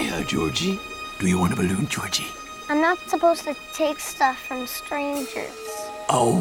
[0.00, 0.80] Hiya, Georgie.
[1.18, 2.26] Do you want a balloon, Georgie?
[2.70, 5.52] I'm not supposed to take stuff from strangers.
[6.08, 6.40] Oh,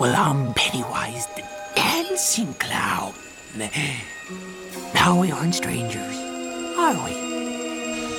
[0.00, 1.44] well, I'm Pennywise the
[1.76, 3.12] dancing clown.
[4.94, 6.16] Now we aren't strangers,
[6.76, 7.12] are we?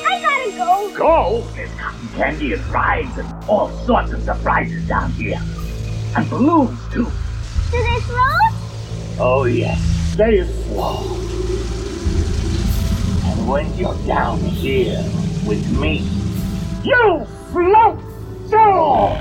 [0.06, 0.98] I gotta go.
[0.98, 1.42] Go?
[1.56, 5.42] There's cotton candy and rides and all sorts of surprises down here.
[6.16, 7.12] And balloons, too.
[7.70, 9.20] Do they float?
[9.20, 10.16] Oh, yes.
[10.16, 11.23] They float.
[13.44, 15.04] And when you're down here
[15.46, 15.98] with me,
[16.82, 18.00] you float
[18.50, 19.20] too!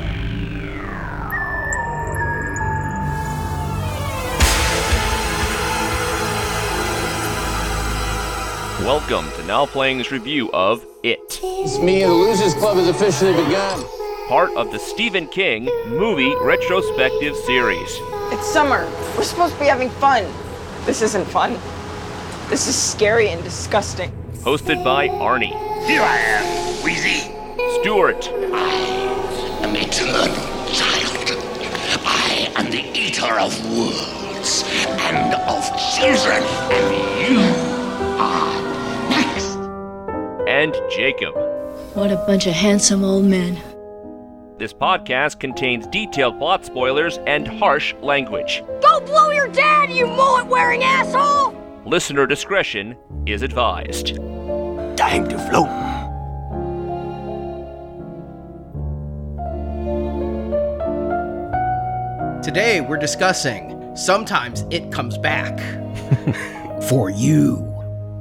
[8.84, 13.32] Welcome to Now Playing's review of It, It's me and the Losers Club has officially
[13.32, 13.84] begun.
[14.28, 17.90] part of the Stephen King movie retrospective series.
[18.30, 18.86] It's summer.
[19.16, 20.24] We're supposed to be having fun.
[20.86, 21.58] This isn't fun.
[22.52, 24.12] This is scary and disgusting.
[24.44, 27.32] Hosted by Arnie, Here I am, Wheezy.
[27.80, 30.26] Stuart, an eternal
[30.68, 31.30] child.
[32.04, 35.64] I am the eater of worlds and of
[35.96, 37.40] children, and you
[38.20, 39.56] are next.
[40.46, 41.34] and Jacob.
[41.94, 43.58] What a bunch of handsome old men.
[44.58, 48.62] This podcast contains detailed plot spoilers and harsh language.
[48.82, 51.61] Go blow your dad, you mullet wearing asshole!
[51.84, 54.14] Listener discretion is advised.
[54.96, 55.66] Time to float.
[62.40, 65.58] Today we're discussing Sometimes It Comes Back.
[66.88, 67.56] For you.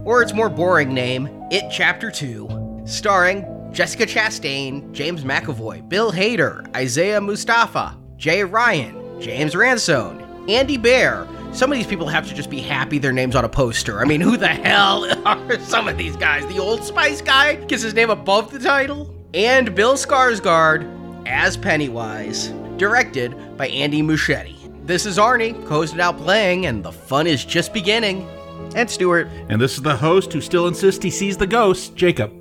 [0.06, 6.66] Or its more boring name, It Chapter 2, starring Jessica Chastain, James McAvoy, Bill Hader,
[6.76, 11.41] Isaiah Mustafa, Jay Ryan, James Ransone, Andy Bean.
[11.54, 14.00] Some of these people have to just be happy their name's on a poster.
[14.00, 16.46] I mean, who the hell are some of these guys?
[16.48, 19.14] The Old Spice guy gets his name above the title?
[19.34, 20.88] And Bill Skarsgård
[21.28, 24.58] as Pennywise, directed by Andy Muschietti.
[24.88, 28.28] This is Arnie, co-hosted out playing, and the fun is just beginning.
[28.76, 29.28] and Stuart.
[29.50, 32.32] And this is the host who still insists he sees the ghost, Jacob.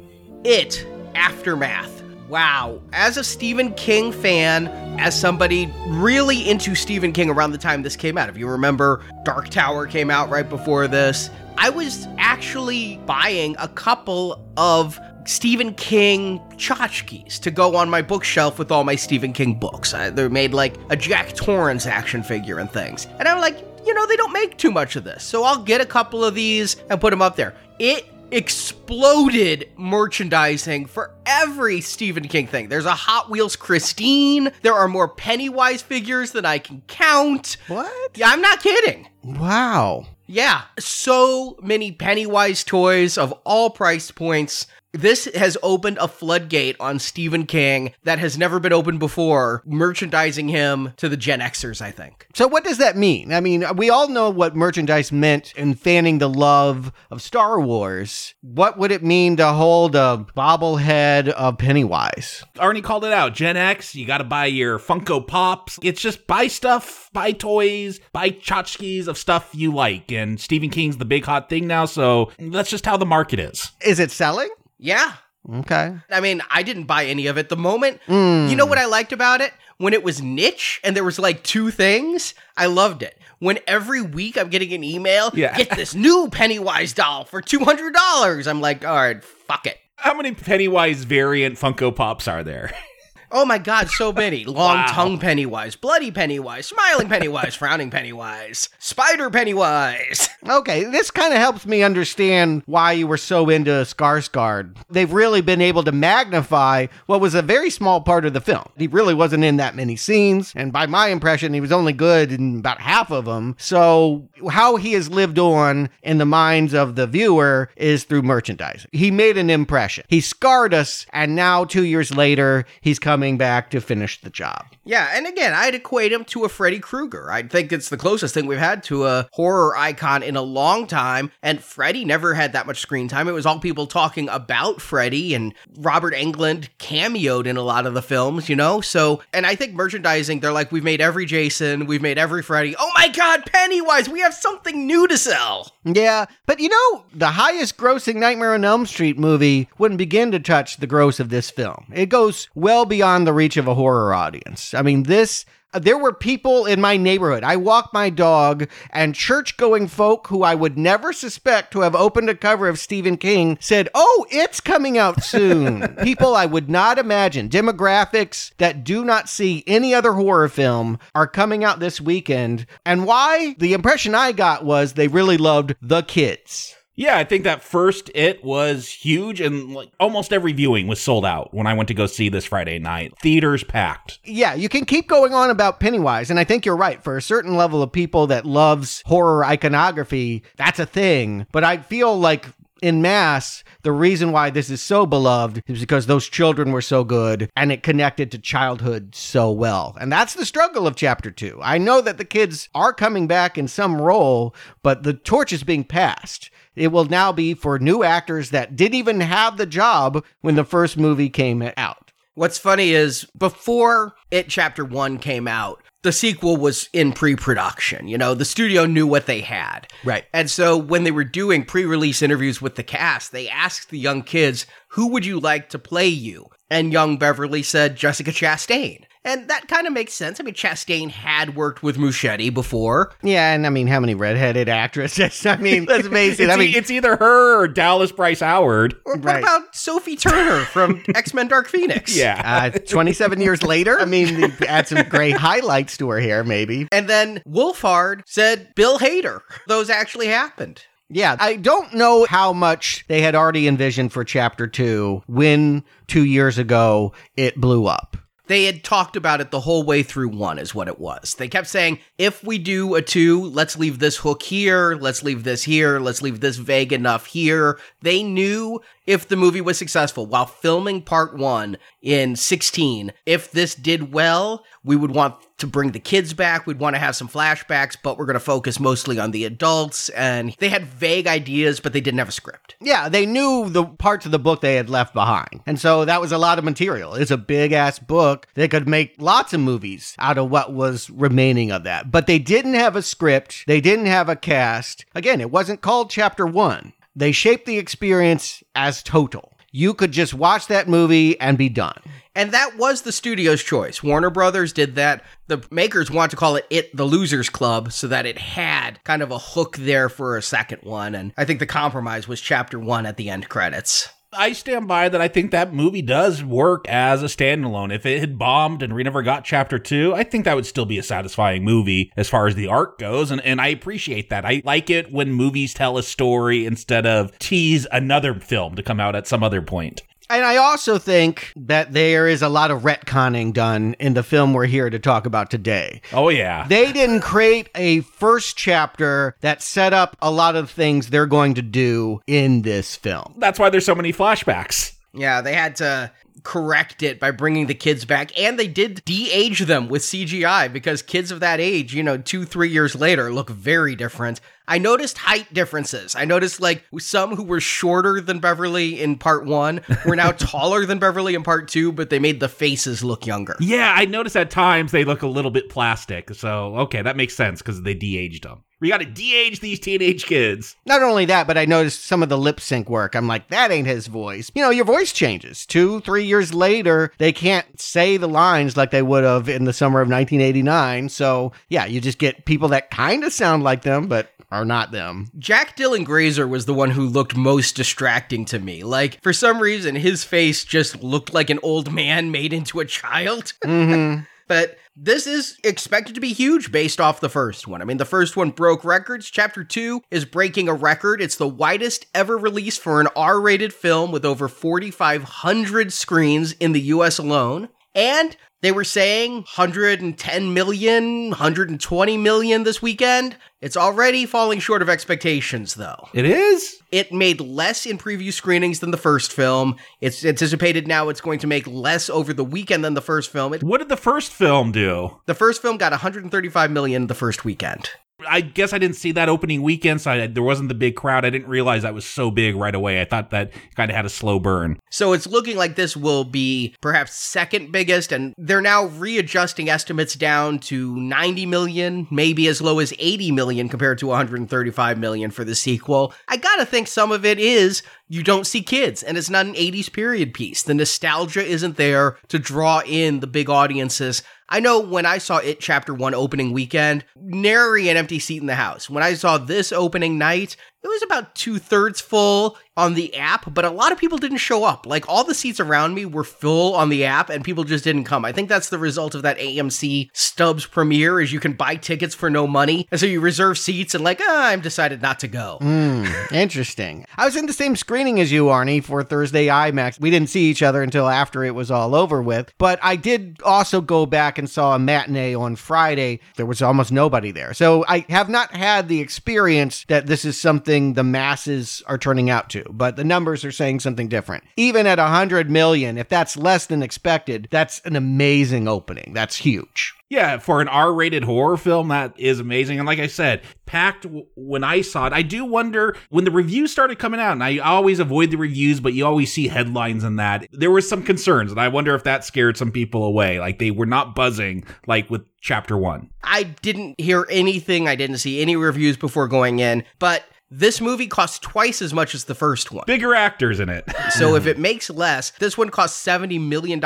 [0.44, 1.99] It Aftermath.
[2.30, 2.80] Wow.
[2.92, 4.68] As a Stephen King fan,
[5.00, 9.02] as somebody really into Stephen King around the time this came out, if you remember,
[9.24, 11.28] Dark Tower came out right before this.
[11.58, 18.60] I was actually buying a couple of Stephen King tchotchkes to go on my bookshelf
[18.60, 19.92] with all my Stephen King books.
[19.92, 23.08] I, they're made like a Jack Torrance action figure and things.
[23.18, 25.24] And I'm like, you know, they don't make too much of this.
[25.24, 27.56] So I'll get a couple of these and put them up there.
[27.80, 32.68] It exploded merchandising for every Stephen King thing.
[32.68, 34.50] There's a Hot Wheels Christine.
[34.62, 37.56] There are more Pennywise figures than I can count.
[37.68, 38.16] What?
[38.16, 39.08] Yeah, I'm not kidding.
[39.22, 40.06] Wow.
[40.26, 44.66] Yeah, so many Pennywise toys of all price points.
[44.92, 50.48] This has opened a floodgate on Stephen King that has never been opened before, merchandising
[50.48, 52.26] him to the Gen Xers, I think.
[52.34, 53.32] So what does that mean?
[53.32, 58.34] I mean, we all know what merchandise meant in fanning the love of Star Wars.
[58.40, 62.44] What would it mean to hold a bobblehead of Pennywise?
[62.56, 63.34] Arnie called it out.
[63.34, 65.78] Gen X, you got to buy your Funko Pops.
[65.82, 70.10] It's just buy stuff, buy toys, buy tchotchkes of stuff you like.
[70.10, 73.70] And Stephen King's the big hot thing now, so that's just how the market is.
[73.84, 74.48] Is it selling?
[74.80, 75.12] Yeah.
[75.48, 75.96] Okay.
[76.10, 77.48] I mean, I didn't buy any of it.
[77.48, 78.68] The moment, you know hmm.
[78.68, 79.52] what I liked about it?
[79.78, 83.18] When it was niche and there was like two things, I loved it.
[83.38, 85.56] When every week I'm getting an email, Yeah.
[85.56, 88.46] get this new Pennywise doll for $200.
[88.46, 89.78] I'm like, all right, fuck it.
[89.96, 92.72] How many Pennywise variant Funko Pops are there?
[93.32, 94.44] Oh my god, so many.
[94.60, 94.86] Long Wow.
[94.90, 100.28] tongue Pennywise, bloody Pennywise, smiling Pennywise, frowning Pennywise, spider Pennywise.
[100.48, 104.74] Okay, this kind of helps me understand why you were so into Skarsgård.
[104.88, 108.64] They've really been able to magnify what was a very small part of the film.
[108.78, 112.32] He really wasn't in that many scenes, and by my impression, he was only good
[112.32, 113.54] in about half of them.
[113.58, 118.88] So, how he has lived on in the minds of the viewer is through merchandising.
[118.92, 120.04] He made an impression.
[120.08, 124.64] He scarred us, and now, two years later, he's coming back to finish the job.
[124.84, 127.30] Yeah, and again, I'd equate him to a Freddy Krueger.
[127.30, 130.86] I think it's the closest thing we've had to a horror icon in a long
[130.86, 133.28] time, and Freddy never had that much screen time.
[133.28, 137.92] It was all people talking about Freddy, and Robert Englund cameoed in a lot of
[137.94, 138.80] the films, you know?
[138.80, 142.74] So, and I think merchandising, they're like, we've made every Jason, we've made every Freddy.
[142.78, 145.70] Oh my god, Pennywise, we have something new to sell!
[145.84, 150.40] Yeah, but you know, the highest grossing Nightmare on Elm Street movie wouldn't begin to
[150.40, 151.86] touch the gross of this film.
[151.92, 154.74] It goes well beyond the reach of a horror audience.
[154.80, 155.44] I mean, this
[155.78, 157.44] There were people in my neighborhood.
[157.44, 161.94] I walk my dog, and church going folk who I would never suspect to have
[161.94, 165.94] opened a cover of Stephen King said, Oh, it's coming out soon.
[166.02, 171.26] people I would not imagine, demographics that do not see any other horror film, are
[171.26, 172.64] coming out this weekend.
[172.86, 173.54] And why?
[173.58, 176.74] The impression I got was they really loved the kids.
[176.96, 181.24] Yeah, I think that first it was huge and like almost every viewing was sold
[181.24, 183.14] out when I went to go see this Friday night.
[183.22, 184.18] Theaters packed.
[184.24, 187.02] Yeah, you can keep going on about Pennywise, and I think you're right.
[187.02, 191.46] For a certain level of people that loves horror iconography, that's a thing.
[191.52, 192.46] But I feel like
[192.82, 197.04] in mass, the reason why this is so beloved is because those children were so
[197.04, 199.96] good and it connected to childhood so well.
[200.00, 201.58] And that's the struggle of chapter two.
[201.62, 205.62] I know that the kids are coming back in some role, but the torch is
[205.62, 206.50] being passed.
[206.76, 210.64] It will now be for new actors that didn't even have the job when the
[210.64, 212.12] first movie came out.
[212.34, 218.08] What's funny is before it chapter one came out, the sequel was in pre-production.
[218.08, 219.88] You know, the studio knew what they had.
[220.04, 220.24] Right.
[220.32, 224.22] And so when they were doing pre-release interviews with the cast, they asked the young
[224.22, 229.04] kids, "Who would you like to play you?" And young Beverly said Jessica Chastain.
[229.22, 230.40] And that kind of makes sense.
[230.40, 233.12] I mean, Chastain had worked with Muschietti before.
[233.22, 235.44] Yeah, and I mean, how many redheaded actresses?
[235.46, 236.44] I mean, let's face it.
[236.44, 238.94] it's, I mean, e- it's either her or Dallas Bryce Howard.
[239.04, 239.42] Or what Right.
[239.42, 242.16] about Sophie Turner from X Men Dark Phoenix?
[242.16, 242.70] Yeah.
[242.74, 246.88] uh, 27 years later, I mean, they add some great highlights to her hair, maybe.
[246.90, 249.40] And then Wolfhard said Bill Hader.
[249.68, 250.82] Those actually happened.
[251.10, 256.24] Yeah, I don't know how much they had already envisioned for chapter two when two
[256.24, 258.16] years ago it blew up.
[258.50, 261.34] They had talked about it the whole way through one, is what it was.
[261.34, 265.44] They kept saying, if we do a two, let's leave this hook here, let's leave
[265.44, 267.78] this here, let's leave this vague enough here.
[268.02, 273.74] They knew if the movie was successful while filming part one in 16, if this
[273.74, 276.66] did well, we would want to bring the kids back.
[276.66, 280.08] We'd want to have some flashbacks, but we're going to focus mostly on the adults.
[280.10, 282.76] And they had vague ideas, but they didn't have a script.
[282.80, 285.62] Yeah, they knew the parts of the book they had left behind.
[285.66, 287.14] And so that was a lot of material.
[287.14, 288.46] It's a big ass book.
[288.54, 292.10] They could make lots of movies out of what was remaining of that.
[292.10, 295.04] But they didn't have a script, they didn't have a cast.
[295.14, 296.92] Again, it wasn't called chapter one.
[297.16, 299.52] They shaped the experience as total.
[299.72, 302.00] You could just watch that movie and be done.
[302.34, 304.02] And that was the studio's choice.
[304.02, 305.24] Warner Brothers did that.
[305.48, 309.22] The makers want to call it It the Losers Club so that it had kind
[309.22, 311.14] of a hook there for a second one.
[311.14, 314.08] And I think the compromise was chapter one at the end credits.
[314.32, 315.20] I stand by that.
[315.20, 317.92] I think that movie does work as a standalone.
[317.92, 320.86] If it had bombed and we never got chapter two, I think that would still
[320.86, 323.32] be a satisfying movie as far as the arc goes.
[323.32, 324.44] And, and I appreciate that.
[324.44, 329.00] I like it when movies tell a story instead of tease another film to come
[329.00, 330.02] out at some other point.
[330.30, 334.54] And I also think that there is a lot of retconning done in the film
[334.54, 336.02] we're here to talk about today.
[336.12, 336.68] Oh, yeah.
[336.68, 341.54] They didn't create a first chapter that set up a lot of things they're going
[341.54, 343.34] to do in this film.
[343.38, 344.94] That's why there's so many flashbacks.
[345.12, 348.38] Yeah, they had to correct it by bringing the kids back.
[348.38, 352.16] And they did de age them with CGI because kids of that age, you know,
[352.16, 354.40] two, three years later, look very different.
[354.70, 356.14] I noticed height differences.
[356.14, 360.86] I noticed like some who were shorter than Beverly in part one were now taller
[360.86, 363.56] than Beverly in part two, but they made the faces look younger.
[363.58, 366.32] Yeah, I noticed at times they look a little bit plastic.
[366.36, 368.62] So, okay, that makes sense because they de aged them.
[368.78, 370.76] We got to de age these teenage kids.
[370.86, 373.16] Not only that, but I noticed some of the lip sync work.
[373.16, 374.52] I'm like, that ain't his voice.
[374.54, 375.66] You know, your voice changes.
[375.66, 379.72] Two, three years later, they can't say the lines like they would have in the
[379.72, 381.08] summer of 1989.
[381.08, 384.92] So, yeah, you just get people that kind of sound like them, but are not
[384.92, 385.30] them.
[385.38, 388.82] Jack Dylan Grazer was the one who looked most distracting to me.
[388.82, 392.84] Like, for some reason, his face just looked like an old man made into a
[392.84, 393.52] child.
[393.70, 394.24] Mm-hmm.
[394.48, 397.80] but this is expected to be huge based off the first one.
[397.80, 399.30] I mean, the first one broke records.
[399.30, 401.22] Chapter 2 is breaking a record.
[401.22, 406.72] It's the widest ever release for an R rated film with over 4,500 screens in
[406.72, 407.68] the US alone.
[407.94, 413.36] And they were saying 110 million, 120 million this weekend.
[413.60, 416.08] It's already falling short of expectations, though.
[416.14, 416.76] It is?
[416.90, 419.76] It made less in preview screenings than the first film.
[420.00, 423.52] It's anticipated now it's going to make less over the weekend than the first film.
[423.54, 425.16] It, What did the first film do?
[425.26, 427.90] the first film got 135 million the first weekend.
[428.28, 431.24] I guess I didn't see that opening weekend, so I, there wasn't the big crowd.
[431.24, 433.00] I didn't realize that was so big right away.
[433.00, 434.78] I thought that kind of had a slow burn.
[434.90, 440.14] So it's looking like this will be perhaps second biggest, and they're now readjusting estimates
[440.14, 445.44] down to 90 million, maybe as low as 80 million compared to 135 million for
[445.44, 446.12] the sequel.
[446.28, 449.54] I gotta think some of it is you don't see kids, and it's not an
[449.54, 450.64] 80s period piece.
[450.64, 454.24] The nostalgia isn't there to draw in the big audiences.
[454.52, 458.46] I know when I saw it chapter one opening weekend, nary an empty seat in
[458.46, 458.90] the house.
[458.90, 463.52] When I saw this opening night, it was about two thirds full on the app,
[463.52, 464.86] but a lot of people didn't show up.
[464.86, 468.04] Like all the seats around me were full on the app and people just didn't
[468.04, 468.24] come.
[468.24, 472.14] I think that's the result of that AMC Stubs premiere is you can buy tickets
[472.14, 472.88] for no money.
[472.90, 475.58] And so you reserve seats and like, ah, I'm decided not to go.
[475.60, 477.04] Mm, interesting.
[477.16, 480.00] I was in the same screening as you, Arnie, for Thursday IMAX.
[480.00, 483.38] We didn't see each other until after it was all over with, but I did
[483.44, 486.20] also go back and saw a matinee on Friday.
[486.36, 487.52] There was almost nobody there.
[487.52, 492.30] So I have not had the experience that this is something the masses are turning
[492.30, 494.44] out to, but the numbers are saying something different.
[494.56, 499.12] Even at 100 million, if that's less than expected, that's an amazing opening.
[499.12, 499.94] That's huge.
[500.08, 502.78] Yeah, for an R-rated horror film, that is amazing.
[502.78, 505.12] And like I said, packed w- when I saw it.
[505.12, 508.80] I do wonder when the reviews started coming out, and I always avoid the reviews,
[508.80, 510.48] but you always see headlines and that.
[510.50, 513.38] There was some concerns, and I wonder if that scared some people away.
[513.38, 516.10] Like they were not buzzing like with chapter one.
[516.24, 517.86] I didn't hear anything.
[517.86, 522.14] I didn't see any reviews before going in, but this movie costs twice as much
[522.14, 522.84] as the first one.
[522.86, 523.84] Bigger actors in it.
[524.10, 526.80] so if it makes less, this one cost $70 million.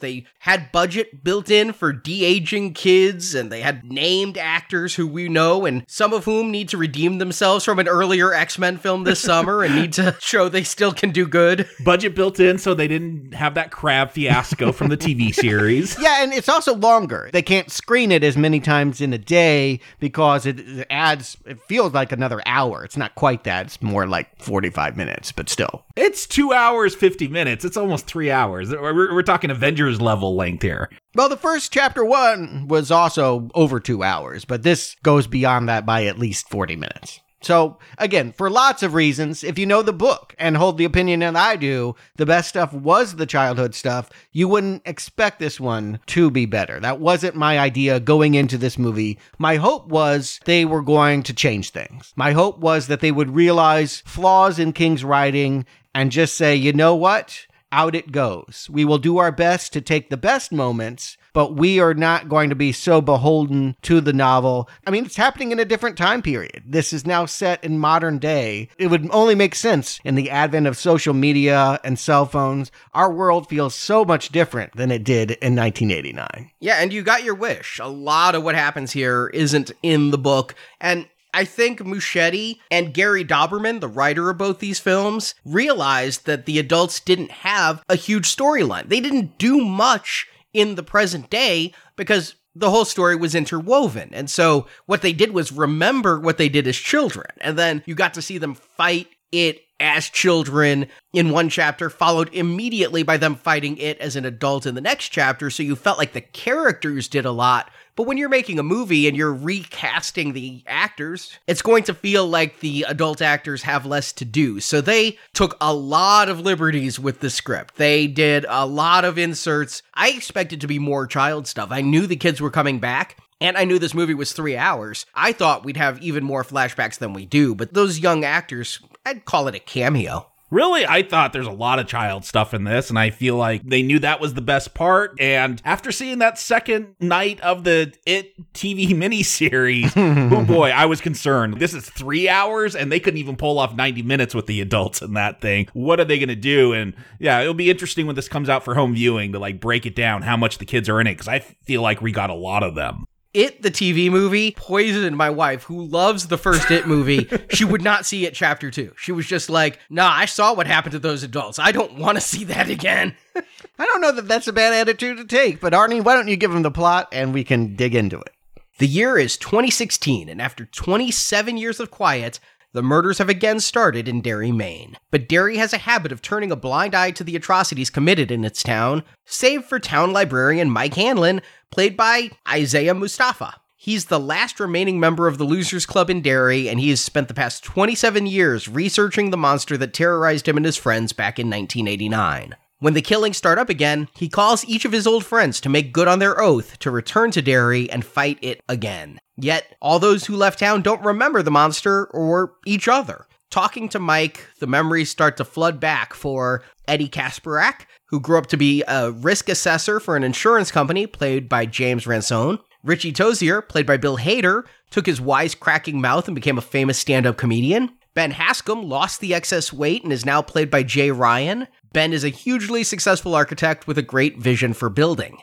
[0.00, 5.06] They had budget built in for de aging kids, and they had named actors who
[5.06, 8.76] we know, and some of whom need to redeem themselves from an earlier X Men
[8.76, 11.68] film this summer and need to show they still can do good.
[11.84, 16.00] Budget built in so they didn't have that crab fiasco from the TV series.
[16.00, 17.30] Yeah, and it's also longer.
[17.32, 21.92] They can't screen it as many times in a day because it adds, it feels
[21.92, 22.84] like another hour.
[22.84, 23.66] It's not not quite that.
[23.66, 25.84] It's more like 45 minutes, but still.
[25.96, 27.64] It's two hours, 50 minutes.
[27.64, 28.70] It's almost three hours.
[28.70, 30.90] We're, we're talking Avengers level length here.
[31.14, 35.86] Well, the first chapter one was also over two hours, but this goes beyond that
[35.86, 37.20] by at least 40 minutes.
[37.40, 41.20] So, again, for lots of reasons, if you know the book and hold the opinion
[41.20, 46.00] that I do, the best stuff was the childhood stuff, you wouldn't expect this one
[46.06, 46.80] to be better.
[46.80, 49.18] That wasn't my idea going into this movie.
[49.38, 52.12] My hope was they were going to change things.
[52.16, 55.64] My hope was that they would realize flaws in King's writing
[55.94, 57.46] and just say, you know what?
[57.70, 58.68] Out it goes.
[58.70, 62.50] We will do our best to take the best moments but we are not going
[62.50, 64.68] to be so beholden to the novel.
[64.84, 66.64] I mean, it's happening in a different time period.
[66.66, 68.70] This is now set in modern day.
[68.76, 72.72] It would only make sense in the advent of social media and cell phones.
[72.92, 76.50] Our world feels so much different than it did in 1989.
[76.58, 77.78] Yeah, and you got your wish.
[77.78, 80.56] A lot of what happens here isn't in the book.
[80.80, 86.46] And I think Muschietti and Gary Dauberman, the writer of both these films, realized that
[86.46, 88.88] the adults didn't have a huge storyline.
[88.88, 94.10] They didn't do much in the present day because the whole story was interwoven.
[94.12, 97.26] And so what they did was remember what they did as children.
[97.40, 102.32] And then you got to see them fight it as children in one chapter, followed
[102.34, 105.50] immediately by them fighting it as an adult in the next chapter.
[105.50, 109.08] So you felt like the characters did a lot but when you're making a movie
[109.08, 114.12] and you're recasting the actors, it's going to feel like the adult actors have less
[114.12, 114.60] to do.
[114.60, 117.74] So they took a lot of liberties with the script.
[117.74, 119.82] They did a lot of inserts.
[119.94, 121.72] I expected to be more child stuff.
[121.72, 123.16] I knew the kids were coming back.
[123.40, 125.04] And I knew this movie was three hours.
[125.14, 129.24] I thought we'd have even more flashbacks than we do, but those young actors, I'd
[129.24, 130.30] call it a cameo.
[130.50, 133.62] Really, I thought there's a lot of child stuff in this, and I feel like
[133.64, 135.18] they knew that was the best part.
[135.18, 139.92] And after seeing that second night of the It TV miniseries,
[140.32, 141.58] oh boy, I was concerned.
[141.58, 145.00] This is three hours, and they couldn't even pull off 90 minutes with the adults
[145.00, 145.68] in that thing.
[145.72, 146.74] What are they going to do?
[146.74, 149.86] And yeah, it'll be interesting when this comes out for home viewing to like break
[149.86, 152.30] it down how much the kids are in it, because I feel like we got
[152.30, 153.04] a lot of them.
[153.38, 157.28] It, the TV movie, poisoned my wife, who loves the first It movie.
[157.50, 158.92] she would not see it chapter two.
[158.96, 161.60] She was just like, nah, I saw what happened to those adults.
[161.60, 163.14] I don't want to see that again.
[163.36, 166.34] I don't know that that's a bad attitude to take, but Arnie, why don't you
[166.34, 168.32] give him the plot and we can dig into it?
[168.78, 172.40] The year is 2016, and after 27 years of quiet,
[172.78, 174.96] the murders have again started in Derry, Maine.
[175.10, 178.44] But Derry has a habit of turning a blind eye to the atrocities committed in
[178.44, 181.42] its town, save for town librarian Mike Hanlon,
[181.72, 183.60] played by Isaiah Mustafa.
[183.74, 187.26] He's the last remaining member of the Losers Club in Derry, and he has spent
[187.26, 191.50] the past 27 years researching the monster that terrorized him and his friends back in
[191.50, 192.54] 1989.
[192.80, 195.92] When the killings start up again, he calls each of his old friends to make
[195.92, 199.18] good on their oath to return to Derry and fight it again.
[199.36, 203.26] Yet, all those who left town don't remember the monster or each other.
[203.50, 208.46] Talking to Mike, the memories start to flood back for Eddie Kaspbrak, who grew up
[208.46, 212.58] to be a risk assessor for an insurance company played by James Ransone.
[212.84, 217.26] Richie Tozier, played by Bill Hader, took his wisecracking mouth and became a famous stand
[217.26, 217.90] up comedian.
[218.14, 221.68] Ben Hanscom lost the excess weight and is now played by Jay Ryan.
[221.92, 225.38] Ben is a hugely successful architect with a great vision for building.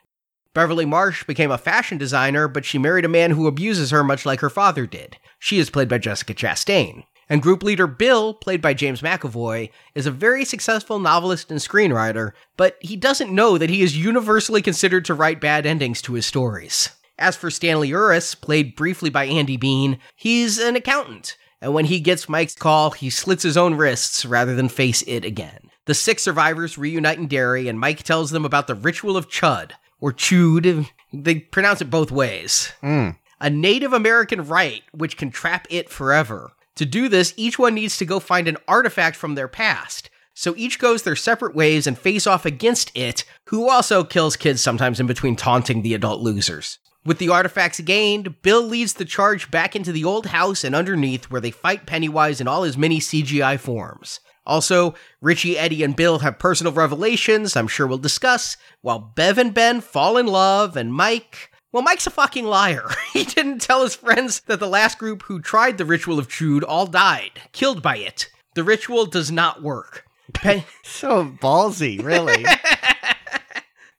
[0.54, 4.26] Beverly Marsh became a fashion designer, but she married a man who abuses her much
[4.26, 5.18] like her father did.
[5.40, 7.04] She is played by Jessica Chastain.
[7.28, 12.34] And group leader Bill, played by James McAvoy, is a very successful novelist and screenwriter,
[12.56, 16.26] but he doesn't know that he is universally considered to write bad endings to his
[16.26, 16.90] stories.
[17.18, 22.00] As for Stanley Uris, played briefly by Andy Bean, he's an accountant, and when he
[22.00, 25.65] gets Mike's call, he slits his own wrists rather than face it again.
[25.86, 29.72] The six survivors reunite in Derry, and Mike tells them about the ritual of Chud,
[30.00, 32.74] or Chud, they pronounce it both ways.
[32.82, 33.10] Hmm.
[33.40, 36.54] A Native American rite which can trap it forever.
[36.76, 40.10] To do this, each one needs to go find an artifact from their past.
[40.34, 44.62] So each goes their separate ways and face off against it, who also kills kids
[44.62, 46.80] sometimes in between taunting the adult losers.
[47.06, 51.26] With the artifacts gained, Bill leads the charge back into the old house and underneath
[51.26, 54.20] where they fight Pennywise in all his many CGI forms.
[54.46, 59.54] Also, Richie, Eddie, and Bill have personal revelations I'm sure we'll discuss, while Bev and
[59.54, 61.52] Ben fall in love, and Mike.
[61.72, 62.88] Well, Mike's a fucking liar.
[63.14, 66.64] he didn't tell his friends that the last group who tried the ritual of Chud
[66.66, 68.30] all died, killed by it.
[68.56, 70.06] The ritual does not work.
[70.34, 72.46] Pen- So ballsy, really.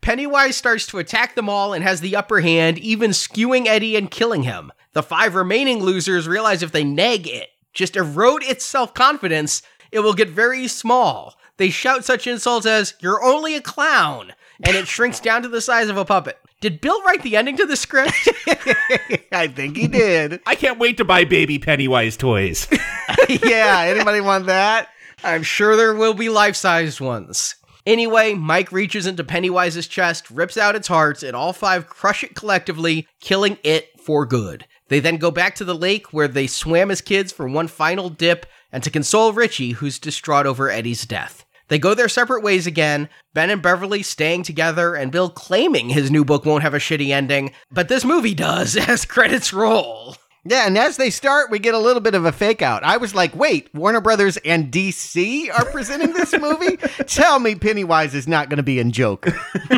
[0.00, 4.10] Pennywise starts to attack them all and has the upper hand, even skewing Eddie and
[4.10, 4.70] killing him.
[4.92, 9.62] The five remaining losers realize if they nag it, just erode its self confidence,
[9.96, 11.34] it will get very small.
[11.56, 15.62] They shout such insults as, You're only a clown, and it shrinks down to the
[15.62, 16.38] size of a puppet.
[16.60, 18.12] Did Bill write the ending to the script?
[19.32, 20.40] I think he did.
[20.44, 22.68] I can't wait to buy baby Pennywise toys.
[23.28, 24.88] yeah, anybody want that?
[25.24, 27.54] I'm sure there will be life sized ones.
[27.86, 32.34] Anyway, Mike reaches into Pennywise's chest, rips out its heart, and all five crush it
[32.34, 34.66] collectively, killing it for good.
[34.88, 38.10] They then go back to the lake where they swam as kids for one final
[38.10, 41.46] dip and to console Richie, who's distraught over Eddie's death.
[41.68, 46.10] They go their separate ways again, Ben and Beverly staying together, and Bill claiming his
[46.10, 50.16] new book won't have a shitty ending, but this movie does as credits roll.
[50.48, 52.84] Yeah, and as they start, we get a little bit of a fake out.
[52.84, 56.76] I was like, wait, Warner Brothers and DC are presenting this movie?
[57.06, 59.36] Tell me Pennywise is not going to be in Joker.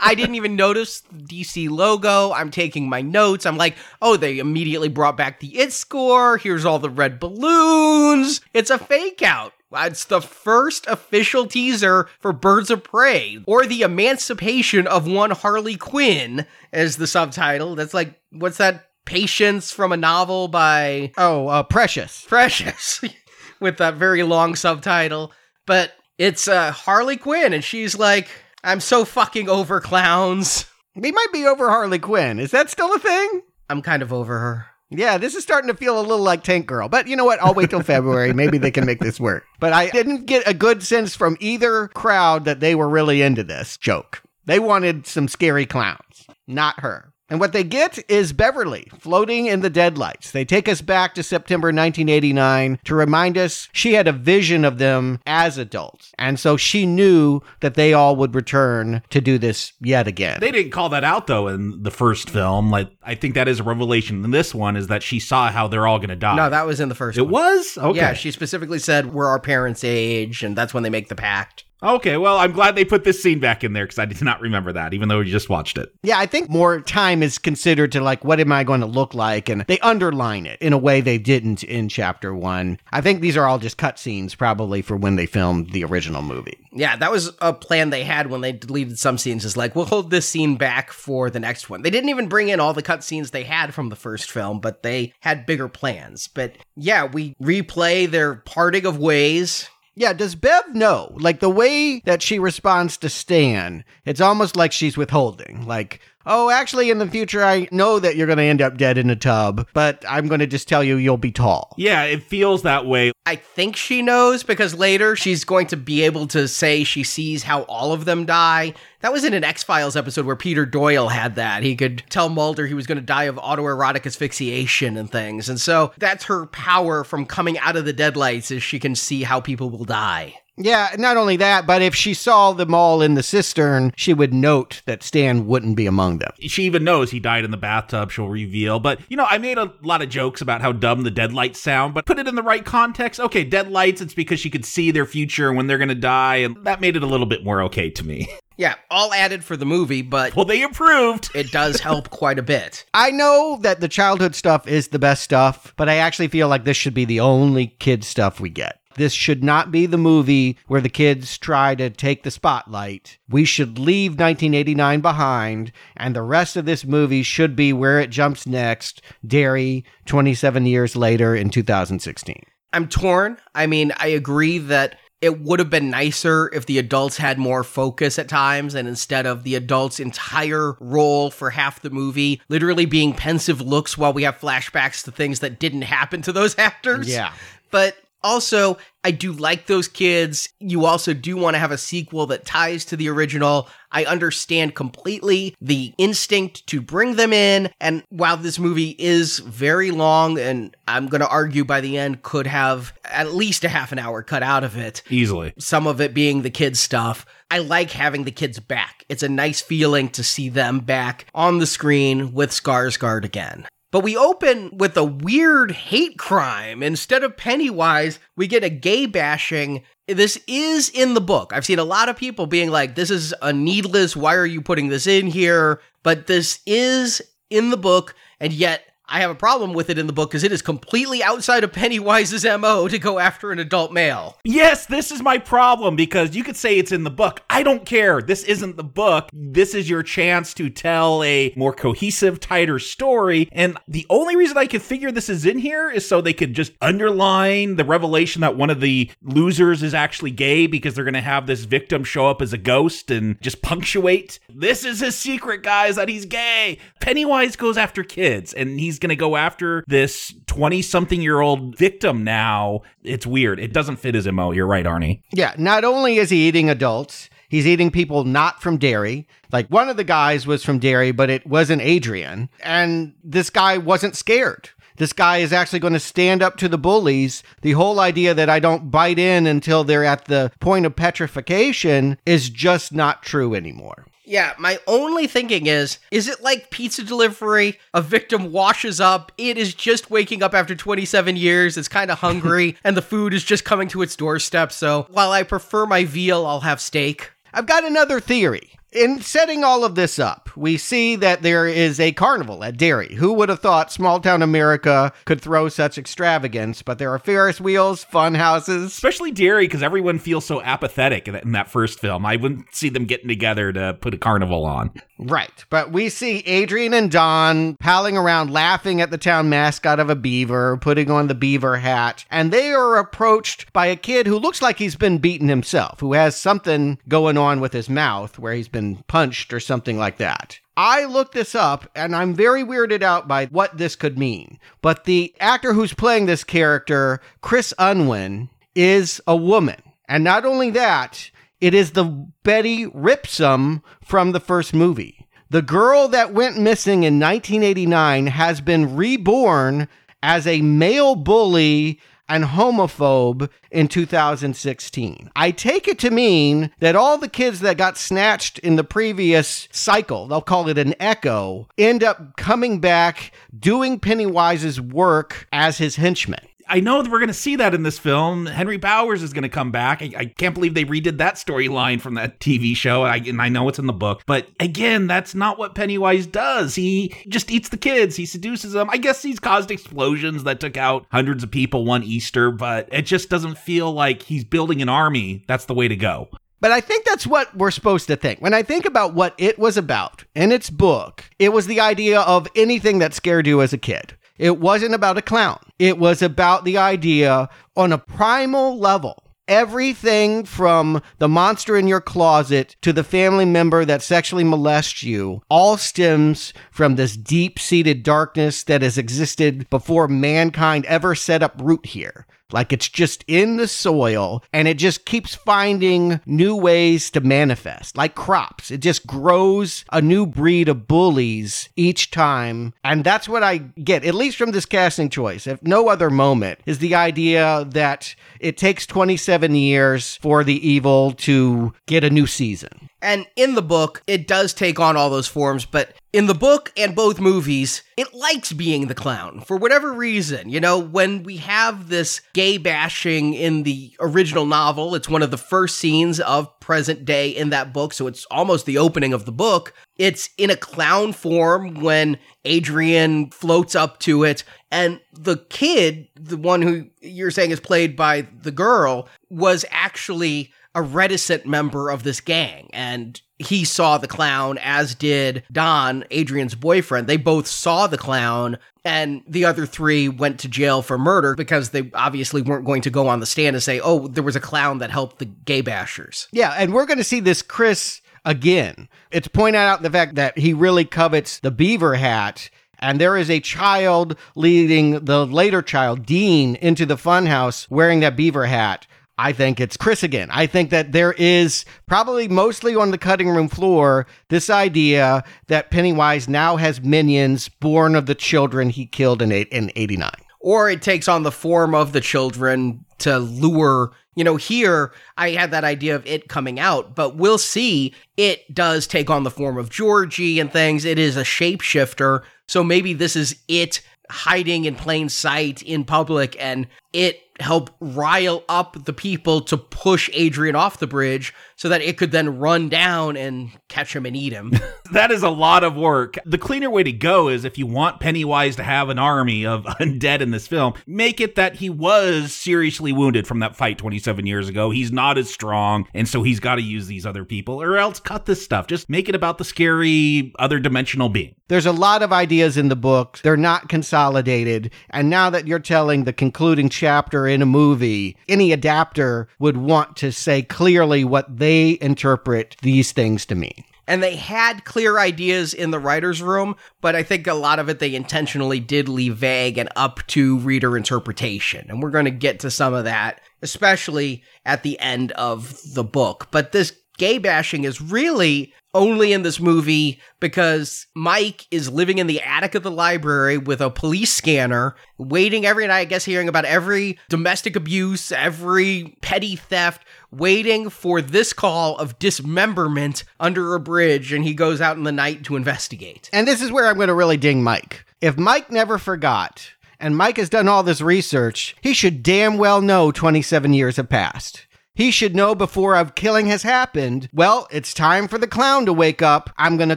[0.00, 2.32] I didn't even notice the DC logo.
[2.32, 3.46] I'm taking my notes.
[3.46, 6.36] I'm like, oh, they immediately brought back the It score.
[6.36, 8.42] Here's all the red balloons.
[8.52, 9.54] It's a fake out.
[9.76, 15.76] It's the first official teaser for Birds of Prey, or the emancipation of one Harley
[15.76, 17.74] Quinn, as the subtitle.
[17.74, 18.90] That's like, what's that?
[19.04, 22.24] Patience from a novel by Oh, uh, Precious.
[22.26, 23.02] Precious,
[23.60, 25.32] with that very long subtitle.
[25.66, 28.28] But it's uh, Harley Quinn, and she's like,
[28.62, 30.66] I'm so fucking over clowns.
[30.96, 32.38] We might be over Harley Quinn.
[32.38, 33.42] Is that still a thing?
[33.68, 34.66] I'm kind of over her.
[34.90, 36.88] Yeah, this is starting to feel a little like Tank Girl.
[36.88, 37.42] But you know what?
[37.42, 38.32] I'll wait till February.
[38.32, 39.44] Maybe they can make this work.
[39.58, 43.42] But I didn't get a good sense from either crowd that they were really into
[43.42, 44.22] this joke.
[44.44, 47.12] They wanted some scary clowns, not her.
[47.30, 50.30] And what they get is Beverly floating in the deadlights.
[50.30, 54.78] They take us back to September 1989 to remind us she had a vision of
[54.78, 56.12] them as adults.
[56.18, 60.38] And so she knew that they all would return to do this yet again.
[60.40, 62.70] They didn't call that out though in the first film.
[62.70, 65.66] Like I think that is a revelation in this one is that she saw how
[65.66, 66.36] they're all going to die.
[66.36, 67.32] No, that was in the first it one.
[67.32, 67.96] was okay.
[67.98, 71.64] Yeah, she specifically said we're our parents' age, and that's when they make the pact.
[71.84, 74.40] Okay, well, I'm glad they put this scene back in there because I did not
[74.40, 75.94] remember that, even though we just watched it.
[76.02, 79.12] Yeah, I think more time is considered to like, what am I going to look
[79.12, 79.50] like?
[79.50, 82.78] And they underline it in a way they didn't in chapter one.
[82.90, 86.22] I think these are all just cut scenes, probably for when they filmed the original
[86.22, 86.58] movie.
[86.72, 89.44] Yeah, that was a plan they had when they deleted some scenes.
[89.44, 91.82] Is like, we'll hold this scene back for the next one.
[91.82, 94.58] They didn't even bring in all the cut scenes they had from the first film,
[94.58, 96.28] but they had bigger plans.
[96.28, 99.68] But yeah, we replay their parting of ways.
[99.96, 101.12] Yeah, does Bev know?
[101.14, 105.66] Like the way that she responds to Stan, it's almost like she's withholding.
[105.66, 108.98] Like, oh, actually, in the future, I know that you're going to end up dead
[108.98, 111.74] in a tub, but I'm going to just tell you you'll be tall.
[111.76, 113.12] Yeah, it feels that way.
[113.26, 117.42] I think she knows because later she's going to be able to say she sees
[117.42, 118.74] how all of them die.
[119.00, 121.62] That was in an X Files episode where Peter Boyle had that.
[121.62, 125.48] He could tell Mulder he was going to die of autoerotic asphyxiation and things.
[125.48, 129.22] And so that's her power from coming out of the deadlights is she can see
[129.22, 130.34] how people will die.
[130.56, 134.32] Yeah, not only that, but if she saw them all in the cistern, she would
[134.32, 136.30] note that Stan wouldn't be among them.
[136.40, 138.78] She even knows he died in the bathtub, she'll reveal.
[138.78, 141.94] But, you know, I made a lot of jokes about how dumb the deadlights sound,
[141.94, 143.18] but put it in the right context.
[143.18, 146.56] Okay, deadlights, it's because she could see their future when they're going to die, and
[146.64, 148.28] that made it a little bit more okay to me.
[148.56, 151.28] Yeah, all added for the movie, but well, they improved.
[151.34, 152.84] It does help quite a bit.
[152.94, 156.62] I know that the childhood stuff is the best stuff, but I actually feel like
[156.62, 158.78] this should be the only kid stuff we get.
[158.96, 163.18] This should not be the movie where the kids try to take the spotlight.
[163.28, 168.10] We should leave 1989 behind, and the rest of this movie should be where it
[168.10, 172.42] jumps next Derry, 27 years later in 2016.
[172.72, 173.38] I'm torn.
[173.54, 177.64] I mean, I agree that it would have been nicer if the adults had more
[177.64, 182.84] focus at times and instead of the adults' entire role for half the movie literally
[182.84, 187.08] being pensive looks while we have flashbacks to things that didn't happen to those actors.
[187.08, 187.32] Yeah.
[187.70, 190.48] But also, I do like those kids.
[190.58, 193.68] You also do want to have a sequel that ties to the original.
[193.92, 197.70] I understand completely the instinct to bring them in.
[197.80, 202.22] And while this movie is very long, and I'm going to argue by the end
[202.22, 205.52] could have at least a half an hour cut out of it, Easily.
[205.58, 207.26] some of it being the kids' stuff.
[207.50, 209.04] I like having the kids back.
[209.08, 213.66] It's a nice feeling to see them back on the screen with Skarsgård again.
[213.94, 216.82] But we open with a weird hate crime.
[216.82, 219.84] Instead of Pennywise, we get a gay bashing.
[220.08, 221.52] This is in the book.
[221.52, 224.16] I've seen a lot of people being like, this is a needless.
[224.16, 225.80] Why are you putting this in here?
[226.02, 230.06] But this is in the book, and yet I have a problem with it in
[230.06, 233.92] the book because it is completely outside of Pennywise's MO to go after an adult
[233.92, 234.38] male.
[234.44, 237.42] Yes, this is my problem because you could say it's in the book.
[237.50, 238.22] I don't care.
[238.22, 239.28] This isn't the book.
[239.32, 243.48] This is your chance to tell a more cohesive, tighter story.
[243.52, 246.54] And the only reason I could figure this is in here is so they could
[246.54, 251.14] just underline the revelation that one of the losers is actually gay because they're going
[251.14, 254.38] to have this victim show up as a ghost and just punctuate.
[254.48, 256.78] This is his secret, guys, that he's gay.
[257.00, 261.76] Pennywise goes after kids and he's going to go after this 20 something year old
[261.76, 262.80] victim now.
[263.02, 263.60] It's weird.
[263.60, 264.52] It doesn't fit his MO.
[264.52, 265.22] You're right, Arnie.
[265.32, 269.26] Yeah, not only is he eating adults, he's eating people not from Derry.
[269.52, 272.48] Like one of the guys was from Derry, but it wasn't Adrian.
[272.62, 274.70] And this guy wasn't scared.
[274.96, 277.42] This guy is actually going to stand up to the bullies.
[277.62, 282.16] The whole idea that I don't bite in until they're at the point of petrification
[282.24, 284.06] is just not true anymore.
[284.24, 287.78] Yeah, my only thinking is is it like pizza delivery?
[287.92, 292.18] A victim washes up, it is just waking up after 27 years, it's kind of
[292.18, 294.72] hungry, and the food is just coming to its doorstep.
[294.72, 297.32] So while I prefer my veal, I'll have steak.
[297.52, 298.70] I've got another theory.
[298.94, 303.12] In setting all of this up, we see that there is a carnival at Derry.
[303.16, 306.80] Who would have thought small town America could throw such extravagance?
[306.80, 308.84] But there are Ferris wheels, fun houses.
[308.84, 312.24] Especially Derry, because everyone feels so apathetic in that, in that first film.
[312.24, 314.92] I wouldn't see them getting together to put a carnival on.
[315.18, 315.64] Right.
[315.70, 320.14] But we see Adrian and Don palling around laughing at the town mascot of a
[320.14, 324.62] beaver, putting on the beaver hat, and they are approached by a kid who looks
[324.62, 328.68] like he's been beaten himself, who has something going on with his mouth where he's
[328.68, 330.58] been punched or something like that.
[330.76, 334.58] I looked this up and I'm very weirded out by what this could mean.
[334.82, 339.80] But the actor who's playing this character, Chris Unwin, is a woman.
[340.08, 342.04] And not only that, it is the
[342.42, 345.26] Betty Ripsom from the first movie.
[345.50, 349.88] The girl that went missing in 1989 has been reborn
[350.22, 355.30] as a male bully and homophobe in 2016.
[355.36, 359.68] I take it to mean that all the kids that got snatched in the previous
[359.70, 365.96] cycle, they'll call it an echo, end up coming back doing Pennywise's work as his
[365.96, 366.46] henchmen.
[366.68, 368.46] I know that we're going to see that in this film.
[368.46, 370.02] Henry Bowers is going to come back.
[370.02, 373.02] I, I can't believe they redid that storyline from that TV show.
[373.02, 374.22] I, and I know it's in the book.
[374.26, 376.74] But again, that's not what Pennywise does.
[376.74, 378.88] He just eats the kids, he seduces them.
[378.90, 383.02] I guess he's caused explosions that took out hundreds of people one Easter, but it
[383.02, 385.44] just doesn't feel like he's building an army.
[385.46, 386.28] That's the way to go.
[386.60, 388.40] But I think that's what we're supposed to think.
[388.40, 392.20] When I think about what it was about in its book, it was the idea
[392.20, 394.16] of anything that scared you as a kid.
[394.38, 395.60] It wasn't about a clown.
[395.78, 399.22] It was about the idea on a primal level.
[399.46, 405.42] Everything from the monster in your closet to the family member that sexually molests you
[405.50, 411.60] all stems from this deep seated darkness that has existed before mankind ever set up
[411.62, 412.26] root here.
[412.52, 417.96] Like it's just in the soil and it just keeps finding new ways to manifest,
[417.96, 418.70] like crops.
[418.70, 422.74] It just grows a new breed of bullies each time.
[422.84, 426.60] And that's what I get, at least from this casting choice, if no other moment,
[426.66, 432.26] is the idea that it takes 27 years for the evil to get a new
[432.26, 432.90] season.
[433.04, 436.72] And in the book, it does take on all those forms, but in the book
[436.74, 440.48] and both movies, it likes being the clown for whatever reason.
[440.48, 445.30] You know, when we have this gay bashing in the original novel, it's one of
[445.30, 449.26] the first scenes of present day in that book, so it's almost the opening of
[449.26, 449.74] the book.
[449.98, 456.38] It's in a clown form when Adrian floats up to it, and the kid, the
[456.38, 462.02] one who you're saying is played by the girl, was actually a reticent member of
[462.02, 467.06] this gang and he saw the clown as did Don, Adrian's boyfriend.
[467.06, 471.70] They both saw the clown and the other three went to jail for murder because
[471.70, 474.40] they obviously weren't going to go on the stand and say, "Oh, there was a
[474.40, 478.88] clown that helped the gay bashers." Yeah, and we're going to see this Chris again.
[479.10, 483.30] It's pointed out the fact that he really covets the beaver hat and there is
[483.30, 488.86] a child leading the later child, Dean, into the funhouse wearing that beaver hat.
[489.16, 490.28] I think it's Chris again.
[490.32, 495.70] I think that there is probably mostly on the cutting room floor this idea that
[495.70, 500.10] Pennywise now has minions born of the children he killed in eight, in 89.
[500.40, 503.92] Or it takes on the form of the children to lure.
[504.16, 508.52] You know, here I had that idea of it coming out, but we'll see it
[508.52, 510.84] does take on the form of Georgie and things.
[510.84, 512.22] It is a shapeshifter.
[512.48, 518.44] So maybe this is it hiding in plain sight in public and it help rile
[518.48, 522.68] up the people to push Adrian off the bridge so that it could then run
[522.68, 524.52] down and catch him and eat him.
[524.92, 526.16] that is a lot of work.
[526.24, 529.64] The cleaner way to go is if you want Pennywise to have an army of
[529.80, 534.26] undead in this film, make it that he was seriously wounded from that fight 27
[534.26, 534.70] years ago.
[534.70, 537.98] He's not as strong, and so he's got to use these other people, or else
[538.00, 538.66] cut this stuff.
[538.66, 541.34] Just make it about the scary other dimensional being.
[541.48, 543.20] There's a lot of ideas in the book.
[543.22, 544.72] They're not consolidated.
[544.88, 549.96] And now that you're telling the concluding chapter in a movie, any adapter would want
[549.98, 553.64] to say clearly what they interpret these things to mean.
[553.86, 557.68] And they had clear ideas in the writer's room, but I think a lot of
[557.68, 561.66] it they intentionally did leave vague and up to reader interpretation.
[561.68, 565.84] And we're going to get to some of that, especially at the end of the
[565.84, 566.28] book.
[566.30, 572.06] But this gay bashing is really only in this movie because Mike is living in
[572.06, 576.28] the attic of the library with a police scanner, waiting every night, I guess, hearing
[576.28, 583.60] about every domestic abuse, every petty theft, waiting for this call of dismemberment under a
[583.60, 584.12] bridge.
[584.12, 586.10] And he goes out in the night to investigate.
[586.12, 587.86] And this is where I'm going to really ding Mike.
[588.00, 592.60] If Mike never forgot, and Mike has done all this research, he should damn well
[592.60, 594.43] know 27 years have passed.
[594.76, 597.08] He should know before a killing has happened.
[597.12, 599.30] Well, it's time for the clown to wake up.
[599.38, 599.76] I'm going to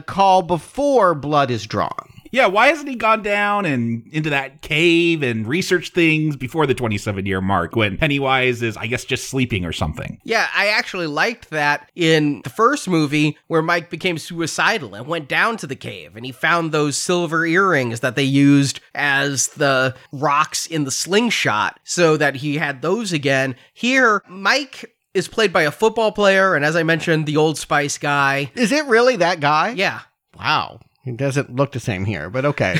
[0.00, 2.07] call before blood is drawn.
[2.30, 6.74] Yeah, why hasn't he gone down and into that cave and researched things before the
[6.74, 10.20] 27 year mark when Pennywise is, I guess, just sleeping or something?
[10.24, 15.28] Yeah, I actually liked that in the first movie where Mike became suicidal and went
[15.28, 19.94] down to the cave and he found those silver earrings that they used as the
[20.12, 23.56] rocks in the slingshot so that he had those again.
[23.72, 27.98] Here, Mike is played by a football player and as I mentioned, the Old Spice
[27.98, 28.50] guy.
[28.54, 29.70] Is it really that guy?
[29.70, 30.00] Yeah.
[30.38, 30.80] Wow.
[31.08, 32.78] It doesn't look the same here, but okay.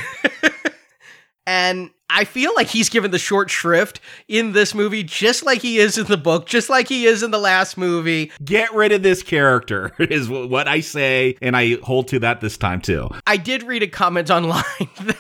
[1.47, 5.79] and I feel like he's given the short shrift in this movie, just like he
[5.79, 8.33] is in the book, just like he is in the last movie.
[8.45, 12.57] Get rid of this character, is what I say, and I hold to that this
[12.57, 13.11] time too.
[13.27, 14.65] I did read a comment online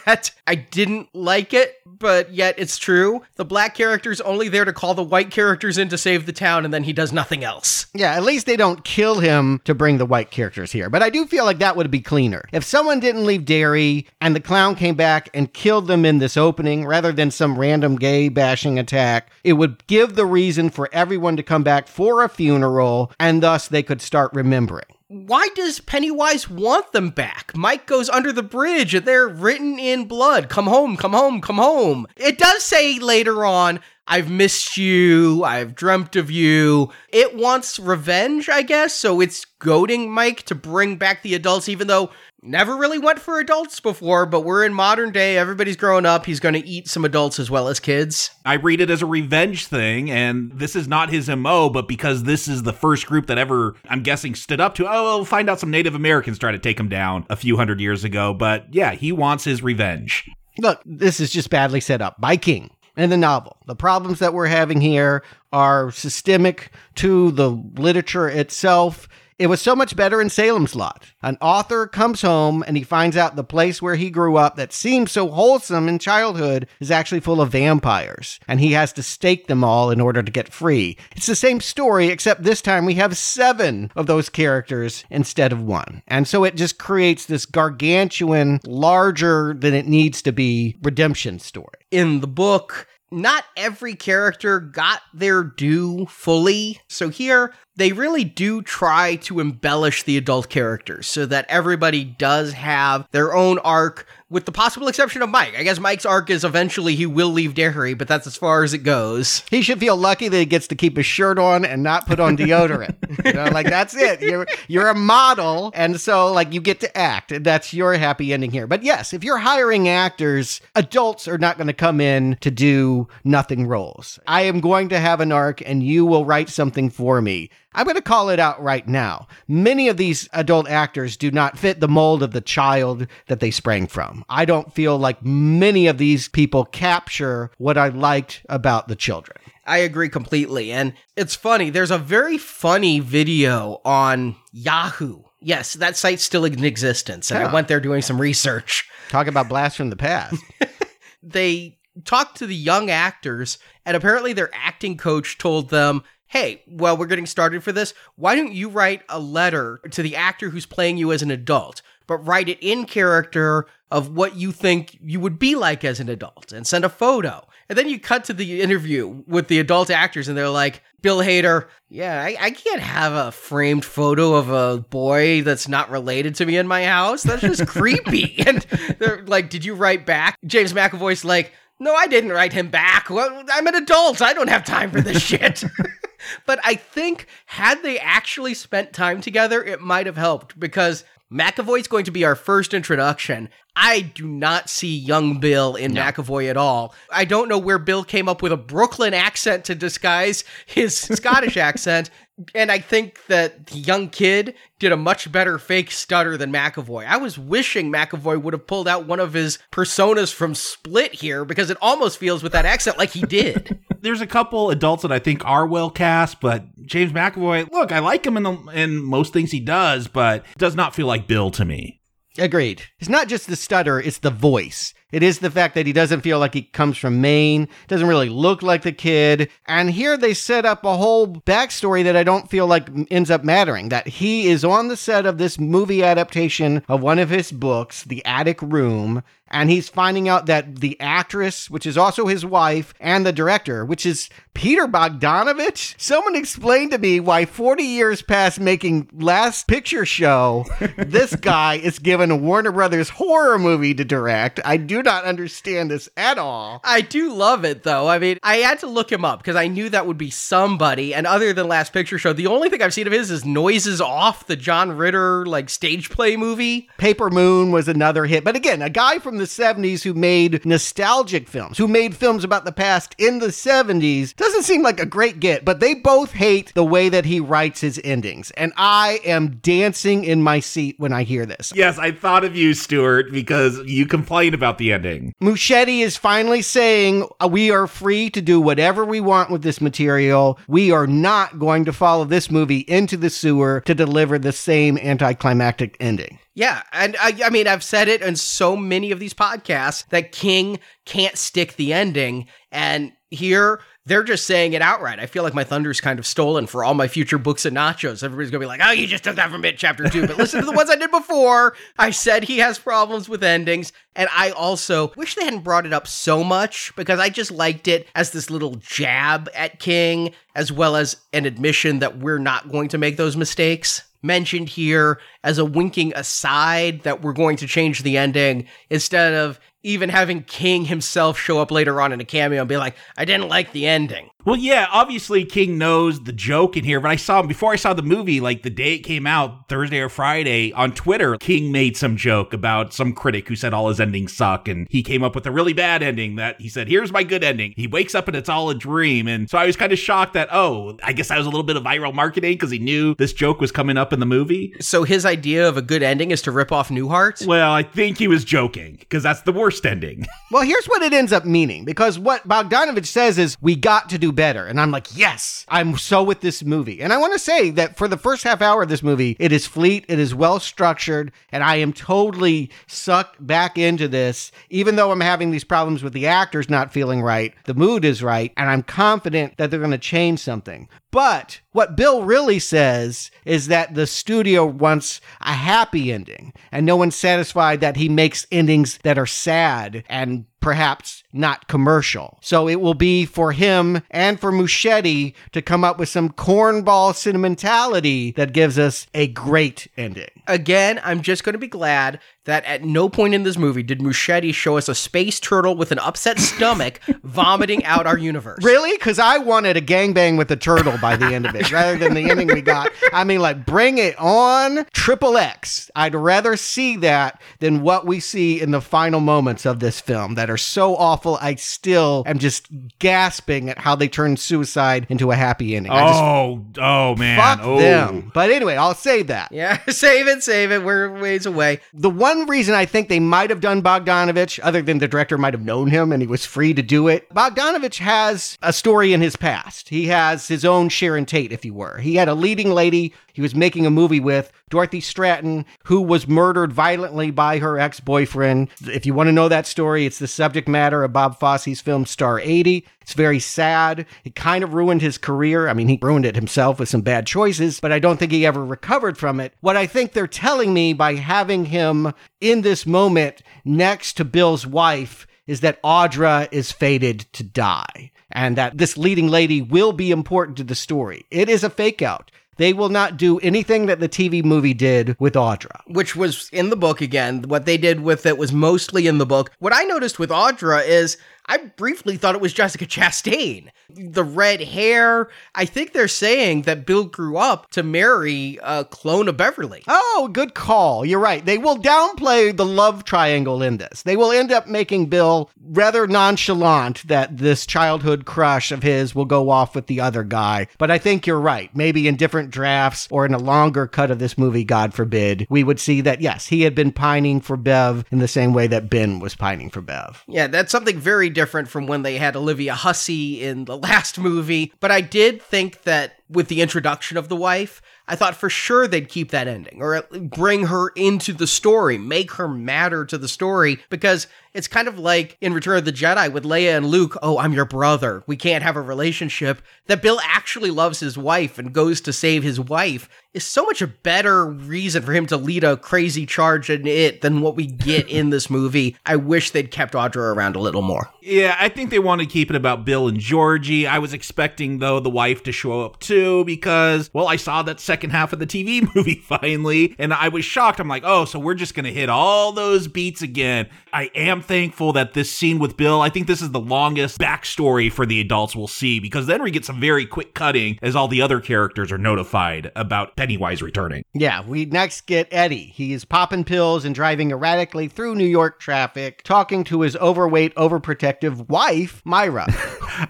[0.04, 3.22] that I didn't like it, but yet it's true.
[3.36, 6.64] The black character's only there to call the white characters in to save the town,
[6.64, 7.86] and then he does nothing else.
[7.94, 10.88] Yeah, at least they don't kill him to bring the white characters here.
[10.88, 12.44] But I do feel like that would be cleaner.
[12.52, 16.36] If someone didn't leave Derry and the clown came back and killed them in this
[16.36, 19.30] opening, rather than some random gay bashing attack.
[19.44, 23.68] It would give the reason for everyone to come back for a funeral, and thus
[23.68, 27.52] they could start remembering why does Pennywise want them back?
[27.56, 30.50] Mike goes under the bridge and they're written in blood.
[30.50, 32.06] Come home, come home, come home.
[32.16, 36.90] It does say later on, I've missed you, I've dreamt of you.
[37.08, 41.86] It wants revenge, I guess, so it's goading Mike to bring back the adults, even
[41.86, 42.10] though
[42.42, 45.36] never really went for adults before, but we're in modern day.
[45.36, 46.26] Everybody's growing up.
[46.26, 48.30] He's going to eat some adults as well as kids.
[48.44, 52.24] I read it as a revenge thing, and this is not his MO, but because
[52.24, 55.50] this is the first group that ever, I'm guessing, stood up to, oh, we'll find
[55.50, 58.34] out some Native Americans tried to take him down a few hundred years ago.
[58.34, 60.28] But yeah, he wants his revenge.
[60.58, 63.56] Look, this is just badly set up by King in the novel.
[63.66, 65.22] The problems that we're having here
[65.52, 69.07] are systemic to the literature itself
[69.38, 71.12] It was so much better in Salem's Lot.
[71.22, 74.72] An author comes home and he finds out the place where he grew up that
[74.72, 79.46] seemed so wholesome in childhood is actually full of vampires, and he has to stake
[79.46, 80.96] them all in order to get free.
[81.14, 85.62] It's the same story, except this time we have seven of those characters instead of
[85.62, 86.02] one.
[86.08, 91.78] And so it just creates this gargantuan, larger than it needs to be redemption story.
[91.92, 96.80] In the book, not every character got their due fully.
[96.88, 102.52] So here, they really do try to embellish the adult characters so that everybody does
[102.52, 105.54] have their own arc, with the possible exception of Mike.
[105.56, 108.74] I guess Mike's arc is eventually he will leave Derry, but that's as far as
[108.74, 109.42] it goes.
[109.50, 112.20] He should feel lucky that he gets to keep his shirt on and not put
[112.20, 112.96] on deodorant.
[113.24, 114.20] you know, like that's it.
[114.20, 117.32] You're you're a model, and so like you get to act.
[117.32, 118.66] And that's your happy ending here.
[118.66, 123.08] But yes, if you're hiring actors, adults are not going to come in to do
[123.24, 124.18] nothing roles.
[124.26, 127.50] I am going to have an arc, and you will write something for me.
[127.74, 129.28] I'm going to call it out right now.
[129.46, 133.50] Many of these adult actors do not fit the mold of the child that they
[133.50, 134.24] sprang from.
[134.28, 139.38] I don't feel like many of these people capture what I liked about the children.
[139.66, 140.72] I agree completely.
[140.72, 145.22] And it's funny, there's a very funny video on Yahoo.
[145.40, 147.30] Yes, that site's still in existence.
[147.30, 148.88] And I went there doing some research.
[149.08, 150.42] Talk about blast from the past.
[151.22, 156.96] they talked to the young actors, and apparently their acting coach told them, Hey, well,
[156.96, 157.94] we're getting started for this.
[158.16, 161.80] Why don't you write a letter to the actor who's playing you as an adult,
[162.06, 166.10] but write it in character of what you think you would be like as an
[166.10, 167.46] adult and send a photo.
[167.70, 171.18] And then you cut to the interview with the adult actors, and they're like, Bill
[171.18, 176.34] Hader, yeah, I, I can't have a framed photo of a boy that's not related
[176.36, 177.22] to me in my house.
[177.22, 178.34] That's just creepy.
[178.46, 178.66] And
[178.98, 180.36] they're like, Did you write back?
[180.44, 183.10] James McAvoy's like, No, I didn't write him back.
[183.10, 184.20] Well, I'm an adult.
[184.20, 185.64] I don't have time for this shit.
[186.46, 191.88] but I think had they actually spent time together, it might have helped because McAvoy's
[191.88, 193.50] going to be our first introduction.
[193.76, 196.94] I do not see young Bill in McAvoy at all.
[197.10, 201.56] I don't know where Bill came up with a Brooklyn accent to disguise his Scottish
[201.58, 202.10] accent.
[202.54, 207.06] And I think that the young kid did a much better fake stutter than McAvoy.
[207.06, 211.44] I was wishing McAvoy would have pulled out one of his personas from Split here
[211.44, 213.80] because it almost feels with that accent like he did.
[214.00, 217.98] There's a couple adults that I think are well cast, but James McAvoy, look, I
[217.98, 221.50] like him in the, in most things he does, but does not feel like Bill
[221.52, 222.00] to me.
[222.38, 222.82] Agreed.
[223.00, 224.94] It's not just the stutter, it's the voice.
[225.10, 228.28] It is the fact that he doesn't feel like he comes from Maine, doesn't really
[228.28, 229.48] look like the kid.
[229.66, 233.42] And here they set up a whole backstory that I don't feel like ends up
[233.42, 233.88] mattering.
[233.88, 238.04] That he is on the set of this movie adaptation of one of his books,
[238.04, 242.94] The Attic Room, and he's finding out that the actress, which is also his wife,
[243.00, 245.94] and the director, which is Peter Bogdanovich.
[245.98, 250.66] Someone explained to me why 40 years past making Last Picture Show,
[250.98, 254.58] this guy is given a Warner Brothers horror movie to direct.
[254.64, 256.80] I do not understand this at all.
[256.82, 258.08] I do love it though.
[258.08, 261.14] I mean, I had to look him up because I knew that would be somebody.
[261.14, 264.00] And other than Last Picture Show, the only thing I've seen of his is Noises
[264.00, 266.88] Off, the John Ritter like stage play movie.
[266.98, 268.42] Paper Moon was another hit.
[268.42, 272.64] But again, a guy from the 70s who made nostalgic films, who made films about
[272.64, 276.72] the past in the 70s, doesn't seem like a great get, but they both hate
[276.74, 278.50] the way that he writes his endings.
[278.52, 281.72] And I am dancing in my seat when I hear this.
[281.74, 285.34] Yes, I thought of you, Stuart, because you complained about the ending.
[285.40, 289.80] Muschietti is finally saying uh, we are free to do whatever we want with this
[289.80, 290.58] material.
[290.68, 294.98] We are not going to follow this movie into the sewer to deliver the same
[294.98, 296.38] anticlimactic ending.
[296.58, 300.32] Yeah, and I, I mean, I've said it in so many of these podcasts that
[300.32, 305.20] King can't stick the ending, and here they're just saying it outright.
[305.20, 308.24] I feel like my thunder's kind of stolen for all my future books and nachos.
[308.24, 310.26] Everybody's gonna be like, "Oh, you just took that from it, chapter two.
[310.26, 311.76] But listen to the ones I did before.
[311.96, 315.92] I said he has problems with endings, and I also wish they hadn't brought it
[315.92, 320.72] up so much because I just liked it as this little jab at King, as
[320.72, 325.58] well as an admission that we're not going to make those mistakes mentioned here as
[325.58, 330.84] a winking aside that we're going to change the ending instead of even having King
[330.84, 333.86] himself show up later on in a cameo and be like, I didn't like the
[333.86, 334.30] ending.
[334.48, 337.76] Well, yeah, obviously King knows the joke in here, but I saw him before I
[337.76, 341.70] saw the movie, like the day it came out, Thursday or Friday, on Twitter, King
[341.70, 345.22] made some joke about some critic who said all his endings suck, and he came
[345.22, 347.74] up with a really bad ending that he said, Here's my good ending.
[347.76, 349.28] He wakes up and it's all a dream.
[349.28, 351.62] And so I was kind of shocked that, oh, I guess that was a little
[351.62, 354.74] bit of viral marketing because he knew this joke was coming up in the movie.
[354.80, 357.46] So his idea of a good ending is to rip off Newhart?
[357.46, 360.26] Well, I think he was joking because that's the worst ending.
[360.50, 364.16] Well, here's what it ends up meaning because what Bogdanovich says is we got to
[364.16, 364.66] do better.
[364.66, 367.02] And I'm like, yes, I'm so with this movie.
[367.02, 369.50] And I want to say that for the first half hour of this movie, it
[369.50, 374.52] is fleet, it is well structured, and I am totally sucked back into this.
[374.70, 378.22] Even though I'm having these problems with the actors not feeling right, the mood is
[378.22, 380.88] right, and I'm confident that they're going to change something.
[381.10, 386.96] But what Bill really says is that the studio wants a happy ending, and no
[386.96, 392.36] one's satisfied that he makes endings that are sad and perhaps not commercial.
[392.42, 397.14] So it will be for him and for Muschietti to come up with some cornball
[397.14, 400.28] sentimentality that gives us a great ending.
[400.46, 404.00] Again, I'm just going to be glad that at no point in this movie did
[404.00, 408.64] Muschietti show us a space turtle with an upset stomach vomiting out our universe.
[408.64, 408.96] Really?
[408.96, 412.14] Because I wanted a gangbang with a turtle by the end of it, rather than
[412.14, 412.88] the ending we got.
[413.12, 415.90] I mean, like, bring it on, triple X.
[415.94, 420.34] I'd rather see that than what we see in the final moments of this film
[420.36, 421.36] that are so awful.
[421.42, 422.66] I still am just
[422.98, 425.92] gasping at how they turned suicide into a happy ending.
[425.92, 427.38] I just Oh, oh man.
[427.38, 427.78] fuck oh.
[427.78, 428.30] them.
[428.32, 429.52] But anyway, I'll say that.
[429.52, 430.82] Yeah, save it, save it.
[430.82, 431.80] We're ways away.
[431.92, 435.54] The one reason I think they might have done Bogdanovich, other than the director might
[435.54, 439.20] have known him and he was free to do it, Bogdanovich has a story in
[439.20, 439.88] his past.
[439.88, 441.98] He has his own Sharon Tate, if you were.
[441.98, 446.26] He had a leading lady he was making a movie with, Dorothy Stratten, who was
[446.26, 448.68] murdered violently by her ex boyfriend.
[448.80, 452.04] If you want to know that story, it's the subject matter of Bob Fosse's film
[452.04, 452.84] Star 80.
[453.08, 454.04] It's very sad.
[454.22, 455.66] It kind of ruined his career.
[455.66, 458.44] I mean, he ruined it himself with some bad choices, but I don't think he
[458.44, 459.54] ever recovered from it.
[459.60, 464.66] What I think they're telling me by having him in this moment next to Bill's
[464.66, 470.10] wife is that Audra is fated to die and that this leading lady will be
[470.10, 471.24] important to the story.
[471.30, 472.30] It is a fake out.
[472.58, 475.80] They will not do anything that the TV movie did with Audra.
[475.86, 477.42] Which was in the book again.
[477.42, 479.52] What they did with it was mostly in the book.
[479.60, 481.16] What I noticed with Audra is
[481.48, 483.70] I briefly thought it was Jessica Chastain.
[483.88, 485.30] The red hair.
[485.54, 489.82] I think they're saying that Bill grew up to marry a clone of Beverly.
[489.88, 491.06] Oh, good call.
[491.06, 491.44] You're right.
[491.44, 494.02] They will downplay the love triangle in this.
[494.02, 499.24] They will end up making Bill rather nonchalant that this childhood crush of his will
[499.24, 500.66] go off with the other guy.
[500.76, 501.74] But I think you're right.
[501.74, 505.64] Maybe in different drafts or in a longer cut of this movie, God forbid, we
[505.64, 508.90] would see that, yes, he had been pining for Bev in the same way that
[508.90, 510.22] Ben was pining for Bev.
[510.28, 514.72] Yeah, that's something very different from when they had Olivia Hussey in the last movie.
[514.80, 518.86] But I did think that with the introduction of the wife, I thought for sure
[518.86, 523.28] they'd keep that ending or bring her into the story, make her matter to the
[523.28, 527.16] story because it's kind of like in Return of the Jedi with Leia and Luke,
[527.22, 528.24] oh, I'm your brother.
[528.26, 529.60] We can't have a relationship.
[529.86, 533.82] That Bill actually loves his wife and goes to save his wife is so much
[533.82, 537.66] a better reason for him to lead a crazy charge in it than what we
[537.66, 538.96] get in this movie.
[539.04, 541.10] I wish they'd kept Audra around a little more.
[541.20, 543.86] Yeah, I think they want to keep it about Bill and Georgie.
[543.86, 547.80] I was expecting, though, the wife to show up too because, well, I saw that
[547.80, 550.80] second half of the TV movie finally, and I was shocked.
[550.80, 553.68] I'm like, oh, so we're just going to hit all those beats again.
[553.92, 557.90] I am thankful that this scene with Bill, I think this is the longest backstory
[557.90, 561.08] for the adults we'll see because then we get some very quick cutting as all
[561.08, 564.04] the other characters are notified about Pennywise returning.
[564.14, 565.72] Yeah, we next get Eddie.
[565.74, 570.54] He is popping pills and driving erratically through New York traffic, talking to his overweight,
[570.54, 572.46] overprotective wife, Myra.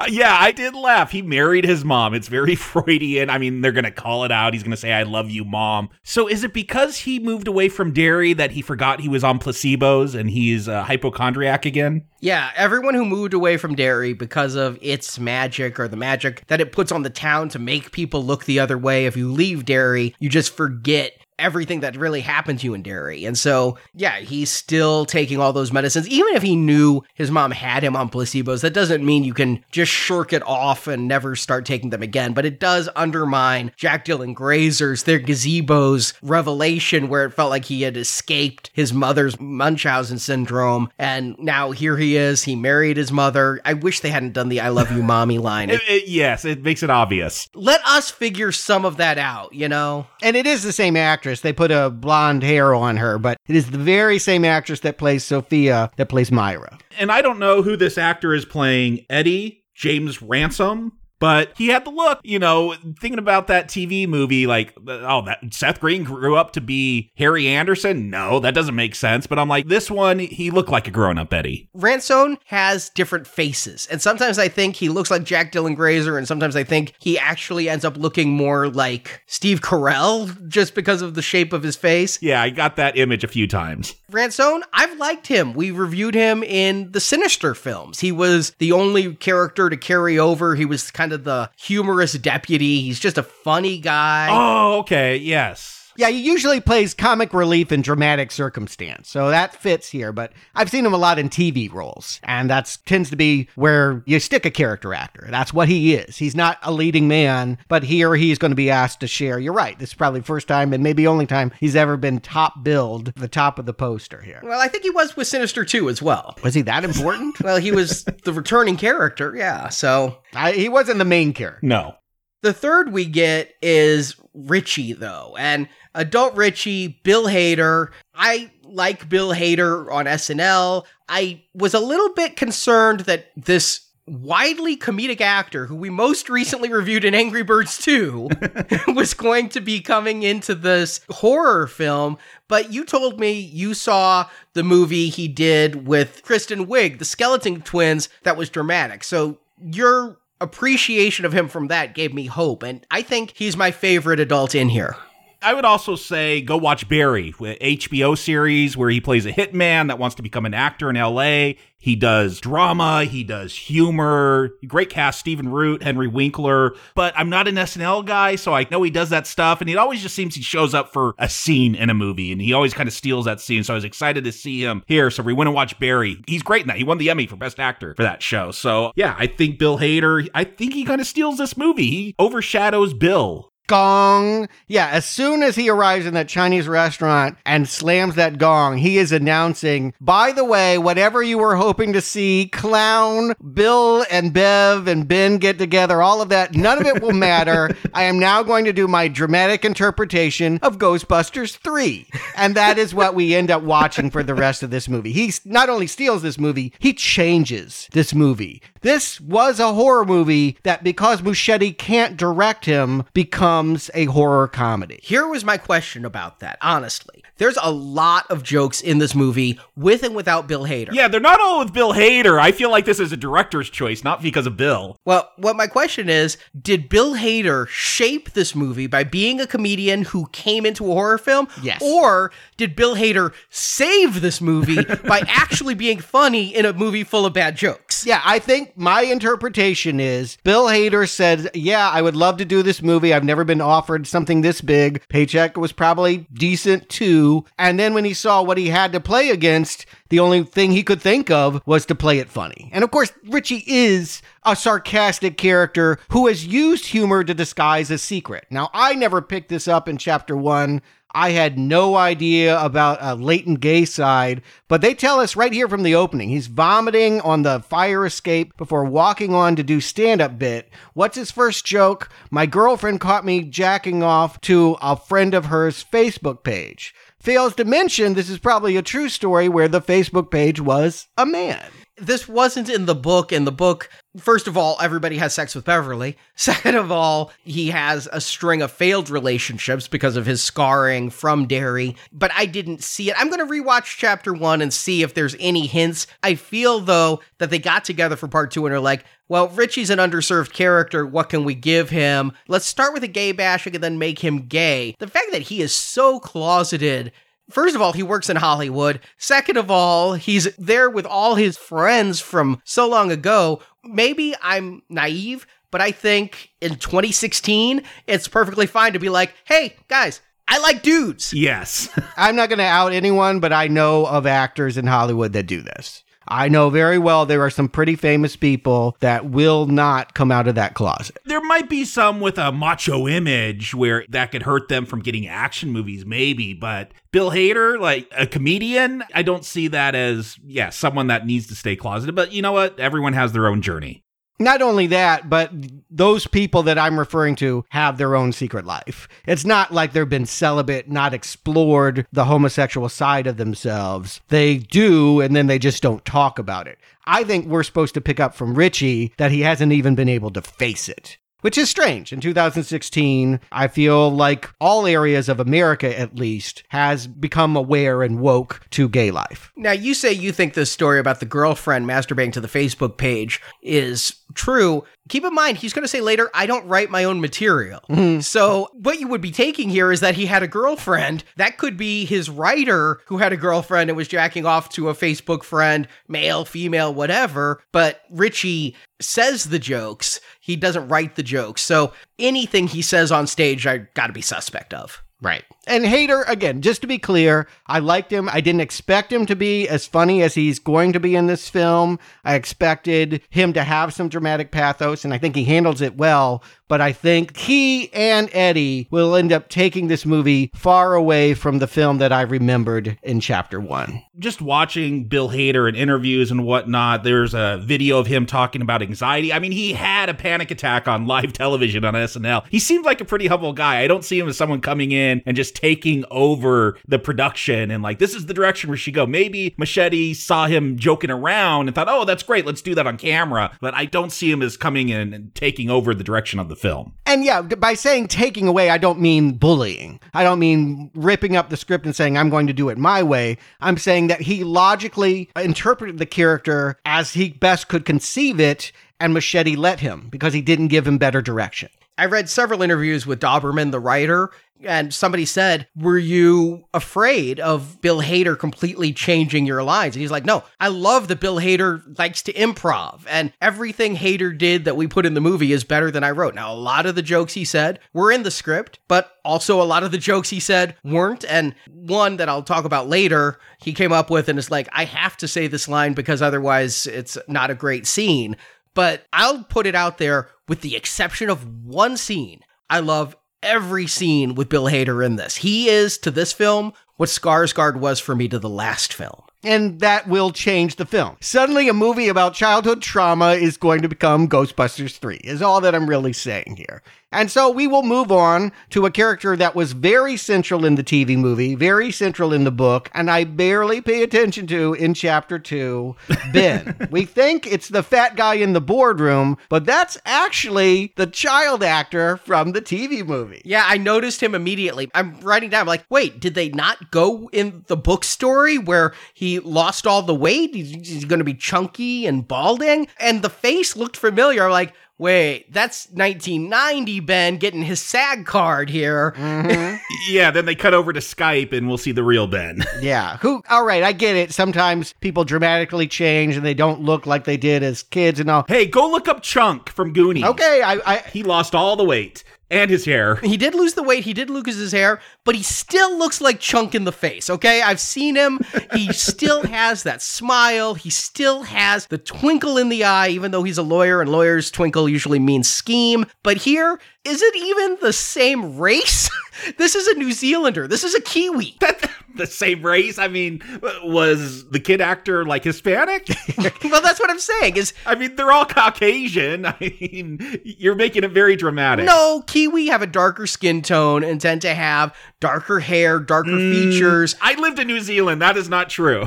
[0.08, 1.12] Yeah, I did laugh.
[1.12, 2.12] He married his mom.
[2.12, 2.97] It's very Freudian.
[2.98, 4.52] I mean, they're going to call it out.
[4.52, 5.90] He's going to say, I love you, mom.
[6.02, 9.38] So is it because he moved away from Derry that he forgot he was on
[9.38, 12.04] placebos and he's a hypochondriac again?
[12.20, 16.60] Yeah, everyone who moved away from Derry because of its magic or the magic that
[16.60, 19.06] it puts on the town to make people look the other way.
[19.06, 23.24] If you leave Derry, you just forget everything that really happened to you in Derry.
[23.24, 26.08] And so, yeah, he's still taking all those medicines.
[26.08, 29.64] Even if he knew his mom had him on placebos, that doesn't mean you can
[29.70, 32.32] just shirk it off and never start taking them again.
[32.32, 37.82] But it does undermine Jack Dylan Grazer's, their gazebo's revelation where it felt like he
[37.82, 40.90] had escaped his mother's Munchausen syndrome.
[40.98, 42.44] And now here he is.
[42.44, 43.60] He married his mother.
[43.64, 45.70] I wish they hadn't done the I love you, mommy line.
[45.70, 47.48] It- it- yes, it makes it obvious.
[47.54, 50.06] Let us figure some of that out, you know?
[50.22, 50.96] And it is the same
[51.28, 51.40] actress.
[51.40, 54.98] They put a blonde hair on her, but it is the very same actress that
[54.98, 56.78] plays Sophia that plays Myra.
[56.98, 60.92] And I don't know who this actor is playing Eddie, James Ransone.
[61.18, 65.40] But he had the look, you know, thinking about that TV movie, like, oh, that
[65.52, 68.10] Seth Green grew up to be Harry Anderson.
[68.10, 69.26] No, that doesn't make sense.
[69.26, 71.68] But I'm like, this one, he looked like a grown up Eddie.
[71.74, 73.86] Ransone has different faces.
[73.90, 77.18] And sometimes I think he looks like Jack Dylan Grazer, and sometimes I think he
[77.18, 81.76] actually ends up looking more like Steve Carell just because of the shape of his
[81.76, 82.20] face.
[82.22, 83.94] Yeah, I got that image a few times.
[84.10, 85.52] Ransone, I've liked him.
[85.52, 88.00] We reviewed him in the Sinister films.
[88.00, 90.54] He was the only character to carry over.
[90.54, 92.82] He was kind kind of the humorous deputy.
[92.82, 94.28] He's just a funny guy.
[94.30, 95.16] Oh, okay.
[95.16, 95.77] Yes.
[95.98, 100.12] Yeah, he usually plays comic relief in dramatic circumstance, so that fits here.
[100.12, 104.04] But I've seen him a lot in TV roles, and that tends to be where
[104.06, 105.26] you stick a character actor.
[105.28, 106.16] That's what he is.
[106.16, 109.40] He's not a leading man, but here he's going to be asked to share.
[109.40, 109.76] You're right.
[109.76, 113.12] This is probably the first time, and maybe only time he's ever been top billed,
[113.16, 114.38] the top of the poster here.
[114.44, 116.38] Well, I think he was with Sinister 2 as well.
[116.44, 117.40] Was he that important?
[117.42, 119.68] well, he was the returning character, yeah.
[119.68, 121.66] So I, he wasn't the main character.
[121.66, 121.96] No.
[122.42, 127.90] The third we get is Richie, though, and adult Richie, Bill Hader.
[128.14, 130.84] I like Bill Hader on SNL.
[131.08, 136.72] I was a little bit concerned that this widely comedic actor who we most recently
[136.72, 138.28] reviewed in Angry Birds 2
[138.94, 142.18] was going to be coming into this horror film.
[142.46, 147.62] But you told me you saw the movie he did with Kristen Wiig, the Skeleton
[147.62, 149.04] Twins, that was dramatic.
[149.04, 152.62] So your appreciation of him from that gave me hope.
[152.62, 154.96] And I think he's my favorite adult in here.
[155.40, 159.98] I would also say go watch Barry, HBO series where he plays a hitman that
[159.98, 161.52] wants to become an actor in LA.
[161.80, 164.50] He does drama, he does humor.
[164.66, 166.74] Great cast, Stephen Root, Henry Winkler.
[166.96, 169.60] But I'm not an SNL guy, so I know he does that stuff.
[169.60, 172.40] And it always just seems he shows up for a scene in a movie and
[172.40, 173.62] he always kind of steals that scene.
[173.62, 175.08] So I was excited to see him here.
[175.08, 176.20] So we went and watched Barry.
[176.26, 176.78] He's great in that.
[176.78, 178.50] He won the Emmy for Best Actor for that show.
[178.50, 181.90] So yeah, I think Bill Hader, I think he kind of steals this movie.
[181.90, 184.48] He overshadows Bill gong.
[184.66, 188.98] Yeah, as soon as he arrives in that Chinese restaurant and slams that gong, he
[188.98, 194.88] is announcing, by the way, whatever you were hoping to see, clown, Bill and Bev
[194.88, 197.76] and Ben get together, all of that, none of it will matter.
[197.94, 202.08] I am now going to do my dramatic interpretation of Ghostbusters 3.
[202.36, 205.12] And that is what we end up watching for the rest of this movie.
[205.12, 208.62] He not only steals this movie, he changes this movie.
[208.88, 214.98] This was a horror movie that because Muschietti can't direct him becomes a horror comedy.
[215.02, 217.22] Here was my question about that, honestly.
[217.38, 220.92] There's a lot of jokes in this movie with and without Bill Hader.
[220.92, 222.40] Yeah, they're not all with Bill Hader.
[222.40, 224.96] I feel like this is a director's choice, not because of Bill.
[225.04, 230.02] Well, what my question is did Bill Hader shape this movie by being a comedian
[230.02, 231.48] who came into a horror film?
[231.62, 231.80] Yes.
[231.82, 237.24] Or did Bill Hader save this movie by actually being funny in a movie full
[237.24, 238.04] of bad jokes?
[238.04, 242.64] Yeah, I think my interpretation is Bill Hader said, Yeah, I would love to do
[242.64, 243.14] this movie.
[243.14, 245.02] I've never been offered something this big.
[245.08, 247.27] Paycheck was probably decent too.
[247.58, 250.82] And then when he saw what he had to play against, the only thing he
[250.82, 252.70] could think of was to play it funny.
[252.72, 257.98] And of course, Richie is a sarcastic character who has used humor to disguise a
[257.98, 258.46] secret.
[258.50, 260.82] Now, I never picked this up in chapter one.
[261.14, 265.66] I had no idea about a latent gay side, but they tell us right here
[265.66, 266.28] from the opening.
[266.28, 270.68] He's vomiting on the fire escape before walking on to do stand up bit.
[270.92, 272.10] What's his first joke?
[272.30, 276.94] My girlfriend caught me jacking off to a friend of hers Facebook page.
[277.20, 281.26] Fails to mention this is probably a true story where the Facebook page was a
[281.26, 281.64] man
[282.00, 283.32] this wasn't in the book.
[283.32, 286.16] In the book, first of all, everybody has sex with Beverly.
[286.34, 291.46] Second of all, he has a string of failed relationships because of his scarring from
[291.46, 291.96] Derry.
[292.12, 293.16] But I didn't see it.
[293.18, 296.06] I'm going to rewatch chapter one and see if there's any hints.
[296.22, 299.90] I feel, though, that they got together for part two and are like, well, Richie's
[299.90, 301.06] an underserved character.
[301.06, 302.32] What can we give him?
[302.48, 304.94] Let's start with a gay bashing and then make him gay.
[304.98, 307.12] The fact that he is so closeted
[307.50, 309.00] First of all, he works in Hollywood.
[309.16, 313.60] Second of all, he's there with all his friends from so long ago.
[313.82, 319.76] Maybe I'm naive, but I think in 2016, it's perfectly fine to be like, hey,
[319.88, 321.32] guys, I like dudes.
[321.32, 321.88] Yes.
[322.16, 325.62] I'm not going to out anyone, but I know of actors in Hollywood that do
[325.62, 326.04] this.
[326.28, 330.48] I know very well there are some pretty famous people that will not come out
[330.48, 331.18] of that closet.
[331.24, 335.26] There might be some with a macho image where that could hurt them from getting
[335.26, 340.70] action movies, maybe, but Bill Hader, like a comedian, I don't see that as, yeah,
[340.70, 342.14] someone that needs to stay closeted.
[342.14, 342.78] But you know what?
[342.78, 344.02] Everyone has their own journey.
[344.38, 345.50] Not only that, but
[345.90, 349.08] those people that I'm referring to have their own secret life.
[349.26, 354.20] It's not like they've been celibate, not explored the homosexual side of themselves.
[354.28, 356.78] They do, and then they just don't talk about it.
[357.04, 360.30] I think we're supposed to pick up from Richie that he hasn't even been able
[360.30, 362.12] to face it which is strange.
[362.12, 368.20] In 2016, I feel like all areas of America, at least, has become aware and
[368.20, 369.52] woke to gay life.
[369.56, 373.40] Now, you say you think this story about the girlfriend masturbating to the Facebook page
[373.62, 374.84] is true.
[375.08, 377.80] Keep in mind, he's going to say later, I don't write my own material.
[377.98, 378.20] Mm-hmm.
[378.20, 381.24] So, what you would be taking here is that he had a girlfriend.
[381.36, 384.94] That could be his writer who had a girlfriend and was jacking off to a
[384.94, 387.60] Facebook friend, male, female, whatever.
[387.72, 390.20] But Richie says the jokes.
[390.48, 391.60] He doesn't write the jokes.
[391.60, 395.02] So anything he says on stage, I got to be suspect of.
[395.20, 395.44] Right.
[395.66, 398.30] And Hader, again, just to be clear, I liked him.
[398.32, 401.50] I didn't expect him to be as funny as he's going to be in this
[401.50, 401.98] film.
[402.24, 406.42] I expected him to have some dramatic pathos, and I think he handles it well.
[406.68, 411.58] But I think he and Eddie will end up taking this movie far away from
[411.58, 414.02] the film that I remembered in chapter one.
[414.18, 418.82] Just watching Bill Hader in interviews and whatnot, there's a video of him talking about
[418.82, 419.32] anxiety.
[419.32, 422.44] I mean, he had a panic attack on live television on SNL.
[422.50, 423.80] He seems like a pretty humble guy.
[423.80, 427.82] I don't see him as someone coming in and just taking over the production and
[427.82, 429.06] like, this is the direction we should go.
[429.06, 432.44] Maybe Muschietti saw him joking around and thought, oh, that's great.
[432.44, 433.56] Let's do that on camera.
[433.60, 436.57] But I don't see him as coming in and taking over the direction of the
[436.58, 436.94] film.
[437.06, 440.00] And yeah, by saying taking away, I don't mean bullying.
[440.14, 443.02] I don't mean ripping up the script and saying, I'm going to do it my
[443.02, 443.38] way.
[443.60, 449.14] I'm saying that he logically interpreted the character as he best could conceive it, and
[449.14, 451.70] Muschietti let him because he didn't give him better direction.
[451.98, 454.30] I read several interviews with Dauberman, the writer,
[454.62, 459.94] and somebody said, Were you afraid of Bill Hader completely changing your lines?
[459.94, 464.36] And he's like, No, I love that Bill Hader likes to improv, and everything Hader
[464.36, 466.34] did that we put in the movie is better than I wrote.
[466.34, 469.64] Now, a lot of the jokes he said were in the script, but also a
[469.64, 471.24] lot of the jokes he said weren't.
[471.24, 474.84] And one that I'll talk about later, he came up with, and it's like, I
[474.84, 478.36] have to say this line because otherwise it's not a great scene.
[478.74, 482.40] But I'll put it out there with the exception of one scene.
[482.68, 485.36] I love every scene with Bill Hader in this.
[485.36, 489.22] He is to this film what Skarsgård was for me to the last film.
[489.44, 491.16] And that will change the film.
[491.20, 495.76] Suddenly, a movie about childhood trauma is going to become Ghostbusters 3, is all that
[495.76, 496.82] I'm really saying here.
[497.10, 500.84] And so we will move on to a character that was very central in the
[500.84, 505.38] TV movie, very central in the book, and I barely pay attention to in chapter
[505.38, 505.96] two
[506.34, 506.76] Ben.
[506.90, 512.18] we think it's the fat guy in the boardroom, but that's actually the child actor
[512.18, 513.40] from the TV movie.
[513.42, 514.90] Yeah, I noticed him immediately.
[514.92, 518.92] I'm writing down, I'm like, wait, did they not go in the book story where
[519.14, 520.54] he lost all the weight?
[520.54, 522.86] He's, he's going to be chunky and balding?
[523.00, 524.44] And the face looked familiar.
[524.44, 529.12] I'm like, wait, that's 1990 Ben getting his SAG card here.
[529.16, 529.76] Mm-hmm.
[530.10, 532.64] yeah, then they cut over to Skype and we'll see the real Ben.
[532.80, 533.16] yeah.
[533.18, 534.32] Who all right, I get it.
[534.32, 538.44] Sometimes people dramatically change and they don't look like they did as kids and all.
[538.48, 540.24] Hey, go look up Chunk from Goonies.
[540.24, 543.16] Okay, I, I he lost all the weight and his hair.
[543.16, 546.40] He did lose the weight, he did lose his hair, but he still looks like
[546.40, 547.62] Chunk in the face, okay?
[547.62, 548.40] I've seen him.
[548.72, 550.74] He still has that smile.
[550.74, 554.50] He still has the twinkle in the eye, even though he's a lawyer and lawyers
[554.50, 556.06] twinkle usually means scheme.
[556.22, 559.08] But here, is it even the same race?
[559.58, 560.66] this is a New Zealander.
[560.66, 561.56] This is a Kiwi.
[562.16, 562.98] the same race?
[562.98, 563.42] I mean,
[563.84, 566.08] was the kid actor like Hispanic?
[566.64, 567.56] well, that's what I'm saying.
[567.56, 569.46] Is I mean, they're all Caucasian.
[569.46, 571.86] I mean, you're making it very dramatic.
[571.86, 576.52] No, Kiwi have a darker skin tone and tend to have darker hair, darker mm,
[576.52, 577.16] features.
[577.20, 578.20] I lived in New Zealand.
[578.20, 579.06] That is not true.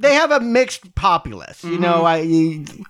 [0.00, 1.62] They have a mixed populace.
[1.62, 1.82] You mm-hmm.
[1.82, 2.20] know, I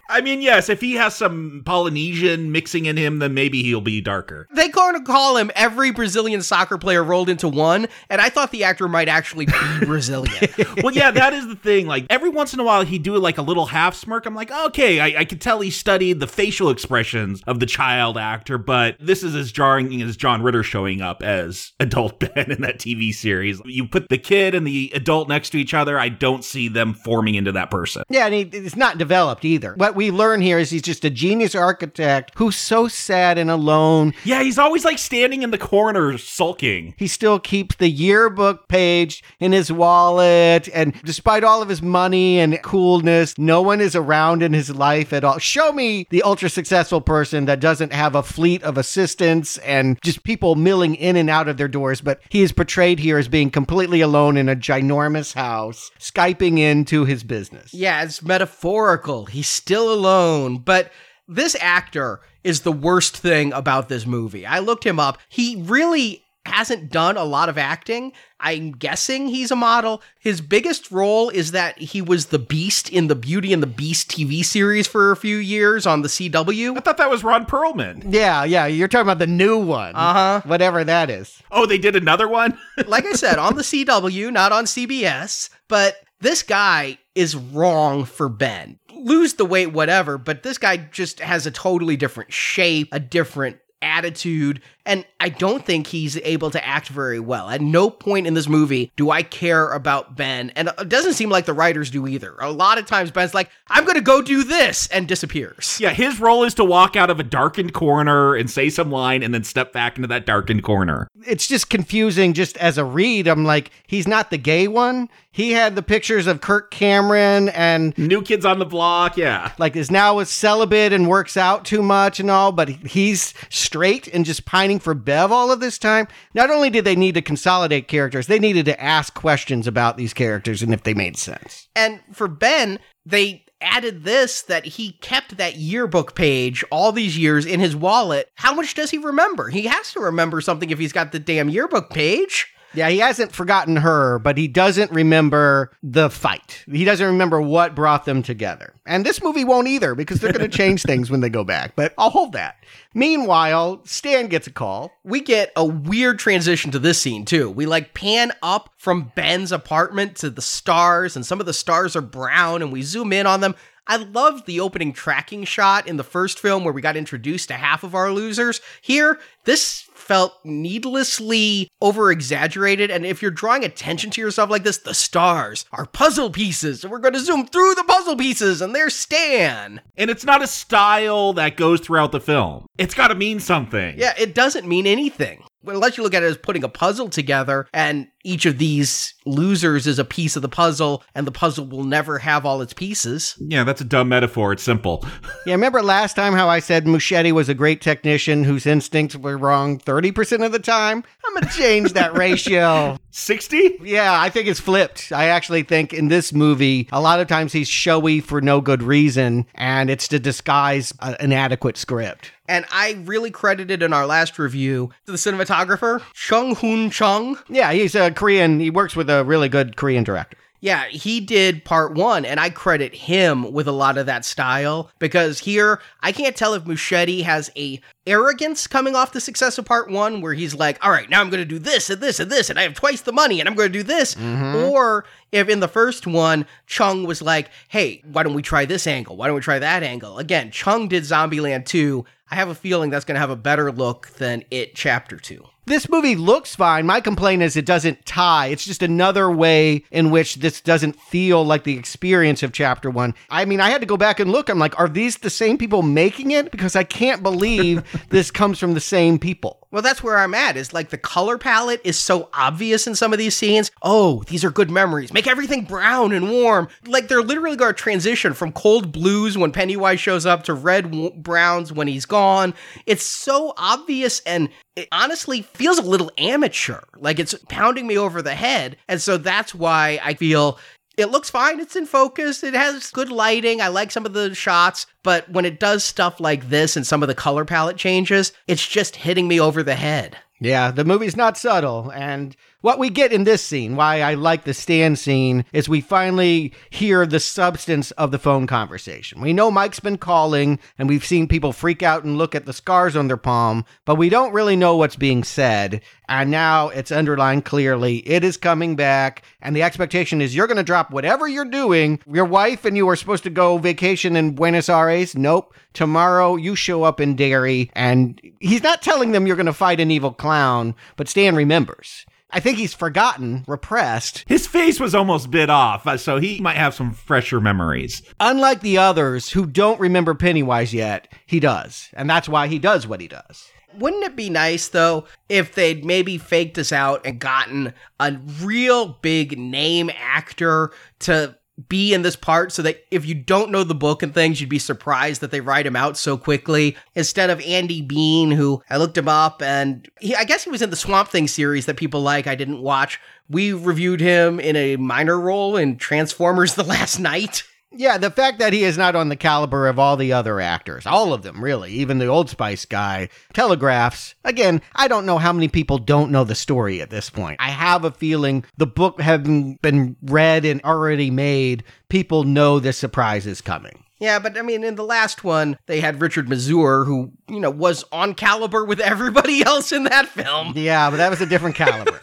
[0.08, 4.00] I mean, yes, if he has some Polynesian mixing in him, then maybe he'll be
[4.00, 4.46] darker.
[4.54, 8.52] They kind of call him every Brazilian soccer player rolled into one, and I thought
[8.52, 9.52] the actor might actually be
[9.84, 10.48] Brazilian.
[10.82, 11.86] well, yeah, that is the thing.
[11.86, 14.24] Like every once in a while, he'd do like a little half smirk.
[14.24, 18.18] I'm like, okay, I, I could tell he studied the facial expressions of the child
[18.18, 22.62] actor, but this is as jarring as John Ritter showing up as adult Ben in
[22.62, 23.60] that TV series.
[23.64, 26.94] You put the kid and the adult next to each other, I don't see them
[27.04, 28.02] forming into that person.
[28.08, 29.74] Yeah, and he, it's not developed either.
[29.74, 34.14] What we learn here is he's just a genius architect who's so sad and alone.
[34.24, 36.94] Yeah, he's always like standing in the corner sulking.
[36.96, 42.38] He still keeps the yearbook page in his wallet, and despite all of his money
[42.38, 45.38] and coolness, no one is around in his life at all.
[45.38, 50.24] Show me the ultra successful person that doesn't have a fleet of assistants and just
[50.24, 53.50] people milling in and out of their doors, but he is portrayed here as being
[53.50, 57.72] completely alone in a ginormous house, Skyping in to his business.
[57.72, 59.26] Yeah, it's metaphorical.
[59.26, 60.90] He's still alone, but
[61.28, 64.44] this actor is the worst thing about this movie.
[64.44, 65.18] I looked him up.
[65.28, 68.12] He really hasn't done a lot of acting.
[68.40, 70.02] I'm guessing he's a model.
[70.18, 74.10] His biggest role is that he was the Beast in the Beauty and the Beast
[74.10, 76.76] TV series for a few years on the CW.
[76.76, 78.12] I thought that was Ron Perlman.
[78.12, 79.94] Yeah, yeah, you're talking about the new one.
[79.94, 80.40] Uh huh.
[80.44, 81.40] Whatever that is.
[81.52, 82.58] Oh, they did another one?
[82.86, 88.28] like I said, on the CW, not on CBS, but this guy is wrong for
[88.28, 88.78] Ben.
[88.94, 93.58] Lose the weight, whatever, but this guy just has a totally different shape, a different
[93.82, 94.60] attitude,
[94.90, 97.48] And I don't think he's able to act very well.
[97.48, 100.50] At no point in this movie do I care about Ben.
[100.56, 102.34] And it doesn't seem like the writers do either.
[102.40, 105.78] A lot of times Ben's like, I'm going to go do this and disappears.
[105.80, 109.22] Yeah, his role is to walk out of a darkened corner and say some line
[109.22, 111.06] and then step back into that darkened corner.
[111.24, 113.28] It's just confusing just as a read.
[113.28, 115.08] I'm like, he's not the gay one.
[115.32, 119.52] He had the pictures of Kirk Cameron and New Kids on the Block, yeah.
[119.58, 124.08] like is now a celibate and works out too much and all, but he's straight
[124.08, 126.08] and just pining for Bev all of this time.
[126.34, 130.14] Not only did they need to consolidate characters, they needed to ask questions about these
[130.14, 131.68] characters and if they made sense.
[131.76, 137.44] And for Ben, they added this that he kept that yearbook page all these years
[137.44, 138.30] in his wallet.
[138.34, 139.48] How much does he remember?
[139.48, 142.48] He has to remember something if he's got the damn yearbook page.
[142.72, 146.64] Yeah, he hasn't forgotten her, but he doesn't remember the fight.
[146.70, 148.74] He doesn't remember what brought them together.
[148.86, 151.74] And this movie won't either because they're going to change things when they go back,
[151.74, 152.56] but I'll hold that.
[152.94, 154.92] Meanwhile, Stan gets a call.
[155.04, 157.50] We get a weird transition to this scene too.
[157.50, 161.96] We like pan up from Ben's apartment to the stars, and some of the stars
[161.96, 163.54] are brown, and we zoom in on them.
[163.86, 167.54] I loved the opening tracking shot in the first film where we got introduced to
[167.54, 168.60] half of our losers.
[168.80, 172.90] Here, this felt needlessly over exaggerated.
[172.90, 176.82] And if you're drawing attention to yourself like this, the stars are puzzle pieces.
[176.82, 179.80] And we're going to zoom through the puzzle pieces, and there's Stan.
[179.96, 182.66] And it's not a style that goes throughout the film.
[182.76, 183.96] It's got to mean something.
[183.96, 185.44] Yeah, it doesn't mean anything.
[185.64, 189.86] Unless you look at it as putting a puzzle together, and each of these losers
[189.86, 193.34] is a piece of the puzzle, and the puzzle will never have all its pieces.
[193.38, 194.52] Yeah, that's a dumb metaphor.
[194.52, 195.04] It's simple.
[195.46, 199.38] Yeah, remember last time how I said Muschietti was a great technician whose instincts were
[199.38, 201.02] wrong 30% of the time?
[201.26, 202.98] I'm going to change that ratio.
[203.10, 203.78] 60?
[203.82, 205.10] Yeah, I think it's flipped.
[205.12, 208.82] I actually think in this movie, a lot of times he's showy for no good
[208.82, 212.32] reason, and it's to disguise a- an adequate script.
[212.46, 217.38] And I really credited in our last review to the cinematographer, Chung Hoon Chung.
[217.48, 220.36] Yeah, he's a Korean, he works with a really good Korean director.
[220.62, 224.90] Yeah, he did part one, and I credit him with a lot of that style
[224.98, 229.64] because here I can't tell if Muschietti has a arrogance coming off the success of
[229.64, 232.20] part one, where he's like, "All right, now I'm going to do this and this
[232.20, 234.70] and this, and I have twice the money, and I'm going to do this," mm-hmm.
[234.70, 238.86] or if in the first one Chung was like, "Hey, why don't we try this
[238.86, 239.16] angle?
[239.16, 242.04] Why don't we try that angle?" Again, Chung did Zombieland two.
[242.30, 245.46] I have a feeling that's going to have a better look than it Chapter two.
[245.66, 246.86] This movie looks fine.
[246.86, 248.46] My complaint is it doesn't tie.
[248.46, 253.14] It's just another way in which this doesn't feel like the experience of chapter one.
[253.28, 254.48] I mean, I had to go back and look.
[254.48, 256.50] I'm like, are these the same people making it?
[256.50, 259.58] Because I can't believe this comes from the same people.
[259.70, 260.56] Well, that's where I'm at.
[260.56, 263.70] Is like the color palette is so obvious in some of these scenes.
[263.82, 265.12] Oh, these are good memories.
[265.12, 266.68] Make everything brown and warm.
[266.86, 270.90] Like they're literally going to transition from cold blues when Pennywise shows up to red
[270.90, 272.54] w- browns when he's gone.
[272.86, 274.48] It's so obvious and
[274.80, 276.80] it honestly feels a little amateur.
[276.96, 278.76] Like it's pounding me over the head.
[278.88, 280.58] And so that's why I feel
[280.96, 281.60] it looks fine.
[281.60, 282.42] It's in focus.
[282.42, 283.60] It has good lighting.
[283.60, 287.02] I like some of the shots, but when it does stuff like this and some
[287.02, 290.16] of the color palette changes, it's just hitting me over the head.
[290.40, 291.90] Yeah, the movie's not subtle.
[291.90, 295.80] And what we get in this scene, why I like the Stan scene, is we
[295.80, 299.20] finally hear the substance of the phone conversation.
[299.20, 302.52] We know Mike's been calling, and we've seen people freak out and look at the
[302.52, 305.80] scars on their palm, but we don't really know what's being said.
[306.08, 307.98] And now it's underlined clearly.
[307.98, 312.00] It is coming back, and the expectation is you're going to drop whatever you're doing.
[312.06, 315.14] Your wife and you are supposed to go vacation in Buenos Aires.
[315.14, 315.54] Nope.
[315.72, 319.80] Tomorrow you show up in Derry, and he's not telling them you're going to fight
[319.80, 322.06] an evil clown, but Stan remembers.
[322.32, 324.24] I think he's forgotten, repressed.
[324.26, 328.02] His face was almost bit off, uh, so he might have some fresher memories.
[328.20, 331.88] Unlike the others who don't remember Pennywise yet, he does.
[331.92, 333.50] And that's why he does what he does.
[333.78, 338.98] Wouldn't it be nice though if they'd maybe faked us out and gotten a real
[339.00, 341.36] big name actor to
[341.68, 344.50] be in this part so that if you don't know the book and things, you'd
[344.50, 348.76] be surprised that they write him out so quickly instead of Andy Bean, who I
[348.76, 351.76] looked him up and he, I guess he was in the Swamp Thing series that
[351.76, 352.26] people like.
[352.26, 353.00] I didn't watch.
[353.28, 357.44] We reviewed him in a minor role in Transformers The Last Knight.
[357.72, 360.86] Yeah, the fact that he is not on the caliber of all the other actors,
[360.86, 364.16] all of them really, even the Old Spice guy, telegraphs.
[364.24, 367.36] Again, I don't know how many people don't know the story at this point.
[367.40, 372.72] I have a feeling the book having been read and already made, people know the
[372.72, 373.84] surprise is coming.
[374.00, 377.50] Yeah, but I mean, in the last one, they had Richard Masur, who, you know,
[377.50, 380.54] was on caliber with everybody else in that film.
[380.56, 382.00] Yeah, but that was a different caliber.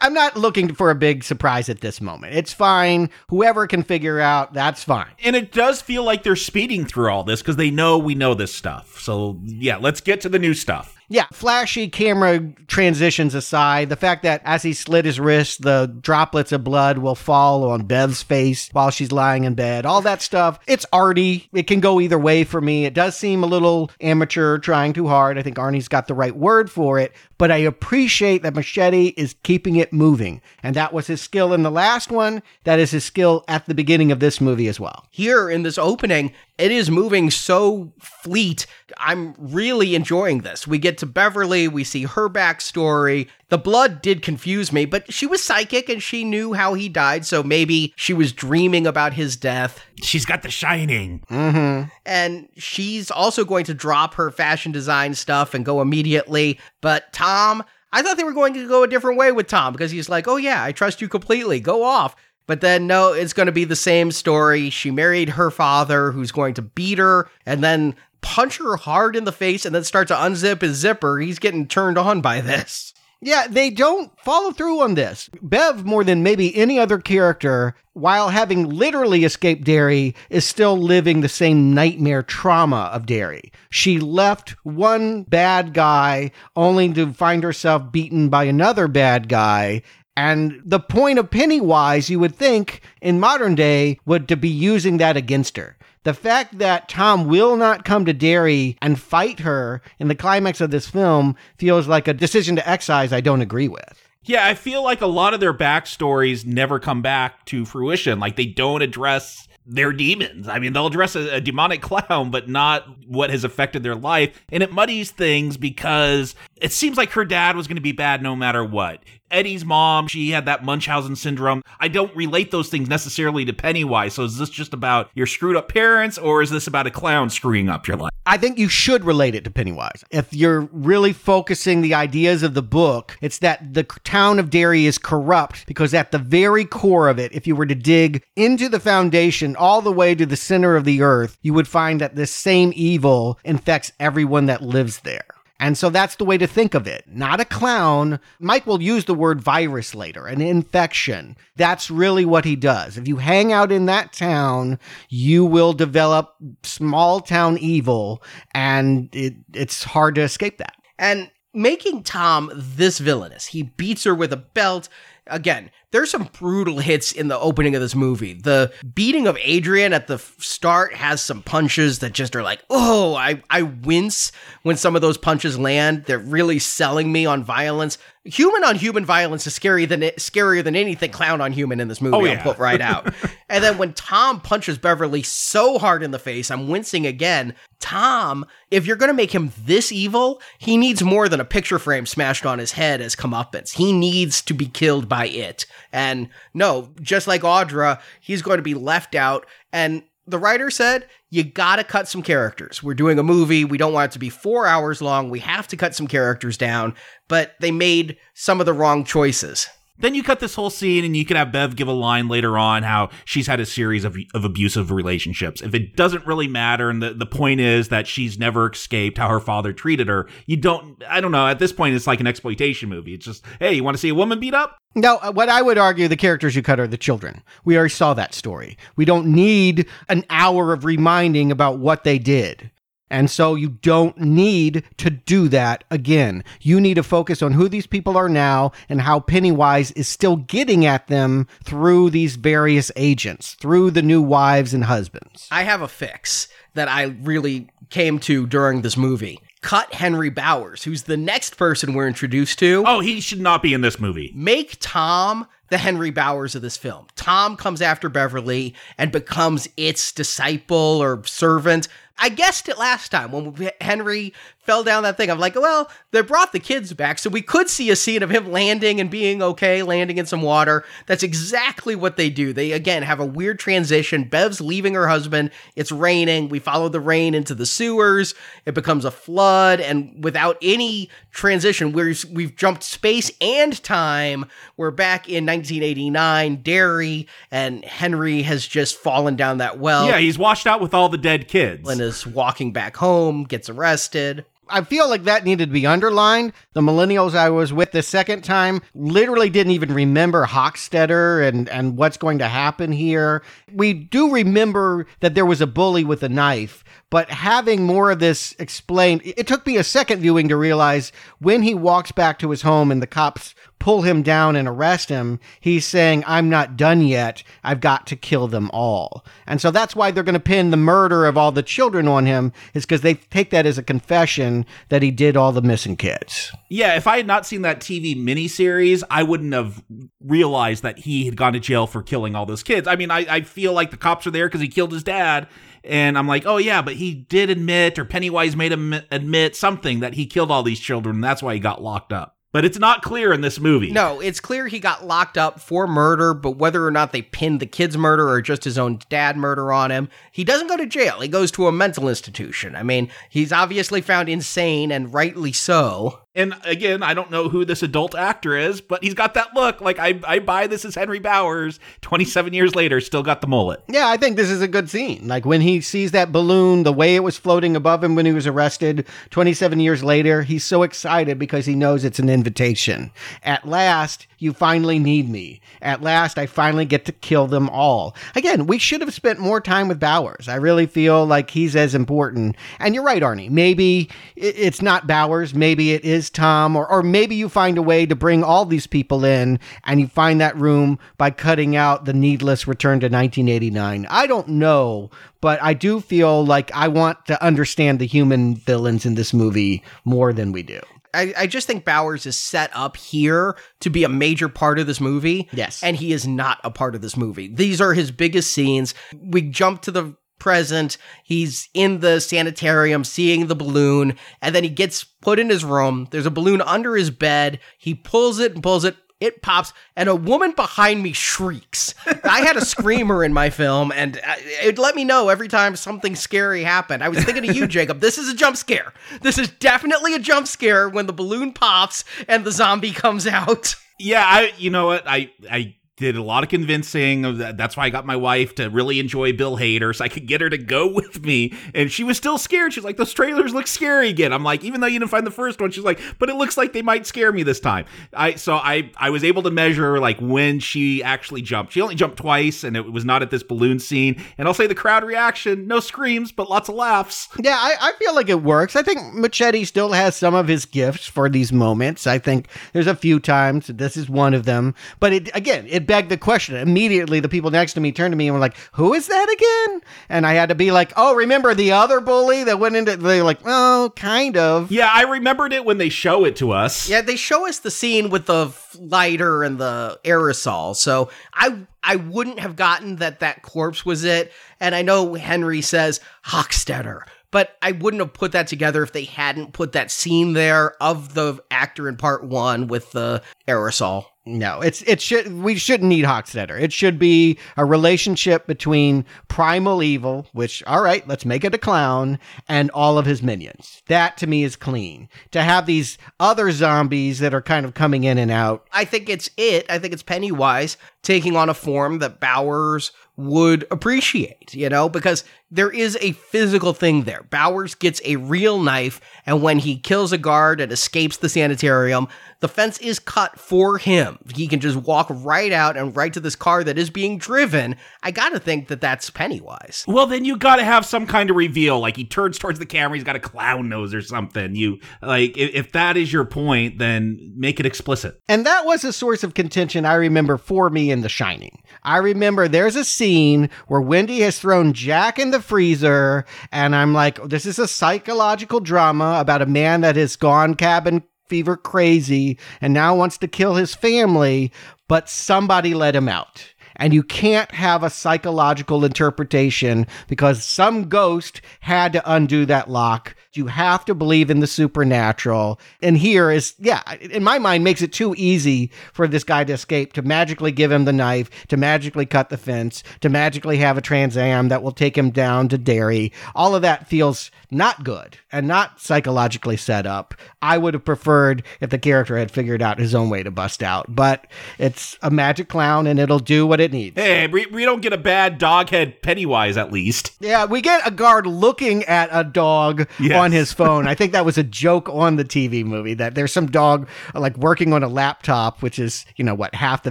[0.00, 2.34] I'm not looking for a big surprise at this moment.
[2.34, 3.10] It's fine.
[3.28, 5.10] Whoever can figure out, that's fine.
[5.22, 8.34] And it does feel like they're speeding through all this because they know we know
[8.34, 9.00] this stuff.
[9.00, 10.94] So, yeah, let's get to the new stuff.
[11.10, 16.52] Yeah, flashy camera transitions aside, the fact that as he slit his wrist, the droplets
[16.52, 20.58] of blood will fall on Bev's face while she's lying in bed, all that stuff,
[20.66, 21.48] it's arty.
[21.54, 22.84] It can go either way for me.
[22.84, 25.38] It does seem a little amateur, trying too hard.
[25.38, 29.36] I think Arnie's got the right word for it, but I appreciate that Muschietti is
[29.44, 30.42] keeping it moving.
[30.62, 32.42] And that was his skill in the last one.
[32.64, 35.06] That is his skill at the beginning of this movie as well.
[35.10, 38.66] Here in this opening, it is moving so fleet.
[38.98, 40.66] I'm really enjoying this.
[40.66, 43.28] We get to Beverly, we see her backstory.
[43.48, 47.24] The blood did confuse me, but she was psychic and she knew how he died,
[47.24, 49.84] so maybe she was dreaming about his death.
[50.02, 51.22] She's got the shining.
[51.30, 51.88] Mm-hmm.
[52.06, 56.58] And she's also going to drop her fashion design stuff and go immediately.
[56.80, 59.90] But Tom, I thought they were going to go a different way with Tom because
[59.90, 61.60] he's like, oh yeah, I trust you completely.
[61.60, 62.16] Go off.
[62.46, 64.70] But then, no, it's going to be the same story.
[64.70, 69.24] She married her father, who's going to beat her and then punch her hard in
[69.24, 71.18] the face and then start to unzip his zipper.
[71.18, 72.94] He's getting turned on by this.
[73.20, 75.28] Yeah, they don't follow through on this.
[75.42, 81.20] Bev, more than maybe any other character, while having literally escaped Derry, is still living
[81.20, 83.50] the same nightmare trauma of Derry.
[83.70, 89.82] She left one bad guy only to find herself beaten by another bad guy.
[90.16, 94.98] And the point of Pennywise, you would think in modern day, would to be using
[94.98, 95.76] that against her.
[96.04, 100.60] The fact that Tom will not come to Derry and fight her in the climax
[100.60, 104.02] of this film feels like a decision to excise I don't agree with.
[104.24, 108.20] Yeah, I feel like a lot of their backstories never come back to fruition.
[108.20, 110.48] Like they don't address their demons.
[110.48, 114.44] I mean, they'll address a, a, demonic clown, but not what has affected their life.
[114.50, 118.22] And it muddies things because it seems like her dad was going to be bad
[118.22, 119.00] no matter what.
[119.30, 121.62] Eddie's mom, she had that Munchausen syndrome.
[121.80, 124.14] I don't relate those things necessarily to Pennywise.
[124.14, 127.30] So is this just about your screwed up parents or is this about a clown
[127.30, 128.10] screwing up your life?
[128.24, 130.04] I think you should relate it to Pennywise.
[130.10, 134.86] If you're really focusing the ideas of the book, it's that the town of Derry
[134.86, 138.68] is corrupt because at the very core of it, if you were to dig into
[138.68, 142.16] the foundation all the way to the center of the earth, you would find that
[142.16, 145.24] this same evil infects everyone that lives there.
[145.60, 147.04] And so that's the way to think of it.
[147.08, 148.20] Not a clown.
[148.38, 151.36] Mike will use the word virus later, an infection.
[151.56, 152.96] That's really what he does.
[152.96, 154.78] If you hang out in that town,
[155.08, 158.22] you will develop small town evil,
[158.54, 160.76] and it, it's hard to escape that.
[160.98, 164.88] And making Tom this villainous, he beats her with a belt.
[165.26, 168.34] Again, there's some brutal hits in the opening of this movie.
[168.34, 173.14] The beating of Adrian at the start has some punches that just are like, oh,
[173.14, 174.30] I, I wince
[174.62, 176.04] when some of those punches land.
[176.04, 177.96] They're really selling me on violence.
[178.24, 182.02] Human on human violence is scary than scarier than anything clown on human in this
[182.02, 182.16] movie.
[182.16, 182.32] Oh, yeah.
[182.32, 183.14] I'll put right out.
[183.48, 187.54] and then when Tom punches Beverly so hard in the face, I'm wincing again.
[187.80, 191.78] Tom, if you're going to make him this evil, he needs more than a picture
[191.78, 193.74] frame smashed on his head as comeuppance.
[193.74, 195.64] He needs to be killed by it.
[195.92, 199.46] And no, just like Audra, he's going to be left out.
[199.72, 202.82] And the writer said, you gotta cut some characters.
[202.82, 203.64] We're doing a movie.
[203.64, 205.30] We don't want it to be four hours long.
[205.30, 206.94] We have to cut some characters down.
[207.28, 209.68] But they made some of the wrong choices.
[210.00, 212.56] Then you cut this whole scene and you can have Bev give a line later
[212.56, 215.60] on how she's had a series of, of abusive relationships.
[215.60, 219.28] If it doesn't really matter and the, the point is that she's never escaped how
[219.28, 222.26] her father treated her, you don't, I don't know, at this point it's like an
[222.26, 223.14] exploitation movie.
[223.14, 224.78] It's just, hey, you want to see a woman beat up?
[224.94, 227.42] No, uh, what I would argue the characters you cut are the children.
[227.64, 228.78] We already saw that story.
[228.96, 232.70] We don't need an hour of reminding about what they did.
[233.10, 236.44] And so you don't need to do that again.
[236.60, 240.36] You need to focus on who these people are now and how Pennywise is still
[240.36, 245.48] getting at them through these various agents, through the new wives and husbands.
[245.50, 249.40] I have a fix that I really came to during this movie.
[249.60, 252.84] Cut Henry Bowers, who's the next person we're introduced to.
[252.86, 254.32] Oh, he should not be in this movie.
[254.34, 257.06] Make Tom the Henry Bowers of this film.
[257.16, 261.88] Tom comes after Beverly and becomes its disciple or servant.
[262.18, 264.32] I guessed it last time when Henry
[264.68, 265.30] fell down that thing.
[265.30, 268.28] I'm like, well, they brought the kids back, so we could see a scene of
[268.28, 270.84] him landing and being okay, landing in some water.
[271.06, 272.52] That's exactly what they do.
[272.52, 274.24] They, again, have a weird transition.
[274.24, 275.52] Bev's leaving her husband.
[275.74, 276.50] It's raining.
[276.50, 278.34] We follow the rain into the sewers.
[278.66, 284.44] It becomes a flood, and without any transition, we're, we've jumped space and time.
[284.76, 290.08] We're back in 1989, Derry, and Henry has just fallen down that well.
[290.08, 291.88] Yeah, he's washed out with all the dead kids.
[291.88, 294.44] And is walking back home, gets arrested.
[294.70, 296.52] I feel like that needed to be underlined.
[296.72, 301.96] The millennials I was with the second time literally didn't even remember Hockstetter and, and
[301.96, 303.42] what's going to happen here.
[303.72, 308.18] We do remember that there was a bully with a knife, but having more of
[308.18, 312.50] this explained, it took me a second viewing to realize when he walks back to
[312.50, 316.76] his home and the cops pull him down and arrest him, he's saying, I'm not
[316.76, 317.42] done yet.
[317.62, 319.24] I've got to kill them all.
[319.46, 322.26] And so that's why they're going to pin the murder of all the children on
[322.26, 325.96] him, is because they take that as a confession that he did all the missing
[325.96, 326.52] kids.
[326.68, 329.82] Yeah, if I had not seen that TV miniseries, I wouldn't have
[330.20, 332.86] realized that he had gone to jail for killing all those kids.
[332.88, 335.48] I mean, I, I feel like the cops are there because he killed his dad.
[335.84, 340.00] And I'm like, oh yeah, but he did admit, or Pennywise made him admit something
[340.00, 342.34] that he killed all these children, and that's why he got locked up.
[342.50, 343.90] But it's not clear in this movie.
[343.90, 347.60] No, it's clear he got locked up for murder, but whether or not they pinned
[347.60, 350.86] the kid's murder or just his own dad murder on him, he doesn't go to
[350.86, 351.20] jail.
[351.20, 352.74] He goes to a mental institution.
[352.74, 356.20] I mean, he's obviously found insane and rightly so.
[356.38, 359.80] And again, I don't know who this adult actor is, but he's got that look.
[359.80, 361.80] Like I, I buy this as Henry Bowers.
[362.00, 363.82] Twenty-seven years later, still got the mullet.
[363.88, 365.26] Yeah, I think this is a good scene.
[365.26, 368.30] Like when he sees that balloon, the way it was floating above him when he
[368.30, 369.04] was arrested.
[369.30, 373.10] Twenty-seven years later, he's so excited because he knows it's an invitation.
[373.42, 375.60] At last, you finally need me.
[375.82, 378.14] At last, I finally get to kill them all.
[378.34, 380.48] Again, we should have spent more time with Bowers.
[380.48, 382.56] I really feel like he's as important.
[382.78, 383.50] And you're right, Arnie.
[383.50, 385.54] Maybe it's not Bowers.
[385.54, 388.86] Maybe it is Tom, or, or maybe you find a way to bring all these
[388.86, 394.06] people in and you find that room by cutting out the needless return to 1989.
[394.08, 395.10] I don't know,
[395.40, 399.82] but I do feel like I want to understand the human villains in this movie
[400.04, 400.80] more than we do.
[401.14, 404.86] I, I, just think Bowers is set up here to be a major part of
[404.86, 405.48] this movie.
[405.52, 405.82] Yes.
[405.82, 407.48] And he is not a part of this movie.
[407.48, 408.94] These are his biggest scenes.
[409.18, 410.96] We jump to the present.
[411.24, 416.08] He's in the sanitarium seeing the balloon, and then he gets put in his room.
[416.10, 417.60] There's a balloon under his bed.
[417.78, 418.96] He pulls it and pulls it.
[419.20, 421.92] It pops, and a woman behind me shrieks.
[422.22, 425.74] I had a screamer in my film, and uh, it let me know every time
[425.74, 427.02] something scary happened.
[427.02, 428.00] I was thinking of you, Jacob.
[428.00, 428.92] This is a jump scare.
[429.22, 433.74] This is definitely a jump scare when the balloon pops and the zombie comes out.
[433.98, 434.52] Yeah, I.
[434.56, 435.02] You know what?
[435.06, 435.32] I.
[435.50, 437.38] I did a lot of convincing.
[437.38, 440.40] That's why I got my wife to really enjoy Bill Hader, so I could get
[440.40, 441.54] her to go with me.
[441.74, 442.72] And she was still scared.
[442.72, 445.30] She's like, "Those trailers look scary again." I'm like, even though you didn't find the
[445.30, 448.34] first one, she's like, "But it looks like they might scare me this time." I
[448.34, 451.72] so I I was able to measure like when she actually jumped.
[451.72, 454.22] She only jumped twice, and it was not at this balloon scene.
[454.38, 457.28] And I'll say the crowd reaction: no screams, but lots of laughs.
[457.42, 458.76] Yeah, I, I feel like it works.
[458.76, 462.06] I think Muschietti still has some of his gifts for these moments.
[462.06, 463.66] I think there's a few times.
[463.66, 464.74] This is one of them.
[465.00, 466.54] But it again, it begged the question.
[466.54, 469.28] Immediately, the people next to me turned to me and were like, "Who is that
[469.28, 472.96] again?" And I had to be like, "Oh, remember the other bully that went into?"
[472.96, 476.88] They're like, "Oh, kind of." Yeah, I remembered it when they show it to us.
[476.88, 480.76] Yeah, they show us the scene with the lighter and the aerosol.
[480.76, 484.30] So I I wouldn't have gotten that that corpse was it.
[484.60, 489.04] And I know Henry says Hockstetter, but I wouldn't have put that together if they
[489.04, 494.04] hadn't put that scene there of the actor in part one with the aerosol.
[494.28, 496.60] No, it's it should we shouldn't need Hockstetter.
[496.60, 501.58] It should be a relationship between primal evil, which all right, let's make it a
[501.58, 503.82] clown, and all of his minions.
[503.88, 505.08] That to me is clean.
[505.30, 508.66] To have these other zombies that are kind of coming in and out.
[508.70, 509.64] I think it's it.
[509.70, 515.24] I think it's Pennywise taking on a form that Bowers would appreciate, you know, because
[515.50, 517.24] there is a physical thing there.
[517.30, 522.08] Bowers gets a real knife, and when he kills a guard and escapes the sanitarium,
[522.40, 524.18] the fence is cut for him.
[524.34, 527.76] He can just walk right out and right to this car that is being driven.
[528.02, 529.84] I gotta think that that's Pennywise.
[529.88, 531.80] Well, then you gotta have some kind of reveal.
[531.80, 534.54] Like he turns towards the camera, he's got a clown nose or something.
[534.54, 538.20] You like if, if that is your point, then make it explicit.
[538.28, 541.62] And that was a source of contention I remember for me in The Shining.
[541.82, 546.92] I remember there's a scene where Wendy has thrown Jack in the freezer, and I'm
[546.92, 552.38] like, this is a psychological drama about a man that has gone cabin fever crazy
[552.60, 554.52] and now wants to kill his family,
[554.88, 556.54] but somebody let him out.
[556.76, 563.16] And you can't have a psychological interpretation because some ghost had to undo that lock.
[563.38, 565.60] You have to believe in the supernatural.
[565.80, 569.52] And here is, yeah, in my mind, makes it too easy for this guy to
[569.52, 573.78] escape, to magically give him the knife, to magically cut the fence, to magically have
[573.78, 576.12] a Trans Am that will take him down to Derry.
[576.34, 580.14] All of that feels not good and not psychologically set up.
[580.42, 583.62] I would have preferred if the character had figured out his own way to bust
[583.62, 584.26] out, but
[584.58, 586.96] it's a magic clown and it'll do what it needs.
[586.96, 590.12] Hey, we, we don't get a bad doghead Pennywise at least.
[590.20, 593.20] Yeah, we get a guard looking at a dog Yeah.
[593.20, 593.86] on his phone.
[593.86, 597.36] I think that was a joke on the TV movie that there's some dog like
[597.36, 599.90] working on a laptop, which is, you know, what, half the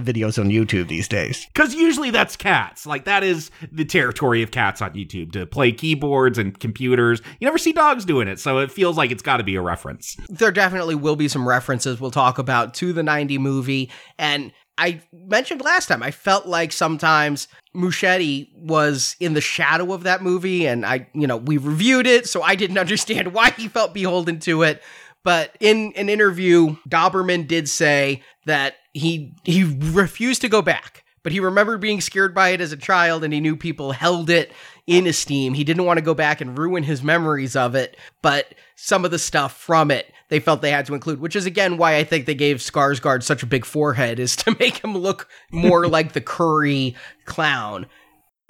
[0.00, 1.46] videos on YouTube these days.
[1.46, 2.86] Because usually that's cats.
[2.86, 7.20] Like that is the territory of cats on YouTube to play keyboards and computers.
[7.40, 9.62] You never see dogs doing it, so it feels like it's got to be a
[9.62, 10.16] reference.
[10.28, 13.90] There definitely will be some references we'll talk about to the 90 movie.
[14.18, 20.04] And I mentioned last time, I felt like sometimes Muschietti was in the shadow of
[20.04, 20.66] that movie.
[20.66, 24.38] And I, you know, we reviewed it, so I didn't understand why he felt beholden
[24.40, 24.82] to it.
[25.24, 31.32] But in an interview, Dauberman did say that he he refused to go back, but
[31.32, 34.52] he remembered being scared by it as a child, and he knew people held it
[34.86, 35.54] in esteem.
[35.54, 39.10] He didn't want to go back and ruin his memories of it, but some of
[39.10, 42.04] the stuff from it they felt they had to include, which is again why I
[42.04, 46.12] think they gave Skarsgård such a big forehead, is to make him look more like
[46.12, 47.86] the Curry clown.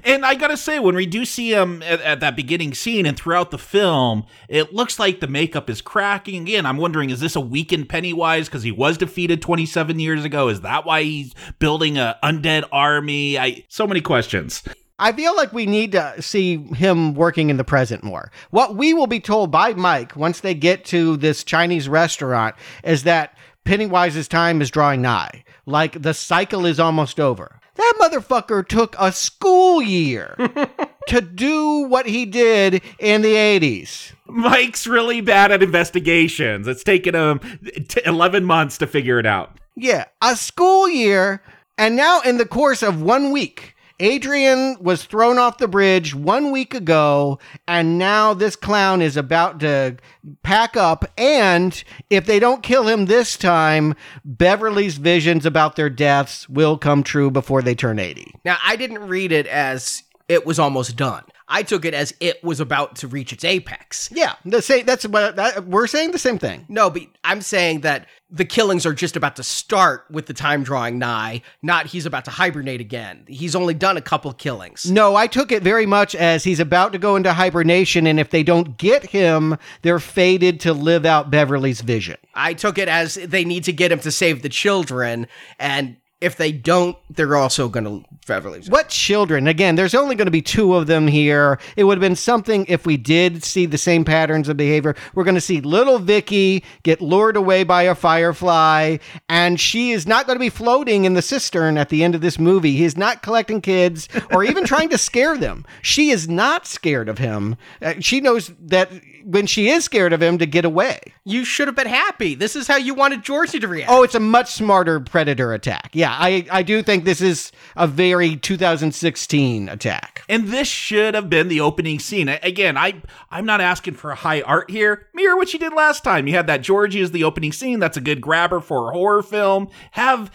[0.05, 3.17] And I gotta say, when we do see him at, at, that beginning scene and
[3.17, 6.43] throughout the film, it looks like the makeup is cracking.
[6.43, 10.49] Again, I'm wondering, is this a weakened Pennywise because he was defeated 27 years ago?
[10.49, 13.39] Is that why he's building a undead army?
[13.39, 14.63] I so many questions.
[14.99, 18.33] I feel like we need to see him working in the present more.
[18.51, 23.05] What we will be told by Mike once they get to this Chinese restaurant is
[23.05, 25.45] that Pennywise's time is drawing nigh.
[25.67, 27.61] Like the cycle is almost over.
[27.77, 30.35] That motherfucker took a school year
[31.09, 34.15] to do what he did in the 80s.
[34.27, 36.67] Mike's really bad at investigations.
[36.67, 37.41] It's taken him
[37.89, 39.59] t- 11 months to figure it out.
[39.77, 41.41] Yeah, a school year.
[41.77, 46.51] And now, in the course of one week, Adrian was thrown off the bridge one
[46.51, 49.97] week ago, and now this clown is about to
[50.43, 51.05] pack up.
[51.19, 53.95] And if they don't kill him this time,
[54.25, 58.35] Beverly's visions about their deaths will come true before they turn 80.
[58.45, 61.25] Now, I didn't read it as it was almost done.
[61.51, 64.11] I took it as it was about to reach its apex.
[64.13, 64.85] Yeah, the same.
[64.85, 66.11] That's what that, we're saying.
[66.11, 66.67] The same thing.
[66.69, 70.63] No, but I'm saying that the killings are just about to start with the time
[70.63, 71.41] drawing nigh.
[71.63, 73.25] Not he's about to hibernate again.
[73.27, 74.91] He's only done a couple killings.
[74.91, 78.29] No, I took it very much as he's about to go into hibernation, and if
[78.29, 82.19] they don't get him, they're fated to live out Beverly's vision.
[82.35, 85.27] I took it as they need to get him to save the children,
[85.59, 88.63] and if they don't, they're also going to Beverly.
[88.69, 89.49] What children?
[89.49, 91.59] Again, there's only going to be two of them here.
[91.77, 94.95] It would have been something if we did see the same patterns of behavior.
[95.15, 98.99] We're going to see little Vicky get lured away by a firefly,
[99.29, 102.21] and she is not going to be floating in the cistern at the end of
[102.21, 102.77] this movie.
[102.77, 105.65] He is not collecting kids or even trying to scare them.
[105.83, 107.57] She is not scared of him.
[107.83, 108.91] Uh, she knows that
[109.25, 111.01] when she is scared of him to get away.
[111.25, 112.35] You should have been happy.
[112.35, 113.91] This is how you wanted Georgie to react.
[113.91, 115.91] Oh, it's a much smarter predator attack.
[115.93, 120.25] Yeah, I, I do think this is a very 2016 attack.
[120.29, 122.29] And this should have been the opening scene.
[122.29, 125.07] Again, I I'm not asking for high art here.
[125.15, 126.27] Mirror what you did last time.
[126.27, 127.79] You had that Georgie as the opening scene.
[127.81, 129.69] That's a good grabber for a horror film.
[129.93, 130.31] Have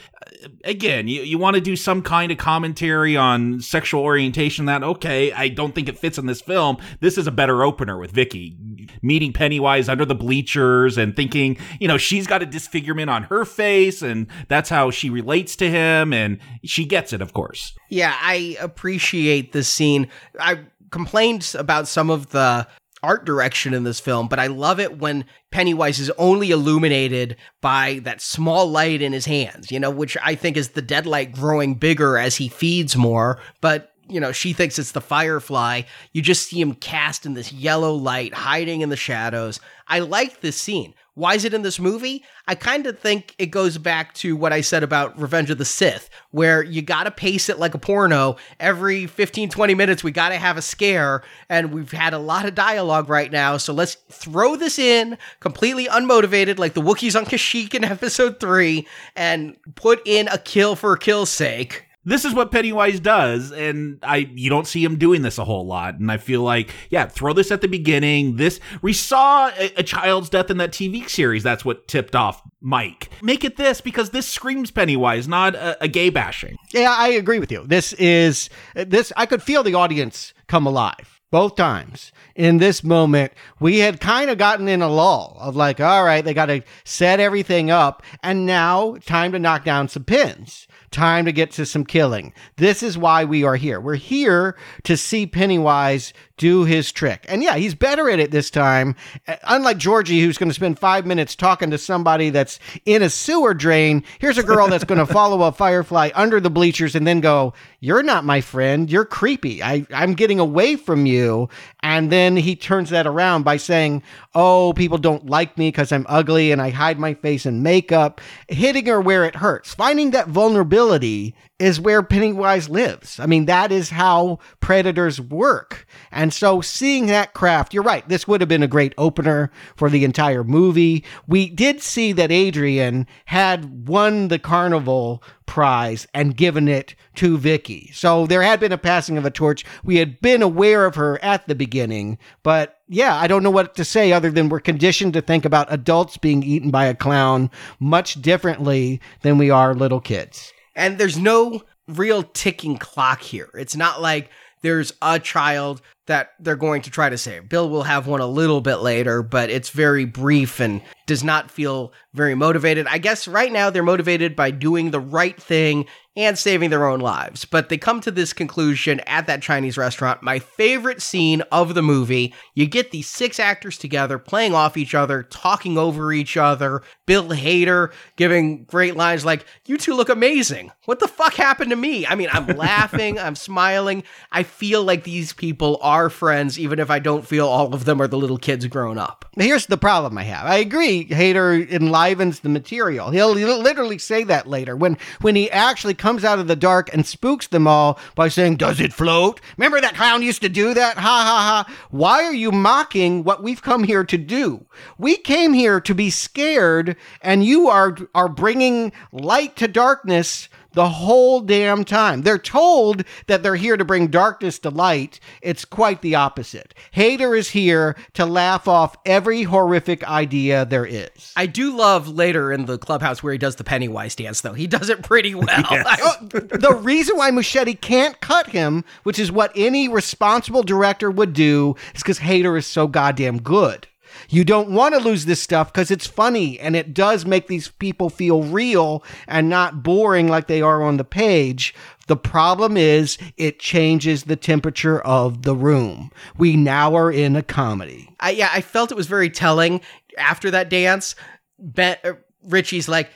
[0.63, 5.31] again, you, you want to do some kind of commentary on sexual orientation that okay,
[5.31, 6.77] I don't think it fits in this film.
[6.99, 8.57] This is a better opener with Vicky
[9.01, 13.45] meeting Pennywise under the bleachers and thinking, you know, she's got a disfigurement on her
[13.45, 17.73] face and that's how she relates to him and she gets it, of course.
[17.89, 20.07] Yeah, I appreciate this scene.
[20.39, 20.59] I
[20.91, 22.67] complained about some of the
[23.03, 27.99] art direction in this film, but I love it when Pennywise is only illuminated by
[28.03, 31.75] that small light in his hands, you know, which I think is the deadlight growing
[31.75, 33.39] bigger as he feeds more.
[33.61, 35.83] But you know, she thinks it's the firefly.
[36.11, 39.59] You just see him cast in this yellow light, hiding in the shadows.
[39.87, 40.93] I like this scene.
[41.15, 42.23] Why is it in this movie?
[42.47, 45.65] I kind of think it goes back to what I said about Revenge of the
[45.65, 48.37] Sith, where you got to pace it like a porno.
[48.59, 51.21] Every 15, 20 minutes, we got to have a scare.
[51.49, 53.57] And we've had a lot of dialogue right now.
[53.57, 58.87] So let's throw this in completely unmotivated, like the Wookiees on Kashyyyk in episode three,
[59.15, 63.99] and put in a kill for a kill's sake this is what Pennywise does, and
[64.03, 65.99] I you don't see him doing this a whole lot.
[65.99, 68.35] And I feel like, yeah, throw this at the beginning.
[68.35, 71.43] This we saw a, a, child's death in that TV series.
[71.43, 73.09] That's what tipped off Mike.
[73.21, 76.57] Make it this because this screams Pennywise, not a, a gay bashing.
[76.73, 77.63] Yeah, I agree with you.
[77.65, 79.13] This is this.
[79.15, 82.11] I could feel the audience come alive both times.
[82.35, 86.23] In this moment, we had kind of gotten in a lull of like, all right,
[86.23, 91.25] they got to set everything up, and now time to knock down some pins time
[91.25, 92.33] to get to some killing.
[92.55, 93.81] This is why we are here.
[93.81, 97.25] We're here to see Pennywise do his trick.
[97.29, 98.95] And yeah, he's better at it this time.
[99.27, 103.09] Uh, Unlike Georgie, who's going to spend five minutes talking to somebody that's in a
[103.09, 107.05] sewer drain, here's a girl that's going to follow a firefly under the bleachers and
[107.05, 108.89] then go, You're not my friend.
[108.89, 109.61] You're creepy.
[109.61, 111.49] I, I'm getting away from you.
[111.81, 114.01] And then he turns that around by saying,
[114.33, 118.21] Oh, people don't like me because I'm ugly and I hide my face in makeup,
[118.47, 119.73] hitting her where it hurts.
[119.73, 121.33] Finding that vulnerability ability
[121.63, 123.21] is where Pennywise lives.
[123.21, 125.87] I mean, that is how predators work.
[126.11, 129.89] And so seeing that craft, you're right, this would have been a great opener for
[129.89, 131.05] the entire movie.
[131.25, 137.91] We did see that Adrian had won the carnival prize and given it to Vicky.
[137.93, 139.63] So there had been a passing of a torch.
[139.85, 143.75] We had been aware of her at the beginning, but yeah, I don't know what
[143.75, 147.49] to say other than we're conditioned to think about adults being eaten by a clown
[147.79, 150.51] much differently than we are little kids.
[150.75, 151.52] And there's no
[151.87, 153.49] real ticking clock here.
[153.53, 154.29] It's not like
[154.61, 157.47] there's a child that they're going to try to save.
[157.47, 161.51] Bill will have one a little bit later, but it's very brief and does not
[161.51, 162.87] feel very motivated.
[162.87, 165.85] I guess right now they're motivated by doing the right thing
[166.15, 167.43] and saving their own lives.
[167.43, 170.21] But they come to this conclusion at that Chinese restaurant.
[170.21, 174.93] My favorite scene of the movie you get these six actors together playing off each
[174.93, 176.83] other, talking over each other.
[177.07, 180.71] Bill Hader giving great lines like, You two look amazing.
[180.85, 182.05] What the fuck happened to me?
[182.05, 184.03] I mean, I'm laughing, I'm smiling.
[184.31, 188.01] I feel like these people are friends, even if I don't feel all of them
[188.01, 189.25] are the little kids grown up.
[189.35, 190.45] Here's the problem I have.
[190.45, 191.05] I agree.
[191.05, 193.09] Hader enlivens the material.
[193.09, 196.93] He'll, he'll literally say that later when when he actually comes out of the dark
[196.93, 200.73] and spooks them all by saying, "Does it float?" Remember that clown used to do
[200.73, 200.97] that?
[200.97, 201.73] Ha ha ha!
[201.89, 204.65] Why are you mocking what we've come here to do?
[204.97, 210.89] We came here to be scared, and you are are bringing light to darkness the
[210.89, 212.21] whole damn time.
[212.21, 215.19] They're told that they're here to bring darkness to light.
[215.41, 216.73] It's quite the opposite.
[216.95, 221.33] Hader is here to laugh off every horrific idea there is.
[221.35, 224.53] I do love later in the clubhouse where he does the Pennywise dance, though.
[224.53, 225.47] He does it pretty well.
[225.49, 231.33] Oh, the reason why Muschietti can't cut him, which is what any responsible director would
[231.33, 233.87] do, is because Hader is so goddamn good.
[234.29, 237.69] You don't want to lose this stuff because it's funny and it does make these
[237.69, 241.73] people feel real and not boring like they are on the page.
[242.07, 246.11] The problem is it changes the temperature of the room.
[246.37, 248.09] We now are in a comedy.
[248.19, 249.81] I, yeah, I felt it was very telling
[250.17, 251.15] after that dance.
[251.59, 252.13] Ben, uh,
[252.43, 253.09] Richie's like,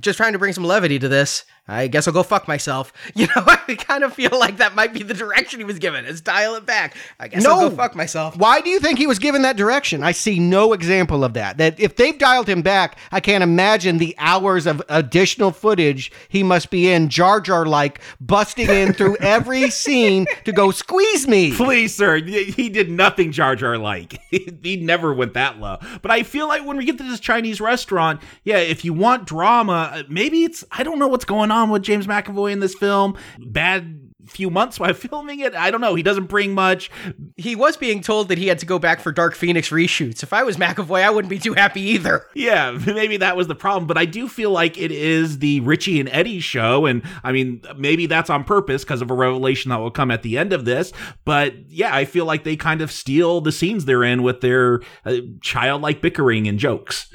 [0.00, 1.44] just trying to bring some levity to this.
[1.68, 2.92] I guess I'll go fuck myself.
[3.14, 6.06] You know, I kind of feel like that might be the direction he was given.
[6.06, 6.96] Is dial it back.
[7.20, 7.50] I guess No.
[7.50, 8.36] I'll go fuck myself.
[8.36, 10.02] Why do you think he was given that direction?
[10.02, 11.58] I see no example of that.
[11.58, 16.42] That if they've dialed him back, I can't imagine the hours of additional footage he
[16.42, 21.54] must be in, Jar Jar like, busting in through every scene to go squeeze me.
[21.54, 24.18] Please, sir, he did nothing Jar Jar like.
[24.30, 25.78] he never went that low.
[26.00, 29.26] But I feel like when we get to this Chinese restaurant, yeah, if you want
[29.26, 32.74] drama, uh, maybe it's I don't know what's going on with James McAvoy in this
[32.74, 33.16] film.
[33.38, 35.54] Bad few months while filming it.
[35.54, 35.94] I don't know.
[35.94, 36.90] He doesn't bring much.
[37.36, 40.22] He was being told that he had to go back for Dark Phoenix reshoots.
[40.22, 42.26] If I was McAvoy, I wouldn't be too happy either.
[42.34, 46.00] Yeah, maybe that was the problem, but I do feel like it is the Richie
[46.00, 46.86] and Eddie show.
[46.86, 50.22] And I mean, maybe that's on purpose because of a revelation that will come at
[50.22, 50.92] the end of this.
[51.24, 54.80] But yeah, I feel like they kind of steal the scenes they're in with their
[55.04, 57.14] uh, childlike bickering and jokes.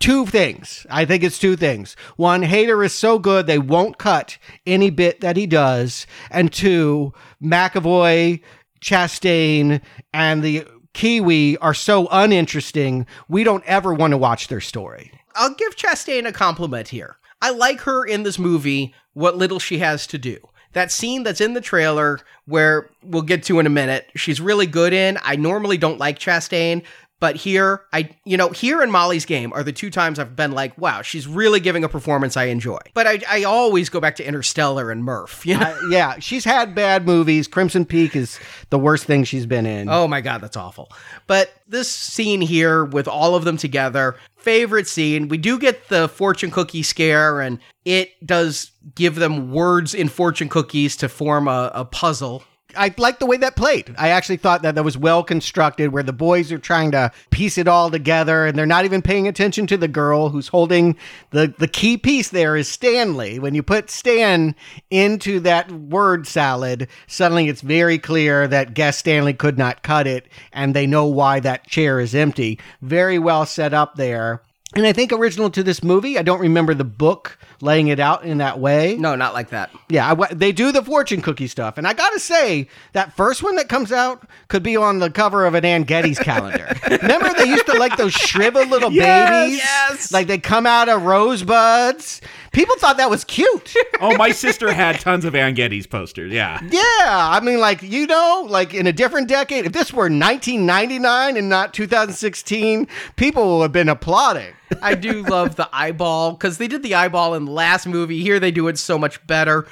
[0.00, 0.86] Two things.
[0.90, 1.96] I think it's two things.
[2.16, 6.06] One, Hader is so good they won't cut any bit that he does.
[6.30, 7.12] And two,
[7.42, 8.40] McAvoy,
[8.80, 9.80] Chastain,
[10.12, 15.12] and the Kiwi are so uninteresting, we don't ever want to watch their story.
[15.34, 17.16] I'll give Chastain a compliment here.
[17.40, 20.38] I like her in this movie, what little she has to do.
[20.72, 24.66] That scene that's in the trailer, where we'll get to in a minute, she's really
[24.66, 25.18] good in.
[25.22, 26.82] I normally don't like Chastain,
[27.20, 30.52] but here, I, you know, here in Molly's game are the two times I've been
[30.52, 32.78] like, wow, she's really giving a performance I enjoy.
[32.94, 35.78] But I, I always go back to Interstellar and Murph, you know?
[35.90, 37.48] Yeah, she's had bad movies.
[37.48, 38.38] Crimson Peak is
[38.70, 39.88] the worst thing she's been in.
[39.88, 40.90] Oh my god, that's awful.
[41.26, 45.28] But this scene here with all of them together, favorite scene.
[45.28, 50.48] We do get the fortune cookie scare, and it does give them words in fortune
[50.48, 52.44] cookies to form a, a puzzle.
[52.78, 53.94] I like the way that played.
[53.98, 57.58] I actually thought that that was well constructed, where the boys are trying to piece
[57.58, 60.96] it all together, and they're not even paying attention to the girl who's holding
[61.30, 62.28] the the key piece.
[62.28, 63.38] There is Stanley.
[63.38, 64.54] When you put Stan
[64.90, 70.28] into that word salad, suddenly it's very clear that guest Stanley could not cut it,
[70.52, 72.58] and they know why that chair is empty.
[72.80, 74.42] Very well set up there.
[74.74, 78.24] And I think original to this movie, I don't remember the book laying it out
[78.24, 78.96] in that way.
[78.96, 79.70] No, not like that.
[79.88, 83.42] Yeah, I w- they do the fortune cookie stuff, and I gotta say that first
[83.42, 86.68] one that comes out could be on the cover of an Anne Geddes calendar.
[86.90, 90.12] Remember they used to like those shriveled little Yes, babies, yes.
[90.12, 92.20] like they come out of rosebuds.
[92.52, 93.74] People thought that was cute.
[94.00, 96.32] oh, my sister had tons of Anne Geddes posters.
[96.32, 96.60] Yeah.
[96.70, 101.36] Yeah, I mean, like you know, like in a different decade, if this were 1999
[101.36, 102.86] and not 2016,
[103.16, 104.54] people would have been applauding.
[104.82, 108.22] I do love the eyeball because they did the eyeball in the last movie.
[108.22, 109.66] Here they do it so much better.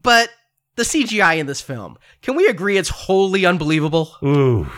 [0.00, 0.30] But
[0.76, 4.16] the CGI in this film, can we agree it's wholly unbelievable?
[4.24, 4.68] Ooh.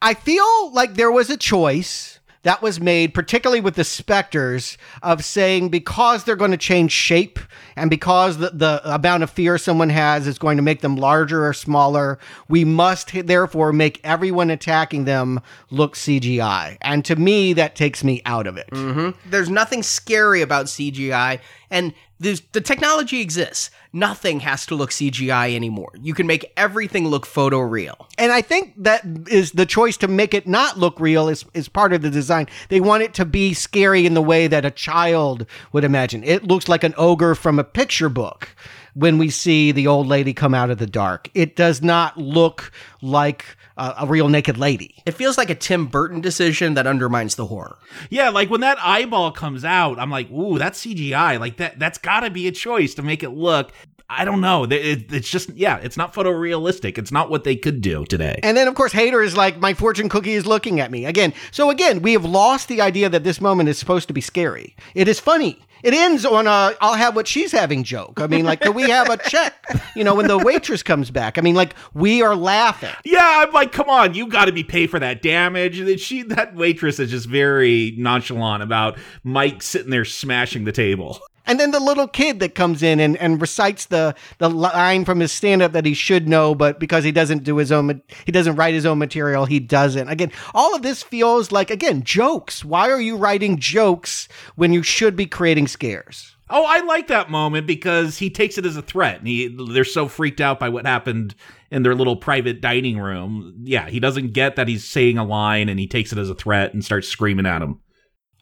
[0.00, 5.24] I feel like there was a choice that was made, particularly with the specters, of
[5.24, 7.38] saying because they're going to change shape
[7.76, 11.46] and because the, the amount of fear someone has is going to make them larger
[11.46, 15.40] or smaller, we must therefore make everyone attacking them
[15.70, 16.76] look CGI.
[16.80, 18.68] And to me, that takes me out of it.
[18.70, 19.30] Mm-hmm.
[19.30, 21.40] There's nothing scary about CGI,
[21.70, 23.70] and there's, the technology exists.
[23.92, 25.90] Nothing has to look CGI anymore.
[26.00, 28.06] You can make everything look photoreal.
[28.16, 31.68] And I think that is the choice to make it not look real is, is
[31.68, 32.46] part of the design.
[32.68, 36.22] They want it to be scary in the way that a child would imagine.
[36.24, 38.48] It looks like an ogre from a picture book
[38.94, 41.28] when we see the old lady come out of the dark.
[41.34, 42.70] It does not look
[43.00, 43.44] like
[43.76, 45.02] a, a real naked lady.
[45.06, 47.78] It feels like a Tim Burton decision that undermines the horror.
[48.10, 51.40] Yeah, like when that eyeball comes out, I'm like, ooh, that's CGI.
[51.40, 53.72] Like that that's gotta be a choice to make it look.
[54.10, 54.64] I don't know.
[54.64, 56.98] It- it- it's just yeah, it's not photorealistic.
[56.98, 58.38] It's not what they could do today.
[58.42, 61.32] And then, of course, Hader is like, my fortune cookie is looking at me again.
[61.50, 64.76] So again, we have lost the idea that this moment is supposed to be scary.
[64.94, 65.60] It is funny.
[65.82, 68.20] It ends on a "I'll have what she's having" joke.
[68.20, 69.54] I mean, like, do we have a check?
[69.96, 71.38] You know, when the waitress comes back.
[71.38, 72.90] I mean, like, we are laughing.
[73.04, 75.80] Yeah, I'm like, come on, you got to be paid for that damage.
[75.80, 81.20] That she, that waitress, is just very nonchalant about Mike sitting there smashing the table.
[81.46, 85.20] And then the little kid that comes in and, and recites the, the line from
[85.20, 88.32] his stand up that he should know, but because he doesn't do his own, he
[88.32, 90.08] doesn't write his own material, he doesn't.
[90.08, 92.64] Again, all of this feels like, again, jokes.
[92.64, 96.36] Why are you writing jokes when you should be creating scares?
[96.48, 99.18] Oh, I like that moment because he takes it as a threat.
[99.18, 101.34] And he, they're so freaked out by what happened
[101.70, 103.54] in their little private dining room.
[103.62, 106.34] Yeah, he doesn't get that he's saying a line and he takes it as a
[106.34, 107.80] threat and starts screaming at him.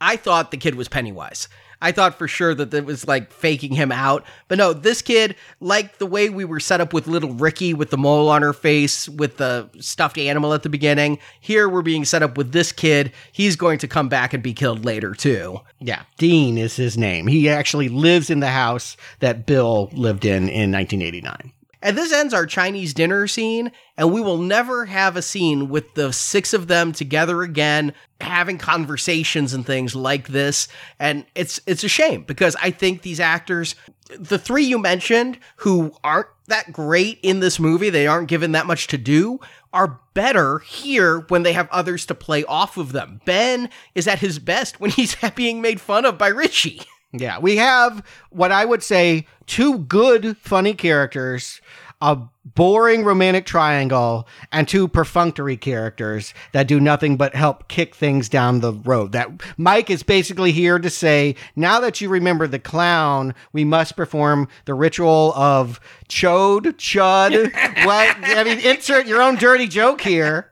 [0.01, 1.49] I thought the kid was Pennywise.
[1.83, 4.25] I thought for sure that it was like faking him out.
[4.49, 7.91] But no, this kid, like the way we were set up with little Ricky with
[7.91, 12.05] the mole on her face, with the stuffed animal at the beginning, here we're being
[12.05, 13.13] set up with this kid.
[13.33, 15.61] He's going to come back and be killed later, too.
[15.81, 17.27] Yeah, Dean is his name.
[17.27, 21.53] He actually lives in the house that Bill lived in in 1989.
[21.83, 25.95] And this ends our Chinese dinner scene, and we will never have a scene with
[25.95, 30.69] the six of them together again, having conversations and things like this.
[30.99, 33.75] And it's it's a shame because I think these actors,
[34.19, 38.67] the three you mentioned, who aren't that great in this movie, they aren't given that
[38.67, 39.41] much to do,
[39.73, 43.21] are better here when they have others to play off of them.
[43.25, 46.83] Ben is at his best when he's being made fun of by Richie.
[47.13, 51.61] Yeah, we have what I would say two good, funny characters,
[52.01, 58.29] a boring romantic triangle, and two perfunctory characters that do nothing but help kick things
[58.29, 59.13] down the road.
[59.13, 63.97] That Mike is basically here to say, now that you remember the clown, we must
[63.97, 67.53] perform the ritual of chode, chud.
[67.85, 68.17] what?
[68.23, 70.50] I mean, insert your own dirty joke here.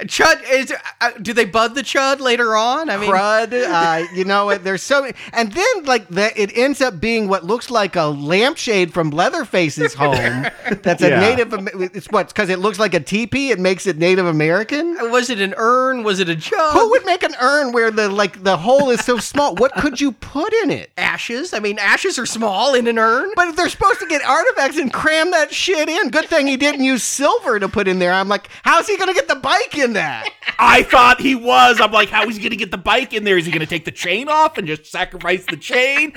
[0.00, 2.90] Chud is uh, do they bud the chud later on?
[2.90, 3.52] I mean crud.
[3.52, 4.64] Uh, you know what?
[4.64, 8.04] There's so many, and then like that, it ends up being what looks like a
[8.06, 10.14] lampshade from Leatherface's home.
[10.82, 11.20] That's a Yeah.
[11.20, 11.52] Native.
[11.94, 12.28] It's what?
[12.28, 13.50] Because it looks like a teepee.
[13.50, 14.96] It makes it Native American.
[15.10, 16.02] Was it an urn?
[16.02, 16.72] Was it a jug?
[16.74, 19.54] Who would make an urn where the like the hole is so small?
[19.56, 20.90] What could you put in it?
[20.96, 21.52] ashes?
[21.52, 23.30] I mean, ashes are small in an urn.
[23.36, 26.56] But if they're supposed to get artifacts and cram that shit in, good thing he
[26.56, 28.12] didn't use silver to put in there.
[28.12, 30.28] I'm like, how's he gonna get the bike in that?
[30.58, 31.80] I thought he was.
[31.80, 33.36] I'm like, how is he going to get the bike in there?
[33.36, 36.14] Is he going to take the chain off and just sacrifice the chain?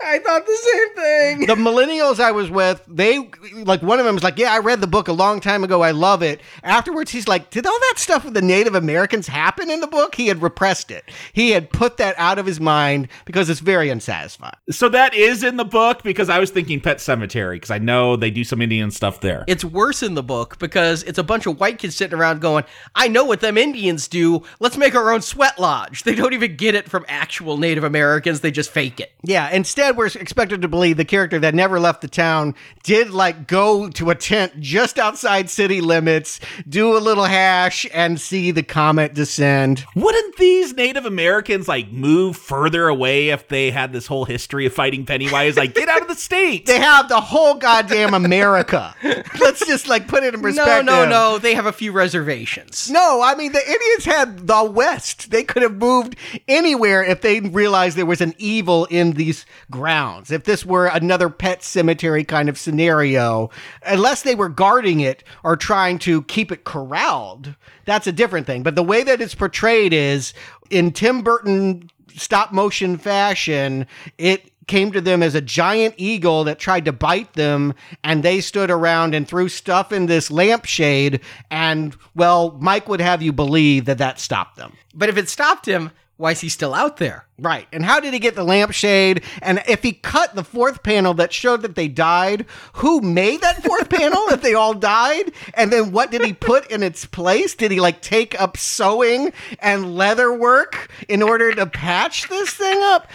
[0.00, 1.46] I thought the same thing.
[1.46, 4.80] the millennials I was with, they like one of them was like, "Yeah, I read
[4.80, 5.82] the book a long time ago.
[5.82, 9.70] I love it." Afterwards, he's like, "Did all that stuff with the Native Americans happen
[9.70, 11.04] in the book?" He had repressed it.
[11.32, 14.54] He had put that out of his mind because it's very unsatisfying.
[14.70, 18.14] So that is in the book because I was thinking Pet Sematary because I know
[18.14, 19.44] they do some Indian stuff there.
[19.48, 22.64] It's worse in the book because it's a bunch of white kids sitting around going,
[22.94, 24.42] I know what them Indians do.
[24.60, 26.04] Let's make our own sweat lodge.
[26.04, 28.40] They don't even get it from actual Native Americans.
[28.40, 29.12] They just fake it.
[29.22, 29.50] Yeah.
[29.50, 33.46] Instead, instead we're expected to believe the character that never left the town did like
[33.46, 38.62] go to a tent just outside city limits, do a little hash, and see the
[38.62, 39.84] comet descend.
[39.94, 44.72] Wouldn't these Native Americans like move further away if they had this whole history of
[44.74, 45.56] fighting Pennywise?
[45.56, 46.66] Like, get out of the state.
[46.66, 48.94] They have the whole goddamn America.
[49.40, 50.84] Let's just like put it in No, perspective.
[50.86, 51.38] no, no.
[51.38, 52.90] They have a few reservations.
[52.90, 55.30] No, I mean the Indians had the West.
[55.30, 56.16] They could have moved
[56.46, 59.46] anywhere if they realized there was an evil in these
[59.78, 60.32] grounds.
[60.32, 63.50] If this were another pet cemetery kind of scenario,
[63.86, 68.64] unless they were guarding it or trying to keep it corralled, that's a different thing.
[68.64, 70.34] But the way that it's portrayed is
[70.68, 73.86] in Tim Burton stop motion fashion,
[74.18, 77.72] it came to them as a giant eagle that tried to bite them
[78.02, 83.22] and they stood around and threw stuff in this lampshade and well mike would have
[83.22, 86.74] you believe that that stopped them But if it stopped him, why is he still
[86.74, 87.24] out there?
[87.40, 91.14] right and how did he get the lampshade and if he cut the fourth panel
[91.14, 95.72] that showed that they died who made that fourth panel if they all died and
[95.72, 99.94] then what did he put in its place did he like take up sewing and
[99.94, 103.08] leather work in order to patch this thing up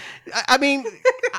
[0.47, 0.85] I- mean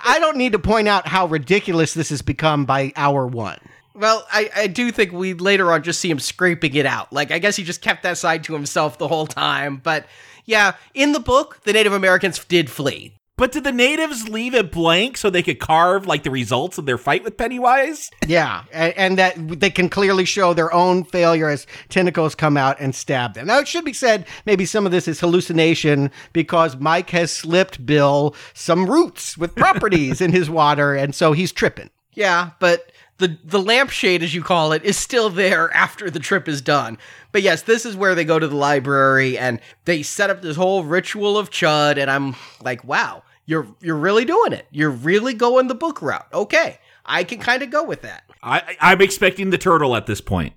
[0.04, 3.58] i don't need to point out how ridiculous this has become by hour one
[3.94, 7.12] Well, I, I do think we later on just see him scraping it out.
[7.12, 9.76] Like, I guess he just kept that side to himself the whole time.
[9.76, 10.06] But
[10.44, 13.14] yeah, in the book, the Native Americans did flee.
[13.36, 16.86] But did the natives leave it blank so they could carve like the results of
[16.86, 18.08] their fight with Pennywise?
[18.24, 22.78] Yeah, and, and that they can clearly show their own failure as tentacles come out
[22.78, 23.48] and stab them.
[23.48, 27.84] Now, it should be said, maybe some of this is hallucination because Mike has slipped
[27.84, 31.90] Bill some roots with properties in his water, and so he's tripping.
[32.12, 36.48] Yeah, but the the lampshade, as you call it, is still there after the trip
[36.48, 36.98] is done.
[37.32, 40.56] But yes, this is where they go to the library and they set up this
[40.56, 44.66] whole ritual of Chud, and I'm like, wow, you're you're really doing it.
[44.70, 46.26] You're really going the book route.
[46.32, 48.24] Okay, I can kind of go with that.
[48.42, 50.54] I, I'm expecting the turtle at this point.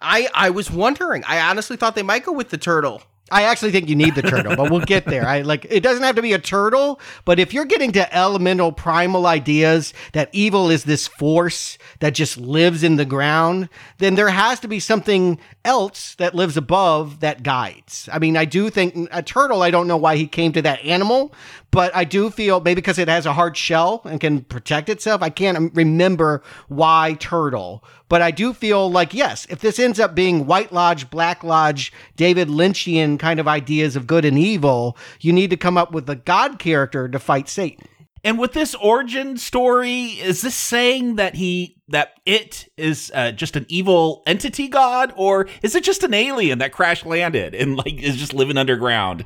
[0.00, 1.24] I I was wondering.
[1.24, 3.02] I honestly thought they might go with the turtle.
[3.32, 5.26] I actually think you need the turtle, but we'll get there.
[5.26, 8.72] I like it doesn't have to be a turtle, but if you're getting to elemental
[8.72, 13.68] primal ideas that evil is this force that just lives in the ground,
[13.98, 18.08] then there has to be something else that lives above that guides.
[18.12, 20.84] I mean, I do think a turtle, I don't know why he came to that
[20.84, 21.32] animal,
[21.72, 25.22] but I do feel maybe because it has a hard shell and can protect itself.
[25.22, 30.14] I can't remember why turtle, but I do feel like, yes, if this ends up
[30.14, 35.32] being White Lodge, Black Lodge, David Lynchian kind of ideas of good and evil, you
[35.32, 37.88] need to come up with a God character to fight Satan.
[38.24, 43.56] And with this origin story, is this saying that he that it is uh, just
[43.56, 48.00] an evil entity god, or is it just an alien that crash landed and like
[48.00, 49.24] is just living underground?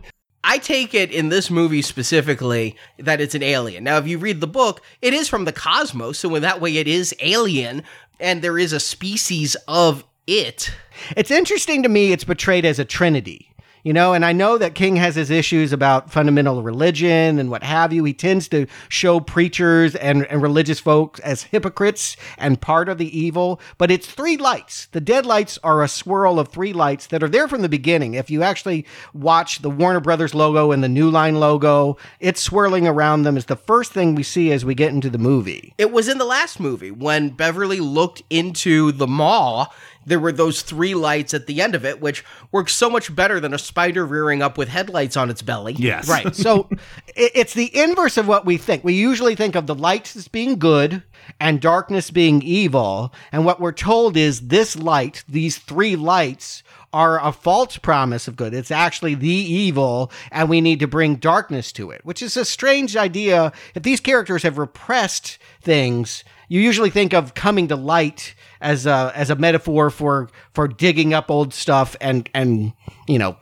[0.48, 3.82] I take it in this movie specifically that it's an alien.
[3.82, 6.77] Now, if you read the book, it is from the cosmos, so in that way
[6.77, 7.82] it is alien,
[8.20, 10.70] and there is a species of it.
[11.16, 13.51] It's interesting to me, it's portrayed as a trinity.
[13.86, 17.62] You know, and I know that King has his issues about fundamental religion and what
[17.62, 18.02] have you.
[18.02, 23.16] He tends to show preachers and, and religious folks as hypocrites and part of the
[23.16, 24.86] evil, but it's three lights.
[24.86, 28.14] The dead lights are a swirl of three lights that are there from the beginning.
[28.14, 32.88] If you actually watch the Warner Brothers logo and the New Line logo, it's swirling
[32.88, 35.74] around them is the first thing we see as we get into the movie.
[35.78, 39.68] It was in the last movie when Beverly looked into the maw.
[40.06, 43.40] There were those three lights at the end of it, which works so much better
[43.40, 45.74] than a spider rearing up with headlights on its belly.
[45.74, 46.08] Yes.
[46.08, 46.34] Right.
[46.34, 46.70] So
[47.16, 48.84] it's the inverse of what we think.
[48.84, 51.02] We usually think of the light as being good
[51.40, 53.12] and darkness being evil.
[53.32, 56.62] And what we're told is this light, these three lights,
[56.92, 58.54] are a false promise of good.
[58.54, 62.44] It's actually the evil, and we need to bring darkness to it, which is a
[62.44, 63.52] strange idea.
[63.74, 69.12] If these characters have repressed things, you usually think of coming to light as a
[69.14, 72.72] as a metaphor for for digging up old stuff and and
[73.08, 73.36] you know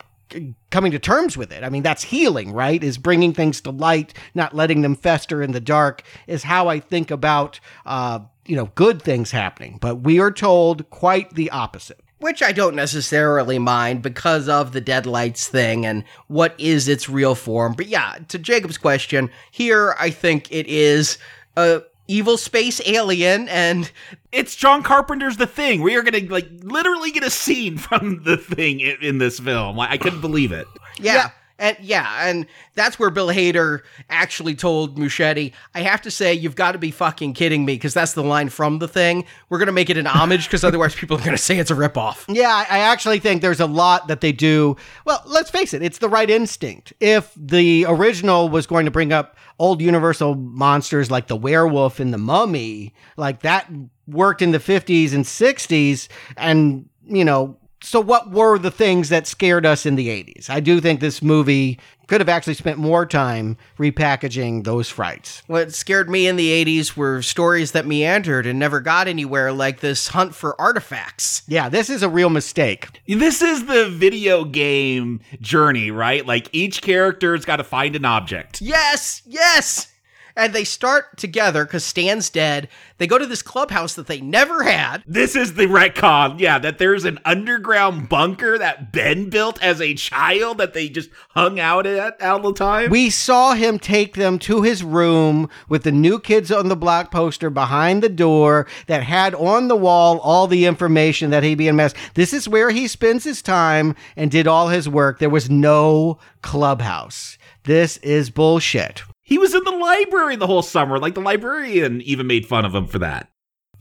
[0.70, 1.62] coming to terms with it.
[1.62, 2.82] I mean, that's healing, right?
[2.82, 6.80] Is bringing things to light, not letting them fester in the dark, is how I
[6.80, 9.78] think about, uh, you know, good things happening.
[9.80, 12.00] But we are told quite the opposite.
[12.18, 17.34] Which I don't necessarily mind because of the deadlights thing and what is its real
[17.34, 17.74] form.
[17.74, 21.18] But yeah, to Jacob's question, here I think it is
[21.56, 23.90] a evil space alien and
[24.32, 25.82] It's John Carpenter's The Thing.
[25.82, 29.76] We are gonna like literally get a scene from The Thing in, in this film.
[29.76, 30.66] Like, I couldn't believe it.
[30.98, 31.30] yeah.
[31.58, 36.56] And yeah, and that's where Bill Hader actually told Muschietti, I have to say, you've
[36.56, 39.24] got to be fucking kidding me, because that's the line from the thing.
[39.48, 41.70] We're going to make it an homage, because otherwise people are going to say it's
[41.70, 42.24] a ripoff.
[42.28, 44.76] Yeah, I actually think there's a lot that they do.
[45.04, 46.92] Well, let's face it, it's the right instinct.
[46.98, 52.12] If the original was going to bring up old Universal monsters like the werewolf and
[52.12, 53.70] the mummy, like that
[54.08, 59.26] worked in the 50s and 60s, and, you know, so what were the things that
[59.26, 60.48] scared us in the 80s?
[60.48, 65.42] I do think this movie could have actually spent more time repackaging those frights.
[65.46, 69.80] What scared me in the 80s were stories that meandered and never got anywhere, like
[69.80, 71.42] this hunt for artifacts.
[71.46, 72.88] Yeah, this is a real mistake.
[73.06, 76.26] This is the video game journey, right?
[76.26, 78.60] Like each character's got to find an object.
[78.60, 79.93] Yes, yes.
[80.36, 82.68] And they start together because Stan's dead.
[82.98, 85.04] They go to this clubhouse that they never had.
[85.06, 89.94] This is the retcon, yeah, that there's an underground bunker that Ben built as a
[89.94, 92.90] child that they just hung out at all the time.
[92.90, 97.12] We saw him take them to his room with the new kids on the block
[97.12, 101.68] poster behind the door that had on the wall all the information that he'd be
[101.68, 101.94] in mess.
[102.14, 105.20] This is where he spends his time and did all his work.
[105.20, 107.38] There was no clubhouse.
[107.62, 109.02] This is bullshit.
[109.24, 110.98] He was in the library the whole summer.
[110.98, 113.30] Like the librarian even made fun of him for that.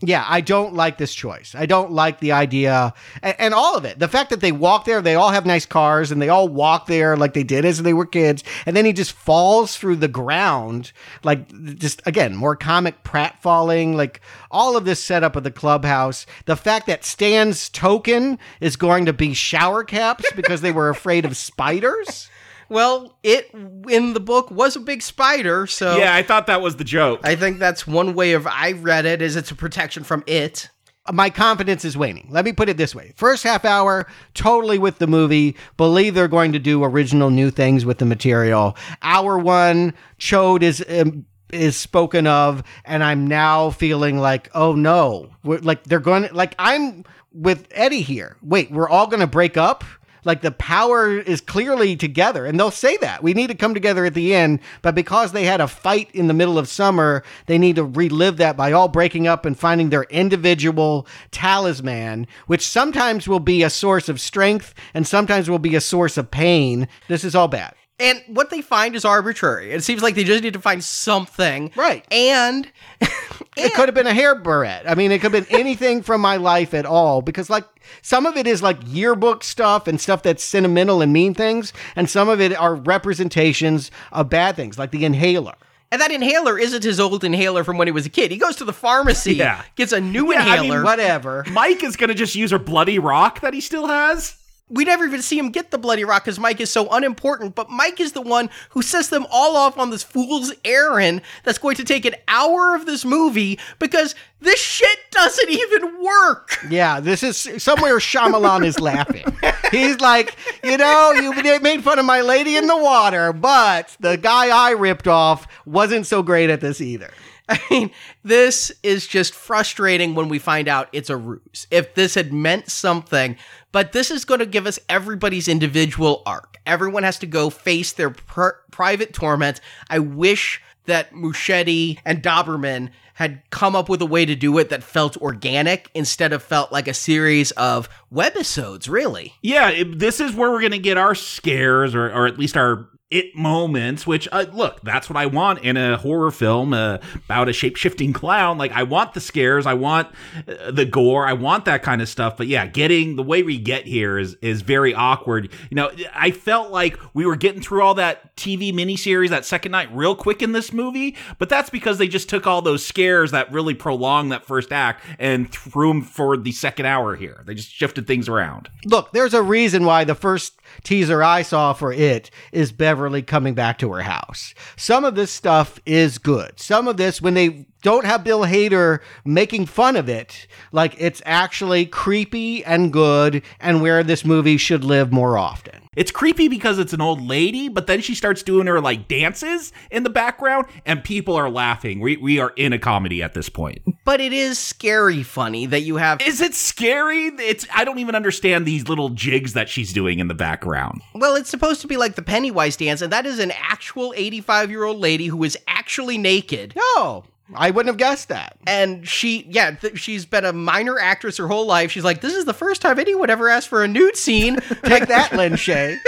[0.05, 1.55] Yeah, I don't like this choice.
[1.55, 3.99] I don't like the idea and, and, all of it.
[3.99, 6.87] The fact that they walk there, they all have nice cars and they all walk
[6.87, 8.43] there like they did as they were kids.
[8.65, 10.91] And then he just falls through the ground.
[11.23, 11.47] Like,
[11.77, 13.95] just again, more comic Pratt falling.
[13.95, 14.19] Like,
[14.51, 16.25] all of this setup of the clubhouse.
[16.45, 21.23] The fact that Stan's token is going to be shower caps because they were afraid
[21.23, 22.29] of spiders.
[22.73, 23.51] Well, it
[23.87, 27.19] in the book was a big spider, so Yeah, I thought that was the joke.
[27.23, 30.71] I think that's one way of I read it is it's a protection from it.
[31.11, 32.29] My confidence is waning.
[32.31, 33.13] Let me put it this way.
[33.15, 35.55] First half hour, totally with the movie.
[35.77, 38.75] Believe they're going to do original new things with the material.
[39.03, 45.29] Hour one, Chode is um, is spoken of, and I'm now feeling like, oh no,
[45.43, 48.37] we're, like they're going to like I'm with Eddie here.
[48.41, 49.83] Wait, we're all going to break up?
[50.25, 53.23] Like the power is clearly together and they'll say that.
[53.23, 56.27] We need to come together at the end but because they had a fight in
[56.27, 59.89] the middle of summer they need to relive that by all breaking up and finding
[59.89, 65.75] their individual talisman which sometimes will be a source of strength and sometimes will be
[65.75, 66.87] a source of pain.
[67.07, 69.71] This is all bad and what they find is arbitrary.
[69.71, 71.71] It seems like they just need to find something.
[71.75, 72.03] Right.
[72.11, 72.67] And,
[72.99, 73.11] and
[73.57, 74.89] it could have been a hair barrette.
[74.89, 77.65] I mean, it could have been anything from my life at all because, like,
[78.01, 82.09] some of it is like yearbook stuff and stuff that's sentimental and mean things, and
[82.09, 85.53] some of it are representations of bad things, like the inhaler.
[85.91, 88.31] And that inhaler isn't his old inhaler from when he was a kid.
[88.31, 89.61] He goes to the pharmacy, Yeah.
[89.75, 90.77] gets a new Yeah, I inhaler.
[90.77, 91.45] mean, Whatever.
[91.51, 94.35] Mike is going to just use her bloody rock that he still has.
[94.73, 97.53] We never even see him get the bloody rock because Mike is so unimportant.
[97.53, 101.59] But Mike is the one who sets them all off on this fool's errand that's
[101.59, 106.57] going to take an hour of this movie because this shit doesn't even work.
[106.69, 109.25] Yeah, this is somewhere Shyamalan is laughing.
[109.71, 114.17] He's like, you know, you made fun of my lady in the water, but the
[114.17, 117.11] guy I ripped off wasn't so great at this either.
[117.49, 117.91] I mean,
[118.23, 121.67] this is just frustrating when we find out it's a ruse.
[121.69, 123.37] If this had meant something,
[123.71, 126.57] but this is going to give us everybody's individual arc.
[126.65, 129.59] Everyone has to go face their pr- private torment.
[129.89, 134.69] I wish that Muschietti and Dauberman had come up with a way to do it
[134.69, 139.33] that felt organic instead of felt like a series of webisodes, really.
[139.41, 142.89] Yeah, this is where we're going to get our scares, or, or at least our
[143.13, 144.07] it moments.
[144.07, 147.75] Which, uh, look, that's what I want in a horror film uh, about a shape
[147.75, 148.57] shifting clown.
[148.57, 150.09] Like, I want the scares, I want
[150.47, 152.35] uh, the gore, I want that kind of stuff.
[152.37, 155.51] But yeah, getting the way we get here is is very awkward.
[155.69, 159.71] You know, I felt like we were getting through all that TV miniseries that second
[159.71, 163.31] night real quick in this movie, but that's because they just took all those scares
[163.31, 167.43] that really prolonged that first act and threw them for the second hour here.
[167.45, 168.69] They just shifted things around.
[168.85, 173.53] Look, there's a reason why the first teaser I saw for it is Beverly coming
[173.53, 174.53] back to her house.
[174.75, 176.59] Some of this stuff is good.
[176.59, 181.21] Some of this, when they don't have Bill Hader making fun of it, like it's
[181.25, 185.83] actually creepy and good and where this movie should live more often.
[185.95, 189.71] It's creepy because it's an old lady, but then she starts doing her like dances
[189.91, 191.99] in the background and people are laughing.
[191.99, 193.81] We we are in a comedy at this point.
[194.05, 197.25] But it is scary funny that you have Is it scary?
[197.25, 201.01] It's I don't even understand these little jigs that she's doing in the background.
[201.13, 204.71] Well, it's supposed to be like the Pennywise dance, and that is an actual 85
[204.71, 206.73] year old lady who is actually naked.
[206.75, 207.23] No,
[207.55, 208.57] I wouldn't have guessed that.
[208.67, 211.91] And she, yeah, th- she's been a minor actress her whole life.
[211.91, 214.55] She's like, this is the first time anyone ever asked for a nude scene.
[214.83, 215.97] Take that, Lin Shay.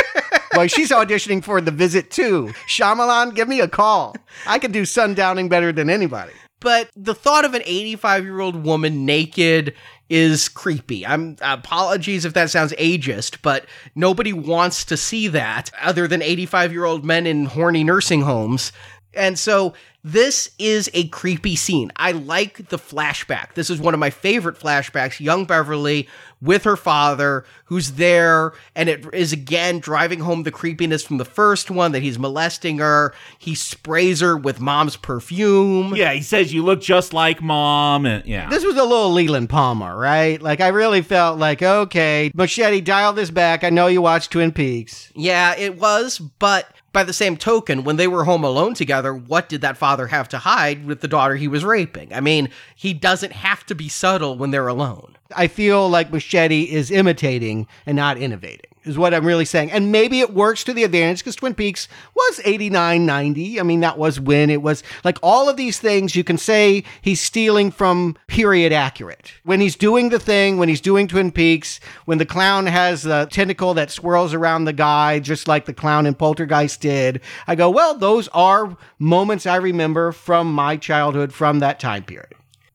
[0.56, 2.54] Well, she's auditioning for The Visit too.
[2.70, 4.16] Shyamalan, give me a call.
[4.48, 6.32] I can do sundowning better than anybody.
[6.62, 9.74] But the thought of an 85 year old woman naked
[10.10, 11.06] is creepy.
[11.06, 13.66] I'm apologies if that sounds ageist, but
[13.96, 18.72] nobody wants to see that other than 85 year old men in horny nursing homes.
[19.16, 19.74] And so
[20.04, 21.92] this is a creepy scene.
[21.96, 23.56] I like the flashback.
[23.56, 25.20] This is one of my favorite flashbacks.
[25.20, 26.08] Young Beverly
[26.42, 31.26] with her father, who's there, and it is again driving home the creepiness from the
[31.26, 33.16] first one that he's molesting her.
[33.40, 35.96] He sprays her with mom's perfume.
[35.96, 38.48] Yeah, he says you look just like mom, and yeah.
[38.48, 40.40] This was a little Leland Palmer, right?
[40.40, 43.64] Like I really felt like, okay, Machete, dial this back.
[43.64, 45.12] I know you watched Twin Peaks.
[45.16, 49.50] Yeah, it was, but by the same token, when they were home alone together, what
[49.50, 52.12] did that father have to hide with the daughter he was raping?
[52.14, 55.18] I mean, he doesn't have to be subtle when they're alone.
[55.36, 59.72] I feel like Machete is imitating and not innovating, is what I'm really saying.
[59.72, 63.60] And maybe it works to the advantage because Twin Peaks was 89, 90.
[63.60, 66.84] I mean, that was when it was like all of these things you can say
[67.02, 69.34] he's stealing from period accurate.
[69.44, 73.28] When he's doing the thing, when he's doing Twin Peaks, when the clown has the
[73.32, 77.70] tentacle that swirls around the guy, just like the clown in Poltergeist did, I go,
[77.70, 82.34] well, those are moments I remember from my childhood from that time period.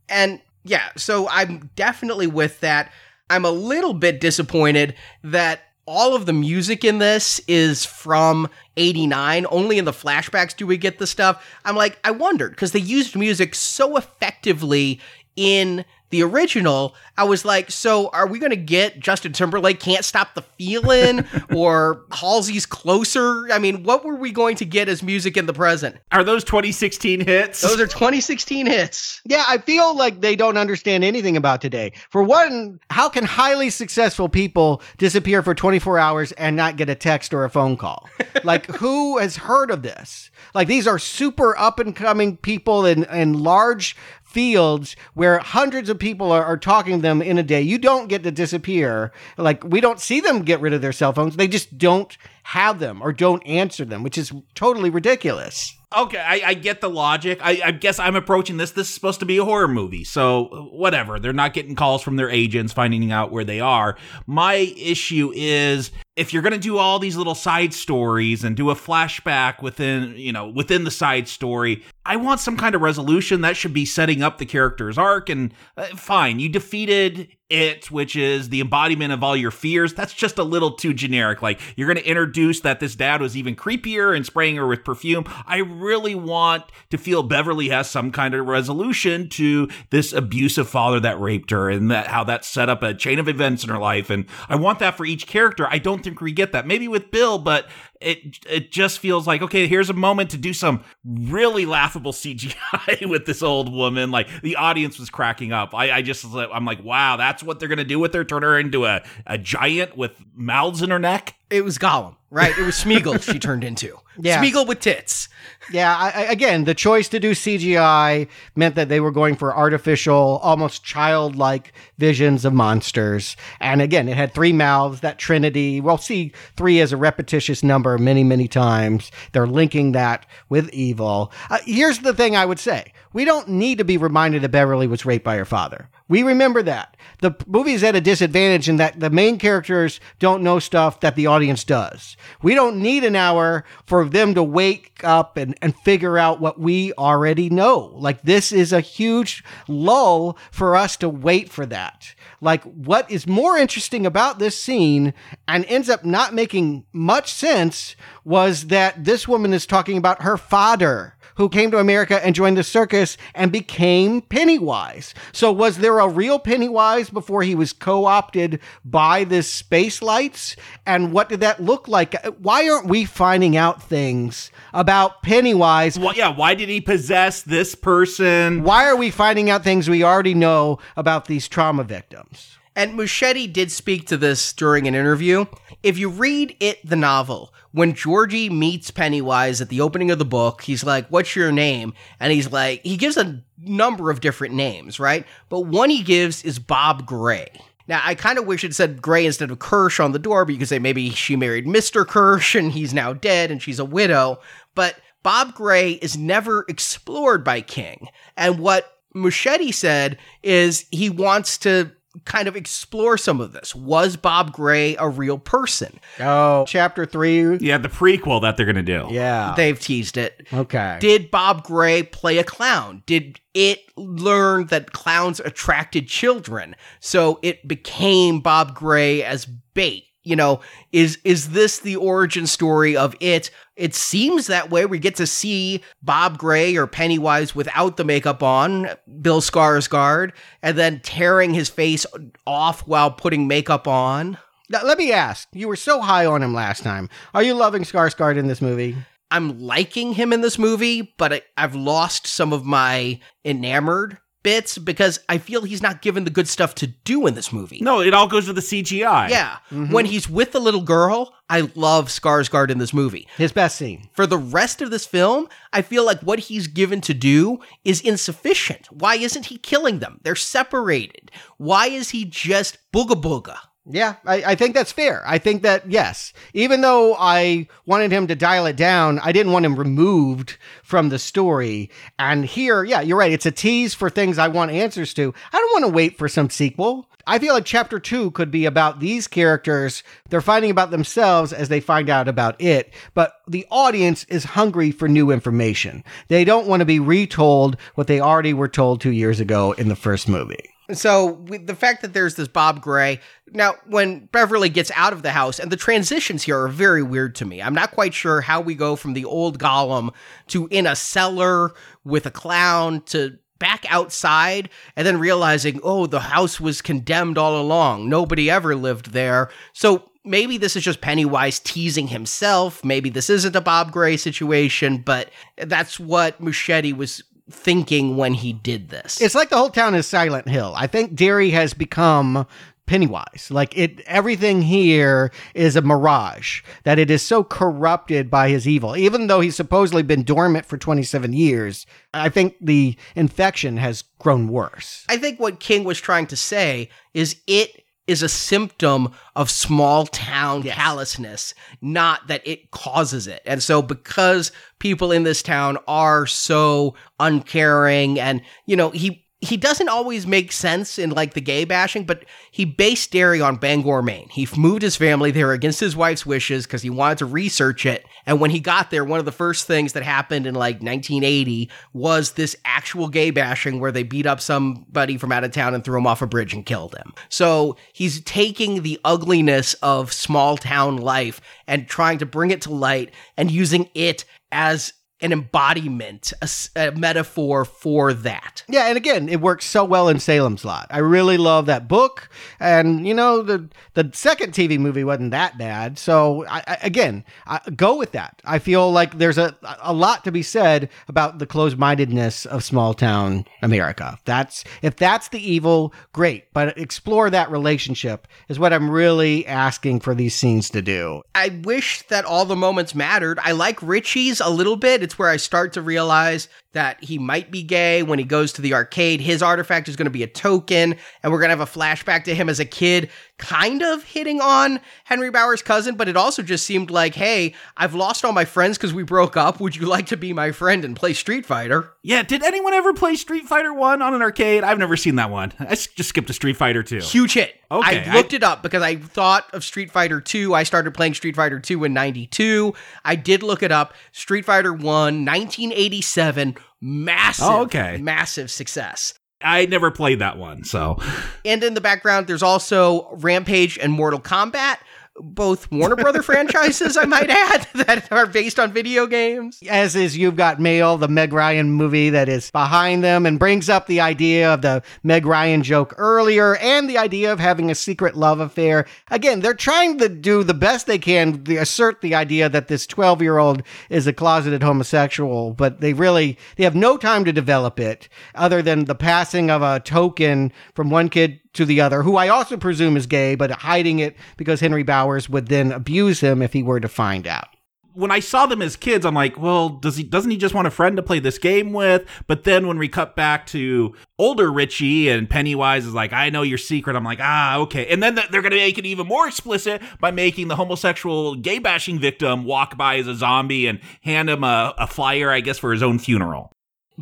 [0.09, 2.93] And yeah, so I'm definitely with that.
[3.31, 9.47] I'm a little bit disappointed that all of the music in this is from 89.
[9.51, 11.44] Only in the flashbacks do we get the stuff.
[11.65, 15.01] I'm like, I wondered because they used music so effectively
[15.36, 20.05] in the original, I was like, so are we going to get Justin Timberlake Can't
[20.05, 21.24] Stop the Feeling
[21.55, 23.51] or Halsey's Closer?
[23.52, 25.97] I mean, what were we going to get as music in the present?
[26.11, 27.62] Are those 2016 hits?
[27.62, 29.20] Those are 2016 hits.
[29.24, 31.93] Yeah, I feel like they don't understand anything about today.
[32.11, 36.97] For one, how can highly successful people disappear for 24 hours and not get a
[36.97, 38.09] text or a phone call?
[38.44, 40.31] like, who has heard of this?
[40.55, 43.97] Like, these are super up and coming people in, in large
[44.31, 47.61] fields where hundreds of people are, are, talking to them in a day.
[47.61, 49.12] You don't get to disappear.
[49.36, 51.36] Like we don't see them get rid of their cell phones.
[51.36, 55.77] They just don't have them or don't answer them, which is totally ridiculous.
[55.97, 57.40] Okay, I, I get the logic.
[57.43, 58.70] I, I, guess I'm approaching this.
[58.70, 61.19] This is supposed to be a horror movie, so whatever.
[61.19, 63.97] They're not getting calls from their agents, finding out where they are.
[64.24, 68.70] My issue is if you're going to do all these little side stories and do
[68.70, 73.43] a flashback within, you know, within the side story, I want some kind of resolution
[73.43, 75.28] that should be setting up the character's arc.
[75.28, 79.93] And uh, fine, you defeated it, which is the embodiment of all your fears.
[79.93, 81.43] That's just a little too generic.
[81.43, 84.85] Like you're going to introduce that this dad was even creepier and spraying her with
[84.85, 85.24] perfume.
[85.47, 91.01] I really want to feel Beverly has some kind of resolution to this abusive father
[91.01, 93.78] that raped her and that how that set up a chain of events in her
[93.78, 94.10] life.
[94.10, 95.66] And I want that for each character.
[95.68, 96.66] I don't think we get that.
[96.66, 97.68] Maybe with Bill, but
[98.01, 103.06] it it just feels like okay here's a moment to do some really laughable cgi
[103.09, 106.82] with this old woman like the audience was cracking up i, I just i'm like
[106.82, 110.12] wow that's what they're gonna do with her turn her into a, a giant with
[110.35, 112.56] mouths in her neck it was Gollum, right?
[112.56, 113.98] It was Smeagol she turned into.
[114.22, 114.43] Yeah.
[114.43, 115.31] Smeagol with tits.
[115.72, 118.26] Yeah, I, again, the choice to do CGI
[118.56, 123.36] meant that they were going for artificial, almost childlike visions of monsters.
[123.60, 125.80] And again, it had three mouths, that trinity.
[125.80, 129.12] We'll see three as a repetitious number many, many times.
[129.32, 131.32] They're linking that with evil.
[131.48, 132.92] Uh, here's the thing I would say.
[133.12, 135.88] We don't need to be reminded that Beverly was raped by her father.
[136.11, 136.97] We remember that.
[137.20, 141.15] The movie is at a disadvantage in that the main characters don't know stuff that
[141.15, 142.16] the audience does.
[142.43, 146.59] We don't need an hour for them to wake up and, and figure out what
[146.59, 147.93] we already know.
[147.95, 152.12] Like, this is a huge lull for us to wait for that.
[152.41, 155.12] Like, what is more interesting about this scene
[155.47, 160.37] and ends up not making much sense was that this woman is talking about her
[160.37, 165.15] father who came to America and joined the circus and became Pennywise.
[165.33, 170.55] So, was there a real Pennywise before he was co opted by this space lights?
[170.85, 172.15] And what did that look like?
[172.39, 175.99] Why aren't we finding out things about Pennywise?
[175.99, 178.62] Well, yeah, why did he possess this person?
[178.62, 182.30] Why are we finding out things we already know about these trauma victims?
[182.77, 185.44] And Muschietti did speak to this during an interview.
[185.82, 190.24] If you read it, the novel, when Georgie meets Pennywise at the opening of the
[190.24, 191.94] book, he's like, What's your name?
[192.20, 195.27] And he's like, he gives a number of different names, right?
[195.48, 197.48] But one he gives is Bob Gray.
[197.89, 200.69] Now, I kind of wish it said Gray instead of Kirsch on the door because
[200.69, 202.07] say maybe she married Mr.
[202.07, 204.39] Kirsch and he's now dead and she's a widow.
[204.77, 204.94] But
[205.24, 208.07] Bob Gray is never explored by King.
[208.36, 211.90] And what Muschietti said is he wants to
[212.24, 213.74] kind of explore some of this.
[213.74, 216.01] Was Bob Gray a real person?
[216.19, 217.57] Oh, chapter three.
[217.59, 219.07] Yeah, the prequel that they're gonna do.
[219.11, 219.55] Yeah.
[219.57, 220.47] They've teased it.
[220.53, 220.99] okay.
[221.01, 223.03] Did Bob Gray play a clown?
[223.07, 226.74] Did it learn that clowns attracted children?
[227.01, 230.05] So it became Bob Gray as bait.
[230.31, 230.61] You know,
[230.93, 233.51] is is this the origin story of it?
[233.74, 234.86] It seems that way.
[234.86, 238.90] We get to see Bob Gray or Pennywise without the makeup on,
[239.20, 240.32] Bill Skarsgård,
[240.62, 242.07] and then tearing his face
[242.47, 244.39] off while putting makeup on.
[244.69, 245.48] Now, let me ask.
[245.52, 247.09] You were so high on him last time.
[247.35, 248.97] Are you loving Skarsgård in this movie?
[249.32, 254.79] I'm liking him in this movie, but I, I've lost some of my enamored bits
[254.79, 257.81] because I feel he's not given the good stuff to do in this movie.
[257.81, 259.29] No, it all goes with the CGI.
[259.29, 259.59] Yeah.
[259.71, 259.93] Mm-hmm.
[259.93, 263.27] When he's with the little girl, I love Skarsgård in this movie.
[263.37, 264.09] His best scene.
[264.12, 268.01] For the rest of this film, I feel like what he's given to do is
[268.01, 268.87] insufficient.
[268.93, 270.21] Why isn't he killing them?
[270.23, 271.31] They're separated.
[271.57, 273.57] Why is he just booga booga?
[273.86, 275.23] Yeah, I, I think that's fair.
[275.27, 279.52] I think that, yes, even though I wanted him to dial it down, I didn't
[279.52, 281.90] want him removed from the story.
[282.19, 283.32] And here, yeah, you're right.
[283.32, 285.35] It's a tease for things I want answers to.
[285.52, 287.09] I don't want to wait for some sequel.
[287.27, 290.02] I feel like chapter two could be about these characters.
[290.28, 292.93] They're finding about themselves as they find out about it.
[293.15, 296.05] But the audience is hungry for new information.
[296.28, 299.89] They don't want to be retold what they already were told two years ago in
[299.89, 300.69] the first movie.
[300.95, 303.21] So the fact that there's this Bob Gray
[303.53, 307.35] now, when Beverly gets out of the house, and the transitions here are very weird
[307.37, 307.61] to me.
[307.61, 310.15] I'm not quite sure how we go from the old Gollum
[310.49, 311.73] to in a cellar
[312.05, 317.61] with a clown to back outside and then realizing, oh, the house was condemned all
[317.61, 318.09] along.
[318.09, 319.51] Nobody ever lived there.
[319.73, 322.85] So maybe this is just Pennywise teasing himself.
[322.85, 328.52] Maybe this isn't a Bob Gray situation, but that's what Muschietti was thinking when he
[328.52, 329.20] did this.
[329.20, 330.72] It's like the whole town is Silent Hill.
[330.77, 332.47] I think Derry has become
[332.90, 333.48] Pennywise.
[333.52, 336.62] Like it everything here is a mirage.
[336.82, 338.97] That it is so corrupted by his evil.
[338.97, 344.48] Even though he's supposedly been dormant for 27 years, I think the infection has grown
[344.48, 345.05] worse.
[345.09, 350.06] I think what King was trying to say is it is a symptom of small
[350.06, 353.43] town callousness, not that it causes it.
[353.47, 359.57] And so because people in this town are so uncaring and, you know, he he
[359.57, 364.03] doesn't always make sense in like the gay bashing, but he based Derry on Bangor,
[364.03, 364.29] Maine.
[364.29, 368.05] He moved his family there against his wife's wishes because he wanted to research it.
[368.27, 371.71] And when he got there, one of the first things that happened in like 1980
[371.95, 375.83] was this actual gay bashing where they beat up somebody from out of town and
[375.83, 377.15] threw him off a bridge and killed him.
[377.31, 382.75] So he's taking the ugliness of small town life and trying to bring it to
[382.75, 386.32] light and using it as an embodiment,
[386.76, 388.62] a metaphor for that.
[388.68, 390.86] Yeah, and again, it works so well in Salem's Lot.
[390.90, 392.28] I really love that book,
[392.59, 395.98] and you know the the second TV movie wasn't that bad.
[395.98, 398.40] So I, I, again, I, go with that.
[398.44, 402.64] I feel like there's a a lot to be said about the closed mindedness of
[402.64, 404.18] small town America.
[404.24, 410.01] That's if that's the evil, great, but explore that relationship is what I'm really asking
[410.01, 411.22] for these scenes to do.
[411.34, 413.38] I wish that all the moments mattered.
[413.42, 415.02] I like Richie's a little bit.
[415.02, 418.62] It's where I start to realize that he might be gay when he goes to
[418.62, 419.20] the arcade.
[419.20, 422.24] His artifact is going to be a token, and we're going to have a flashback
[422.24, 426.42] to him as a kid, kind of hitting on Henry Bowers' cousin, but it also
[426.42, 429.60] just seemed like, hey, I've lost all my friends because we broke up.
[429.60, 431.92] Would you like to be my friend and play Street Fighter?
[432.02, 434.62] Yeah, did anyone ever play Street Fighter 1 on an arcade?
[434.62, 435.52] I've never seen that one.
[435.59, 436.98] I just skipped to Street Fighter 2.
[436.98, 437.55] Huge hit.
[437.72, 440.55] Okay, I looked it up because I thought of Street Fighter 2.
[440.55, 442.74] I started playing Street Fighter 2 in 92.
[443.05, 443.94] I did look it up.
[444.12, 446.56] Street Fighter 1, 1987.
[446.81, 447.99] Massive, Oh, okay.
[447.99, 449.15] massive success.
[449.43, 450.99] I never played that one, so.
[451.45, 454.77] And in the background, there's also Rampage and Mortal Kombat,
[455.22, 459.60] both Warner Brother franchises, I might add, that are based on video games.
[459.68, 463.68] As is You've Got Mail, the Meg Ryan movie that is behind them and brings
[463.68, 467.74] up the idea of the Meg Ryan joke earlier and the idea of having a
[467.74, 468.86] secret love affair.
[469.10, 472.86] Again, they're trying to do the best they can to assert the idea that this
[472.86, 477.32] 12 year old is a closeted homosexual, but they really, they have no time to
[477.32, 482.02] develop it other than the passing of a token from one kid to the other,
[482.02, 486.20] who I also presume is gay, but hiding it because Henry Bowers would then abuse
[486.20, 487.48] him if he were to find out.
[487.93, 490.68] When I saw them as kids, I'm like, well, does he doesn't he just want
[490.68, 492.06] a friend to play this game with?
[492.28, 496.43] But then when we cut back to older Richie and Pennywise is like, I know
[496.43, 496.94] your secret.
[496.94, 497.89] I'm like, ah, okay.
[497.89, 501.98] And then they're gonna make it even more explicit by making the homosexual gay bashing
[501.98, 505.72] victim walk by as a zombie and hand him a, a flyer, I guess, for
[505.72, 506.52] his own funeral.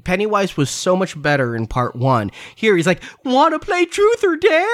[0.04, 2.30] Pennywise was so much better in part one.
[2.54, 4.66] Here he's like, want to play truth or dare,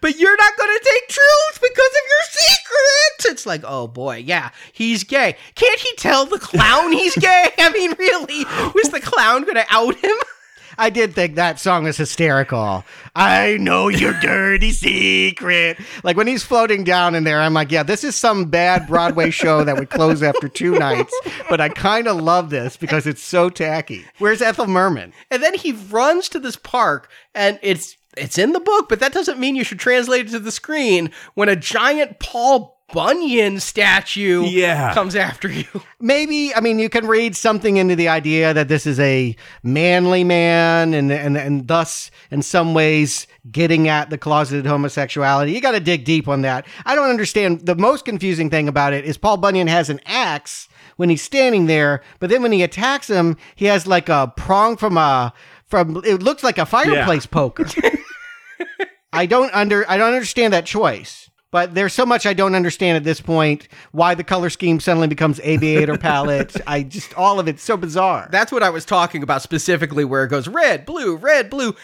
[0.00, 3.32] but you're not going to take truth because of your secret.
[3.32, 5.36] It's like, oh boy, yeah, he's gay.
[5.54, 7.50] Can't he tell the clown he's gay?
[7.58, 8.44] I mean, really,
[8.74, 10.16] was the clown going to out him?
[10.80, 12.86] I did think that song was hysterical.
[13.14, 15.76] I know your dirty secret.
[16.02, 19.28] Like when he's floating down in there, I'm like, yeah, this is some bad Broadway
[19.28, 21.12] show that would close after two nights.
[21.50, 24.06] But I kind of love this because it's so tacky.
[24.18, 25.12] Where's Ethel Merman?
[25.30, 29.12] And then he runs to this park, and it's it's in the book, but that
[29.12, 34.44] doesn't mean you should translate it to the screen when a giant Paul Bunyan statue
[34.46, 34.92] Yeah.
[34.94, 35.64] comes after you.
[36.00, 40.24] Maybe, I mean, you can read something into the idea that this is a manly
[40.24, 45.52] man and, and, and thus, in some ways, getting at the closeted homosexuality.
[45.52, 46.66] You got to dig deep on that.
[46.84, 47.66] I don't understand.
[47.66, 51.66] The most confusing thing about it is Paul Bunyan has an axe when he's standing
[51.66, 55.32] there, but then when he attacks him, he has like a prong from a,
[55.66, 57.64] from, it looks like a fireplace poker.
[59.12, 61.29] I don't under, I don't understand that choice.
[61.52, 63.66] But there's so much I don't understand at this point.
[63.90, 66.56] Why the color scheme suddenly becomes aviator palette.
[66.66, 68.28] I just all of it's so bizarre.
[68.30, 71.74] That's what I was talking about specifically, where it goes red, blue, red, blue.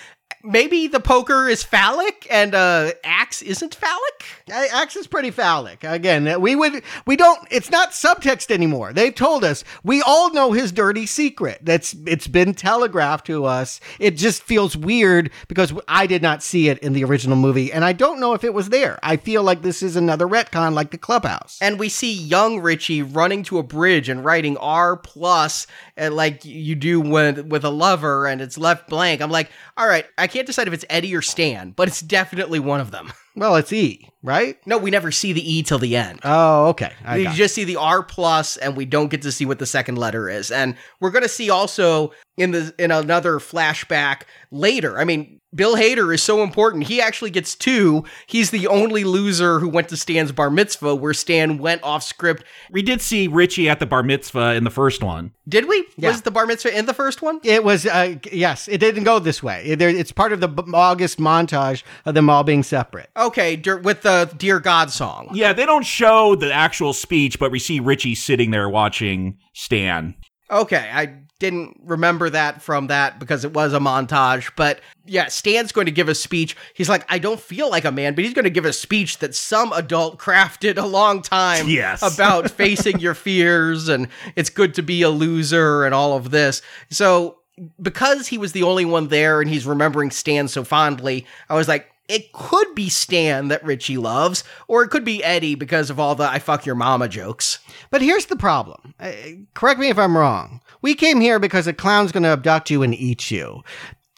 [0.46, 4.24] Maybe the poker is phallic and uh, axe isn't phallic.
[4.48, 5.82] Axe is pretty phallic.
[5.82, 7.46] Again, we would we don't.
[7.50, 8.92] It's not subtext anymore.
[8.92, 9.64] They've told us.
[9.82, 11.58] We all know his dirty secret.
[11.62, 13.80] That's it's been telegraphed to us.
[13.98, 17.84] It just feels weird because I did not see it in the original movie, and
[17.84, 18.98] I don't know if it was there.
[19.02, 21.58] I feel like this is another retcon, like the clubhouse.
[21.60, 25.66] And we see young Richie running to a bridge and writing R plus,
[25.96, 29.20] like you do when with a lover, and it's left blank.
[29.20, 32.60] I'm like, all right, I can't decide if it's Eddie or Stan, but it's definitely
[32.60, 33.12] one of them.
[33.38, 34.58] Well, it's E, right?
[34.66, 36.20] No, we never see the E till the end.
[36.24, 36.92] Oh, okay.
[37.04, 37.36] I you got it.
[37.38, 40.28] just see the R plus, and we don't get to see what the second letter
[40.28, 40.50] is.
[40.50, 44.98] And we're going to see also in the in another flashback later.
[44.98, 46.84] I mean, Bill Hader is so important.
[46.84, 48.04] He actually gets two.
[48.26, 52.44] He's the only loser who went to Stan's bar mitzvah, where Stan went off script.
[52.70, 55.32] We did see Richie at the bar mitzvah in the first one.
[55.48, 55.86] Did we?
[55.96, 56.10] Yeah.
[56.10, 57.40] Was the bar mitzvah in the first one?
[57.42, 59.64] It was, uh, yes, it didn't go this way.
[59.64, 63.08] It- It's part of the August montage of them all being separate.
[63.16, 65.28] Okay, with the Dear God song.
[65.32, 70.14] Yeah, they don't show the actual speech, but we see Richie sitting there watching Stan.
[70.50, 74.50] Okay, I didn't remember that from that because it was a montage.
[74.56, 76.56] But yeah, Stan's going to give a speech.
[76.74, 79.18] He's like, I don't feel like a man, but he's going to give a speech
[79.18, 82.00] that some adult crafted a long time Yes.
[82.14, 86.62] about facing your fears and it's good to be a loser and all of this.
[86.90, 87.38] So
[87.80, 91.68] because he was the only one there and he's remembering Stan so fondly, I was
[91.68, 95.98] like, it could be Stan that Richie loves, or it could be Eddie because of
[95.98, 97.58] all the I fuck your mama jokes.
[97.90, 98.94] But here's the problem.
[98.98, 99.12] Uh,
[99.54, 100.60] correct me if I'm wrong.
[100.82, 103.62] We came here because a clown's going to abduct you and eat you.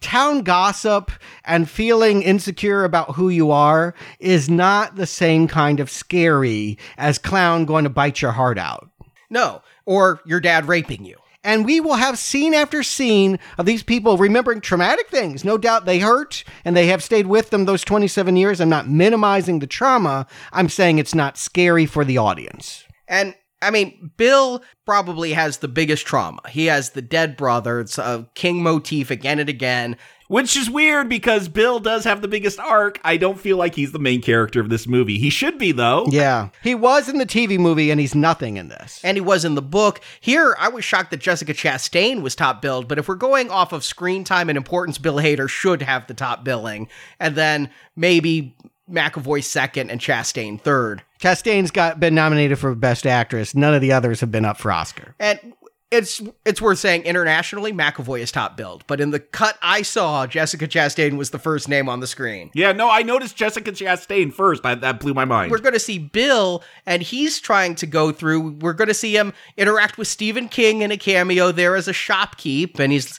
[0.01, 1.11] Town gossip
[1.45, 7.19] and feeling insecure about who you are is not the same kind of scary as
[7.19, 8.91] clown going to bite your heart out.
[9.29, 11.17] No, or your dad raping you.
[11.45, 15.45] And we will have scene after scene of these people remembering traumatic things.
[15.45, 18.61] No doubt they hurt and they have stayed with them those 27 years.
[18.61, 20.27] I'm not minimizing the trauma.
[20.53, 22.85] I'm saying it's not scary for the audience.
[23.07, 26.41] And I mean, Bill probably has the biggest trauma.
[26.49, 27.81] He has the dead brother.
[27.81, 29.97] It's a king motif again and again.
[30.29, 33.01] Which is weird because Bill does have the biggest arc.
[33.03, 35.19] I don't feel like he's the main character of this movie.
[35.19, 36.07] He should be, though.
[36.11, 36.51] Yeah.
[36.63, 39.01] He was in the TV movie and he's nothing in this.
[39.03, 40.01] And he was in the book.
[40.21, 43.73] Here, I was shocked that Jessica Chastain was top billed, but if we're going off
[43.73, 46.89] of screen time and importance, Bill Hader should have the top billing.
[47.19, 48.55] And then maybe
[48.91, 51.03] McAvoy second and Chastain third.
[51.21, 53.55] Chastain's got been nominated for Best Actress.
[53.55, 55.15] None of the others have been up for Oscar.
[55.19, 55.55] And
[55.91, 60.27] it's it's worth saying internationally, McAvoy is top billed, but in the cut I saw,
[60.27, 62.51] Jessica Chastain was the first name on the screen.
[62.55, 64.63] Yeah, no, I noticed Jessica Chastain first.
[64.63, 65.51] That, that blew my mind.
[65.51, 68.59] We're going to see Bill, and he's trying to go through.
[68.61, 71.93] We're going to see him interact with Stephen King in a cameo there as a
[71.93, 73.19] shopkeep, and he's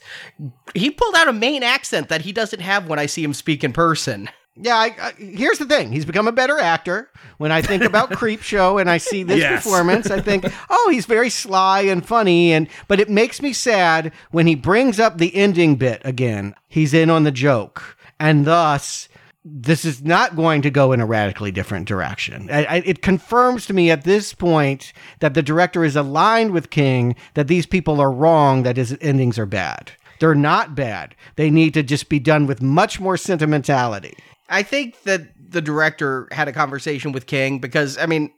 [0.76, 3.64] he pulled out a main accent that he doesn't have when I see him speak
[3.64, 4.30] in person.
[4.62, 5.92] Yeah, I, I, here's the thing.
[5.92, 7.10] He's become a better actor.
[7.38, 9.64] When I think about Creep Show and I see this Yes.
[9.64, 12.52] performance, I think, oh, he's very sly and funny.
[12.52, 16.56] And but it makes me sad when he brings up the ending bit again.
[16.68, 19.08] He's in on the joke, and thus
[19.46, 22.50] this is not going to go in a radically different direction.
[22.52, 24.92] I, I, it confirms to me at this point
[25.22, 29.40] that the director is aligned with King that these people are wrong, that his endings
[29.40, 29.94] are bad.
[30.20, 31.16] They're not bad.
[31.38, 34.18] They need to just be done with much more sentimentality.
[34.50, 38.32] I think that the director had a conversation with King because I mean,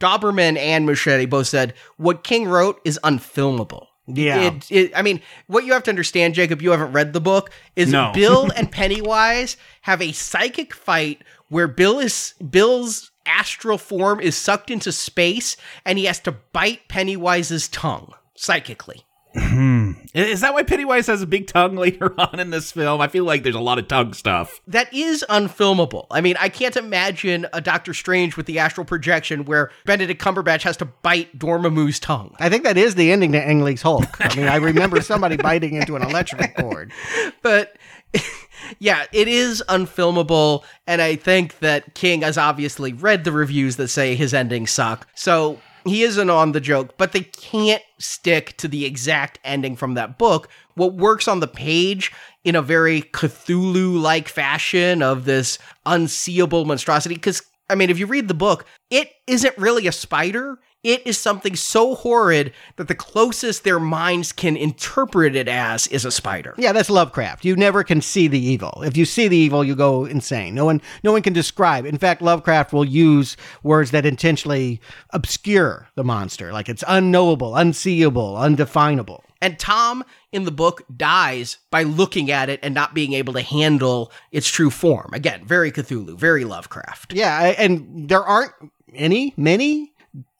[0.00, 3.86] Dauberman and Muschietti both said what King wrote is unfilmable.
[4.06, 4.40] Yeah.
[4.40, 7.50] It, it, I mean, what you have to understand, Jacob, you haven't read the book,
[7.76, 8.12] is No.
[8.14, 14.70] Bill and Pennywise have a psychic fight where Bill is Bill's astral form is sucked
[14.70, 19.04] into space and he has to bite Pennywise's tongue psychically.
[19.34, 19.81] Hmm.
[20.14, 23.00] Is that why Pennywise has a big tongue later on in this film?
[23.00, 24.60] I feel like there's a lot of tongue stuff.
[24.66, 26.06] That is unfilmable.
[26.10, 30.62] I mean, I can't imagine a Doctor Strange with the astral projection where Benedict Cumberbatch
[30.62, 32.34] has to bite Dormammu's tongue.
[32.38, 34.20] I think that is the ending to Ang Lee's Hulk.
[34.20, 36.92] I mean, I remember somebody biting into an electric cord.
[37.42, 37.76] but
[38.78, 43.88] yeah, it is unfilmable, and I think that King has obviously read the reviews that
[43.88, 45.06] say his endings suck.
[45.14, 49.94] So he isn't on the joke, but they can't stick to the exact ending from
[49.94, 50.48] that book.
[50.74, 52.12] What works on the page
[52.44, 58.06] in a very Cthulhu like fashion of this unseeable monstrosity, because I mean, if you
[58.06, 60.58] read the book, it isn't really a spider.
[60.82, 66.04] It is something so horrid that the closest their minds can interpret it as is
[66.04, 66.54] a spider.
[66.58, 67.44] Yeah, that's Lovecraft.
[67.44, 68.82] You never can see the evil.
[68.84, 70.56] If you see the evil, you go insane.
[70.56, 71.86] No one, no one can describe.
[71.86, 74.80] In fact, Lovecraft will use words that intentionally
[75.10, 79.22] obscure the monster, like it's unknowable, unseeable, undefinable.
[79.40, 83.42] And Tom in the book dies by looking at it and not being able to
[83.42, 85.10] handle its true form.
[85.12, 87.12] Again, very Cthulhu, very Lovecraft.
[87.12, 88.52] Yeah, and there aren't
[88.94, 89.91] any, many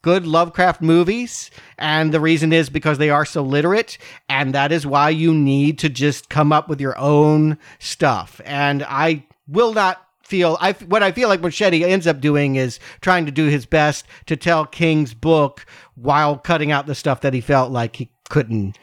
[0.03, 1.51] good Lovecraft movies.
[1.79, 3.99] And the reason is because they are so literate.
[4.29, 8.41] And that is why you need to just come up with your own stuff.
[8.45, 12.79] And I will not feel, I, what I feel like Muschietti ends up doing is
[13.01, 17.35] trying to do his best to tell King's book while cutting out the stuff that
[17.35, 18.79] he felt like he couldn't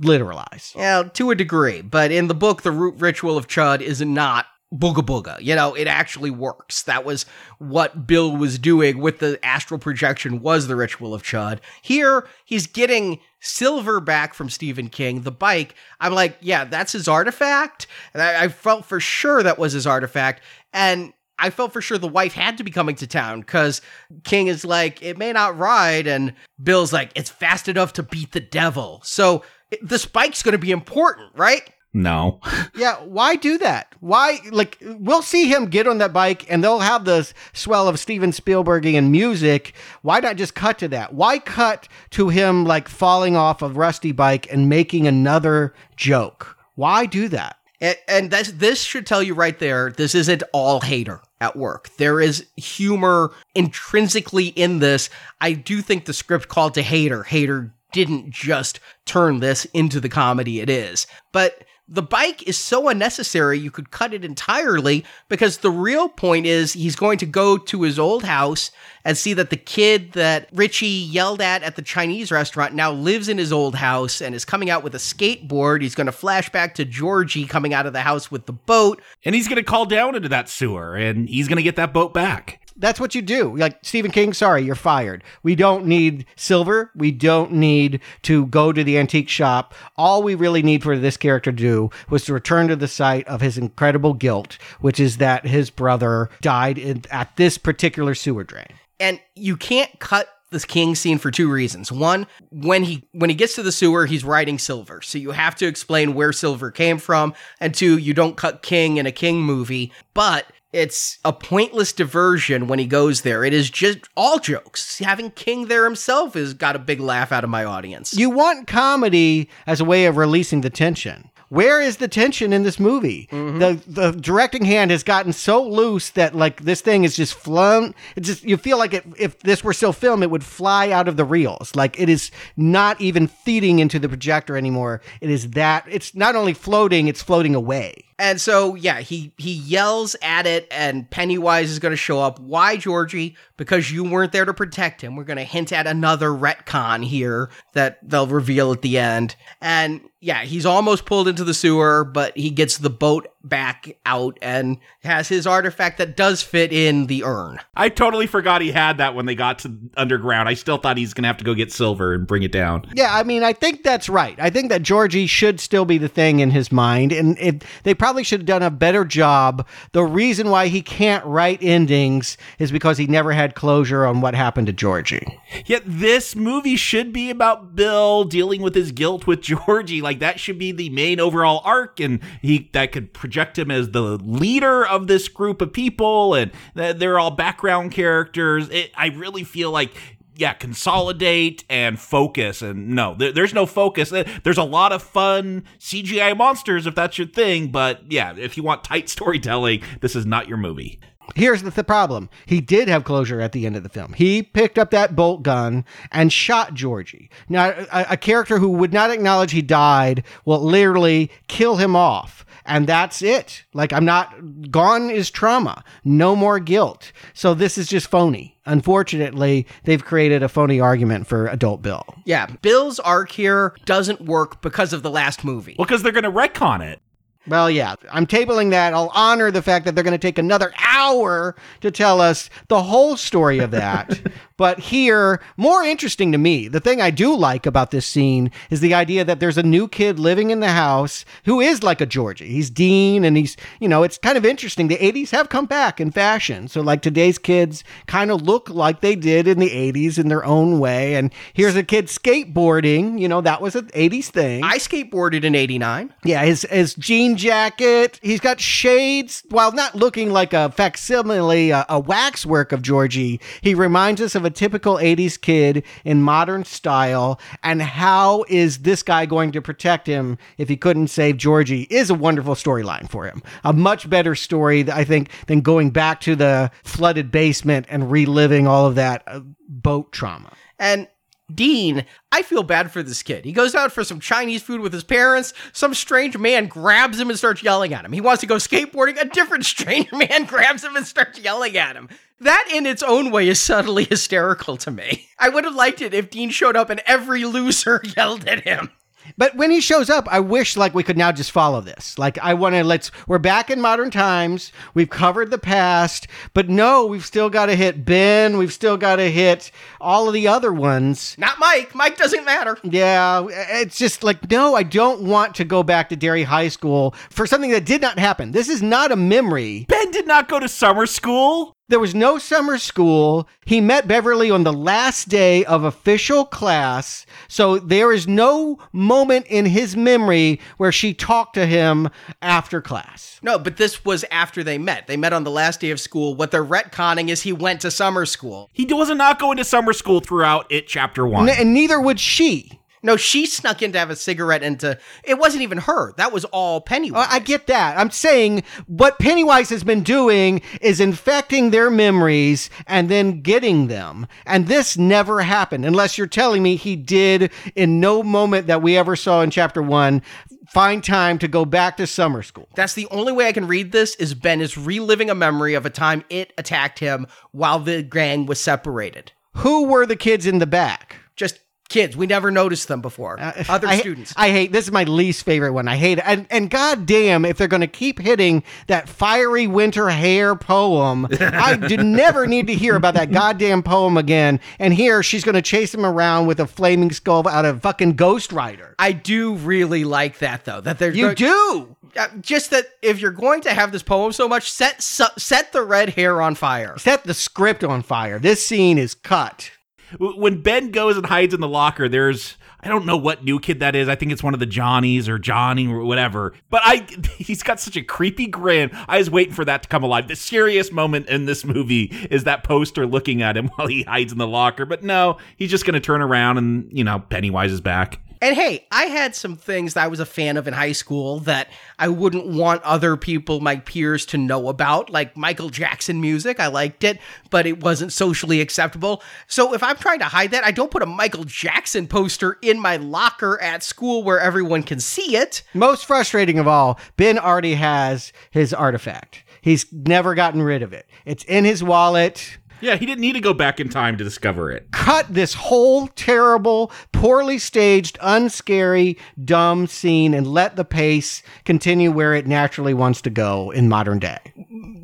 [0.00, 0.74] literalize.
[0.76, 1.80] Yeah, to a degree.
[1.80, 5.40] But in the book, the root ritual of Chud is not booga booga.
[5.40, 6.82] You know, it actually works.
[6.82, 7.26] That was
[7.58, 11.60] what Bill was doing with the astral projection was the ritual of Chud.
[11.82, 15.74] Here, he's getting silver back from Stephen King, the bike.
[16.00, 17.86] I'm like, yeah, that's his artifact.
[18.14, 20.42] And I, I felt for sure that was his artifact.
[20.72, 23.80] And I felt for sure the wife had to be coming to town because
[24.22, 26.06] King is like, it may not ride.
[26.06, 29.00] And Bill's like, it's fast enough to beat the devil.
[29.04, 29.42] So
[29.82, 31.68] the spike's going to be important, right?
[31.94, 32.40] No.
[32.74, 33.94] Yeah, why do that?
[34.00, 37.98] Why like we'll see him get on that bike and they'll have the swell of
[37.98, 39.74] Steven Spielbergian music.
[40.00, 41.12] Why not just cut to that?
[41.12, 46.56] Why cut to him like falling off a rusty bike and making another joke?
[46.76, 47.56] Why do that?
[47.82, 51.90] And, and that's, this should tell you right there this isn't all Hader at work.
[51.98, 55.10] There is humor intrinsically in this.
[55.40, 57.26] I do think the script called to Hader.
[57.26, 61.06] Hader didn't just turn this into the comedy it is.
[61.32, 66.46] But the bike is so unnecessary, you could cut it entirely because the real point
[66.46, 68.70] is he's going to go to his old house
[69.04, 73.28] and see that the kid that Richie yelled at at the Chinese restaurant now lives
[73.28, 75.82] in his old house and is coming out with a skateboard.
[75.82, 79.02] He's going to flash back to Georgie coming out of the house with the boat.
[79.26, 81.92] And he's going to call down into that sewer and he's going to get that
[81.92, 82.61] boat back.
[82.82, 83.56] That's what you do.
[83.56, 85.22] Like Stephen King, sorry, you're fired.
[85.44, 86.90] We don't need silver.
[86.96, 89.72] We don't need to go to the antique shop.
[89.96, 93.26] All we really need for this character to do was to return to the site
[93.28, 98.42] of his incredible guilt, which is that his brother died in, at this particular sewer
[98.42, 98.66] drain.
[98.98, 103.34] and you can't cut this king scene for two reasons one when he when he
[103.36, 106.98] gets to the sewer he's riding silver so you have to explain where silver came
[106.98, 111.92] from and two you don't cut king in a king movie but it's a pointless
[111.92, 113.44] diversion when he goes there.
[113.44, 114.98] It is just all jokes.
[114.98, 118.14] Having king there himself has got a big laugh out of my audience.
[118.14, 121.28] You want comedy as a way of releasing the tension.
[121.52, 123.28] Where is the tension in this movie?
[123.30, 123.58] Mm-hmm.
[123.58, 127.94] The the directing hand has gotten so loose that like this thing is just flown.
[128.16, 131.08] It's just you feel like it, if this were still film, it would fly out
[131.08, 131.76] of the reels.
[131.76, 135.02] Like it is not even feeding into the projector anymore.
[135.20, 138.06] It is that it's not only floating, it's floating away.
[138.22, 142.38] And so, yeah, he he yells at it, and Pennywise is going to show up.
[142.38, 143.36] Why, Georgie?
[143.56, 145.16] Because you weren't there to protect him.
[145.16, 149.34] We're going to hint at another retcon here that they'll reveal at the end.
[149.60, 154.38] And yeah, he's almost pulled into the sewer, but he gets the boat back out
[154.42, 157.58] and has his artifact that does fit in the urn.
[157.74, 160.48] I totally forgot he had that when they got to underground.
[160.48, 162.86] I still thought he's going to have to go get silver and bring it down.
[162.94, 164.38] Yeah, I mean, I think that's right.
[164.38, 167.94] I think that Georgie should still be the thing in his mind, and it, they
[167.94, 169.66] probably should have done a better job.
[169.92, 174.34] The reason why he can't write endings is because he never had closure on what
[174.34, 175.38] happened to Georgie.
[175.66, 180.02] Yet this movie should be about Bill dealing with his guilt with Georgie.
[180.02, 183.90] Like that should be the main overall arc, and he that could project him as
[183.92, 188.68] the leader of this group of people, and they're all background characters.
[188.68, 189.94] It, I really feel like
[190.34, 192.62] yeah, consolidate and focus.
[192.62, 194.12] And no, there, there's no focus.
[194.12, 197.68] Eh, there's a lot of fun CGI monsters if that's your thing.
[197.68, 201.00] But yeah, if you want tight storytelling, this is not your movie.
[201.34, 202.28] Here's the, the, problem.
[202.46, 204.12] He did have closure at the end of the film.
[204.12, 207.30] He picked up that bolt gun and shot Georgie.
[207.48, 212.44] Now, a, a character who would not acknowledge he died will literally kill him off
[212.64, 213.64] and that's it.
[213.74, 215.84] Like I'm not gone is trauma.
[216.04, 217.12] No more guilt.
[217.34, 218.58] So this is just phony.
[218.64, 222.04] Unfortunately, they've created a phony argument for adult Bill.
[222.24, 225.74] Yeah, Bill's arc here doesn't work because of the last movie.
[225.78, 227.00] Well, because they're going to retcon it.
[227.46, 228.94] Well, yeah, I'm tabling that.
[228.94, 232.82] I'll honor the fact that they're going to take another hour to tell us the
[232.82, 234.20] whole story of that.
[234.62, 238.78] But here, more interesting to me, the thing I do like about this scene is
[238.78, 242.06] the idea that there's a new kid living in the house who is like a
[242.06, 242.46] Georgie.
[242.46, 244.86] He's Dean, and he's, you know, it's kind of interesting.
[244.86, 246.68] The 80s have come back in fashion.
[246.68, 250.44] So, like, today's kids kind of look like they did in the 80s in their
[250.44, 251.16] own way.
[251.16, 253.18] And here's a kid skateboarding.
[253.18, 254.62] You know, that was an 80s thing.
[254.62, 256.14] I skateboarded in 89.
[256.22, 258.20] Yeah, his, his jean jacket.
[258.22, 259.42] He's got shades.
[259.48, 264.44] While not looking like a facsimile, a, a waxwork of Georgie, he reminds us of
[264.44, 267.40] a typical 80s kid in modern style.
[267.62, 272.10] And how is this guy going to protect him if he couldn't save Georgie is
[272.10, 273.42] a wonderful storyline for him.
[273.64, 278.66] A much better story, I think, than going back to the flooded basement and reliving
[278.66, 280.52] all of that uh, boat trauma.
[280.78, 281.08] And
[281.54, 283.44] Dean, I feel bad for this kid.
[283.44, 285.52] He goes out for some Chinese food with his parents.
[285.72, 288.12] Some strange man grabs him and starts yelling at him.
[288.12, 289.20] He wants to go skateboarding.
[289.20, 292.08] A different strange man grabs him and starts yelling at him.
[292.40, 295.28] That in its own way is subtly hysterical to me.
[295.38, 298.90] I would have liked it if Dean showed up and every loser yelled at him.
[299.36, 302.18] But when he shows up, I wish like we could now just follow this.
[302.18, 304.72] Like I want to let's we're back in modern times.
[304.94, 308.58] We've covered the past, but no, we've still got to hit Ben.
[308.58, 309.70] We've still got to hit
[310.00, 311.36] all of the other ones.
[311.38, 311.94] Not Mike.
[311.94, 312.78] Mike doesn't matter.
[312.82, 317.14] Yeah, it's just like no, I don't want to go back to Derry High School
[317.30, 318.52] for something that did not happen.
[318.52, 319.86] This is not a memory.
[319.88, 321.74] Ben did not go to summer school.
[321.92, 323.46] There was no summer school.
[323.66, 327.26] He met Beverly on the last day of official class.
[327.48, 332.08] So there is no moment in his memory where she talked to him
[332.40, 333.38] after class.
[333.42, 335.06] No, but this was after they met.
[335.06, 336.34] They met on the last day of school.
[336.34, 338.70] What they're retconning is he went to summer school.
[338.72, 341.46] He was not going to summer school throughout it, chapter one.
[341.46, 342.80] N- and neither would she.
[343.02, 344.98] No, she snuck in to have a cigarette and to.
[345.24, 346.12] It wasn't even her.
[346.14, 347.26] That was all Pennywise.
[347.26, 347.98] Uh, I get that.
[347.98, 354.26] I'm saying what Pennywise has been doing is infecting their memories and then getting them.
[354.46, 358.96] And this never happened, unless you're telling me he did in no moment that we
[358.96, 360.22] ever saw in chapter one
[360.68, 362.68] find time to go back to summer school.
[362.74, 365.84] That's the only way I can read this is Ben is reliving a memory of
[365.84, 369.32] a time it attacked him while the gang was separated.
[369.56, 371.16] Who were the kids in the back?
[371.36, 371.58] Just
[371.92, 372.16] kids.
[372.16, 373.38] We never noticed them before.
[373.38, 374.32] Uh, Other I, students.
[374.36, 375.86] I hate this is my least favorite one.
[375.88, 376.24] I hate it.
[376.26, 381.76] And and goddamn, if they're going to keep hitting that fiery winter hair poem, I
[381.76, 384.58] do never need to hear about that goddamn poem again.
[384.78, 388.14] And here she's going to chase him around with a flaming skull out of fucking
[388.14, 388.94] Ghost Rider.
[388.98, 390.80] I do really like that though.
[390.80, 391.96] That they're you do.
[392.14, 395.82] Uh, just that if you're going to have this poem so much, set set the
[395.82, 396.98] red hair on fire.
[396.98, 398.38] Set the script on fire.
[398.38, 399.70] This scene is cut
[400.18, 403.78] when Ben goes and hides in the locker, there's I don't know what new kid
[403.80, 404.08] that is.
[404.08, 406.52] I think it's one of the Johnnies or Johnny or whatever.
[406.68, 407.06] But I
[407.38, 408.90] he's got such a creepy grin.
[409.08, 410.28] I was waiting for that to come alive.
[410.28, 414.32] The scariest moment in this movie is that poster looking at him while he hides
[414.32, 414.84] in the locker.
[414.84, 418.18] But no, he's just going to turn around and, you know, Pennywise is back.
[418.42, 421.38] And hey, I had some things that I was a fan of in high school
[421.40, 426.58] that I wouldn't want other people, my peers, to know about, like Michael Jackson music.
[426.58, 427.20] I liked it,
[427.50, 429.22] but it wasn't socially acceptable.
[429.46, 432.80] So if I'm trying to hide that, I don't put a Michael Jackson poster in
[432.80, 435.62] my locker at school where everyone can see it.
[435.72, 439.44] Most frustrating of all, Ben already has his artifact.
[439.60, 441.08] He's never gotten rid of it.
[441.24, 442.58] It's in his wallet.
[442.82, 444.90] Yeah, he didn't need to go back in time to discover it.
[444.90, 452.34] Cut this whole terrible, poorly staged, unscary, dumb scene and let the pace continue where
[452.34, 454.38] it naturally wants to go in modern day.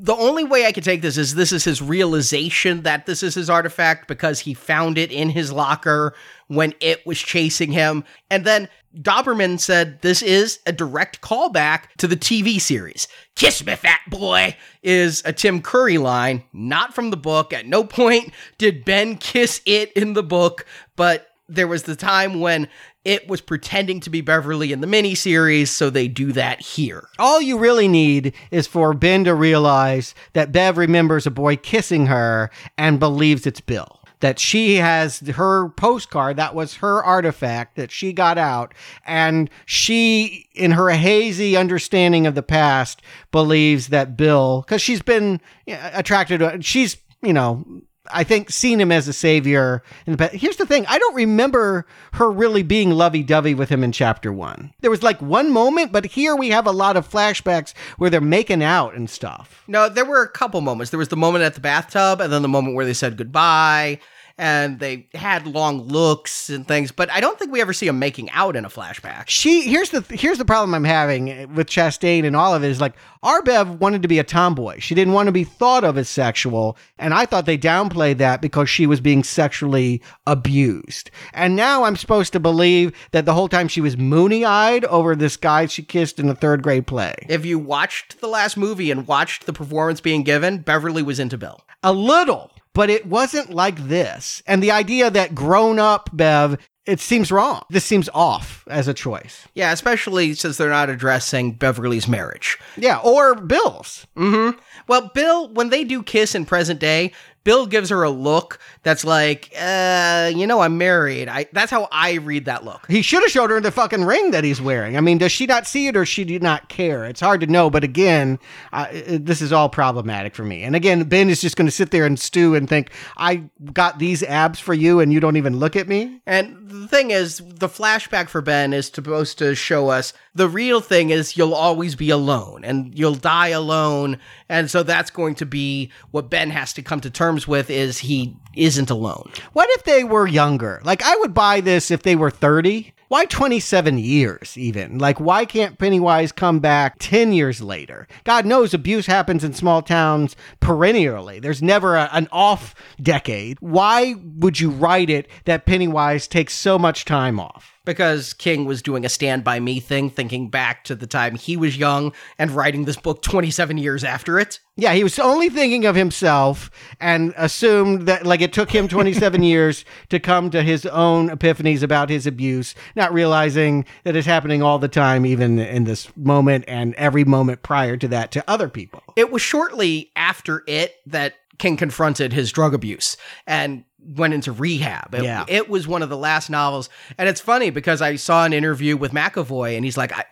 [0.01, 3.37] The only way I could take this is this is his realization that this is
[3.37, 6.15] his artifact because he found it in his locker
[6.49, 8.05] when it was chasing him.
[8.31, 13.07] And then Dauberman said this is a direct callback to the TV series.
[13.37, 17.53] Kiss me, fat boy, is a Tim Curry line, not from the book.
[17.53, 20.67] At no point did Ben kiss it in the book,
[20.97, 22.69] but there was the time when
[23.05, 27.09] it was pretending to be Beverly in the miniseries, so they do that here.
[27.19, 32.07] All you really need is for Ben to realize that Bev remembers a boy kissing
[32.07, 34.01] her and believes it's Bill.
[34.21, 38.75] That she has her postcard that was her artifact that she got out
[39.07, 45.41] and she in her hazy understanding of the past believes that bill because she's been
[45.67, 47.65] attracted to she's you know
[48.11, 49.83] I think seen him as a savior
[50.17, 50.35] past.
[50.35, 54.73] Here's the thing: I don't remember her really being lovey-dovey with him in chapter one.
[54.81, 58.21] There was like one moment, but here we have a lot of flashbacks where they're
[58.21, 59.65] making out and stuff.
[59.67, 60.91] No, there were a couple moments.
[60.91, 64.01] There was the moment at the bathtub, and then the moment where they said goodbye,
[64.39, 66.93] and they had long looks and things.
[66.93, 69.25] But I don't think we ever see them making out in a flashback.
[69.27, 72.81] She here's the here's the problem I'm having with Chastain and all of it is
[72.81, 72.95] like
[73.25, 74.79] Arbev wanted to be a tomboy.
[74.79, 78.41] She didn't want to be thought of as sexual, and I thought they downplayed that
[78.41, 81.11] because she was being sexually abused.
[81.35, 85.37] And now I'm supposed to believe that the whole time she was moony-eyed over this
[85.37, 87.15] guy she kissed in a third grade play.
[87.29, 91.37] If you watched the last movie and watched the performance being given, Beverly was into
[91.37, 91.61] Bill.
[91.83, 94.41] A little, but it wasn't like this.
[94.47, 96.57] And the idea that grown up Bev,
[96.87, 97.65] it seems wrong.
[97.71, 99.49] This seems off as a choice.
[99.53, 102.57] Yeah, especially since they're not addressing Beverly's marriage.
[102.77, 104.07] Yeah, or Bill's.
[104.17, 104.61] Mm-hmm.
[104.87, 107.11] Well, Bill, when they do kiss in present day,
[107.49, 111.29] Bill gives her a look that's like, uh, you know, I'm married.
[111.31, 112.87] I that's how I read that look.
[112.89, 114.99] He should have showed her the fucking ring that he's wearing.
[114.99, 117.07] I mean, does she not see it or she do not care?
[117.07, 117.71] It's hard to know.
[117.71, 118.39] But again,
[118.75, 120.63] uh, this is all problematic for me.
[120.63, 123.99] And again, Ben is just going to sit there and stew and think, I got
[123.99, 126.21] these abs for you and you don't even look at me.
[126.27, 130.81] And the thing is, the flashback for Ben is supposed to show us the real
[130.81, 134.19] thing is you'll always be alone and you'll die alone.
[134.49, 137.99] And so that's going to be what Ben has to come to terms with is
[137.99, 139.31] he isn't alone.
[139.53, 140.81] What if they were younger?
[140.85, 142.93] Like I would buy this if they were 30.
[143.09, 144.99] Why 27 years even?
[144.99, 148.07] Like why can't Pennywise come back 10 years later?
[148.25, 151.41] God knows abuse happens in small towns perennially.
[151.41, 153.59] There's never a, an off decade.
[153.61, 157.78] Why would you write it that Pennywise takes so much time off?
[157.89, 161.57] Because King was doing a stand by me thing, thinking back to the time he
[161.57, 164.61] was young and writing this book 27 years after it.
[164.77, 166.71] Yeah, he was only thinking of himself
[167.01, 171.83] and assumed that, like, it took him 27 years to come to his own epiphanies
[171.83, 176.67] about his abuse, not realizing that it's happening all the time, even in this moment
[176.69, 179.03] and every moment prior to that to other people.
[179.17, 183.17] It was shortly after it that King confronted his drug abuse
[183.47, 185.15] and went into rehab.
[185.15, 185.45] It, Yeah.
[185.49, 186.89] it was one of the last novels,
[187.19, 190.25] and it's funny because I saw an interview with McAvoy, and he's like, I,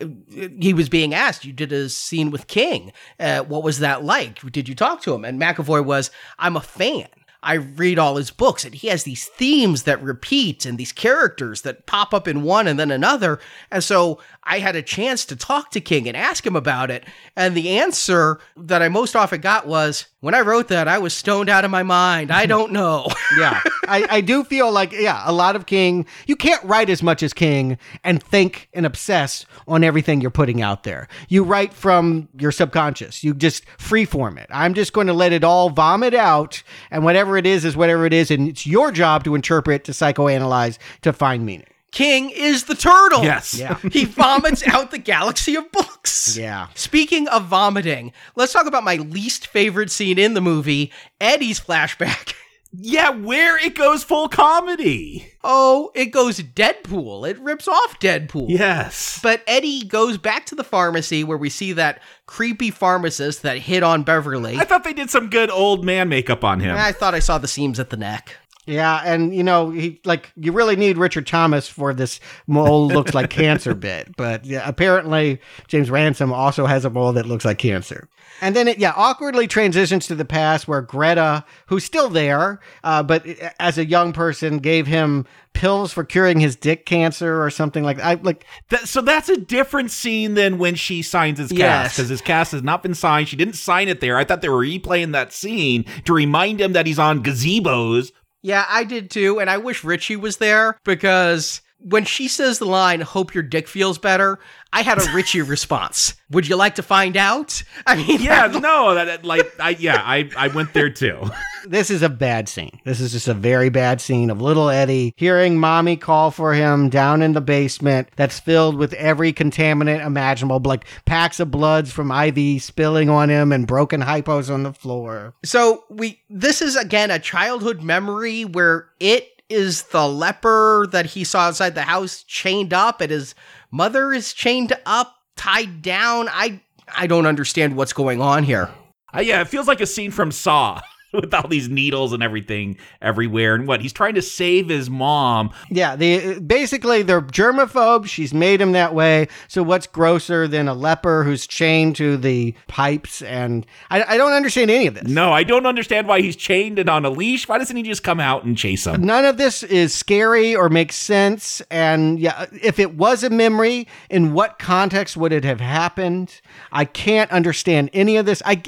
[0.59, 2.91] he was being asked, "You did a scene with King.
[3.19, 4.39] Uh, what was that like?
[4.51, 7.07] Did you talk to him?" And McAvoy was, "I'm a fan."
[7.43, 11.61] I read all his books and he has these themes that repeat and these characters
[11.61, 13.39] that pop up in one and then another.
[13.71, 17.05] And so I had a chance to talk to King and ask him about it.
[17.35, 21.13] And the answer that I most often got was, when I wrote that, I was
[21.13, 22.31] stoned out of my mind.
[22.31, 23.07] I don't know.
[23.37, 23.61] yeah.
[23.87, 27.21] I, I do feel like, yeah, a lot of King, you can't write as much
[27.21, 31.07] as King and think and obsess on everything you're putting out there.
[31.29, 33.23] You write from your subconscious.
[33.23, 34.47] You just freeform it.
[34.49, 38.05] I'm just going to let it all vomit out, and whatever it is, is whatever
[38.05, 41.67] it is, and it's your job to interpret, to psychoanalyze, to find meaning.
[41.97, 43.23] King is the turtle.
[43.23, 43.55] Yes.
[43.55, 43.79] Yeah.
[43.91, 46.37] he vomits out the galaxy of books.
[46.37, 46.67] Yeah.
[46.75, 52.35] Speaking of vomiting, let's talk about my least favorite scene in the movie Eddie's flashback.
[52.79, 55.31] Yeah, where it goes full comedy.
[55.41, 57.27] Oh, it goes Deadpool.
[57.27, 58.49] It rips off Deadpool.
[58.49, 59.19] Yes.
[59.23, 63.83] But Eddie goes back to the pharmacy where we see that creepy pharmacist that hit
[63.83, 64.57] on Beverly.
[64.57, 66.75] I thought they did some good old man makeup on him.
[66.77, 68.35] I thought I saw the seams at the neck.
[68.67, 73.13] Yeah, and you know, he like you really need Richard Thomas for this mole looks
[73.13, 77.57] like cancer bit, but yeah, apparently James Ransone also has a mole that looks like
[77.57, 78.09] cancer.
[78.41, 83.03] And then it yeah awkwardly transitions to the past where Greta, who's still there, uh,
[83.03, 83.25] but
[83.59, 85.25] as a young person, gave him
[85.57, 88.05] pills for curing his dick cancer or something like that.
[88.05, 92.09] I like That, so that's a different scene than when she signs his cast because
[92.09, 93.27] his cast has not been signed.
[93.27, 94.17] She didn't sign it there.
[94.17, 98.11] I thought they were replaying that scene to remind him that he's on gazebos.
[98.41, 102.65] Yeah, I did too, and I wish Richie was there because when she says the
[102.65, 104.39] line, hope your dick feels better,
[104.73, 106.15] I had a Richie response.
[106.31, 107.63] Would you like to find out?
[107.85, 111.21] I mean, Yeah, no, that, that- like I yeah, I I went there too.
[111.67, 112.79] this is a bad scene.
[112.83, 116.89] This is just a very bad scene of little Eddie hearing mommy call for him
[116.89, 122.11] down in the basement that's filled with every contaminant imaginable, like packs of bloods from
[122.11, 125.33] IV spilling on him and broken hypos on the floor.
[125.45, 131.23] So we this is again a childhood memory where it is the leper that he
[131.23, 133.35] saw outside the house chained up and his
[133.71, 136.27] mother is chained up, tied down.
[136.29, 136.61] I
[136.95, 138.69] I don't understand what's going on here.
[139.13, 140.81] Uh, yeah, it feels like a scene from Saw.
[141.21, 143.55] with all these needles and everything everywhere.
[143.55, 145.51] And what he's trying to save his mom.
[145.69, 148.07] Yeah, the basically they're germaphobes.
[148.07, 149.27] She's made him that way.
[149.47, 153.21] So what's grosser than a leper who's chained to the pipes?
[153.21, 155.03] And I, I don't understand any of this.
[155.03, 157.47] No, I don't understand why he's chained and on a leash.
[157.47, 159.03] Why doesn't he just come out and chase him?
[159.03, 161.61] None of this is scary or makes sense.
[161.71, 166.41] And yeah, if it was a memory, in what context would it have happened?
[166.71, 168.41] I can't understand any of this.
[168.45, 168.61] I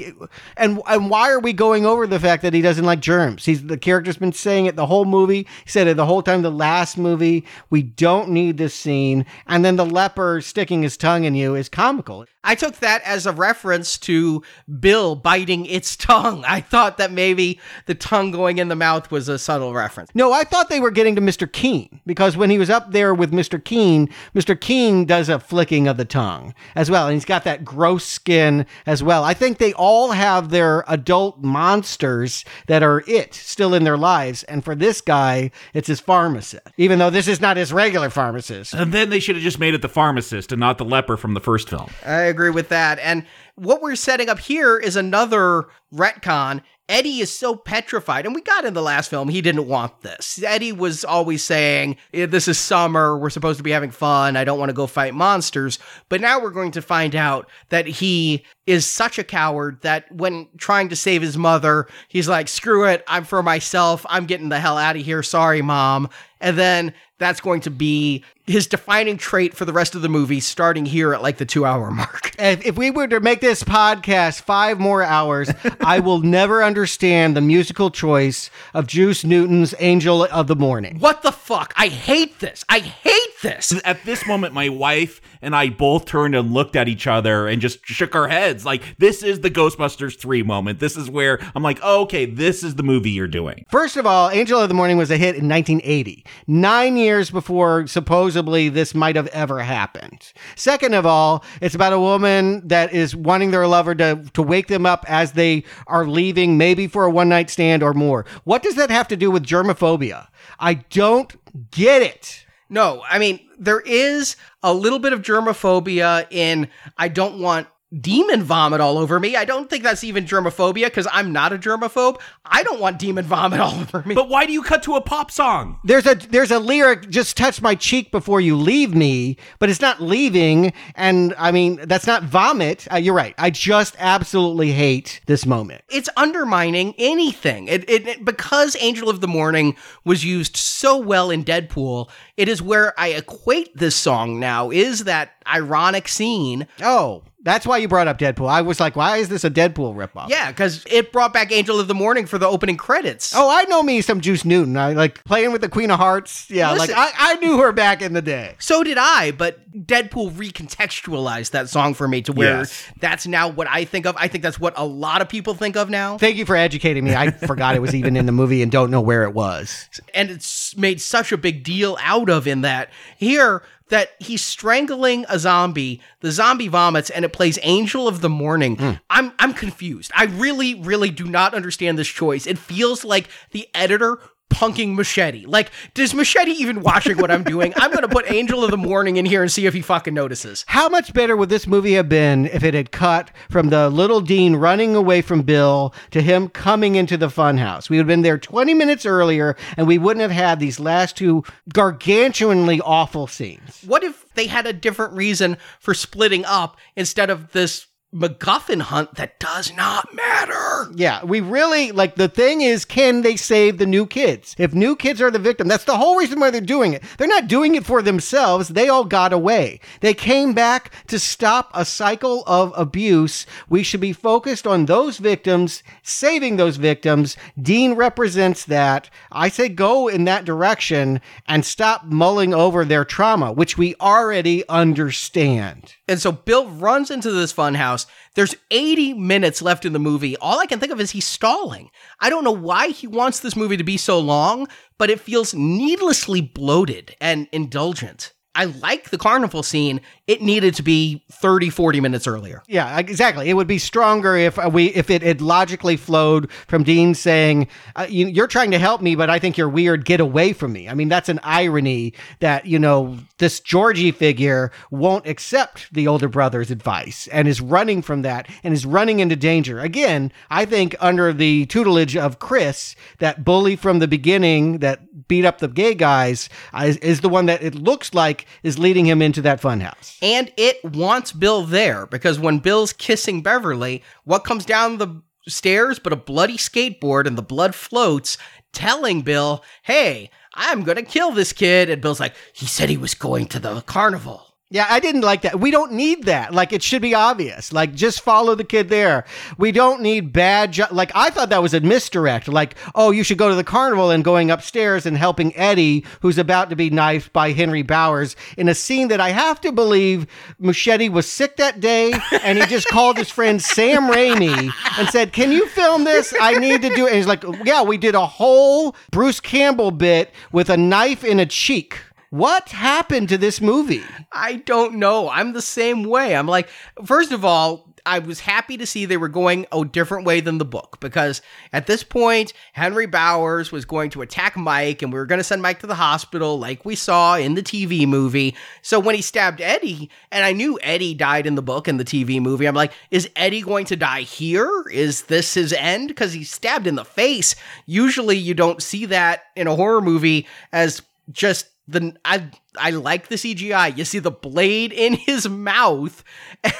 [0.56, 3.44] and and why are we going over the fact that he doesn't like germs?
[3.44, 5.46] He's the character's been saying it the whole movie.
[5.64, 6.42] He said it the whole time.
[6.42, 9.26] The last movie, we don't need this scene.
[9.46, 12.26] And then the leper sticking his tongue in you is comical.
[12.42, 14.42] I took that as a reference to
[14.80, 16.42] Bill biting its tongue.
[16.46, 20.10] I thought that maybe the tongue going in the mouth was a subtle reference.
[20.14, 21.50] No, I thought they were getting to Mr.
[21.50, 23.62] Keene because when he was up there with Mr.
[23.62, 24.58] Keene, Mr.
[24.58, 27.06] Keene does a flicking of the tongue as well.
[27.06, 29.22] And he's got that gross skin as well.
[29.22, 34.44] I think they all have their adult monsters that are it still in their lives.
[34.44, 38.72] And for this guy, it's his pharmacist, even though this is not his regular pharmacist.
[38.72, 41.34] And then they should have just made it the pharmacist and not the leper from
[41.34, 41.90] the first film.
[42.04, 42.98] I agree with that.
[42.98, 43.26] And
[43.56, 46.62] what we're setting up here is another retcon.
[46.88, 50.42] Eddie is so petrified, and we got in the last film, he didn't want this.
[50.42, 54.58] Eddie was always saying, This is summer, we're supposed to be having fun, I don't
[54.58, 55.78] want to go fight monsters.
[56.08, 60.48] But now we're going to find out that he is such a coward that when
[60.58, 64.58] trying to save his mother, he's like, Screw it, I'm for myself, I'm getting the
[64.58, 66.08] hell out of here, sorry, mom.
[66.40, 70.40] And then that's going to be his defining trait for the rest of the movie,
[70.40, 72.32] starting here at like the two hour mark.
[72.38, 75.50] If, if we were to make this podcast five more hours,
[75.80, 80.98] I will never understand the musical choice of Juice Newton's Angel of the Morning.
[80.98, 81.72] What the fuck?
[81.76, 82.64] I hate this.
[82.68, 83.78] I hate this.
[83.84, 87.60] At this moment, my wife and I both turned and looked at each other and
[87.60, 88.64] just shook our heads.
[88.64, 90.80] Like, this is the Ghostbusters 3 moment.
[90.80, 93.64] This is where I'm like, oh, okay, this is the movie you're doing.
[93.70, 97.86] First of all, Angel of the Morning was a hit in 1980, nine years before
[97.86, 100.32] supposedly this might have ever happened.
[100.56, 104.68] Second of all, it's about a woman that is wanting their lover to, to wake
[104.68, 108.26] them up as they are leaving, maybe for a one night stand or more.
[108.44, 110.28] What does that have to do with germophobia?
[110.58, 111.34] I don't
[111.70, 112.46] get it.
[112.70, 117.66] No, I mean, there is a little bit of germophobia in I don't want
[117.98, 119.34] demon vomit all over me.
[119.34, 122.20] I don't think that's even germophobia because I'm not a germaphobe.
[122.44, 124.14] I don't want demon vomit all over me.
[124.14, 125.78] But why do you cut to a pop song?
[125.84, 129.80] There's a there's a lyric just touch my cheek before you leave me, but it's
[129.80, 132.86] not leaving and I mean that's not vomit.
[132.92, 133.34] Uh, you're right.
[133.38, 135.82] I just absolutely hate this moment.
[135.88, 137.66] It's undermining anything.
[137.68, 142.48] It, it, it because Angel of the Morning was used so well in Deadpool, it
[142.48, 146.66] is where I equate this song now is that ironic scene.
[146.80, 148.48] Oh, that's why you brought up Deadpool.
[148.48, 150.28] I was like, why is this a Deadpool ripoff?
[150.28, 153.32] Yeah, because it brought back Angel of the Morning for the opening credits.
[153.34, 154.76] Oh, I know me some Juice Newton.
[154.76, 156.50] I like playing with the Queen of Hearts.
[156.50, 158.56] Yeah, Listen- like I, I knew her back in the day.
[158.58, 162.86] So did I, but Deadpool recontextualized that song for me to where Yes.
[163.00, 164.16] that's now what I think of.
[164.18, 166.18] I think that's what a lot of people think of now.
[166.18, 167.14] Thank you for educating me.
[167.14, 169.88] I forgot it was even in the movie and don't know where it was.
[170.14, 170.46] and it's
[170.76, 176.00] made such a big deal out of in that here that he's strangling a zombie
[176.20, 178.76] the zombie vomits and it plays angel of the morning.
[178.76, 178.92] Hmm.
[179.08, 180.10] I'm i'm confused.
[180.14, 182.46] I really really do not understand this choice.
[182.46, 184.18] It feels like the editor
[184.50, 188.70] punking Muschietti like does Muschietti even watching what i'm doing i'm gonna put angel of
[188.70, 191.66] the morning in here and see if he fucking notices How much better would this
[191.66, 195.94] movie have been if it had cut from the little Dean running away from Bill
[196.10, 197.88] to him coming into the funhouse?
[197.88, 201.16] We would have been there 20 minutes earlier and we wouldn't have had these last
[201.16, 203.82] two gargantuanly awful scenes.
[203.86, 209.14] what if they had a different reason for splitting up instead of this MacGuffin hunt
[209.14, 210.90] that does not matter.
[210.96, 214.56] Yeah, we really like the thing is, can they save the new kids?
[214.58, 217.04] If new kids are the victim, that's the whole reason why they're doing it.
[217.18, 218.68] They're not doing it for themselves.
[218.68, 219.78] They all got away.
[220.00, 223.46] They came back to stop a cycle of abuse.
[223.68, 227.36] We should be focused on those victims, saving those victims.
[227.62, 229.08] Dean represents that.
[229.30, 234.68] I say go in that direction and stop mulling over their trauma, which we already
[234.68, 235.94] understand.
[236.10, 238.04] And so Bill runs into this funhouse.
[238.34, 240.36] There's 80 minutes left in the movie.
[240.38, 241.88] All I can think of is he's stalling.
[242.18, 244.66] I don't know why he wants this movie to be so long,
[244.98, 248.32] but it feels needlessly bloated and indulgent.
[248.60, 250.02] I like the carnival scene.
[250.26, 252.62] It needed to be 30, 40 minutes earlier.
[252.68, 253.48] Yeah, exactly.
[253.48, 257.68] It would be stronger if uh, we if it had logically flowed from Dean saying,
[257.96, 260.04] uh, you, "You're trying to help me, but I think you're weird.
[260.04, 264.70] Get away from me." I mean, that's an irony that you know this Georgie figure
[264.90, 269.36] won't accept the older brother's advice and is running from that and is running into
[269.36, 269.80] danger.
[269.80, 275.46] Again, I think under the tutelage of Chris, that bully from the beginning that beat
[275.46, 279.06] up the gay guys uh, is, is the one that it looks like is leading
[279.06, 280.16] him into that funhouse.
[280.22, 285.98] And it wants Bill there because when Bill's kissing Beverly, what comes down the stairs
[285.98, 288.38] but a bloody skateboard and the blood floats,
[288.72, 291.90] telling Bill, hey, I'm gonna kill this kid.
[291.90, 294.49] And Bill's like, he said he was going to the carnival.
[294.72, 295.58] Yeah, I didn't like that.
[295.58, 296.54] We don't need that.
[296.54, 297.72] Like, it should be obvious.
[297.72, 299.24] Like, just follow the kid there.
[299.58, 300.74] We don't need bad.
[300.74, 302.46] Ju- like, I thought that was a misdirect.
[302.46, 306.38] Like, oh, you should go to the carnival and going upstairs and helping Eddie, who's
[306.38, 310.28] about to be knifed by Henry Bowers, in a scene that I have to believe
[310.62, 312.12] Muschietti was sick that day
[312.44, 316.32] and he just called his friend Sam Raimi and said, Can you film this?
[316.40, 317.10] I need to do it.
[317.10, 321.40] And he's like, Yeah, we did a whole Bruce Campbell bit with a knife in
[321.40, 321.98] a cheek.
[322.30, 324.04] What happened to this movie?
[324.30, 325.28] I don't know.
[325.28, 326.36] I'm the same way.
[326.36, 326.68] I'm like,
[327.04, 330.58] first of all, I was happy to see they were going a different way than
[330.58, 331.42] the book because
[331.72, 335.44] at this point, Henry Bowers was going to attack Mike and we were going to
[335.44, 338.54] send Mike to the hospital like we saw in the TV movie.
[338.80, 342.04] So when he stabbed Eddie, and I knew Eddie died in the book and the
[342.04, 344.84] TV movie, I'm like, is Eddie going to die here?
[344.92, 346.08] Is this his end?
[346.08, 347.56] Because he's stabbed in the face.
[347.86, 351.02] Usually you don't see that in a horror movie as
[351.32, 353.96] just the I I like the CGI.
[353.96, 356.24] You see the blade in his mouth,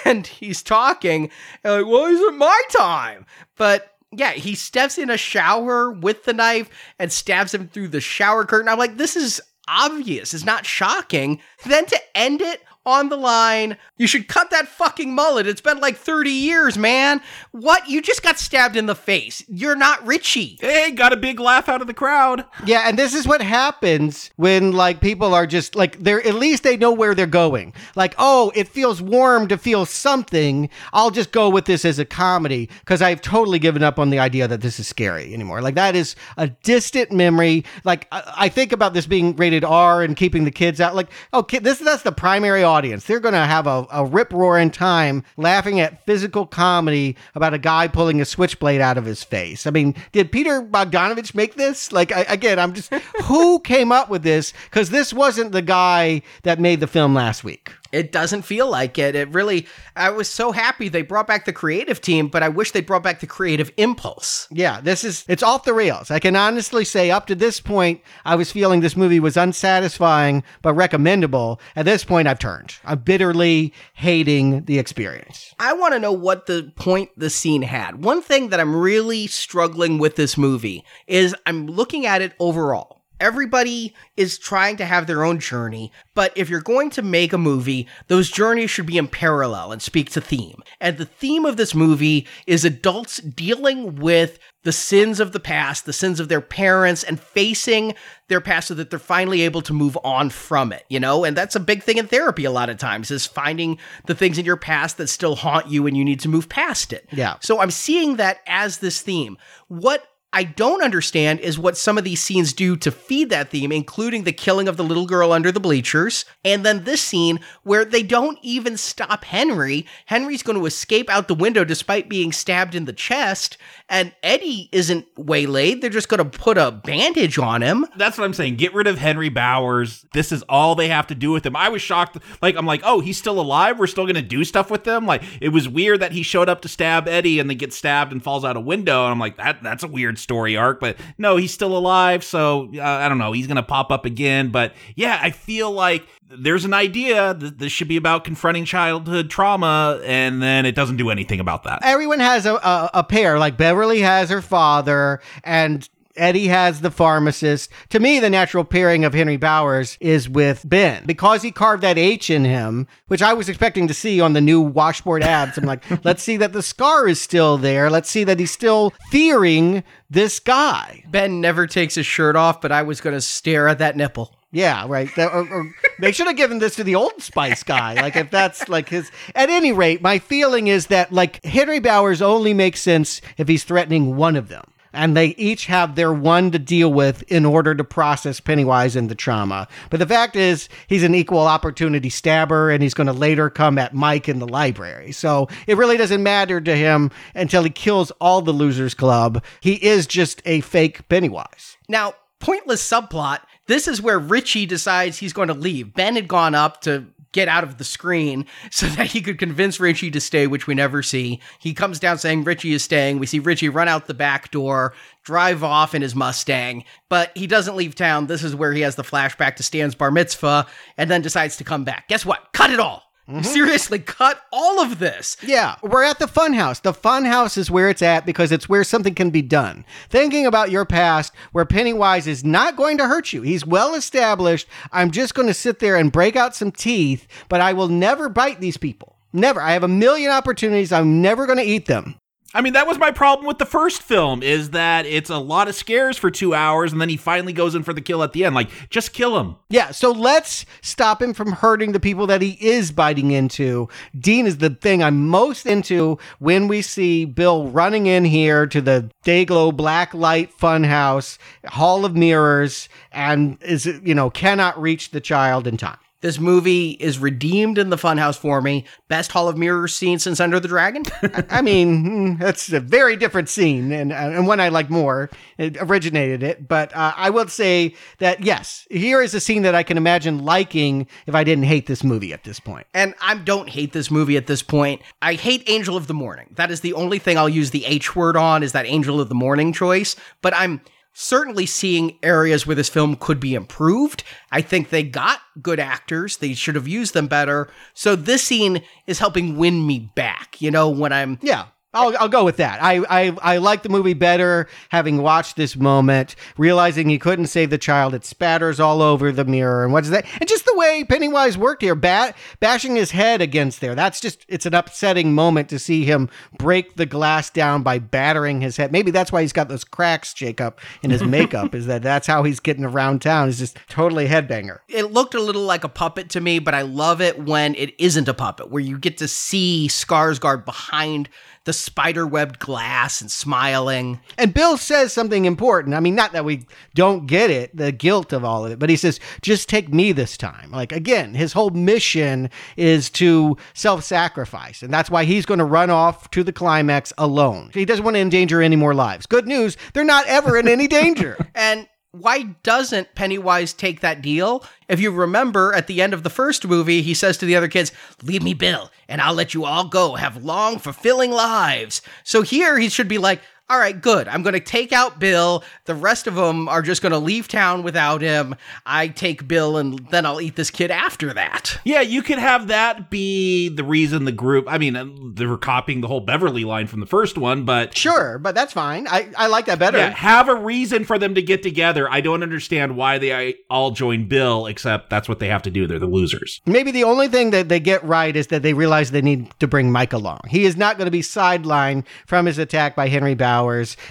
[0.04, 1.30] and he's talking.
[1.64, 3.26] And like, well, isn't my time?
[3.56, 6.68] But yeah, he steps in a shower with the knife
[6.98, 8.68] and stabs him through the shower curtain.
[8.68, 10.34] I'm like, this is obvious.
[10.34, 11.40] It's not shocking.
[11.64, 13.76] Then to end it on the line.
[13.98, 15.46] You should cut that fucking mullet.
[15.46, 17.20] It's been like 30 years, man.
[17.52, 17.88] What?
[17.88, 19.44] You just got stabbed in the face.
[19.48, 20.58] You're not Richie.
[20.60, 22.44] Hey, got a big laugh out of the crowd.
[22.64, 26.62] Yeah, and this is what happens when like people are just like they're at least
[26.62, 27.74] they know where they're going.
[27.96, 30.70] Like, oh, it feels warm to feel something.
[30.92, 34.18] I'll just go with this as a comedy because I've totally given up on the
[34.18, 35.60] idea that this is scary anymore.
[35.60, 37.64] Like that is a distant memory.
[37.84, 40.94] Like I, I think about this being rated R and keeping the kids out.
[40.94, 43.04] Like, okay, this that's the primary audience.
[43.04, 47.58] They're going to have a, a rip roaring time laughing at physical comedy about a
[47.58, 49.66] guy pulling a switchblade out of his face.
[49.66, 51.92] I mean, did Peter Bogdanovich make this?
[51.92, 52.92] Like, I, again, I'm just,
[53.24, 54.52] who came up with this?
[54.64, 57.72] Because this wasn't the guy that made the film last week.
[57.92, 59.14] It doesn't feel like it.
[59.14, 62.70] It really, I was so happy they brought back the creative team, but I wish
[62.70, 64.46] they brought back the creative impulse.
[64.50, 66.10] Yeah, this is, it's off the rails.
[66.10, 70.44] I can honestly say up to this point, I was feeling this movie was unsatisfying,
[70.62, 71.60] but recommendable.
[71.74, 72.76] At this point, I've turned.
[72.84, 75.54] I'm bitterly hating the experience.
[75.58, 78.04] I want to know what the point the scene had.
[78.04, 82.99] One thing that I'm really struggling with this movie is I'm looking at it overall.
[83.20, 87.38] Everybody is trying to have their own journey, but if you're going to make a
[87.38, 90.62] movie, those journeys should be in parallel and speak to theme.
[90.80, 95.86] And the theme of this movie is adults dealing with the sins of the past,
[95.86, 97.94] the sins of their parents, and facing
[98.28, 101.24] their past so that they're finally able to move on from it, you know?
[101.24, 104.38] And that's a big thing in therapy a lot of times is finding the things
[104.38, 107.06] in your past that still haunt you and you need to move past it.
[107.12, 107.36] Yeah.
[107.40, 109.38] So I'm seeing that as this theme.
[109.68, 113.72] What I don't understand is what some of these scenes do to feed that theme,
[113.72, 117.84] including the killing of the little girl under the bleachers, and then this scene where
[117.84, 119.86] they don't even stop Henry.
[120.06, 123.58] Henry's going to escape out the window despite being stabbed in the chest,
[123.88, 125.80] and Eddie isn't waylaid.
[125.80, 127.86] They're just going to put a bandage on him.
[127.96, 128.54] That's what I'm saying.
[128.54, 130.06] Get rid of Henry Bowers.
[130.12, 131.56] This is all they have to do with him.
[131.56, 132.18] I was shocked.
[132.40, 133.80] Like, I'm like, oh, he's still alive.
[133.80, 135.06] We're still going to do stuff with him.
[135.06, 138.12] Like, it was weird that he showed up to stab Eddie and then gets stabbed
[138.12, 139.02] and falls out a window.
[139.02, 140.80] And I'm like, that that's a weird story arc.
[140.80, 142.22] But no, he's still alive.
[142.24, 143.32] So uh, I don't know.
[143.32, 144.50] He's going to pop up again.
[144.50, 149.30] But yeah, I feel like there's an idea that this should be about confronting childhood
[149.30, 151.80] trauma, and then it doesn't do anything about that.
[151.82, 153.38] Everyone has a, a, a pair.
[153.38, 157.70] Like Beverly has her father, and Eddie has the pharmacist.
[157.90, 161.98] To me, the natural pairing of Henry Bowers is with Ben because he carved that
[161.98, 165.56] H in him, which I was expecting to see on the new washboard abs.
[165.56, 167.90] I'm like, let's see that the scar is still there.
[167.90, 171.04] Let's see that he's still fearing this guy.
[171.08, 174.34] Ben never takes his shirt off, but I was going to stare at that nipple.
[174.52, 175.08] Yeah, right.
[175.14, 175.70] That- or, or
[176.00, 177.94] they should have given this to the Old Spice guy.
[177.94, 179.10] Like, if that's like his.
[179.36, 183.62] At any rate, my feeling is that like Henry Bowers only makes sense if he's
[183.62, 184.64] threatening one of them.
[184.92, 189.08] And they each have their one to deal with in order to process Pennywise and
[189.08, 189.68] the trauma.
[189.90, 193.78] But the fact is, he's an equal opportunity stabber, and he's going to later come
[193.78, 195.12] at Mike in the library.
[195.12, 199.42] So it really doesn't matter to him until he kills all the Losers Club.
[199.60, 201.76] He is just a fake Pennywise.
[201.88, 203.40] Now, pointless subplot.
[203.66, 205.94] This is where Richie decides he's going to leave.
[205.94, 209.80] Ben had gone up to get out of the screen so that he could convince
[209.80, 211.40] Richie to stay, which we never see.
[211.58, 213.18] He comes down saying Richie is staying.
[213.18, 217.46] We see Richie run out the back door, drive off in his Mustang, but he
[217.46, 218.26] doesn't leave town.
[218.26, 220.66] This is where he has the flashback to Stan's bar mitzvah
[220.96, 222.08] and then decides to come back.
[222.08, 222.52] Guess what?
[222.52, 223.09] Cut it all.
[223.30, 223.42] Mm-hmm.
[223.42, 225.36] Seriously, cut all of this.
[225.42, 226.82] Yeah, we're at the funhouse.
[226.82, 229.84] The funhouse is where it's at because it's where something can be done.
[230.08, 233.42] Thinking about your past, where Pennywise is not going to hurt you.
[233.42, 234.66] He's well established.
[234.90, 238.28] I'm just going to sit there and break out some teeth, but I will never
[238.28, 239.16] bite these people.
[239.32, 239.60] Never.
[239.60, 240.90] I have a million opportunities.
[240.90, 242.16] I'm never going to eat them.
[242.52, 245.68] I mean, that was my problem with the first film is that it's a lot
[245.68, 248.32] of scares for two hours and then he finally goes in for the kill at
[248.32, 248.56] the end.
[248.56, 249.56] Like, just kill him.
[249.68, 253.88] Yeah, so let's stop him from hurting the people that he is biting into.
[254.18, 258.80] Dean is the thing I'm most into when we see Bill running in here to
[258.80, 265.20] the Dayglow Black Light Funhouse, Hall of Mirrors, and is, you know, cannot reach the
[265.20, 265.98] child in time.
[266.20, 268.84] This movie is redeemed in the funhouse for me.
[269.08, 271.04] Best Hall of Mirrors scene since Enter the Dragon.
[271.50, 275.30] I mean, mm, that's a very different scene and, and one I like more.
[275.56, 276.68] It originated it.
[276.68, 280.44] But uh, I will say that, yes, here is a scene that I can imagine
[280.44, 282.86] liking if I didn't hate this movie at this point.
[282.92, 285.00] and I don't hate this movie at this point.
[285.22, 286.48] I hate Angel of the Morning.
[286.56, 289.28] That is the only thing I'll use the H word on is that Angel of
[289.28, 290.16] the Morning choice.
[290.42, 294.24] But I'm certainly seeing areas where this film could be improved.
[294.50, 296.36] I think they got good actors.
[296.38, 297.70] They should have used them better.
[297.94, 300.60] So this scene is helping win me back.
[300.60, 301.66] You know, when I'm Yeah.
[301.92, 302.80] I'll, I'll go with that.
[302.80, 307.70] I, I, I like the movie better having watched this moment, realizing he couldn't save
[307.70, 308.14] the child.
[308.14, 309.82] It spatters all over the mirror.
[309.82, 310.24] And what's that?
[310.38, 313.96] And just the way Pennywise worked here, bat, bashing his head against there.
[313.96, 318.60] That's just, it's an upsetting moment to see him break the glass down by battering
[318.60, 318.92] his head.
[318.92, 322.44] Maybe that's why he's got those cracks, Jacob, in his makeup, is that that's how
[322.44, 323.48] he's getting around town.
[323.48, 324.78] He's just totally headbanger.
[324.88, 327.96] it looked a little like a puppet to me, but I love it when it
[327.98, 331.28] isn't a puppet, where you get to see Skarsgård behind
[331.64, 334.18] the spider webbed glass and smiling.
[334.38, 335.94] And Bill says something important.
[335.94, 338.88] I mean, not that we don't get it, the guilt of all of it, but
[338.88, 340.70] he says, just take me this time.
[340.70, 344.82] Like, again, his whole mission is to self sacrifice.
[344.82, 347.70] And that's why he's going to run off to the climax alone.
[347.74, 349.26] He doesn't want to endanger any more lives.
[349.26, 351.36] Good news, they're not ever in any danger.
[351.54, 354.64] And why doesn't Pennywise take that deal?
[354.88, 357.68] If you remember at the end of the first movie, he says to the other
[357.68, 357.92] kids,
[358.22, 362.02] Leave me, Bill, and I'll let you all go have long, fulfilling lives.
[362.24, 363.40] So here he should be like,
[363.70, 364.26] all right, good.
[364.26, 365.62] I'm going to take out Bill.
[365.84, 368.56] The rest of them are just going to leave town without him.
[368.84, 371.78] I take Bill and then I'll eat this kid after that.
[371.84, 374.64] Yeah, you could have that be the reason the group.
[374.68, 377.96] I mean, uh, they were copying the whole Beverly line from the first one, but
[377.96, 379.06] Sure, but that's fine.
[379.08, 379.98] I, I like that better.
[379.98, 382.10] yeah, have a reason for them to get together.
[382.10, 385.86] I don't understand why they all join Bill, except that's what they have to do.
[385.86, 386.60] They're the losers.
[386.66, 389.68] Maybe the only thing that they get right is that they realize they need to
[389.68, 390.40] bring Mike along.
[390.48, 393.36] He is not going to be sidelined from his attack by Henry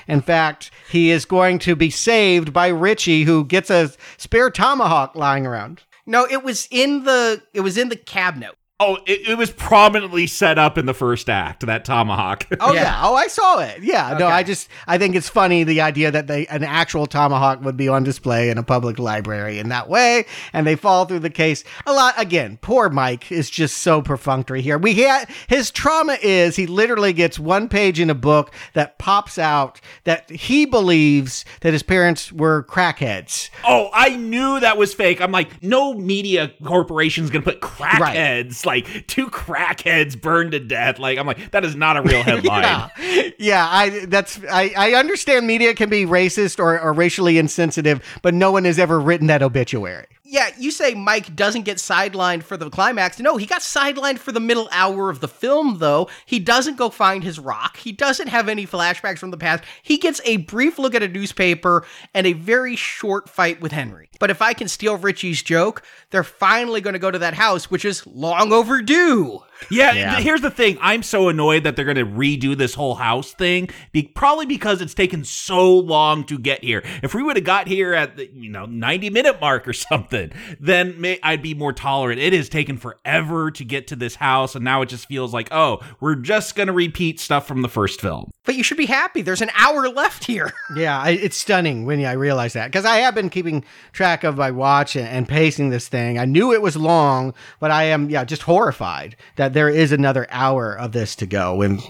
[0.07, 5.15] In fact, he is going to be saved by Richie, who gets a spare tomahawk
[5.15, 5.84] lying around.
[6.05, 8.55] No, it was in the it was in the cabinet.
[8.81, 11.65] Oh, it, it was prominently set up in the first act.
[11.65, 12.45] That tomahawk.
[12.61, 12.99] Oh yeah.
[13.03, 13.81] Oh, I saw it.
[13.81, 14.18] Yeah.
[14.19, 17.77] No, I just I think it's funny the idea that they an actual tomahawk would
[17.77, 21.30] be on display in a public library in that way, and they fall through the
[21.30, 22.14] case a lot.
[22.18, 24.77] Again, poor Mike is just so perfunctory here.
[24.77, 29.38] We had his trauma is he literally gets one page in a book that pops
[29.38, 33.49] out that he believes that his parents were crackheads.
[33.65, 35.22] Oh, I knew that was fake.
[35.22, 40.99] I'm like, no media corporation's gonna put crackheads, like two crackheads burned to death.
[40.99, 42.63] Like, I'm like, that is not a real headline.
[42.63, 43.67] Yeah, yeah.
[43.69, 48.51] I that's I, I understand media can be racist or, or racially insensitive, but no
[48.51, 50.07] one has ever written that obituary.
[50.31, 53.18] Yeah, you say Mike doesn't get sidelined for the climax.
[53.19, 56.07] No, he got sidelined for the middle hour of the film, though.
[56.23, 57.77] He doesn't go find his rock.
[57.77, 59.64] He doesn't have any flashbacks from the past.
[59.81, 61.84] He gets a brief look at a newspaper
[62.14, 64.11] and a very short fight with Henry.
[64.19, 65.81] But if I can steal Richie's joke,
[66.11, 69.41] they're finally going to go to that house, which is long overdue.
[69.69, 70.11] Yeah, Yeah.
[70.15, 70.77] th- here's the thing.
[70.81, 74.81] I'm so annoyed that they're going to redo this whole house thing, be- probably because
[74.81, 76.81] it's taken so long to get here.
[77.03, 80.31] If we would have got here at the you know 90 minute mark or something,
[80.60, 82.19] then may- I'd be more tolerant.
[82.22, 85.49] It has taken forever to get to this house, and now it just feels like,
[85.52, 88.31] oh, we're just going to repeat stuff from the first film.
[88.45, 89.22] But you should be happy.
[89.22, 90.52] There's an hour left here.
[90.76, 94.38] Yeah, I, it's stunning when I realize that because I have been keeping track of
[94.38, 96.19] my watch and, and pacing this thing.
[96.19, 100.27] I knew it was long, but I am yeah just horrified that there is another
[100.30, 101.61] hour of this to go.
[101.61, 101.81] And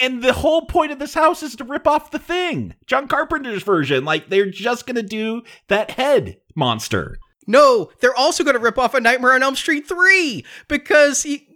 [0.00, 2.74] And the whole point of this house is to rip off the thing.
[2.86, 4.04] John Carpenter's version.
[4.04, 7.18] Like, they're just going to do that head monster.
[7.46, 11.48] No, they're also going to rip off a Nightmare on Elm Street 3 because he,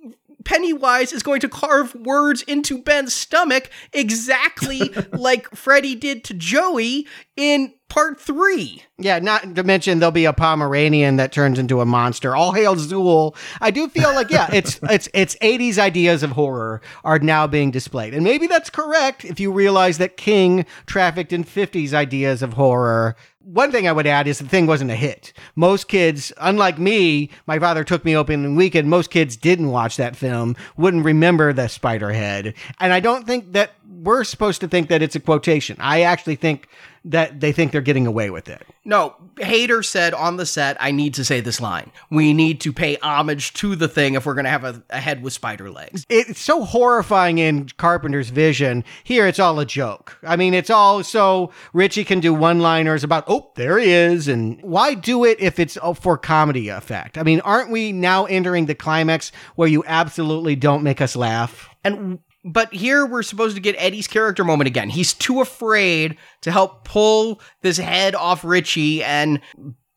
[0.45, 7.07] Pennywise is going to carve words into Ben's stomach exactly like Freddy did to Joey
[7.37, 8.83] in part 3.
[8.99, 12.35] yeah, not to mention there'll be a Pomeranian that turns into a monster.
[12.35, 13.37] All hail Zuul.
[13.61, 17.71] I do feel like yeah, it's it's it's 80s ideas of horror are now being
[17.71, 22.55] displayed, and maybe that's correct if you realize that King trafficked in 50s ideas of
[22.55, 23.17] horror.
[23.45, 25.35] One thing I would add is the thing wasn't a hit.
[25.55, 28.89] Most kids, unlike me, my father took me opening weekend.
[28.89, 32.55] Most kids didn't watch that film, wouldn't remember the spider head.
[32.81, 35.77] And I don't think that we're supposed to think that it's a quotation.
[35.79, 36.69] I actually think
[37.05, 38.67] that they think they're getting away with it.
[38.85, 41.91] No, Hader said on the set, I need to say this line.
[42.11, 45.01] We need to pay homage to the thing if we're going to have a, a
[45.01, 46.07] head with spider legs.
[46.09, 48.85] It's so horrifying in Carpenter's vision.
[49.05, 50.19] Here, it's all a joke.
[50.23, 54.29] I mean, it's all so Richie can do one liners about, oh, there he is.
[54.29, 57.19] And why do it if it's for comedy effect?
[57.19, 61.69] I mean, aren't we now entering the climax where you absolutely don't make us laugh?
[61.85, 64.91] And but here we're supposed to get Eddie's character moment again.
[64.91, 69.41] He's too afraid to help pull this head off Richie, and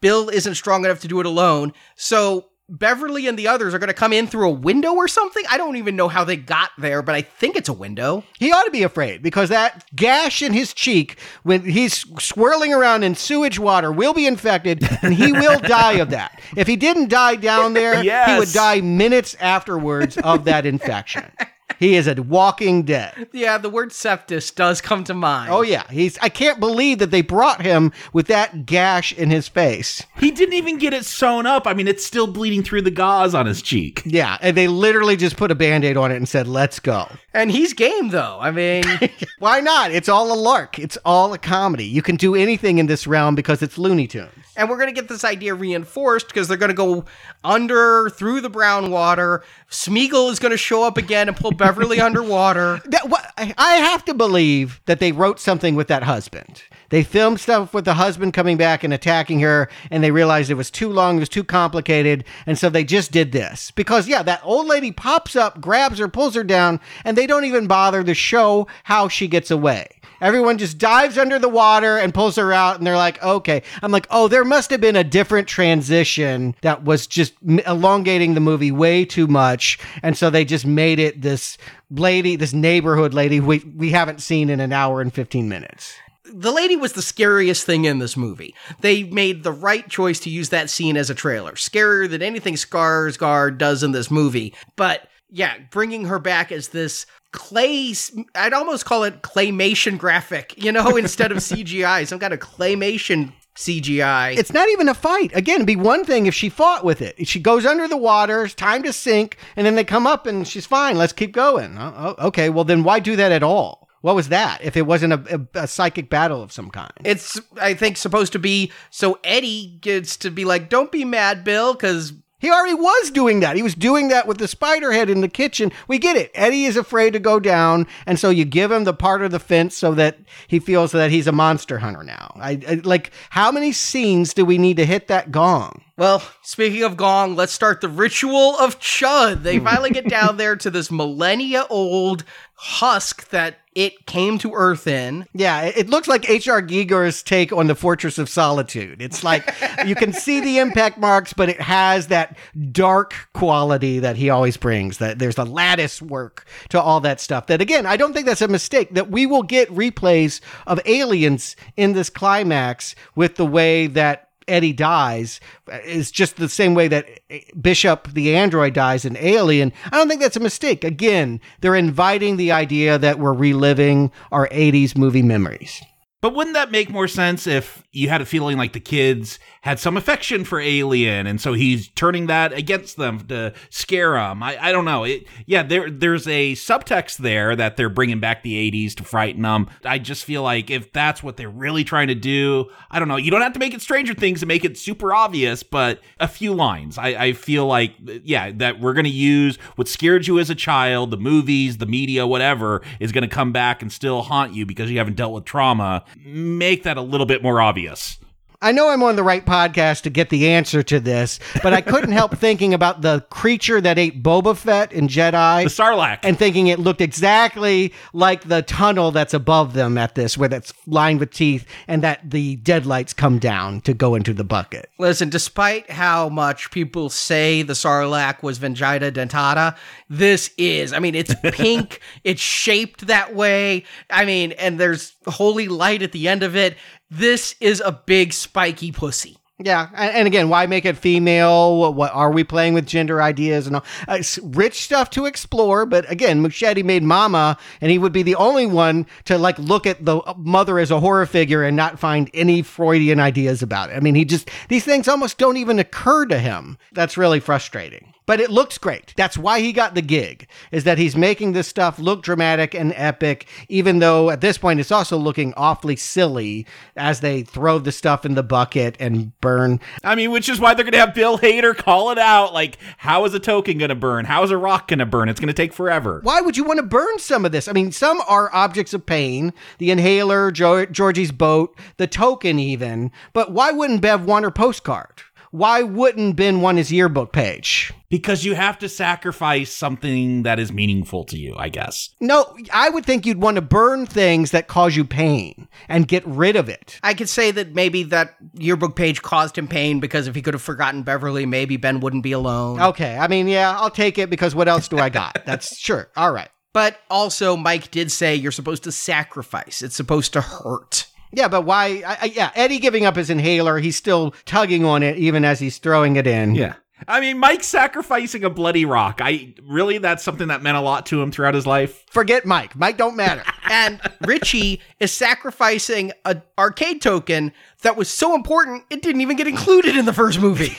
[0.01, 1.73] Bill isn't strong enough to do it alone.
[1.95, 5.43] So Beverly and the others are going to come in through a window or something.
[5.49, 8.25] I don't even know how they got there, but I think it's a window.
[8.39, 13.03] He ought to be afraid because that gash in his cheek when he's swirling around
[13.03, 16.41] in sewage water will be infected and he will die of that.
[16.57, 21.23] If he didn't die down there, he would die minutes afterwards of that infection.
[21.79, 23.27] He is a walking dead.
[23.31, 25.51] Yeah, the word septus does come to mind.
[25.51, 29.47] Oh yeah, he's I can't believe that they brought him with that gash in his
[29.47, 30.03] face.
[30.19, 31.67] He didn't even get it sewn up.
[31.67, 34.01] I mean, it's still bleeding through the gauze on his cheek.
[34.05, 37.51] Yeah, and they literally just put a band-aid on it and said, "Let's go." And
[37.51, 38.37] he's game though.
[38.41, 38.83] I mean,
[39.39, 39.91] Why not?
[39.91, 40.79] It's all a lark.
[40.79, 41.85] It's all a comedy.
[41.85, 44.31] You can do anything in this realm because it's Looney Tunes.
[44.57, 47.05] And we're going to get this idea reinforced because they're going to go
[47.43, 49.43] under through the brown water.
[49.69, 52.81] Smeagol is going to show up again and pull Beverly underwater.
[52.85, 56.63] That, what, I I have to believe that they wrote something with that husband.
[56.89, 60.55] They filmed stuff with the husband coming back and attacking her, and they realized it
[60.55, 63.71] was too long, it was too complicated, and so they just did this.
[63.71, 67.45] Because, yeah, that old lady pops up, grabs her, pulls her down, and they don't
[67.45, 69.87] even bother to show how she gets away.
[70.21, 73.63] Everyone just dives under the water and pulls her out, and they're like, okay.
[73.81, 77.33] I'm like, oh, there must have been a different transition that was just
[77.65, 79.79] elongating the movie way too much.
[80.03, 81.57] And so they just made it this
[81.89, 85.95] lady, this neighborhood lady we, we haven't seen in an hour and 15 minutes.
[86.33, 88.53] the lady was the scariest thing in this movie.
[88.81, 91.53] They made the right choice to use that scene as a trailer.
[91.53, 94.53] Scarier than anything Skarsgård does in this movie.
[94.75, 97.93] But yeah, bringing her back as this clay,
[98.35, 103.33] I'd almost call it claymation graphic, you know, instead of CGI, some kind of claymation
[103.57, 104.37] CGI.
[104.37, 105.31] It's not even a fight.
[105.35, 107.27] Again, it'd be one thing if she fought with it.
[107.27, 110.47] She goes under the water, it's time to sink, and then they come up and
[110.47, 110.95] she's fine.
[110.95, 111.75] Let's keep going.
[111.77, 113.87] Oh, oh, okay, well, then why do that at all?
[114.01, 116.91] What was that if it wasn't a, a, a psychic battle of some kind?
[117.03, 121.43] It's, I think, supposed to be so Eddie gets to be like, don't be mad,
[121.43, 123.55] Bill, because He already was doing that.
[123.55, 125.71] He was doing that with the spider head in the kitchen.
[125.87, 126.29] We get it.
[126.35, 129.39] Eddie is afraid to go down, and so you give him the part of the
[129.39, 132.33] fence so that he feels that he's a monster hunter now.
[132.35, 135.81] I, I like how many scenes do we need to hit that gong?
[135.97, 139.41] Well, speaking of Gong, let's start the ritual of Chud.
[139.41, 142.23] They finally get down there to this millennia old
[142.53, 145.27] husk that it came to Earth in.
[145.35, 146.63] Yeah, it looks like H.R.
[146.63, 149.03] Giger's take on the Fortress of Solitude.
[149.03, 149.53] It's like
[149.85, 152.35] you can see the impact marks, but it has that
[152.71, 154.97] dark quality that he always brings.
[154.97, 157.45] That there's a lattice work to all that stuff.
[157.45, 158.95] That again, I don't think that's a mistake.
[158.95, 164.73] That we will get replays of aliens in this climax with the way that Eddie
[164.73, 165.39] dies
[165.71, 169.73] uh, is just the same way that uh, Bishop the android dies in Alien.
[169.85, 170.83] I don't think that's a mistake.
[170.83, 175.81] Again, they're inviting the idea that we're reliving our 80s movie memories.
[176.19, 179.77] But wouldn't that make more sense if you had a feeling like the kids had
[179.77, 184.41] some affection for Alien, and so he's turning that against them to scare them?
[184.41, 185.03] I, I don't know.
[185.03, 189.43] It, yeah, there there's a subtext there that they're bringing back the '80s to frighten
[189.43, 189.69] them.
[189.85, 193.17] I just feel like if that's what they're really trying to do, I don't know.
[193.17, 196.27] You don't have to make it Stranger Things and make it super obvious, but a
[196.27, 196.97] few lines.
[196.97, 201.11] I, I feel like yeah that we're gonna use what scared you as a child,
[201.11, 204.97] the movies, the media, whatever, is gonna come back and still haunt you because you
[204.97, 208.19] haven't dealt with trauma make that a little bit more obvious.
[208.59, 211.81] I know I'm on the right podcast to get the answer to this, but I
[211.81, 215.65] couldn't help thinking about the creature that ate Boba Fett in Jedi.
[215.65, 216.19] The Sarlacc.
[216.23, 220.73] And thinking it looked exactly like the tunnel that's above them at this, where that's
[220.87, 224.89] lined with teeth, and that the deadlights come down to go into the bucket.
[224.97, 229.77] Listen, despite how much people say the Sarlacc was vagina dentata,
[230.09, 233.83] this is, I mean, it's pink, it's shaped that way.
[234.09, 236.75] I mean, and there's holy light at the end of it.
[237.09, 239.37] This is a big spiky pussy.
[239.59, 241.91] Yeah, and, again, why make it female?
[241.91, 243.85] What, are we playing with gender ideas and all?
[244.07, 248.35] Uh, rich stuff to explore, but again, Muschietti made Mama, and he would be the
[248.35, 252.29] only one to like look at the mother as a horror figure and not find
[252.35, 253.95] any Freudian ideas about it.
[253.95, 256.77] I mean, he just these things almost don't even occur to him.
[256.91, 259.13] That's really frustrating but it looks great.
[259.17, 262.93] That's why he got the gig, is that he's making this stuff look dramatic and
[262.95, 267.91] epic, even though at this point it's also looking awfully silly as they throw the
[267.91, 269.79] stuff in the bucket and burn.
[270.03, 272.53] I mean, which is why they're going to have Bill Hader call it out.
[272.53, 274.25] Like, how is a token going to burn?
[274.25, 275.29] How is a rock going to burn?
[275.29, 276.19] It's going to take forever.
[276.21, 277.67] Why would you want to burn some of this?
[277.67, 283.11] I mean, some are objects of pain, the inhaler, jo- Georgie's boat, the token, even,
[283.31, 285.23] but why wouldn't Bev want her postcard?
[285.51, 287.93] Why wouldn't Ben want his yearbook page?
[288.09, 292.09] Because you have to sacrifice something that is meaningful to you, I guess.
[292.21, 296.25] No, I would think you'd want to burn things that cause you pain and get
[296.25, 296.99] rid of it.
[297.03, 300.53] I could say that maybe that yearbook page caused him pain because if he could
[300.53, 302.81] have forgotten Beverly, maybe Ben wouldn't be alone.
[302.81, 305.39] Okay, I mean, yeah, I'll take it because what else do I got?
[305.45, 306.09] That's sure.
[306.15, 306.49] All right.
[306.73, 311.06] But also, Mike did say you're supposed to sacrifice, it's supposed to hurt.
[311.37, 312.01] Yeah, but why?
[312.03, 315.59] I, I, yeah, Eddie giving up his inhaler, he's still tugging on it even as
[315.59, 316.55] he's throwing it in.
[316.55, 316.73] Yeah.
[317.07, 319.19] I mean, Mike sacrificing a bloody rock.
[319.21, 322.03] I really that's something that meant a lot to him throughout his life.
[322.09, 322.75] Forget Mike.
[322.75, 323.43] Mike don't matter.
[323.69, 329.47] and Richie is sacrificing an arcade token that was so important it didn't even get
[329.47, 330.75] included in the first movie.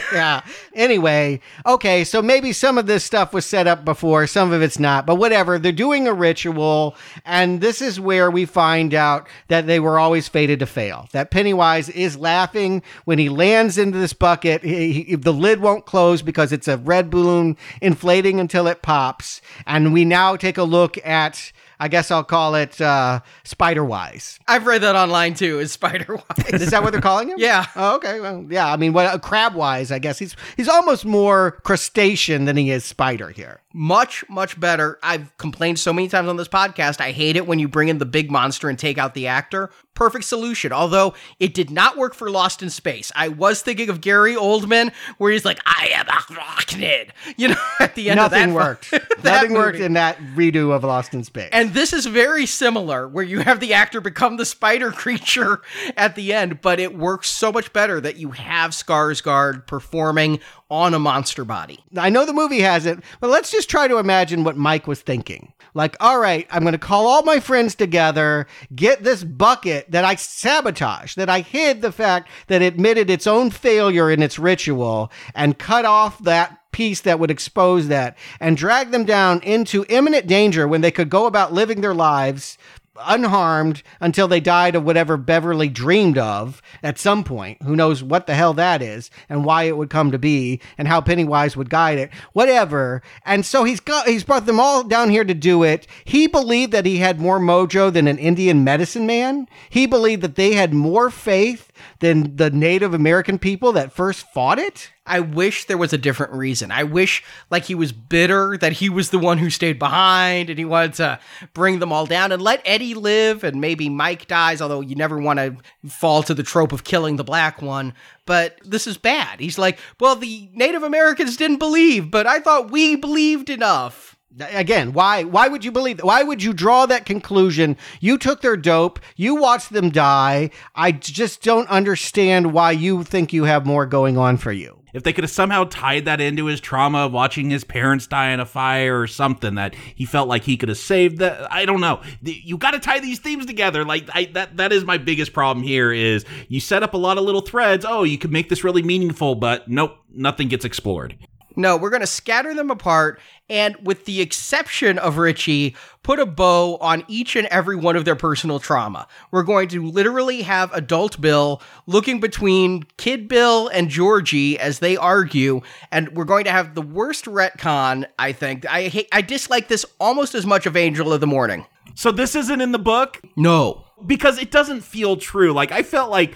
[0.12, 0.42] yeah.
[0.74, 4.78] Anyway, okay, so maybe some of this stuff was set up before, some of it's
[4.78, 5.58] not, but whatever.
[5.58, 10.28] They're doing a ritual, and this is where we find out that they were always
[10.28, 11.08] fated to fail.
[11.12, 14.62] That Pennywise is laughing when he lands into this bucket.
[14.62, 19.40] He, he, the lid won't close because it's a red balloon inflating until it pops.
[19.66, 24.38] And we now take a look at I guess I'll call it uh, Spider Wise.
[24.46, 25.58] I've read that online too.
[25.60, 26.60] Is Spider Wise?
[26.62, 27.36] Is that what they're calling him?
[27.38, 27.66] yeah.
[27.74, 28.20] Oh, okay.
[28.20, 28.70] Well, yeah.
[28.70, 29.90] I mean, what uh, Crab Wise?
[29.90, 34.98] I guess he's he's almost more crustacean than he is spider here much much better.
[35.02, 37.00] I've complained so many times on this podcast.
[37.00, 39.70] I hate it when you bring in the big monster and take out the actor.
[39.94, 40.72] Perfect solution.
[40.72, 43.12] Although it did not work for lost in space.
[43.14, 47.10] I was thinking of gary oldman where he's like i am a arachnid.
[47.36, 48.90] You know at the end nothing of that worked.
[48.90, 49.58] that nothing movie.
[49.58, 51.48] worked in that redo of lost in space.
[51.52, 55.62] And this is very similar where you have the actor become the spider creature
[55.96, 60.94] at the end but it works so much better that you have skarsgård performing on
[60.94, 61.84] a monster body.
[61.98, 65.00] I know the movie has it, but let's just try to imagine what Mike was
[65.00, 65.52] thinking.
[65.74, 70.04] Like, all right, I'm going to call all my friends together, get this bucket that
[70.04, 74.38] I sabotaged, that I hid the fact that it admitted its own failure in its
[74.38, 79.84] ritual, and cut off that piece that would expose that and drag them down into
[79.88, 82.56] imminent danger when they could go about living their lives
[83.00, 87.62] unharmed until they died of whatever Beverly dreamed of at some point.
[87.62, 90.88] Who knows what the hell that is and why it would come to be and
[90.88, 92.10] how Pennywise would guide it.
[92.32, 93.02] Whatever.
[93.24, 95.86] And so he's got he's brought them all down here to do it.
[96.04, 99.48] He believed that he had more mojo than an Indian medicine man.
[99.70, 104.58] He believed that they had more faith than the Native American people that first fought
[104.58, 104.91] it?
[105.04, 106.70] I wish there was a different reason.
[106.70, 110.56] I wish, like, he was bitter that he was the one who stayed behind and
[110.56, 111.18] he wanted to
[111.54, 115.18] bring them all down and let Eddie live and maybe Mike dies, although you never
[115.20, 115.56] want to
[115.88, 117.94] fall to the trope of killing the black one.
[118.26, 119.40] But this is bad.
[119.40, 124.16] He's like, well, the Native Americans didn't believe, but I thought we believed enough.
[124.40, 126.00] Again, why why would you believe?
[126.00, 127.76] Why would you draw that conclusion?
[128.00, 130.48] You took their dope, you watched them die.
[130.74, 134.81] I just don't understand why you think you have more going on for you.
[134.92, 138.30] If they could have somehow tied that into his trauma of watching his parents die
[138.30, 141.64] in a fire or something that he felt like he could have saved that I
[141.64, 142.02] don't know.
[142.22, 143.84] You got to tie these themes together.
[143.84, 147.18] Like I, that that is my biggest problem here is you set up a lot
[147.18, 147.84] of little threads.
[147.88, 151.16] Oh, you could make this really meaningful, but nope, nothing gets explored.
[151.56, 156.26] No, we're going to scatter them apart and, with the exception of Richie, put a
[156.26, 159.06] bow on each and every one of their personal trauma.
[159.30, 164.96] We're going to literally have adult Bill looking between Kid Bill and Georgie as they
[164.96, 168.64] argue, and we're going to have the worst retcon, I think.
[168.66, 171.66] I hate, I dislike this almost as much of Angel of the Morning.
[171.94, 173.20] So this isn't in the book?
[173.36, 173.84] No.
[174.06, 175.52] Because it doesn't feel true.
[175.52, 176.34] Like I felt like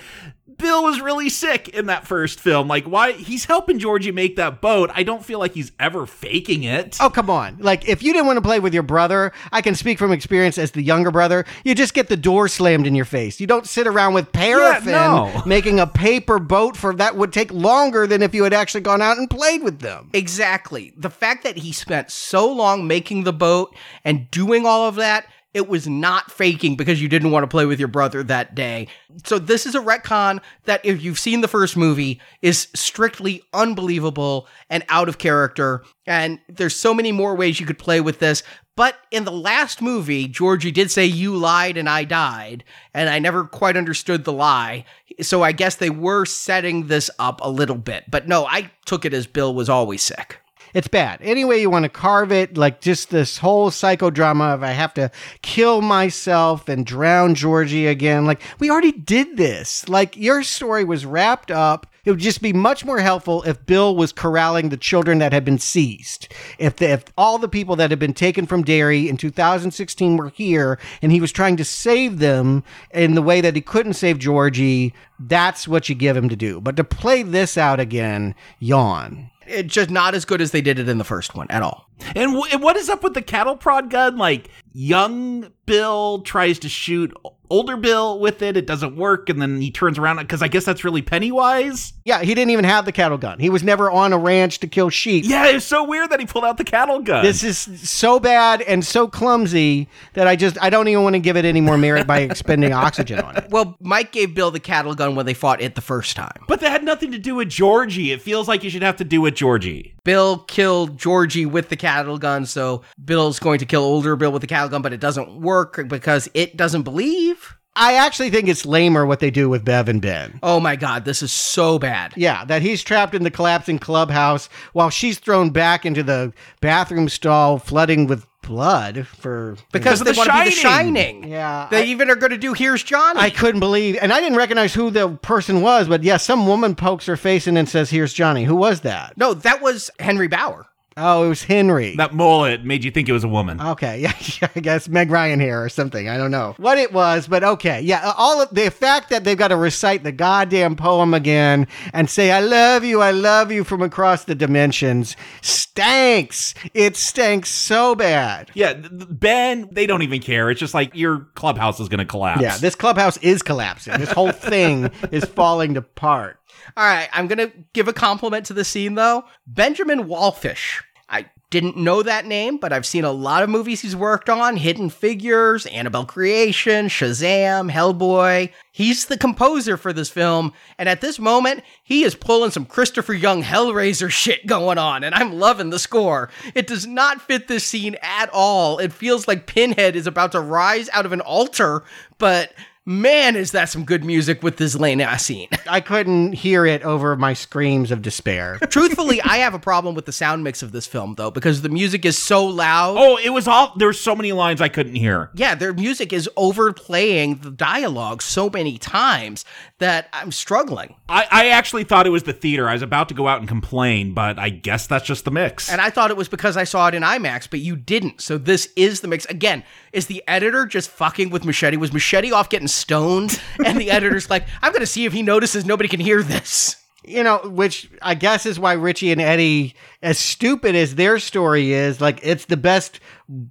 [0.59, 2.69] Bill was really sick in that first film.
[2.69, 3.13] Like, why?
[3.13, 4.91] He's helping Georgie make that boat.
[4.95, 6.97] I don't feel like he's ever faking it.
[7.01, 7.59] Oh, come on.
[7.59, 10.59] Like, if you didn't want to play with your brother, I can speak from experience
[10.59, 11.45] as the younger brother.
[11.65, 13.41] You just get the door slammed in your face.
[13.41, 15.43] You don't sit around with paraffin Yeah, no.
[15.47, 19.03] making a paper boat for that would take longer than if you had actually gone
[19.03, 20.11] out and played with them.
[20.13, 20.93] Exactly.
[20.97, 25.27] The fact that he spent so long making the boat and doing all of that,
[25.57, 28.89] it was not faking because you didn't want to play with your brother that day.
[29.25, 34.49] So this is a retcon that if you've seen the first movie is strictly unbelievable
[34.69, 38.43] and out of character and there's so many more ways you could play with this.
[38.77, 42.63] But in the last movie, Georgie did say you lied and I died,
[42.93, 44.85] and I never quite understood the lie.
[45.23, 48.05] So I guess they were setting this up a little bit.
[48.11, 50.43] But no, I took it as Bill was always sick.
[50.77, 51.21] It's bad.
[51.23, 54.93] Any way you want to carve it, like just this whole psychodrama of I have
[54.93, 58.27] to kill myself and drown Georgie again.
[58.27, 59.89] Like, we already did this.
[59.89, 61.87] Like, your story was wrapped up.
[62.05, 65.47] It would just be much more helpful if Bill was corralling the children that had
[65.47, 66.29] been seized.
[66.59, 70.29] If, the, if all the people that had been taken from Derry in 2016 were
[70.29, 74.19] here and he was trying to save them in the way that he couldn't save
[74.19, 76.61] Georgie, that's what you give him to do.
[76.61, 79.31] But to play this out again, yawn.
[79.47, 81.89] It's just not as good as they did it in the first one at all.
[82.15, 84.17] And, w- and what is up with the cattle prod gun?
[84.17, 87.13] Like, young Bill tries to shoot
[87.51, 88.57] older Bill with it.
[88.57, 89.29] It doesn't work.
[89.29, 91.93] And then he turns around because I guess that's really Pennywise.
[92.05, 93.39] Yeah, he didn't even have the cattle gun.
[93.39, 95.25] He was never on a ranch to kill sheep.
[95.27, 97.25] Yeah, it's so weird that he pulled out the cattle gun.
[97.25, 97.59] This is
[97.89, 101.45] so bad and so clumsy that I just I don't even want to give it
[101.45, 103.51] any more merit by expending oxygen on it.
[103.51, 106.45] Well, Mike gave Bill the cattle gun when they fought it the first time.
[106.47, 108.13] but that had nothing to do with Georgie.
[108.13, 109.95] It feels like you should have to do with Georgie.
[110.07, 114.41] Bill killed Georgie with the cattle gun, so Bill's going to kill older Bill with
[114.41, 117.57] the cattle gun, but it doesn't work because it doesn't believe.
[117.75, 120.39] I actually think it's lamer what they do with Bev and Ben.
[120.45, 122.15] Oh my god, this is so bad.
[122.17, 127.09] Yeah, that he's trapped in the collapsing clubhouse while she's thrown back into the bathroom
[127.09, 131.23] stall, flooding with blood for Because of they The want to be the Shining.
[131.23, 131.29] shining.
[131.31, 133.21] Yeah, They I- even are going to do Here's Johnny.
[133.21, 136.75] I couldn't believe, and I didn't recognize who the person was, but yeah, some woman
[136.75, 139.15] pokes her face in and says, "Here's Johnny." Who was that?
[139.17, 140.67] no, that was Henry Bowers.
[140.99, 141.95] Oh, it was Henry.
[141.97, 143.61] That mullet made you think it was a woman.
[143.61, 144.01] Okay,
[144.41, 146.09] yeah, I guess Meg Ryan hair or something.
[146.09, 148.01] I don't know what it was, but okay, yeah.
[148.03, 152.09] Uh, all of the fact that they've got to recite the goddamn poem again and
[152.09, 156.55] say "I love you, I love you" from across the dimensions stanks.
[156.73, 158.51] It stanks so bad.
[158.55, 160.51] Yeah, Ben, they don't even care.
[160.51, 162.41] It's just like your clubhouse is going to collapse.
[162.41, 163.99] Yeah, this clubhouse is collapsing.
[163.99, 166.41] This whole thing is falling apart.
[166.77, 169.25] All right, I'm going to give a compliment to the scene though.
[169.47, 170.83] Benjamin Wallfisch.
[171.09, 174.57] I didn't know that name, but I've seen a lot of movies he's worked on
[174.57, 178.53] Hidden Figures, Annabelle Creation, Shazam, Hellboy.
[178.73, 183.15] He's the composer for this film, and at this moment, he is pulling some Christopher
[183.15, 186.31] Young Hellraiser shit going on, and I'm loving the score.
[186.57, 188.79] It does not fit this scene at all.
[188.79, 191.85] It feels like Pinhead is about to rise out of an altar,
[192.19, 192.53] but
[192.87, 195.49] man, is that some good music with this lane ass scene.
[195.69, 198.59] I couldn't hear it over my screams of despair.
[198.71, 201.69] Truthfully, I have a problem with the sound mix of this film though, because the
[201.69, 202.97] music is so loud.
[202.99, 203.73] Oh, it was all.
[203.77, 205.31] There were so many lines I couldn't hear.
[205.35, 209.45] Yeah, their music is overplaying the dialogue so many times
[209.79, 210.95] that I'm struggling.
[211.09, 212.69] I, I actually thought it was the theater.
[212.69, 215.71] I was about to go out and complain, but I guess that's just the mix.
[215.71, 218.21] And I thought it was because I saw it in IMAX, but you didn't.
[218.21, 219.27] So this is the mix.
[219.27, 221.77] Again, is the editor just fucking with Muschietti?
[221.77, 223.41] Was Muschietti off getting stoned?
[223.65, 226.77] And the editor's like, I'm going to see if he notices nobody can hear this.
[227.05, 229.75] you know, which I guess is why Richie and Eddie,
[230.07, 233.01] as stupid as their story is, like it's the best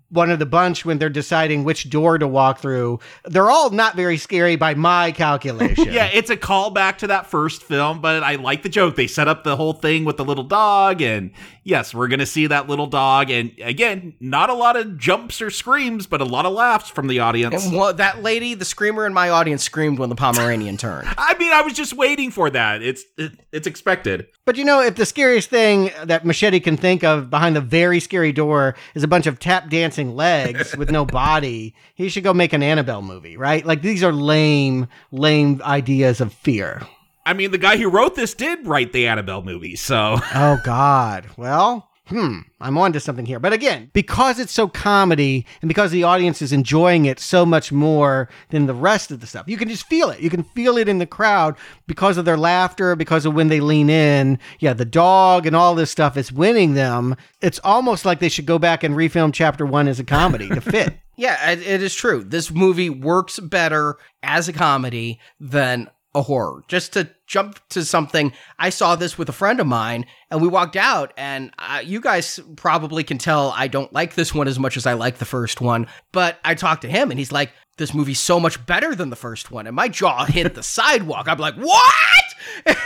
[0.10, 2.98] one of the bunch when they're deciding which door to walk through.
[3.26, 5.88] They're all not very scary by my calculation.
[5.92, 8.96] yeah, it's a callback to that first film, but I like the joke.
[8.96, 11.32] They set up the whole thing with the little dog, and
[11.64, 13.30] yes, we're gonna see that little dog.
[13.30, 17.08] And again, not a lot of jumps or screams, but a lot of laughs from
[17.08, 17.66] the audience.
[17.66, 21.10] And what, that lady, the screamer in my audience, screamed when the Pomeranian turned.
[21.18, 22.82] I mean, I was just waiting for that.
[22.82, 24.28] It's it, it's expected.
[24.46, 28.00] But you know, if the scariest thing that Muschietti can think of behind the very
[28.00, 32.34] scary door is a bunch of tap dancing legs with no body, he should go
[32.34, 33.66] make an Annabelle movie, right?
[33.66, 36.82] Like these are lame, lame ideas of fear.
[37.26, 40.20] I mean, the guy who wrote this did write the Annabelle movie, so.
[40.36, 41.26] Oh, God.
[41.38, 43.40] Well, hmm, I'm on to something here.
[43.40, 47.72] But again, because it's so comedy and because the audience is enjoying it so much
[47.72, 50.20] more than the rest of the stuff, you can just feel it.
[50.20, 51.56] You can feel it in the crowd
[51.88, 54.40] because of their laughter, because of when they lean in.
[54.60, 57.16] Yeah, the dog and all this stuff is winning them.
[57.42, 60.62] It's almost like they should go back and refilm chapter one as a comedy to
[60.62, 60.98] fit.
[61.18, 62.26] Yeah, it is true.
[62.26, 66.64] This movie works better as a comedy than a horror.
[66.68, 70.48] Just to jump to something, I saw this with a friend of mine, and we
[70.48, 71.14] walked out.
[71.18, 74.88] And uh, you guys probably can tell I don't like this one as much as
[74.88, 75.88] I like the first one.
[76.12, 79.16] But I talked to him, and he's like, "This movie's so much better than the
[79.16, 81.28] first one." And my jaw hit the sidewalk.
[81.28, 82.24] I'm like, "What?"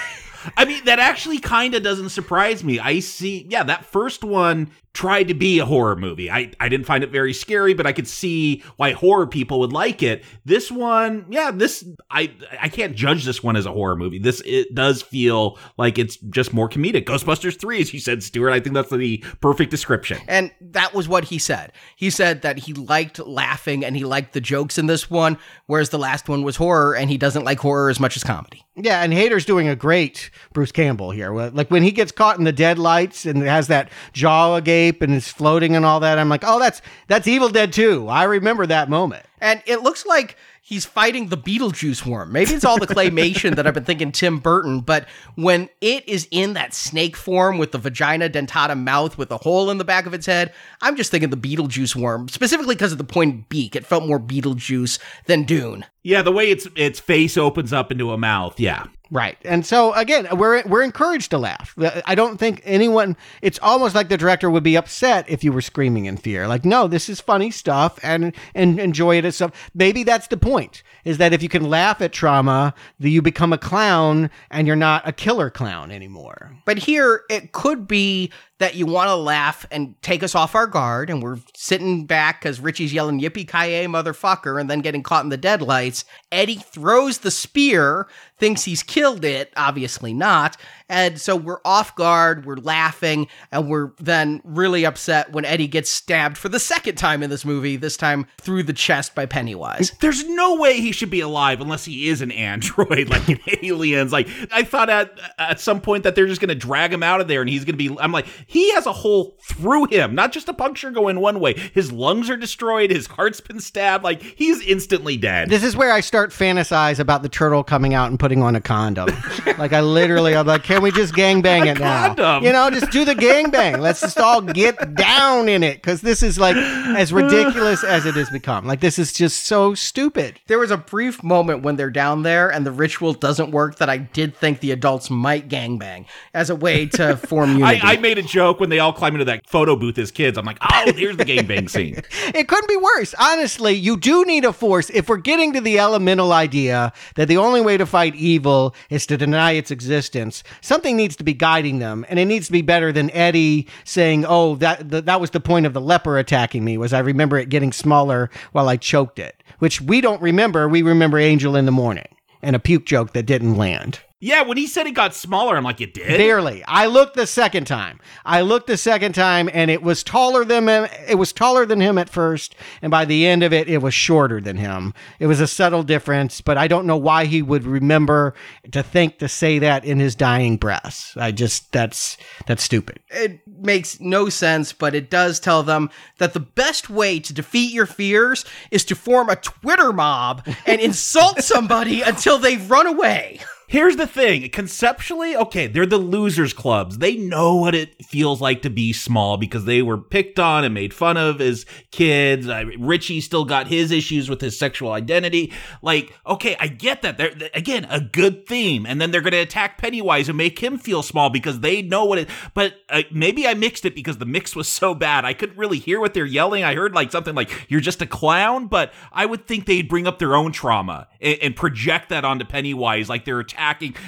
[0.58, 2.80] I mean, that actually kind of doesn't surprise me.
[2.80, 6.30] I see, yeah, that first one tried to be a horror movie.
[6.30, 9.72] I, I didn't find it very scary, but I could see why horror people would
[9.72, 10.26] like it.
[10.44, 14.20] This one, yeah, this I I can't judge this one as a horror movie.
[14.20, 17.06] This it does feel like it's just more comedic.
[17.06, 20.18] Ghostbusters 3, as you said, Stuart, I think that's the perfect description.
[20.28, 21.72] And that was what he said.
[21.96, 25.38] He said that he liked laughing and he liked the jokes in this one,
[25.68, 28.66] whereas the last one was horror and he doesn't like horror as much as comedy.
[28.82, 31.34] Yeah, and Hader's doing a great Bruce Campbell here.
[31.34, 35.28] Like when he gets caught in the deadlights and has that jaw agape and is
[35.28, 38.08] floating and all that, I'm like, oh, that's that's Evil Dead 2.
[38.08, 39.26] I remember that moment.
[39.42, 40.38] And it looks like
[40.70, 42.32] he's fighting the Beetlejuice worm.
[42.32, 46.28] Maybe it's all the claymation that I've been thinking Tim Burton, but when it is
[46.30, 50.06] in that snake form with the vagina dentata mouth with a hole in the back
[50.06, 53.76] of its head, I'm just thinking the Beetlejuice worm, specifically because of the pointed beak.
[53.76, 55.86] It felt more Beetlejuice than Dune.
[56.04, 58.60] Yeah, the way its its face opens up into a mouth.
[58.60, 58.86] Yeah.
[59.12, 59.38] Right.
[59.44, 61.74] And so again, we're we're encouraged to laugh.
[61.80, 65.52] Uh, I don't think anyone it's almost like the director would be upset if you
[65.52, 66.48] were screaming in fear.
[66.48, 69.70] Like, no, this is funny stuff and and enjoy it as stuff.
[69.74, 70.84] Maybe that's the point.
[71.06, 74.76] Is that if you can laugh at trauma, that you become a clown and you're
[74.76, 76.56] not a killer clown anymore.
[76.66, 80.68] But here it could be that you want to laugh and take us off our
[80.68, 85.02] guard, and we're sitting back because Richie's yelling "Yippee ki yay, motherfucker!" and then getting
[85.02, 86.06] caught in the deadlights.
[86.32, 88.08] Eddie throws the spear,
[88.38, 90.58] thinks he's killed it, obviously not,
[90.90, 95.90] and so we're off guard, we're laughing, and we're then really upset when Eddie gets
[95.90, 97.78] stabbed for the second time in this movie.
[97.78, 99.92] This time through the chest by Pennywise.
[100.02, 104.12] There's no way he should be alive unless he is an android, like in Aliens.
[104.12, 107.30] Like I thought at at some point that they're just gonna drag him out of
[107.30, 107.96] there, and he's gonna be.
[108.00, 111.54] I'm like he has a hole through him, not just a puncture going one way.
[111.76, 112.90] His lungs are destroyed.
[112.90, 114.04] His heart's been stabbed.
[114.04, 115.52] Like he's instantly dead.
[115.52, 118.62] This is where I start fantasize about the turtle coming out and putting on a
[118.62, 119.10] condom.
[119.60, 122.40] like I literally, I'm like, can we just gang bang it now?
[122.40, 123.82] You know, just do the gang bang.
[123.82, 128.16] Let's just all get down in it because this is like as ridiculous as it
[128.16, 128.66] has become.
[128.66, 130.40] Like this is just so stupid.
[130.48, 133.92] There was a brief moment when they're down there and the ritual doesn't work that
[133.92, 137.82] I did think the adults might gangbang as a way to form unity.
[137.84, 140.38] I, I made a joke when they all climb into that photo booth as kids.
[140.38, 142.02] I'm like, oh, here's the gangbang scene.
[142.40, 143.14] It couldn't be worse.
[143.20, 144.90] Honestly, you do need a force.
[144.92, 149.06] If we're getting to the elemental idea that the only way to fight evil is
[149.08, 152.62] to deny its existence, something needs to be guiding them, and it needs to be
[152.62, 156.64] better than Eddie saying, "Oh, that th- that was the point of the leper attacking
[156.64, 160.70] me." Was I remember it getting smaller while I choked it, which we don't remember.
[160.70, 162.08] We remember Angel in the Morning
[162.42, 164.00] and a puke joke that didn't land.
[164.22, 166.18] Yeah, when he said it got smaller, I'm like, it did.
[166.18, 166.62] Barely.
[166.66, 168.02] I looked the second time.
[168.26, 170.90] I looked the second time, and it was taller than him.
[171.08, 173.94] It was taller than him at first, and by the end of it, it was
[173.94, 174.94] shorter than him.
[175.20, 178.34] It was a subtle difference, but I don't know why he would remember
[178.74, 181.16] to think to say that in his dying breaths.
[181.16, 183.00] I just that's that's stupid.
[183.12, 187.72] it makes no sense, but it does tell them that the best way to defeat
[187.72, 193.40] your fears is to form a Twitter mob and insult somebody until they run away.
[193.72, 196.98] Here's the thing conceptually, okay, they're the losers clubs.
[196.98, 200.74] They know what it feels like to be small because they were picked on and
[200.74, 202.48] made fun of as kids.
[202.80, 205.54] Richie still got his issues with his sexual identity.
[205.84, 207.20] Like, okay, I get that.
[207.20, 208.88] They're, again, a good theme.
[208.88, 212.06] And then they're going to attack Pennywise and make him feel small because they know
[212.06, 215.26] what it, but uh, maybe I mixed it because the mix was so bad.
[215.26, 216.64] I couldn't really hear what they're yelling.
[216.64, 220.08] I heard like something like, you're just a clown, but I would think they'd bring
[220.08, 223.10] up their own trauma and, and project that onto Pennywise.
[223.10, 223.59] Like they're attacking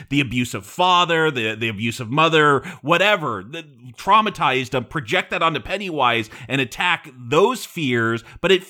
[0.09, 3.43] the abusive father, the, the abusive mother, whatever.
[3.43, 8.23] The, traumatized them, project that onto Pennywise and attack those fears.
[8.39, 8.63] But it,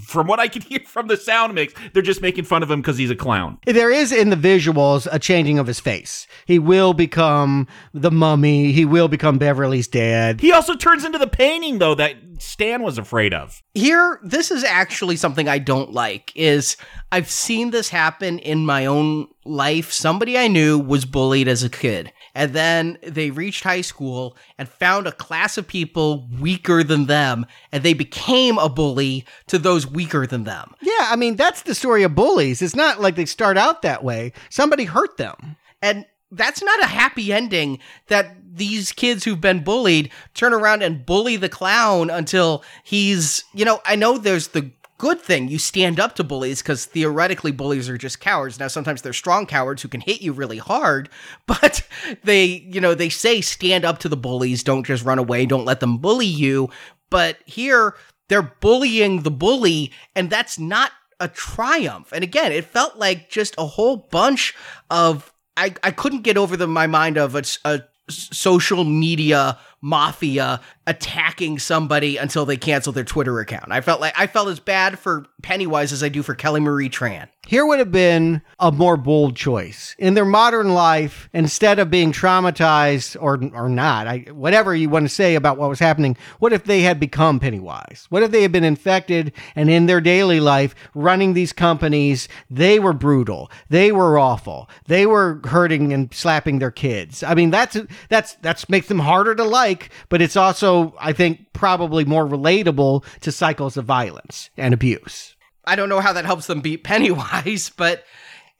[0.00, 2.80] from what I can hear from the sound mix, they're just making fun of him
[2.80, 3.58] because he's a clown.
[3.66, 6.26] There is in the visuals a changing of his face.
[6.46, 8.72] He will become the mummy.
[8.72, 10.40] He will become Beverly's dad.
[10.40, 13.62] He also turns into the painting though that Stan was afraid of.
[13.74, 16.76] Here, this is actually something I don't like is
[17.12, 19.92] I've seen this happen in my own life.
[19.92, 22.12] Somebody I knew was bullied as a kid.
[22.34, 27.46] And then they reached high school and found a class of people weaker than them,
[27.72, 30.72] and they became a bully to those weaker than them.
[30.80, 32.62] Yeah, I mean, that's the story of bullies.
[32.62, 34.32] It's not like they start out that way.
[34.50, 35.56] Somebody hurt them.
[35.82, 41.04] And that's not a happy ending that these kids who've been bullied turn around and
[41.04, 45.48] bully the clown until he's, you know, I know there's the good thing.
[45.48, 48.58] You stand up to bullies because theoretically bullies are just cowards.
[48.58, 51.08] Now sometimes they're strong cowards who can hit you really hard
[51.46, 51.86] but
[52.24, 54.62] they you know they say stand up to the bullies.
[54.62, 55.46] Don't just run away.
[55.46, 56.68] Don't let them bully you.
[57.10, 57.94] But here
[58.28, 62.12] they're bullying the bully and that's not a triumph.
[62.12, 64.54] And again it felt like just a whole bunch
[64.90, 70.60] of i, I couldn't get over the my mind of a, a social media mafia
[70.88, 73.70] attacking somebody until they cancel their Twitter account.
[73.70, 76.88] I felt like I felt as bad for Pennywise as I do for Kelly Marie
[76.88, 77.28] Tran.
[77.46, 79.94] Here would have been a more bold choice.
[79.98, 85.04] In their modern life, instead of being traumatized or or not, I, whatever you want
[85.04, 88.06] to say about what was happening, what if they had become Pennywise?
[88.08, 92.78] What if they had been infected and in their daily life running these companies, they
[92.78, 97.22] were brutal, they were awful, they were hurting and slapping their kids.
[97.22, 97.76] I mean, that's
[98.08, 103.04] that's that's makes them harder to like, but it's also, I think, probably more relatable
[103.20, 105.36] to cycles of violence and abuse.
[105.64, 108.04] I don't know how that helps them beat Pennywise, but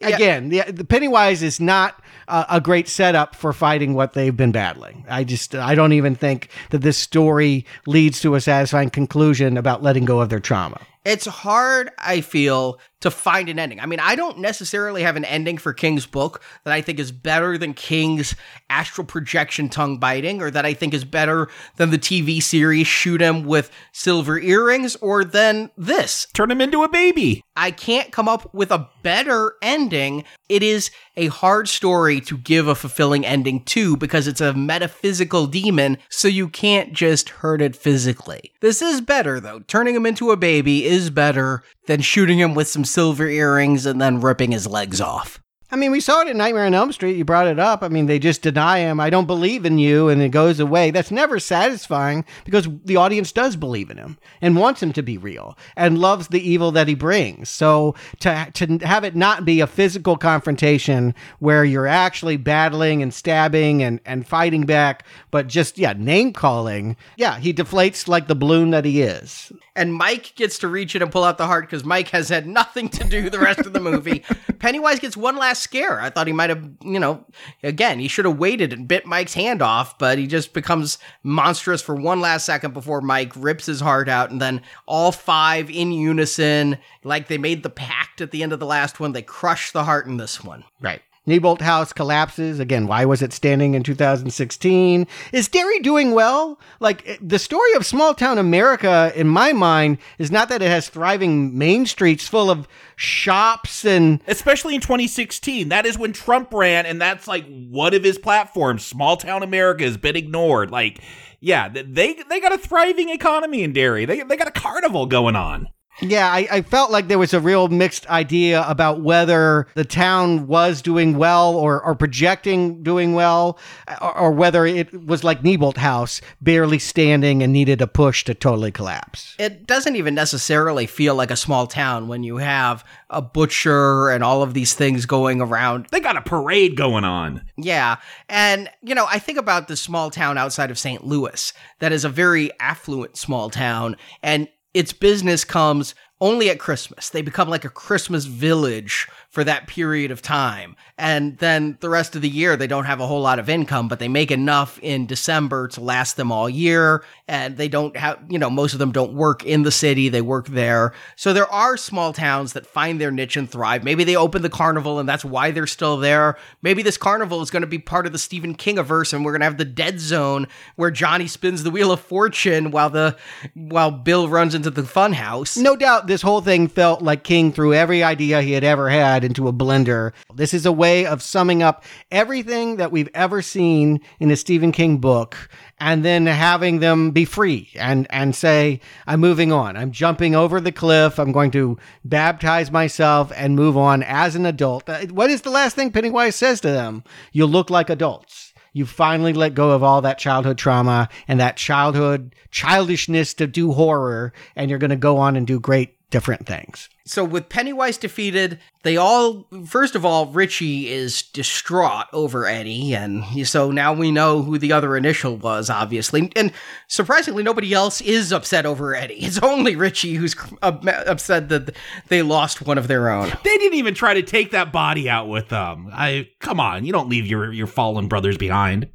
[0.01, 0.09] yeah.
[0.09, 4.53] again, the, the, Pennywise is not uh, a great setup for fighting what they've been
[4.53, 5.05] battling.
[5.09, 9.83] I just I don't even think that this story leads to a satisfying conclusion about
[9.83, 10.81] letting go of their trauma.
[11.09, 13.81] It's hard, I feel, to find an ending.
[13.81, 17.13] I mean, I don't necessarily have an ending for King's book that I think is
[17.13, 18.35] better than King's
[18.69, 23.23] astral projection tongue biting, or that I think is better than the TV series Shoot
[23.23, 27.43] Him with Silver Earrings, or than this Turn him into a baby.
[27.57, 30.25] I can't come up with a better ending.
[30.49, 35.47] It is a hard story to give a fulfilling ending to because it's a metaphysical
[35.47, 38.53] demon, so you can't just hurt it physically.
[38.61, 39.61] This is better, though.
[39.61, 44.01] Turning him into a baby is better than shooting him with some silver earrings and
[44.01, 45.41] then ripping his legs off.
[45.71, 47.19] I mean, we saw it in Nightmare on Elm Street.
[47.19, 47.83] You brought it up.
[47.83, 49.01] I mean, they just deny him.
[49.01, 50.91] I don't believe in you, and it goes away.
[50.91, 55.19] That's never satisfying because the audience does believe in him and wants him to be
[55.19, 57.51] real and loves the evil that he brings.
[57.51, 63.13] So to to have it not be a physical confrontation where you're actually battling and
[63.13, 66.97] stabbing and and fighting back, but just yeah, name calling.
[67.19, 69.53] Yeah, he deflates like the balloon that he is.
[69.79, 72.49] And Mike gets to reach it and pull out the heart because Mike has had
[72.49, 74.25] nothing to do the rest of the movie.
[74.59, 76.01] Pennywise gets one last scare.
[76.01, 77.25] I thought he might have, you know,
[77.63, 81.81] again, he should have waited and bit Mike's hand off, but he just becomes monstrous
[81.81, 84.33] for one last second before Mike rips his heart out.
[84.33, 88.59] And then all five in unison, like they made the pact at the end of
[88.59, 90.65] the last one, they crush the heart in this one.
[90.81, 91.03] Right.
[91.29, 92.59] Neibolt House collapses.
[92.59, 95.07] Again, why was it standing in 2016?
[95.33, 96.59] Is Derry doing well?
[96.81, 100.69] Like, eh, the story of small town America, in my mind, is not that it
[100.69, 102.67] has thriving main streets full of
[102.97, 104.23] shops and.
[104.27, 105.69] Especially in 2016.
[105.69, 108.85] That is when Trump ran, and that's like one of his platforms.
[108.85, 110.71] Small town America has been ignored.
[110.71, 111.01] Like,
[111.41, 114.07] yeah, they they got a thriving economy in Derry.
[114.07, 115.69] They, they got a carnival going on.
[116.01, 120.47] Yeah, I, I, felt like there was a real mixed idea about whether the town
[120.47, 123.59] was doing well or, or projecting doing well,
[124.01, 128.35] or, or whether it was like Neibolt House, barely standing and needed a push to
[128.35, 129.35] totally collapse.
[129.39, 134.23] It doesn't even necessarily feel like a small town when you have a butcher and
[134.23, 135.87] all of these things going around.
[135.91, 137.43] They got a parade going on.
[137.57, 137.97] Yeah.
[138.29, 141.05] And, you know, I think about the small town outside of St.
[141.05, 143.97] Louis that is a very affluent small town.
[144.23, 147.11] And its business comes only at Christmas.
[147.11, 149.09] They become like a Christmas village
[149.39, 150.75] for that period of time.
[150.99, 153.87] And then the rest of the year, they don't have a whole lot of income,
[153.87, 157.05] but they make enough in December to last them all year.
[157.29, 160.23] And they don't have, you know, most of them don't work in the city, they
[160.23, 160.93] work there.
[161.15, 163.85] So there are small towns that find their niche and thrive.
[163.85, 166.37] Maybe they open the carnival and that's why they're still there.
[166.61, 169.31] Maybe this carnival is going to be part of the Stephen King averse and we're
[169.31, 173.17] going to have the dead zone where Johnny spins the wheel of fortune while the
[173.55, 175.57] while Bill runs into the funhouse.
[175.57, 179.28] No doubt this whole thing felt like King threw every idea he had ever had
[179.29, 180.13] into a blender.
[180.35, 184.73] This is a way of summing up everything that we've ever seen in a Stephen
[184.73, 185.49] King book
[185.79, 189.77] and then having them be free and and say I'm moving on.
[189.77, 191.19] I'm jumping over the cliff.
[191.19, 194.89] I'm going to baptize myself and move on as an adult.
[194.89, 197.05] Uh, What is the last thing Pennywise says to them?
[197.33, 198.53] You look like adults.
[198.73, 203.73] You finally let go of all that childhood trauma and that childhood childishness to do
[203.73, 206.89] horror and you're going to go on and do great different things.
[207.05, 213.25] So with Pennywise defeated, they all first of all Richie is distraught over Eddie and
[213.47, 216.33] so now we know who the other initial was obviously.
[216.37, 216.53] And
[216.87, 219.19] surprisingly nobody else is upset over Eddie.
[219.29, 221.77] It's only Richie who's uh, upset that
[222.09, 223.29] they lost one of their own.
[223.45, 225.91] They didn't even try to take that body out with them.
[225.93, 228.89] I come on, you don't leave your your fallen brothers behind.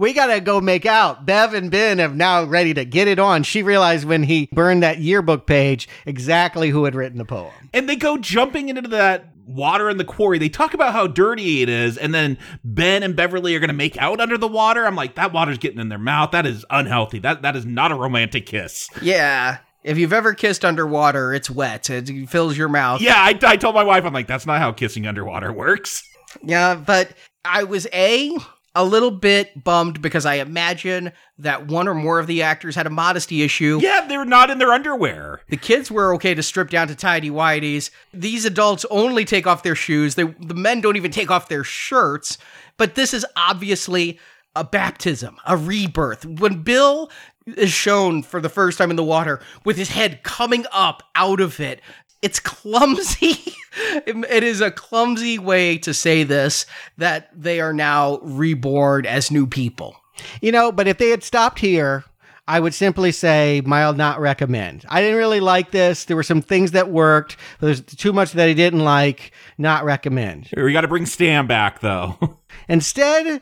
[0.00, 1.26] We gotta go make out.
[1.26, 3.42] Bev and Ben have now ready to get it on.
[3.42, 7.52] She realized when he burned that yearbook page exactly who had written the poem.
[7.74, 10.38] And they go jumping into that water in the quarry.
[10.38, 13.98] They talk about how dirty it is, and then Ben and Beverly are gonna make
[13.98, 14.86] out under the water.
[14.86, 16.30] I'm like, that water's getting in their mouth.
[16.30, 17.18] That is unhealthy.
[17.18, 18.88] That that is not a romantic kiss.
[19.02, 19.58] Yeah.
[19.84, 21.90] If you've ever kissed underwater, it's wet.
[21.90, 23.02] It fills your mouth.
[23.02, 26.02] Yeah, I, I told my wife, I'm like, that's not how kissing underwater works.
[26.42, 27.10] Yeah, but
[27.44, 28.34] I was A,
[28.74, 32.86] a little bit bummed because I imagine that one or more of the actors had
[32.86, 33.80] a modesty issue.
[33.82, 35.40] Yeah, they're not in their underwear.
[35.48, 37.90] The kids were okay to strip down to tidy whities.
[38.14, 40.14] These adults only take off their shoes.
[40.14, 42.38] They, the men don't even take off their shirts.
[42.76, 44.18] But this is obviously
[44.54, 46.24] a baptism, a rebirth.
[46.24, 47.10] When Bill
[47.46, 51.40] is shown for the first time in the water with his head coming up out
[51.40, 51.80] of it,
[52.22, 53.54] it's clumsy.
[54.06, 56.66] it is a clumsy way to say this
[56.98, 59.96] that they are now reborn as new people.
[60.40, 62.04] You know, but if they had stopped here,
[62.46, 64.84] I would simply say mild not recommend.
[64.88, 66.04] I didn't really like this.
[66.04, 69.32] There were some things that worked, but there's too much that I didn't like.
[69.56, 70.48] Not recommend.
[70.56, 72.38] We got to bring Stan back though.
[72.68, 73.40] Instead,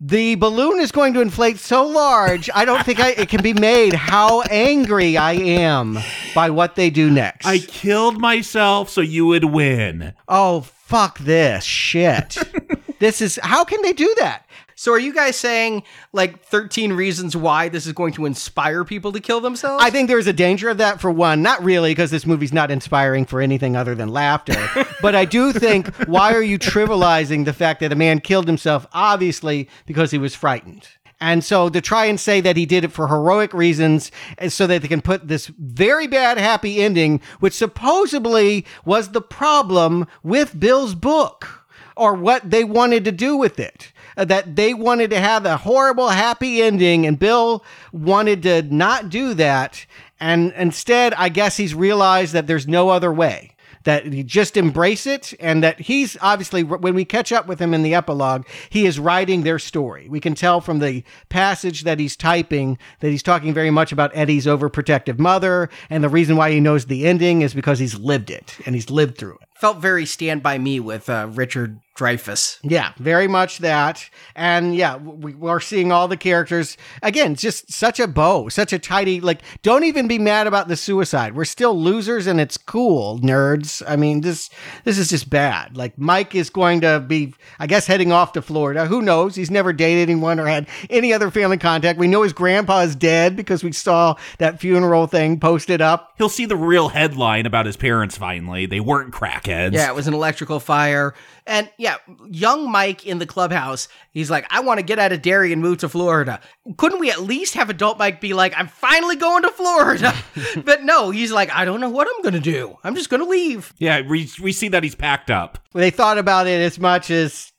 [0.00, 3.52] the balloon is going to inflate so large, I don't think I, it can be
[3.52, 5.98] made how angry I am
[6.34, 7.46] by what they do next.
[7.46, 10.14] I killed myself so you would win.
[10.28, 12.38] oh, fuck this shit.
[12.98, 14.44] this is, how can they do that?
[14.78, 15.82] So are you guys saying
[16.12, 19.82] like 13 reasons why this is going to inspire people to kill themselves?
[19.82, 21.42] I think there's a danger of that for one.
[21.42, 24.54] Not really, because this movie's not inspiring for anything other than laughter.
[25.02, 28.86] but I do think, why are you trivializing the fact that a man killed himself,
[28.92, 30.86] obviously, because he was frightened?
[31.20, 34.68] And so to try and say that he did it for heroic reasons eh, so
[34.68, 40.60] that they can put this very bad happy ending, which supposedly was the problem with
[40.60, 41.66] Bill's book
[41.96, 43.92] or what they wanted to do with it.
[44.18, 49.32] That they wanted to have a horrible happy ending, and Bill wanted to not do
[49.34, 49.86] that.
[50.18, 53.54] And instead, I guess he's realized that there's no other way.
[53.84, 57.72] That he just embrace it, and that he's obviously, when we catch up with him
[57.72, 60.08] in the epilogue, he is writing their story.
[60.08, 64.10] We can tell from the passage that he's typing that he's talking very much about
[64.14, 68.30] Eddie's overprotective mother, and the reason why he knows the ending is because he's lived
[68.30, 69.48] it and he's lived through it.
[69.60, 72.58] Felt very Stand By Me with uh, Richard Dreyfuss.
[72.62, 74.08] Yeah, very much that.
[74.36, 76.76] And yeah, we, we're seeing all the characters.
[77.02, 80.76] Again, just such a bow, such a tidy, like, don't even be mad about the
[80.76, 81.34] suicide.
[81.34, 83.82] We're still losers and it's cool, nerds.
[83.86, 84.48] I mean, this,
[84.84, 85.76] this is just bad.
[85.76, 88.86] Like, Mike is going to be, I guess, heading off to Florida.
[88.86, 89.34] Who knows?
[89.34, 91.98] He's never dated anyone or had any other family contact.
[91.98, 96.14] We know his grandpa is dead because we saw that funeral thing posted up.
[96.16, 98.66] He'll see the real headline about his parents finally.
[98.66, 99.72] They weren't crackheads.
[99.72, 101.14] Yeah, it was an electrical fire.
[101.48, 101.96] And yeah,
[102.30, 105.62] young Mike in the clubhouse, he's like, I want to get out of Derry and
[105.62, 106.40] move to Florida.
[106.76, 110.14] Couldn't we at least have adult Mike be like, I'm finally going to Florida?
[110.64, 112.76] but no, he's like, I don't know what I'm going to do.
[112.84, 113.72] I'm just going to leave.
[113.78, 115.58] Yeah, we, we see that he's packed up.
[115.72, 117.50] They thought about it as much as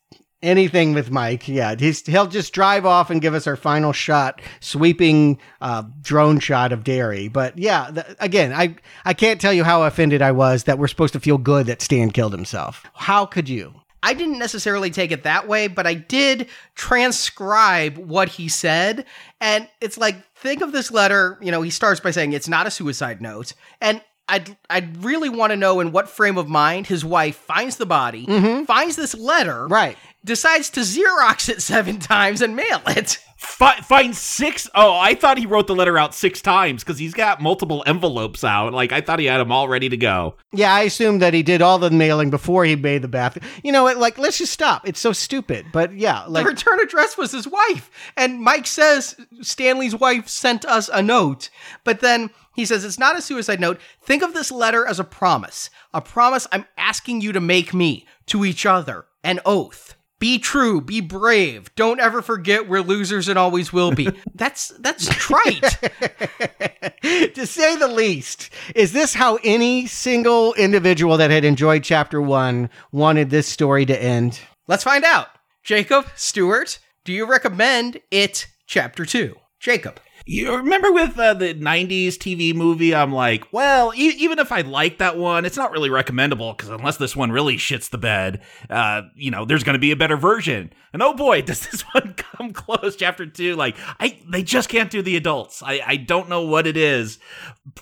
[0.42, 1.48] anything with Mike.
[1.48, 6.38] Yeah, he's, he'll just drive off and give us our final shot, sweeping uh, drone
[6.38, 7.28] shot of Derry.
[7.28, 10.88] But yeah, th- again, I I can't tell you how offended I was that we're
[10.88, 12.84] supposed to feel good that Stan killed himself.
[12.94, 13.79] How could you?
[14.02, 19.04] I didn't necessarily take it that way, but I did transcribe what he said.
[19.40, 21.38] And it's like, think of this letter.
[21.40, 23.52] You know, he starts by saying it's not a suicide note.
[23.80, 27.76] And I'd I'd really want to know in what frame of mind his wife finds
[27.76, 28.64] the body, mm-hmm.
[28.64, 29.98] finds this letter, Right.
[30.24, 33.18] decides to Xerox it seven times and mail it.
[33.40, 37.14] Fi- find six oh I thought he wrote the letter out six times because he's
[37.14, 38.74] got multiple envelopes out.
[38.74, 40.34] Like I thought he had them all ready to go.
[40.52, 43.38] Yeah, I assume that he did all the mailing before he made the bath.
[43.64, 44.86] You know, it, like let's just stop.
[44.86, 45.64] It's so stupid.
[45.72, 47.90] But yeah, like the return address was his wife.
[48.14, 51.48] And Mike says Stanley's wife sent us a note.
[51.82, 53.80] But then he says it's not a suicide note.
[54.02, 55.70] Think of this letter as a promise.
[55.94, 59.94] A promise I'm asking you to make me, to each other, an oath.
[60.20, 61.74] Be true, be brave.
[61.74, 64.10] Don't ever forget we're losers and always will be.
[64.34, 65.62] That's that's trite.
[67.02, 68.50] to say the least.
[68.74, 74.02] Is this how any single individual that had enjoyed chapter one wanted this story to
[74.02, 74.40] end?
[74.68, 75.28] Let's find out.
[75.62, 79.34] Jacob, Stewart, do you recommend it chapter 2?
[79.58, 80.00] Jacob.
[80.30, 84.60] You remember with uh, the 90s TV movie, I'm like, well, e- even if I
[84.60, 88.40] like that one, it's not really recommendable because unless this one really shits the bed,
[88.70, 90.72] uh, you know, there's going to be a better version.
[90.92, 93.56] And oh boy, does this one come close, chapter two.
[93.56, 95.64] Like, I, they just can't do the adults.
[95.64, 97.18] I, I don't know what it is.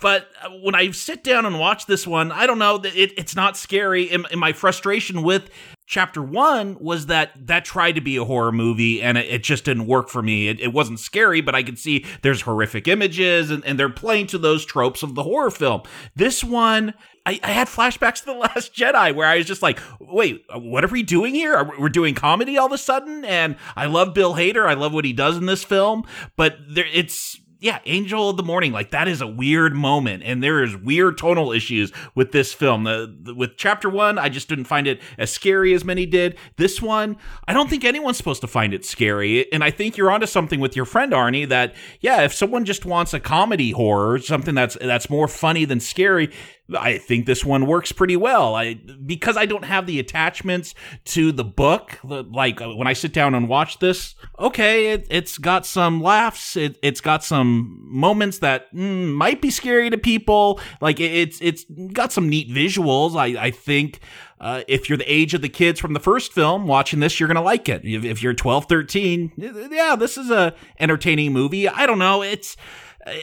[0.01, 3.37] But uh, when I sit down and watch this one, I don't know, it, it's
[3.37, 4.09] not scary.
[4.11, 5.51] And, and my frustration with
[5.89, 9.65] chapter one was that that tried to be a horror movie and it, it just
[9.65, 10.49] didn't work for me.
[10.49, 14.27] It, it, wasn't scary, but I could see there's horrific images and, and they're playing
[14.29, 15.81] to those tropes of the horror film.
[16.15, 16.93] This one,
[17.25, 20.85] I, I, had flashbacks to The Last Jedi where I was just like, wait, what
[20.85, 21.69] are we doing here?
[21.79, 23.25] We're doing comedy all of a sudden?
[23.25, 24.69] And I love Bill Hader.
[24.69, 26.05] I love what he does in this film,
[26.37, 30.43] but there, it's, yeah, Angel of the Morning, like that is a weird moment, and
[30.43, 32.85] there is weird tonal issues with this film.
[32.85, 36.37] The, the, with chapter one, I just didn't find it as scary as many did.
[36.57, 37.17] This one,
[37.49, 40.61] I don't think anyone's supposed to find it scary, and I think you're onto something
[40.61, 41.49] with your friend Arnie.
[41.49, 45.81] That yeah, if someone just wants a comedy horror, something that's that's more funny than
[45.81, 46.31] scary,
[46.77, 48.55] I think this one works pretty well.
[48.55, 50.75] I because I don't have the attachments
[51.07, 51.99] to the book.
[52.05, 56.57] Like when I sit down and watch this, okay, it, has got some laughs.
[56.57, 60.61] It, has got some moments that mm, might be scary to people.
[60.81, 63.17] Like it, it's it's got some neat visuals.
[63.17, 64.01] I I think.
[64.41, 67.27] Uh, if you're the age of the kids from the first film watching this you're
[67.27, 71.87] gonna like it if, if you're 12 13 yeah this is a entertaining movie i
[71.87, 72.57] don't know it's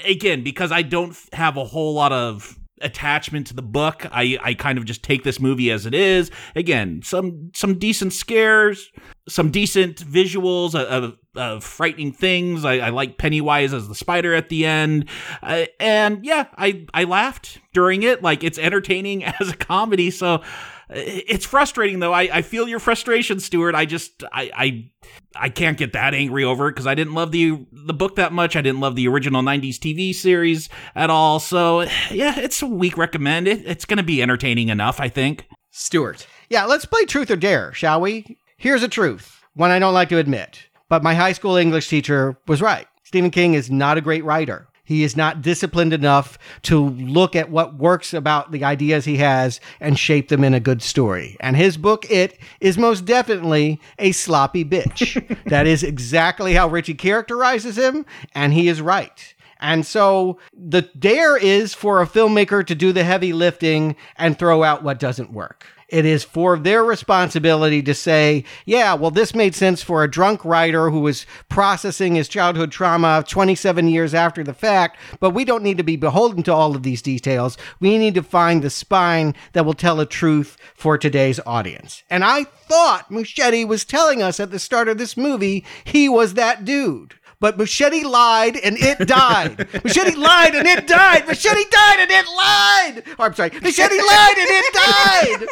[0.03, 4.05] again because i don't have a whole lot of attachment to the book.
[4.11, 6.31] I, I kind of just take this movie as it is.
[6.55, 8.91] Again, some some decent scares,
[9.27, 12.65] some decent visuals of, of frightening things.
[12.65, 15.09] I, I, like Pennywise as the spider at the end,
[15.41, 18.21] uh, and yeah, I I laughed during it.
[18.21, 20.11] Like it's entertaining as a comedy.
[20.11, 20.43] So
[20.89, 22.13] it's frustrating though.
[22.13, 23.75] I, I feel your frustration, Stuart.
[23.75, 24.91] I just I I,
[25.35, 28.33] I can't get that angry over it because I didn't love the the book that
[28.33, 28.55] much.
[28.55, 31.39] I didn't love the original '90s TV series at all.
[31.39, 31.81] So
[32.11, 33.47] yeah, it's a weak recommend.
[33.47, 35.47] It, it's going to be entertaining enough, I think.
[35.71, 36.27] Stuart.
[36.49, 38.37] Yeah, let's play truth or dare, shall we?
[38.57, 42.37] Here's a truth, one I don't like to admit, but my high school English teacher
[42.47, 42.87] was right.
[43.03, 44.67] Stephen King is not a great writer.
[44.85, 49.59] He is not disciplined enough to look at what works about the ideas he has
[49.79, 51.35] and shape them in a good story.
[51.39, 55.37] And his book, It, is most definitely a sloppy bitch.
[55.49, 59.33] that is exactly how Richie characterizes him, and he is right.
[59.59, 64.63] And so the dare is for a filmmaker to do the heavy lifting and throw
[64.63, 65.65] out what doesn't work.
[65.89, 70.43] It is for their responsibility to say, yeah, well, this made sense for a drunk
[70.43, 75.63] writer who was processing his childhood trauma 27 years after the fact, but we don't
[75.63, 77.57] need to be beholden to all of these details.
[77.79, 82.03] We need to find the spine that will tell a truth for today's audience.
[82.09, 86.33] And I thought Muschietti was telling us at the start of this movie he was
[86.33, 89.57] that dude but Muschietti lied and it died.
[89.57, 91.23] Muschietti lied and it died.
[91.23, 93.03] Muschietti died and it lied.
[93.19, 93.51] Oh, I'm sorry.
[93.51, 95.47] Muschietti lied and it died.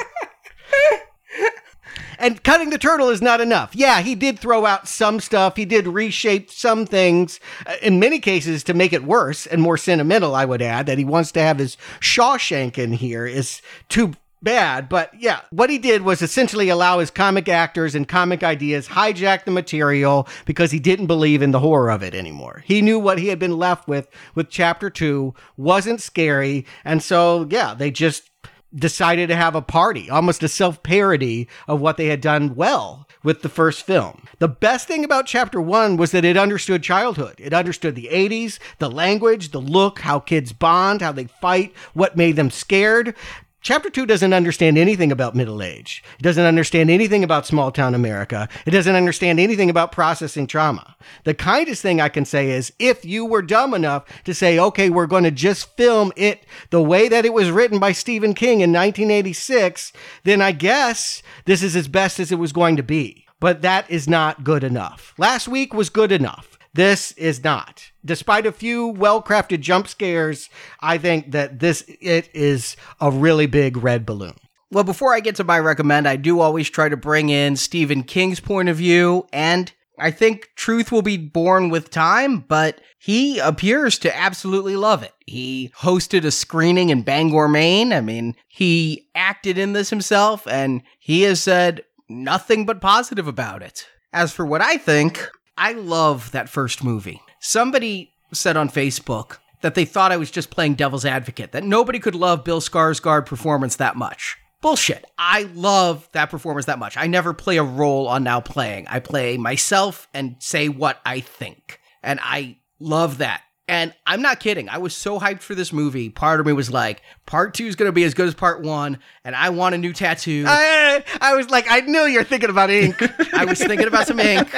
[2.19, 3.75] And cutting the turtle is not enough.
[3.75, 5.57] Yeah, he did throw out some stuff.
[5.57, 9.77] He did reshape some things, uh, in many cases, to make it worse and more
[9.77, 10.85] sentimental, I would add.
[10.85, 14.13] That he wants to have his Shawshank in here is too
[14.43, 18.89] bad, but yeah, what he did was essentially allow his comic actors and comic ideas
[18.89, 22.63] hijack the material because he didn't believe in the horror of it anymore.
[22.65, 27.47] He knew what he had been left with with chapter 2 wasn't scary, and so
[27.49, 28.29] yeah, they just
[28.75, 33.41] decided to have a party, almost a self-parody of what they had done well with
[33.41, 34.25] the first film.
[34.39, 37.35] The best thing about chapter 1 was that it understood childhood.
[37.37, 42.17] It understood the 80s, the language, the look, how kids bond, how they fight, what
[42.17, 43.15] made them scared
[43.63, 46.03] Chapter 2 doesn't understand anything about middle age.
[46.19, 48.49] It doesn't understand anything about small town America.
[48.65, 50.97] It doesn't understand anything about processing trauma.
[51.23, 54.89] The kindest thing I can say is if you were dumb enough to say, okay,
[54.89, 58.59] we're going to just film it the way that it was written by Stephen King
[58.59, 59.93] in 1986,
[60.25, 63.25] then I guess this is as best as it was going to be.
[63.39, 65.13] But that is not good enough.
[65.17, 66.52] Last week was good enough.
[66.73, 67.91] This is not.
[68.03, 73.77] Despite a few well-crafted jump scares, I think that this it is a really big
[73.77, 74.35] red balloon.
[74.71, 78.01] Well, before I get to my recommend, I do always try to bring in Stephen
[78.01, 83.37] King's point of view, and I think truth will be born with time, but he
[83.37, 85.13] appears to absolutely love it.
[85.27, 87.93] He hosted a screening in Bangor, Maine.
[87.93, 93.61] I mean, he acted in this himself, and he has said nothing but positive about
[93.61, 93.85] it.
[94.11, 97.21] As for what I think, I love that first movie.
[97.39, 101.99] Somebody said on Facebook that they thought I was just playing devil's advocate, that nobody
[101.99, 104.37] could love Bill Skarsgård performance that much.
[104.61, 105.05] Bullshit.
[105.17, 106.95] I love that performance that much.
[106.97, 108.87] I never play a role on Now Playing.
[108.87, 111.79] I play myself and say what I think.
[112.01, 113.41] And I love that.
[113.67, 114.67] And I'm not kidding.
[114.67, 116.09] I was so hyped for this movie.
[116.09, 118.61] Part of me was like, part two is going to be as good as part
[118.61, 120.43] one, and I want a new tattoo.
[120.45, 122.97] I, I was like, I knew you're thinking about ink.
[123.33, 124.49] I was thinking about some ink.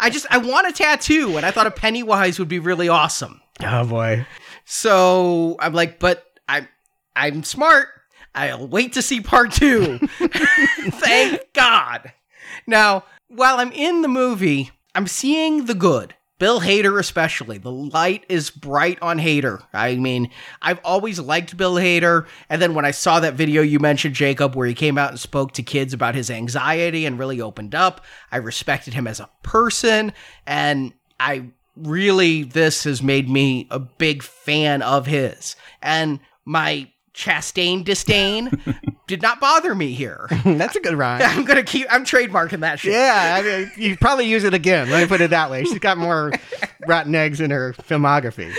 [0.00, 3.40] I just, I want a tattoo, and I thought a Pennywise would be really awesome.
[3.62, 4.26] Oh boy.
[4.64, 6.66] So I'm like, but I'm,
[7.14, 7.86] I'm smart.
[8.34, 9.98] I'll wait to see part two.
[10.08, 12.12] Thank God.
[12.66, 16.14] Now, while I'm in the movie, I'm seeing the good.
[16.40, 17.58] Bill Hader, especially.
[17.58, 19.62] The light is bright on Hader.
[19.74, 20.30] I mean,
[20.62, 22.26] I've always liked Bill Hader.
[22.48, 25.20] And then when I saw that video you mentioned, Jacob, where he came out and
[25.20, 28.02] spoke to kids about his anxiety and really opened up,
[28.32, 30.14] I respected him as a person.
[30.46, 35.56] And I really, this has made me a big fan of his.
[35.82, 38.50] And my Chastain disdain
[39.06, 40.28] did not bother me here.
[40.44, 41.22] That's a good rhyme.
[41.22, 41.86] I'm gonna keep.
[41.90, 42.92] I'm trademarking that shit.
[42.92, 44.90] Yeah, I mean, you probably use it again.
[44.90, 45.64] Let me put it that way.
[45.64, 46.32] She's got more
[46.86, 48.54] rotten eggs in her filmography.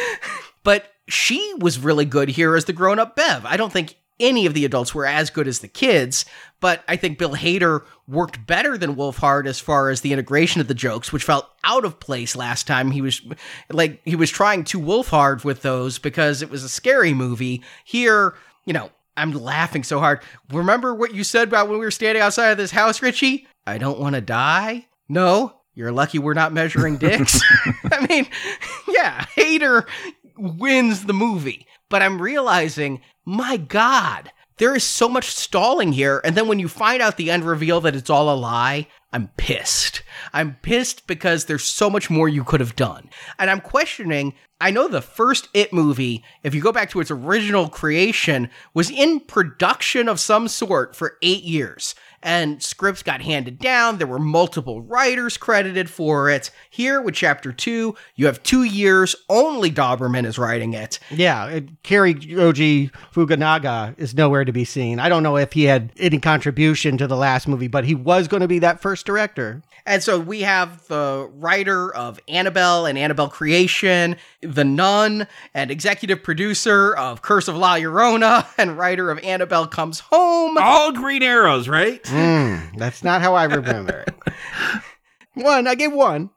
[0.64, 3.46] But she was really good here as the grown-up Bev.
[3.46, 6.26] I don't think any of the adults were as good as the kids,
[6.60, 10.68] but I think Bill Hader worked better than Wolfhard as far as the integration of
[10.68, 12.92] the jokes, which felt out of place last time.
[12.92, 13.22] He was
[13.70, 17.64] like he was trying too Wolfhard with those because it was a scary movie.
[17.84, 20.22] Here, you know, I'm laughing so hard.
[20.52, 23.48] Remember what you said about when we were standing outside of this house, Richie?
[23.66, 24.88] I don't want to die.
[25.10, 27.40] No, you're lucky we're not measuring dicks.
[27.92, 28.28] I mean,
[28.88, 29.88] yeah, Hader
[30.38, 36.22] wins the movie, but I'm realizing, my God, there is so much stalling here.
[36.24, 39.28] And then when you find out the end reveal that it's all a lie, I'm
[39.36, 40.02] pissed.
[40.32, 43.10] I'm pissed because there's so much more you could have done.
[43.38, 44.34] And I'm questioning.
[44.62, 48.90] I know the first It movie, if you go back to its original creation, was
[48.90, 51.94] in production of some sort for eight years
[52.24, 53.98] and scripts got handed down.
[53.98, 56.52] There were multiple writers credited for it.
[56.70, 59.16] Here with chapter two, you have two years.
[59.30, 61.00] Only Dauberman is writing it.
[61.10, 65.00] Yeah, it, Cary Joji Fukunaga is nowhere to be seen.
[65.00, 68.28] I don't know if he had any contribution to the last movie, but he was
[68.28, 69.62] going to be that first director.
[69.86, 76.24] And so we have the writer of Annabelle and Annabelle Creation, The Nun, and executive
[76.24, 80.58] producer of Curse of La Llorona, and writer of Annabelle Comes Home.
[80.58, 82.04] All green arrows, right?
[82.04, 84.34] Mm, that's not how I remember it.
[85.34, 86.30] one, I gave one.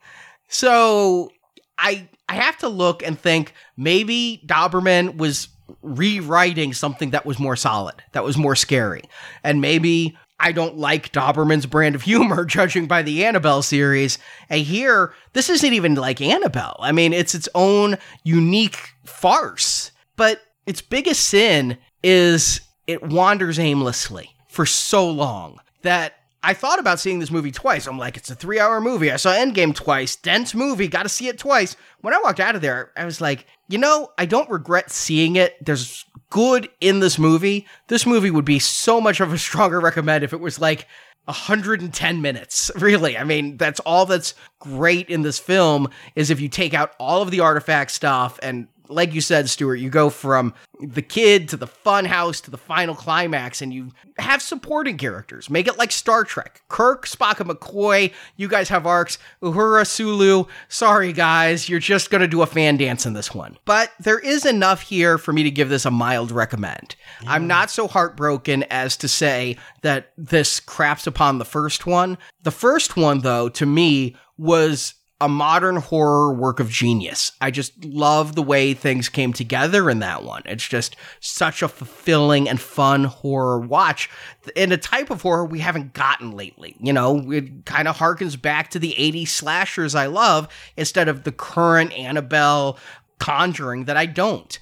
[0.48, 1.30] So
[1.78, 5.48] I I have to look and think maybe Dauberman was
[5.82, 9.02] rewriting something that was more solid, that was more scary.
[9.42, 14.18] And maybe I don't like Dauberman's brand of humor, judging by the Annabelle series.
[14.50, 16.76] And here, this isn't even like Annabelle.
[16.80, 19.90] I mean, it's its own unique farce.
[20.16, 27.00] But its biggest sin is it wanders aimlessly for so long that I thought about
[27.00, 27.86] seeing this movie twice.
[27.86, 29.10] I'm like, it's a three hour movie.
[29.10, 31.74] I saw Endgame twice, dense movie, got to see it twice.
[32.02, 35.36] When I walked out of there, I was like, you know, I don't regret seeing
[35.36, 35.56] it.
[35.64, 37.66] There's good in this movie.
[37.88, 40.86] This movie would be so much of a stronger recommend if it was like
[41.24, 42.70] 110 minutes.
[42.84, 43.16] Really.
[43.16, 47.22] I mean, that's all that's great in this film is if you take out all
[47.22, 51.56] of the artifact stuff and like you said, Stuart, you go from the kid to
[51.56, 55.48] the fun house to the final climax, and you have supporting characters.
[55.48, 56.62] Make it like Star Trek.
[56.68, 59.18] Kirk, Spock, and McCoy, you guys have arcs.
[59.42, 63.56] Uhura, Sulu, sorry guys, you're just gonna do a fan dance in this one.
[63.64, 66.96] But there is enough here for me to give this a mild recommend.
[67.26, 72.18] I'm not so heartbroken as to say that this craps upon the first one.
[72.42, 77.32] The first one, though, to me, was a modern horror work of genius.
[77.40, 80.42] I just love the way things came together in that one.
[80.44, 84.10] It's just such a fulfilling and fun horror watch
[84.54, 86.76] in a type of horror we haven't gotten lately.
[86.78, 90.46] You know, it kind of harkens back to the 80s slashers I love
[90.76, 92.78] instead of the current Annabelle
[93.18, 94.58] conjuring that I don't.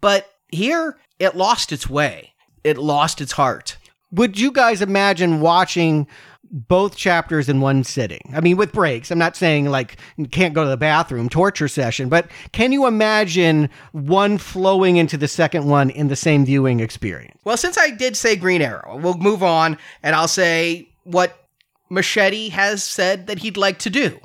[0.00, 2.32] But here, it lost its way.
[2.64, 3.76] It lost its heart.
[4.12, 6.06] Would you guys imagine watching
[6.50, 8.32] both chapters in one sitting?
[8.34, 9.10] I mean, with breaks.
[9.10, 9.96] I'm not saying like
[10.30, 15.28] can't go to the bathroom, torture session, but can you imagine one flowing into the
[15.28, 17.40] second one in the same viewing experience?
[17.44, 21.46] Well, since I did say Green Arrow, we'll move on and I'll say what
[21.90, 24.18] Muschietti has said that he'd like to do.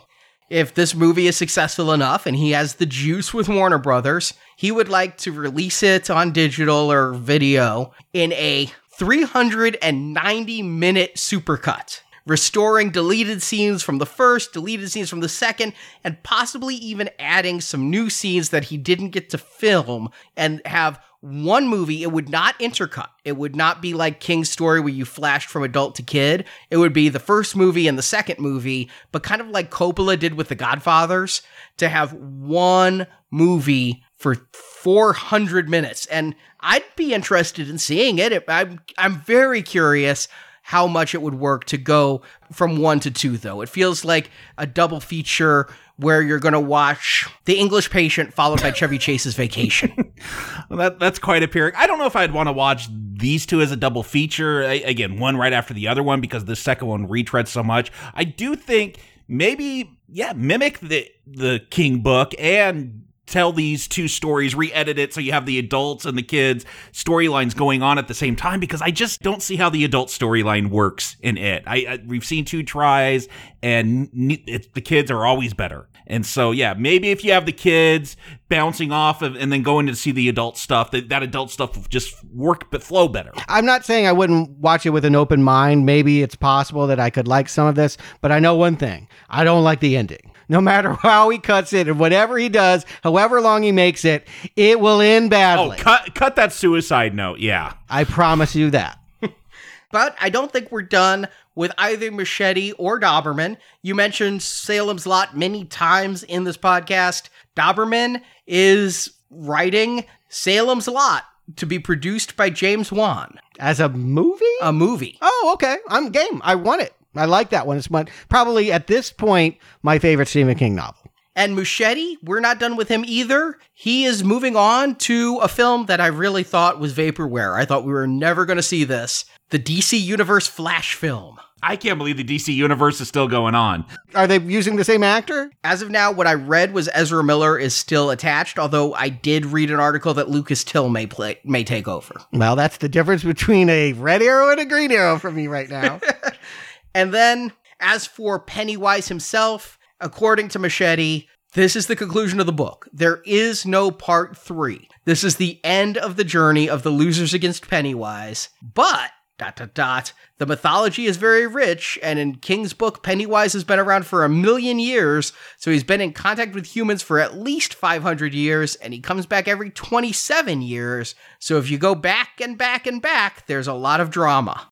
[0.49, 4.69] If this movie is successful enough and he has the juice with Warner Brothers, he
[4.69, 12.91] would like to release it on digital or video in a 390 minute supercut, restoring
[12.91, 17.89] deleted scenes from the first, deleted scenes from the second, and possibly even adding some
[17.89, 22.01] new scenes that he didn't get to film and have one movie.
[22.01, 23.09] It would not intercut.
[23.23, 26.45] It would not be like King's story where you flashed from adult to kid.
[26.69, 30.17] It would be the first movie and the second movie, but kind of like Coppola
[30.17, 31.43] did with The Godfathers
[31.77, 36.07] to have one movie for 400 minutes.
[36.07, 38.43] And I'd be interested in seeing it.
[38.47, 40.27] I'm, I'm very curious
[40.71, 42.21] how much it would work to go
[42.53, 43.59] from one to two, though.
[43.59, 45.67] It feels like a double feature
[45.97, 50.13] where you're going to watch The English Patient followed by Chevy Chase's Vacation.
[50.69, 51.73] well, that, that's quite appearing.
[51.75, 54.63] I don't know if I'd want to watch these two as a double feature.
[54.63, 57.91] I, again, one right after the other one because the second one retreads so much.
[58.13, 64.53] I do think maybe, yeah, mimic the the King book and tell these two stories,
[64.53, 68.13] re-edit it so you have the adults and the kids storylines going on at the
[68.13, 71.63] same time because I just don't see how the adult storyline works in it.
[71.65, 73.27] I, I we've seen two tries
[73.63, 75.87] and it, the kids are always better.
[76.07, 78.17] And so yeah, maybe if you have the kids
[78.49, 81.75] bouncing off of and then going to see the adult stuff, that that adult stuff
[81.75, 83.31] will just work but flow better.
[83.47, 85.85] I'm not saying I wouldn't watch it with an open mind.
[85.85, 89.07] Maybe it's possible that I could like some of this, but I know one thing.
[89.29, 92.85] I don't like the ending no matter how he cuts it and whatever he does,
[93.03, 95.77] however long he makes it, it will end oh, badly.
[95.79, 97.39] Oh, cut cut that suicide note.
[97.39, 97.73] Yeah.
[97.89, 98.99] I promise you that.
[99.91, 103.57] but I don't think we're done with either Muschietti or Dauberman.
[103.81, 107.29] You mentioned Salem's Lot many times in this podcast.
[107.55, 111.25] Dauberman is writing Salem's Lot
[111.57, 113.39] to be produced by James Wan.
[113.59, 114.45] As a movie?
[114.61, 115.17] A movie.
[115.21, 115.77] Oh, okay.
[115.89, 116.41] I'm game.
[116.43, 116.93] I want it.
[117.15, 117.77] I like that one.
[117.77, 121.01] It's my, probably at this point my favorite Stephen King novel.
[121.35, 123.57] And Muschietti, we're not done with him either.
[123.73, 127.55] He is moving on to a film that I really thought was vaporware.
[127.55, 129.23] I thought we were never going to see this.
[129.49, 131.39] The DC Universe Flash film.
[131.63, 133.85] I can't believe the DC Universe is still going on.
[134.15, 135.51] Are they using the same actor?
[135.63, 139.45] As of now, what I read was Ezra Miller is still attached, although I did
[139.45, 142.15] read an article that Lucas Till may play may take over.
[142.33, 145.69] Well, that's the difference between a red arrow and a green arrow for me right
[145.69, 146.01] now.
[146.93, 152.53] And then, as for Pennywise himself, according to Muschietti, this is the conclusion of the
[152.53, 152.87] book.
[152.93, 154.87] There is no part three.
[155.03, 158.49] This is the end of the journey of the losers against Pennywise.
[158.61, 163.65] But, dot, dot, dot, the mythology is very rich, and in King's book, Pennywise has
[163.65, 167.37] been around for a million years, so he's been in contact with humans for at
[167.37, 171.15] least 500 years, and he comes back every 27 years.
[171.39, 174.70] So if you go back and back and back, there's a lot of drama.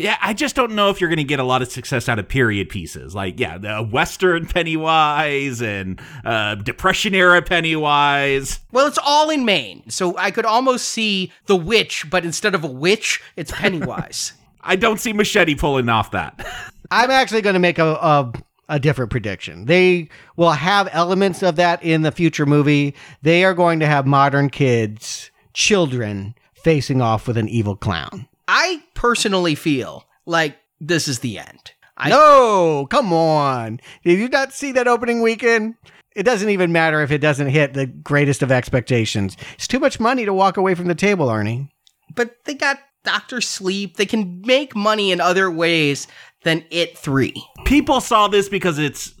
[0.00, 2.18] Yeah, I just don't know if you're going to get a lot of success out
[2.18, 3.14] of period pieces.
[3.14, 8.60] Like, yeah, the Western Pennywise and uh, Depression era Pennywise.
[8.72, 9.82] Well, it's all in Maine.
[9.90, 14.32] So I could almost see the witch, but instead of a witch, it's Pennywise.
[14.62, 16.46] I don't see Muschietti pulling off that.
[16.90, 18.32] I'm actually going to make a, a
[18.70, 19.66] a different prediction.
[19.66, 22.94] They will have elements of that in the future movie.
[23.20, 28.28] They are going to have modern kids, children, facing off with an evil clown.
[28.52, 31.70] I personally feel like this is the end.
[31.96, 33.80] I- no, come on.
[34.04, 35.76] Did you not see that opening weekend?
[36.16, 39.36] It doesn't even matter if it doesn't hit the greatest of expectations.
[39.54, 41.68] It's too much money to walk away from the table, Arnie.
[42.16, 43.96] But they got Doctor Sleep.
[43.96, 46.08] They can make money in other ways
[46.42, 47.32] than It 3.
[47.66, 49.14] People saw this because it's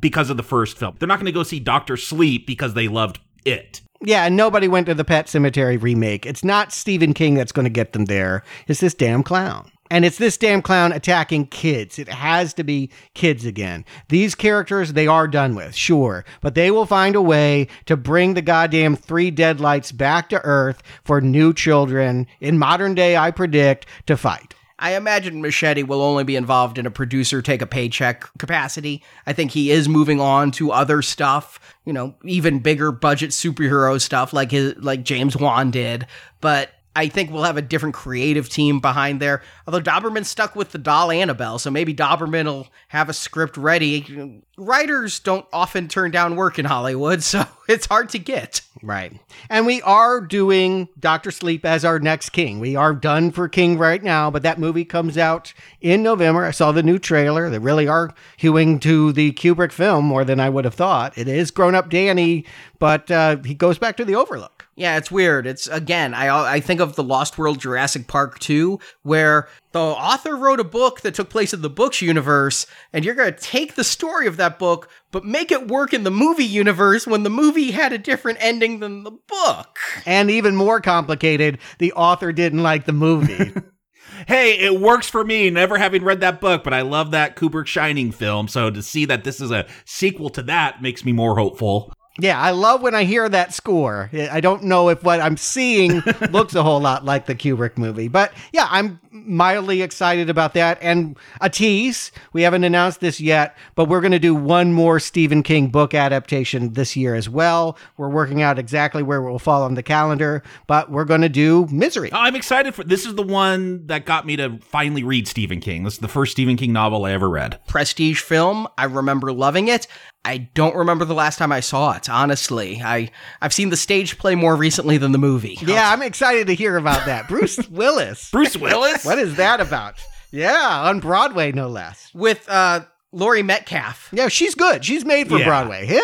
[0.00, 0.96] because of the first film.
[0.98, 3.82] They're not going to go see Doctor Sleep because they loved It.
[4.06, 6.26] Yeah, nobody went to the Pet Sematary remake.
[6.26, 8.42] It's not Stephen King that's going to get them there.
[8.68, 9.70] It's this damn clown.
[9.90, 11.98] And it's this damn clown attacking kids.
[11.98, 13.84] It has to be kids again.
[14.08, 18.34] These characters, they are done with, sure, but they will find a way to bring
[18.34, 23.86] the goddamn three deadlights back to Earth for new children in modern day, I predict,
[24.06, 24.54] to fight.
[24.78, 29.02] I imagine Muschietti will only be involved in a producer take a paycheck capacity.
[29.26, 34.00] I think he is moving on to other stuff, you know, even bigger budget superhero
[34.00, 36.06] stuff like his like James Wan did.
[36.40, 39.42] But I think we'll have a different creative team behind there.
[39.66, 44.42] Although Dauberman's stuck with the doll Annabelle, so maybe Dauberman will have a script ready.
[44.56, 48.60] Writers don't often turn down work in Hollywood, so it's hard to get.
[48.84, 49.18] Right.
[49.48, 51.30] And we are doing Dr.
[51.30, 52.60] Sleep as our next King.
[52.60, 56.44] We are done for King right now, but that movie comes out in November.
[56.44, 57.48] I saw the new trailer.
[57.48, 61.16] They really are hewing to the Kubrick film more than I would have thought.
[61.16, 62.44] It is grown up Danny,
[62.78, 64.68] but uh, he goes back to the Overlook.
[64.76, 65.46] Yeah, it's weird.
[65.46, 70.36] It's again, I I think of the Lost World Jurassic Park 2 where the author
[70.36, 73.74] wrote a book that took place in the books universe and you're going to take
[73.74, 77.30] the story of that book but make it work in the movie universe when the
[77.30, 79.78] movie had a different ending than the book.
[80.06, 83.52] And even more complicated, the author didn't like the movie.
[84.28, 87.66] hey, it works for me, never having read that book, but I love that Kubrick
[87.66, 88.46] Shining film.
[88.46, 91.92] So to see that this is a sequel to that makes me more hopeful.
[92.20, 94.08] Yeah, I love when I hear that score.
[94.12, 98.06] I don't know if what I'm seeing looks a whole lot like the Kubrick movie,
[98.06, 100.78] but yeah, I'm mildly excited about that.
[100.80, 105.00] And a tease, we haven't announced this yet, but we're going to do one more
[105.00, 107.76] Stephen King book adaptation this year as well.
[107.96, 111.28] We're working out exactly where it will fall on the calendar, but we're going to
[111.28, 112.10] do Misery.
[112.12, 115.82] I'm excited for this is the one that got me to finally read Stephen King.
[115.82, 117.58] This is the first Stephen King novel I ever read.
[117.66, 118.68] Prestige film.
[118.78, 119.88] I remember loving it.
[120.24, 122.80] I don't remember the last time I saw it, honestly.
[122.82, 123.10] I,
[123.42, 125.58] I've seen the stage play more recently than the movie.
[125.60, 127.28] Yeah, I'm excited to hear about that.
[127.28, 128.30] Bruce Willis.
[128.30, 129.04] Bruce Willis?
[129.04, 130.02] what is that about?
[130.30, 132.10] Yeah, on Broadway, no less.
[132.14, 134.08] With uh, Laurie Metcalf.
[134.12, 134.84] Yeah, she's good.
[134.84, 135.46] She's made for Yeah.
[135.46, 135.86] Broadway.
[135.86, 136.02] Him,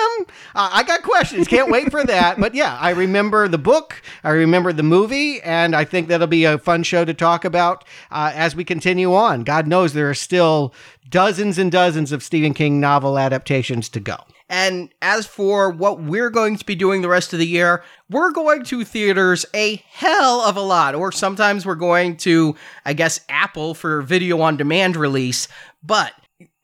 [0.54, 1.48] uh, I got questions.
[1.48, 2.38] Can't wait for that.
[2.40, 4.00] But yeah, I remember the book.
[4.22, 7.84] I remember the movie, and I think that'll be a fun show to talk about
[8.10, 9.42] uh, as we continue on.
[9.42, 10.72] God knows there are still
[11.08, 14.16] dozens and dozens of Stephen King novel adaptations to go.
[14.48, 18.32] And as for what we're going to be doing the rest of the year, we're
[18.32, 20.96] going to theaters a hell of a lot.
[20.96, 25.46] Or sometimes we're going to, I guess, Apple for video on demand release.
[25.84, 26.12] But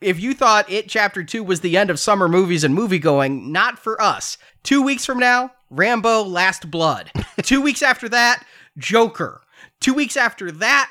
[0.00, 3.52] if you thought It Chapter 2 was the end of summer movies and movie going,
[3.52, 4.39] not for us.
[4.62, 7.10] Two weeks from now, Rambo Last Blood.
[7.42, 8.44] Two weeks after that,
[8.78, 9.42] Joker.
[9.81, 10.91] Two weeks after that,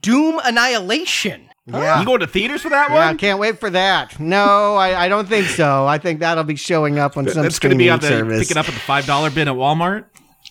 [0.00, 1.48] Doom Annihilation.
[1.66, 2.00] Yeah.
[2.00, 2.98] You going to theaters for that one?
[2.98, 4.18] Yeah, I can't wait for that.
[4.18, 5.86] No, I, I don't think so.
[5.86, 8.08] I think that'll be showing up on some That's going to be streaming on the
[8.08, 8.40] service.
[8.40, 10.06] pick it up at the five dollar bin at Walmart.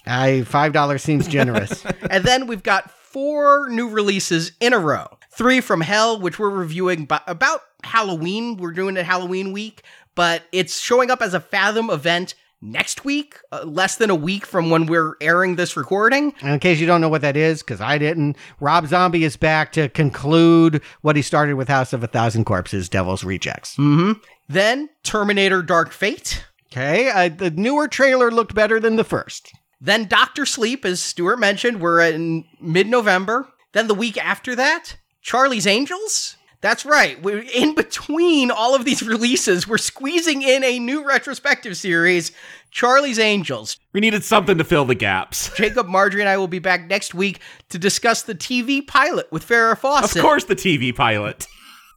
[0.06, 1.86] I five dollars seems generous.
[2.10, 5.08] and then we've got four new releases in a row.
[5.32, 8.58] Three from Hell, which we're reviewing by, about Halloween.
[8.58, 9.84] We're doing it Halloween week,
[10.16, 14.46] but it's showing up as a Fathom event next week, uh, less than a week
[14.46, 16.34] from when we're airing this recording.
[16.42, 19.36] And in case you don't know what that is, because I didn't, Rob Zombie is
[19.36, 23.76] back to conclude what he started with House of a Thousand Corpses, Devil's Rejects.
[23.78, 24.20] Mm-hmm.
[24.48, 26.46] Then Terminator Dark Fate.
[26.72, 29.54] Okay, uh, the newer trailer looked better than the first.
[29.82, 33.50] Then Doctor Sleep, as Stuart mentioned, we're in mid November.
[33.74, 36.38] Then the week after that, Charlie's Angels.
[36.62, 37.20] That's right.
[37.20, 39.68] We're in between all of these releases.
[39.68, 42.32] We're squeezing in a new retrospective series,
[42.70, 43.78] Charlie's Angels.
[43.94, 45.50] We needed something to fill the gaps.
[45.58, 49.48] Jacob, Marjorie, and I will be back next week to discuss the TV pilot with
[49.48, 50.18] Farrah Fawcett.
[50.18, 51.48] Of course, the TV pilot.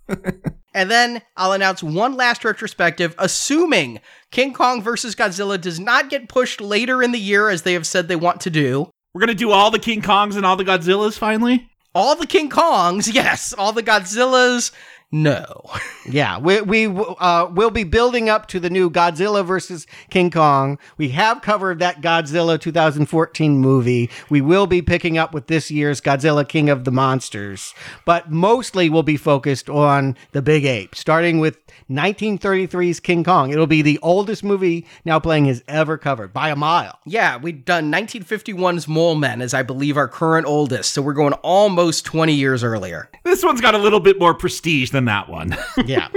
[0.74, 4.00] And then I'll announce one last retrospective, assuming
[4.34, 5.14] King Kong vs.
[5.14, 8.40] Godzilla does not get pushed later in the year as they have said they want
[8.40, 8.90] to do.
[9.14, 11.68] We're gonna do all the King Kongs and all the Godzillas finally.
[11.94, 13.52] All the King Kongs, yes.
[13.52, 14.72] All the Godzillas,
[15.10, 15.62] no.
[16.06, 20.78] Yeah, we we uh, will be building up to the new Godzilla versus King Kong.
[20.98, 24.10] We have covered that Godzilla 2014 movie.
[24.28, 27.74] We will be picking up with this year's Godzilla King of the Monsters,
[28.04, 31.58] but mostly we'll be focused on the big ape, starting with
[31.88, 33.50] 1933's King Kong.
[33.50, 36.98] It'll be the oldest movie now playing has ever covered by a mile.
[37.06, 41.34] Yeah, we've done 1951's Mole Men as I believe our current oldest, so we're going
[41.34, 43.08] almost 20 years earlier.
[43.24, 45.56] This one's got a little bit more prestige than that one.
[45.86, 46.08] yeah.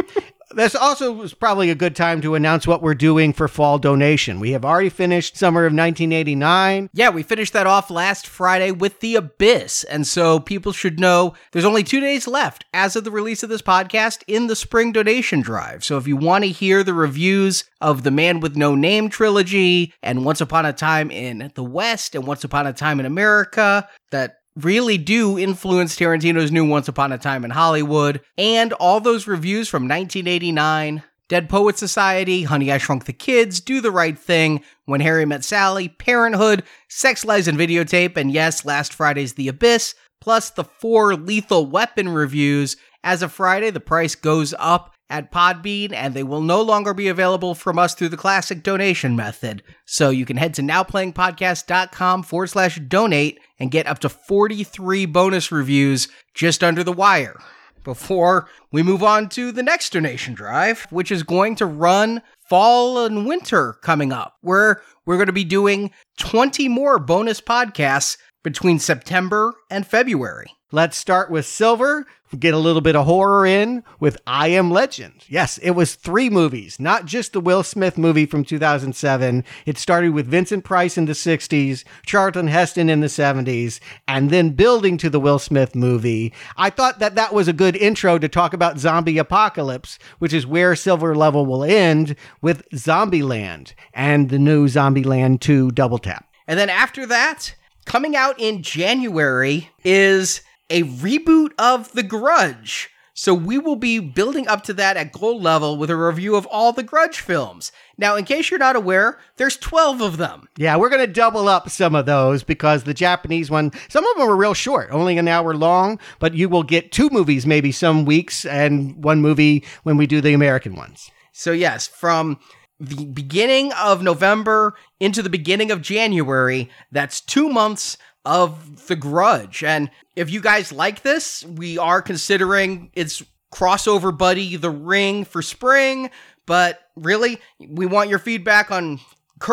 [0.51, 4.40] This also was probably a good time to announce what we're doing for fall donation.
[4.40, 6.90] We have already finished summer of 1989.
[6.93, 9.83] Yeah, we finished that off last Friday with The Abyss.
[9.83, 13.49] And so people should know there's only two days left as of the release of
[13.49, 15.83] this podcast in the spring donation drive.
[15.83, 19.93] So if you want to hear the reviews of the Man with No Name trilogy
[20.01, 23.88] and Once Upon a Time in the West and Once Upon a Time in America,
[24.11, 29.27] that really do influence Tarantino's new Once Upon a Time in Hollywood, and all those
[29.27, 31.03] reviews from 1989.
[31.30, 35.44] Dead Poet Society, Honey I Shrunk the Kids, Do the Right Thing, When Harry Met
[35.44, 39.94] Sally, Parenthood, Sex Lies and Videotape, and yes, last Friday's The Abyss.
[40.19, 42.76] plus the four Lethal Weapon reviews.
[43.03, 47.08] As of Friday, the price goes up at Podbean, and they will no longer be
[47.08, 49.64] available from us through the classic donation method.
[49.86, 55.52] So you can head to nowplayingpodcast.com forward slash donate and get up to 43 bonus
[55.52, 57.40] reviews just under the wire.
[57.84, 63.06] Before we move on to the next donation drive, which is going to run fall
[63.06, 68.80] and winter coming up, where we're going to be doing 20 more bonus podcasts between
[68.80, 70.57] September and February.
[70.73, 72.05] Let's start with Silver.
[72.37, 75.23] Get a little bit of horror in with I Am Legend.
[75.29, 79.45] Yes, it was three movies, not just the Will Smith movie from 2007.
[79.65, 83.79] It started with Vincent Price in the 60s, Charlton Heston in the 70s,
[84.09, 86.33] and then building to the Will Smith movie.
[86.57, 90.45] I thought that that was a good intro to talk about Zombie Apocalypse, which is
[90.45, 96.25] where Silver Level will end with Zombieland and the new Zombieland 2 Double Tap.
[96.45, 97.55] And then after that,
[97.85, 102.89] coming out in January is a reboot of The Grudge.
[103.19, 106.45] So we will be building up to that at gold level with a review of
[106.45, 107.71] all the Grudge films.
[107.97, 110.47] Now, in case you're not aware, there's 12 of them.
[110.55, 114.15] Yeah, we're going to double up some of those because the Japanese one, some of
[114.15, 117.71] them are real short, only an hour long, but you will get two movies maybe
[117.71, 121.09] some weeks and one movie when we do the American ones.
[121.31, 122.37] So, yes, from
[122.79, 127.97] the beginning of November into the beginning of January, that's two months
[128.27, 129.64] of The Grudge.
[129.64, 133.23] And if you guys like this, we are considering its
[133.53, 136.11] crossover buddy, The Ring, for spring.
[136.45, 138.99] But really, we want your feedback on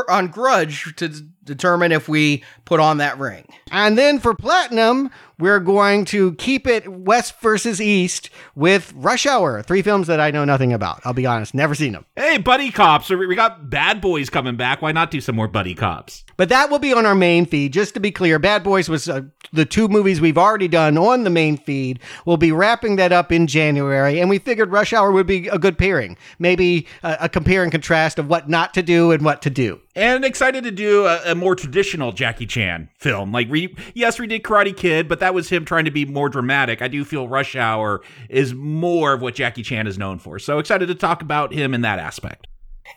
[0.09, 1.13] on Grudge to
[1.45, 3.47] determine if we put on that ring.
[3.71, 9.63] And then for Platinum, we're going to keep it West versus East with Rush Hour,
[9.63, 11.01] three films that I know nothing about.
[11.05, 12.05] I'll be honest, never seen them.
[12.17, 13.11] Hey, Buddy Cops.
[13.11, 14.81] We got Bad Boys coming back.
[14.81, 16.25] Why not do some more Buddy Cops?
[16.37, 17.73] But that will be on our main feed.
[17.73, 21.25] Just to be clear, Bad Boys was uh, the two movies we've already done on
[21.25, 22.01] the main feed.
[22.27, 25.59] We'll be wrapping that up in January, and we figured Rush Hour would be a
[25.59, 26.17] good pairing.
[26.39, 29.81] Maybe a, a compare and contrast of what not to do and what to do.
[29.97, 33.31] And excited to do a, a more traditional Jackie Chan film.
[33.31, 36.29] Like, we, yes, we did Karate Kid, but that was him trying to be more
[36.29, 36.83] dramatic.
[36.83, 40.39] I do feel Rush Hour is more of what Jackie Chan is known for.
[40.39, 42.49] So excited to talk about him in that aspect.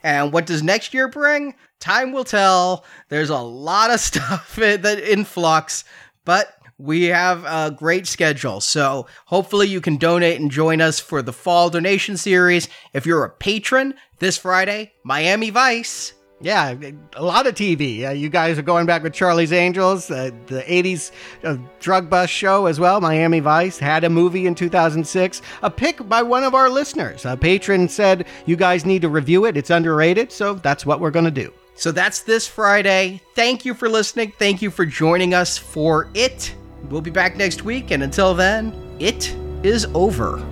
[0.02, 1.54] And what does next year bring?
[1.80, 2.84] Time will tell.
[3.08, 5.84] There's a lot of stuff that in flux,
[6.24, 8.60] but we have a great schedule.
[8.60, 12.68] So hopefully you can donate and join us for the fall donation series.
[12.92, 16.14] If you're a patron, this Friday, Miami Vice.
[16.40, 16.74] Yeah,
[17.14, 18.06] a lot of TV.
[18.06, 21.10] Uh, you guys are going back with Charlie's Angels, uh, the 80s
[21.42, 23.00] uh, drug bust show as well.
[23.00, 25.42] Miami Vice had a movie in 2006.
[25.62, 27.24] A pick by one of our listeners.
[27.24, 29.56] A patron said, You guys need to review it.
[29.56, 30.30] It's underrated.
[30.30, 31.52] So that's what we're going to do.
[31.74, 33.20] So that's this Friday.
[33.34, 34.32] Thank you for listening.
[34.38, 36.54] Thank you for joining us for it.
[36.88, 37.90] We'll be back next week.
[37.90, 39.34] And until then, it
[39.64, 40.44] is over.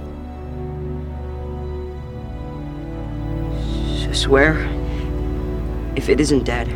[4.13, 4.55] swear
[5.97, 6.69] if it isn't dead,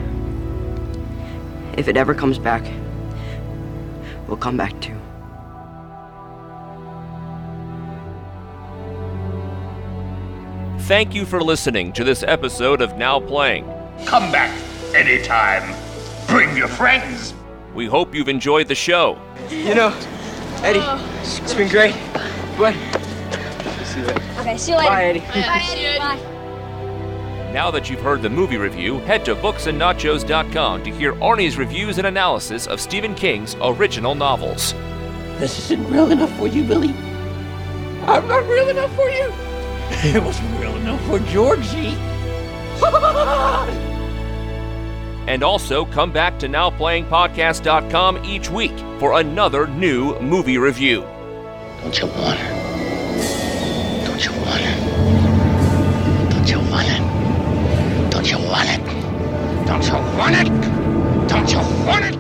[1.79, 2.65] if it ever comes back,
[4.27, 4.97] we'll come back too.
[10.85, 13.65] Thank you for listening to this episode of Now Playing.
[14.07, 14.51] Come back
[14.93, 15.77] anytime.
[16.27, 17.33] Bring your friends.
[17.75, 19.17] We hope you've enjoyed the show.
[19.51, 19.97] You know,
[20.65, 20.81] Eddie,
[21.21, 21.95] it's been great.
[22.57, 22.75] What?
[23.85, 24.23] See you later.
[24.41, 24.91] Okay, see you later.
[24.91, 25.21] Bye, Eddie.
[25.21, 25.99] Bye, Eddie.
[25.99, 26.30] Bye.
[27.53, 32.07] Now that you've heard the movie review, head to booksandnachos.com to hear Arnie's reviews and
[32.07, 34.73] analysis of Stephen King's original novels.
[35.41, 36.91] This isn't real enough for you, Billy.
[38.07, 39.33] I'm not real enough for you.
[40.03, 41.97] It wasn't real enough for Georgie.
[45.27, 51.01] and also come back to nowplayingpodcast.com each week for another new movie review.
[51.83, 54.07] Don't you want her?
[54.07, 54.90] Don't you want her?
[58.51, 58.85] Want it?
[59.67, 60.49] Don't you want it?
[61.29, 62.15] Don't you want it?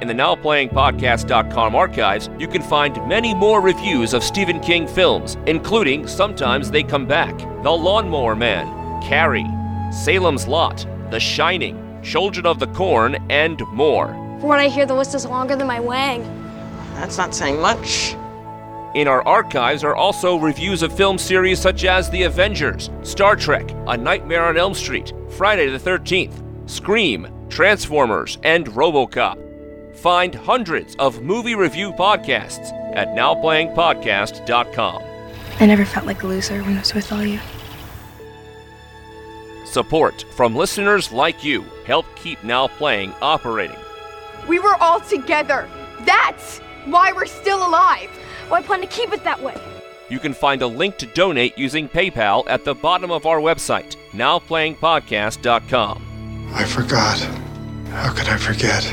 [0.00, 6.06] In the NowPlayingPodcast.com archives, you can find many more reviews of Stephen King films, including
[6.06, 9.46] Sometimes They Come Back, The Lawnmower Man, Carrie,
[9.90, 14.08] Salem's Lot, The Shining, Children of the Corn, and more.
[14.38, 16.22] From what I hear, the list is longer than my wang.
[16.94, 18.14] That's not saying much.
[18.96, 23.70] In our archives are also reviews of film series such as The Avengers, Star Trek,
[23.88, 29.36] A Nightmare on Elm Street, Friday the 13th, Scream, Transformers, and Robocop.
[29.98, 35.02] Find hundreds of movie review podcasts at nowplayingpodcast.com.
[35.60, 37.40] I never felt like a loser when I was with all you.
[39.66, 43.76] Support from listeners like you help keep Now Playing operating.
[44.48, 45.68] We were all together.
[46.06, 48.08] That's why we're still alive.
[48.50, 49.56] Well, I plan to keep it that way.
[50.08, 53.96] You can find a link to donate using PayPal at the bottom of our website,
[54.12, 56.50] nowplayingpodcast.com.
[56.54, 57.18] I forgot.
[57.90, 58.84] How could I forget?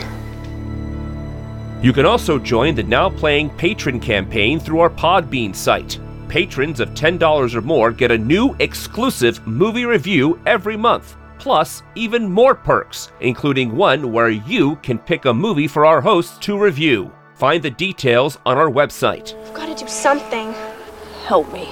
[1.84, 6.00] You can also join the Now Playing patron campaign through our Podbean site.
[6.30, 12.28] Patrons of $10 or more get a new exclusive movie review every month, plus even
[12.28, 17.12] more perks, including one where you can pick a movie for our hosts to review.
[17.44, 19.38] Find the details on our website.
[19.46, 20.54] I've got to do something.
[21.26, 21.68] Help me.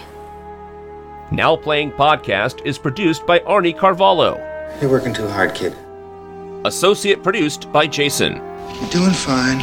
[1.32, 4.36] Now Playing Podcast is produced by Arnie Carvalho.
[4.82, 5.74] You're working too hard, kid.
[6.66, 8.36] Associate produced by Jason.
[8.36, 9.62] You're doing fine.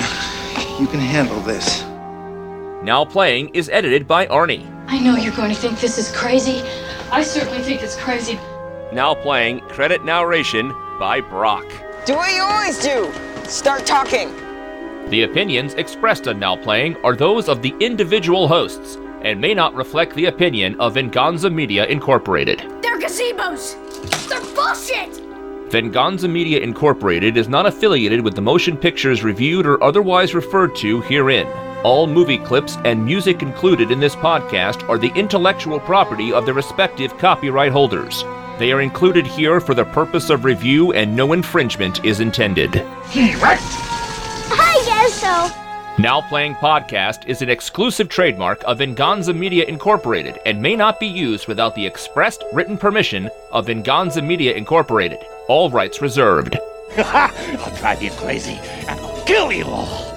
[0.81, 1.83] You can handle this.
[2.83, 4.67] Now Playing is edited by Arnie.
[4.87, 6.63] I know you're going to think this is crazy.
[7.13, 8.39] I certainly think it's crazy.
[8.95, 11.67] Now Playing credit narration by Brock.
[12.07, 13.13] Do what you always do.
[13.45, 14.48] Start talking.
[15.11, 19.75] The opinions expressed on Now Playing are those of the individual hosts and may not
[19.75, 22.59] reflect the opinion of Venganza Media Incorporated.
[22.83, 23.77] They're gazebos.
[24.29, 25.17] They're bullshit.
[25.73, 31.01] Venganza Media Incorporated is not affiliated with the motion pictures reviewed or otherwise referred to
[31.01, 31.47] herein.
[31.85, 36.53] All movie clips and music included in this podcast are the intellectual property of their
[36.53, 38.25] respective copyright holders.
[38.59, 42.77] They are included here for the purpose of review and no infringement is intended.
[42.77, 43.98] I guess
[45.19, 45.51] so.
[45.99, 51.09] Now Playing Podcast is an exclusive trademark of Venganza Media Incorporated and may not be
[51.09, 55.19] used without the expressed written permission of Venganza Media Incorporated.
[55.49, 56.57] All rights reserved.
[56.99, 60.15] I'll drive you crazy and I'll kill you all.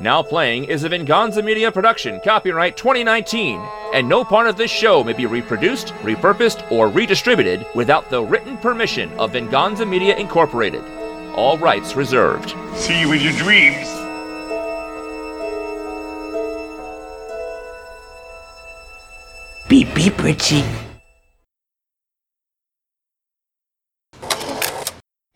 [0.00, 3.60] Now Playing is a Venganza Media production, copyright 2019,
[3.94, 8.56] and no part of this show may be reproduced, repurposed, or redistributed without the written
[8.58, 10.84] permission of Venganza Media Incorporated.
[11.38, 12.52] All rights reserved.
[12.74, 13.86] See you in your dreams.
[19.68, 20.64] Beep beep, Richie.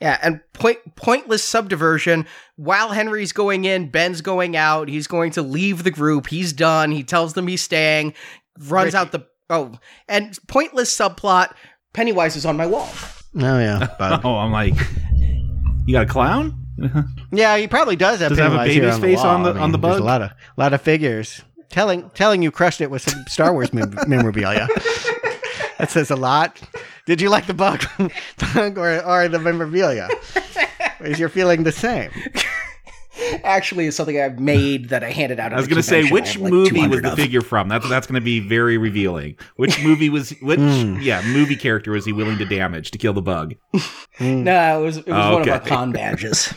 [0.01, 2.27] Yeah, and point pointless subdiversion.
[2.57, 4.89] While Henry's going in, Ben's going out.
[4.89, 6.27] He's going to leave the group.
[6.27, 6.91] He's done.
[6.91, 8.15] He tells them he's staying.
[8.59, 8.97] Runs Ricky.
[8.97, 11.55] out the oh, and pointless subplot.
[11.93, 12.91] Pennywise is on my wall.
[13.37, 13.87] Oh yeah,
[14.25, 14.75] oh, I'm like,
[15.87, 16.59] you got a clown?
[17.33, 18.31] yeah, he probably does have.
[18.31, 20.01] Does it have a baby's on face on the- I mean, on the there's bug?
[20.01, 21.43] A lot of lot of figures.
[21.69, 24.67] Telling telling you crushed it with some Star Wars mem- memorabilia.
[25.79, 26.61] that says a lot.
[27.07, 27.85] Did you like the bug,
[28.55, 30.09] bug or, or the memorabilia?
[31.01, 32.11] Is your feeling the same?
[33.45, 35.53] Actually, is something I've made that I handed out.
[35.53, 37.69] I was going to say, which movie was the figure from?
[37.69, 39.37] That's that's going to be very revealing.
[39.57, 40.59] Which movie was which?
[40.61, 40.99] Hmm.
[41.01, 43.55] Yeah, movie character was he willing to damage to kill the bug?
[44.21, 46.53] No, it was it was Oh, one of our con badges.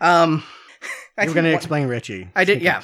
[0.00, 0.42] Um,
[1.18, 2.28] I You were think going to explain Richie.
[2.36, 2.82] I did, yeah.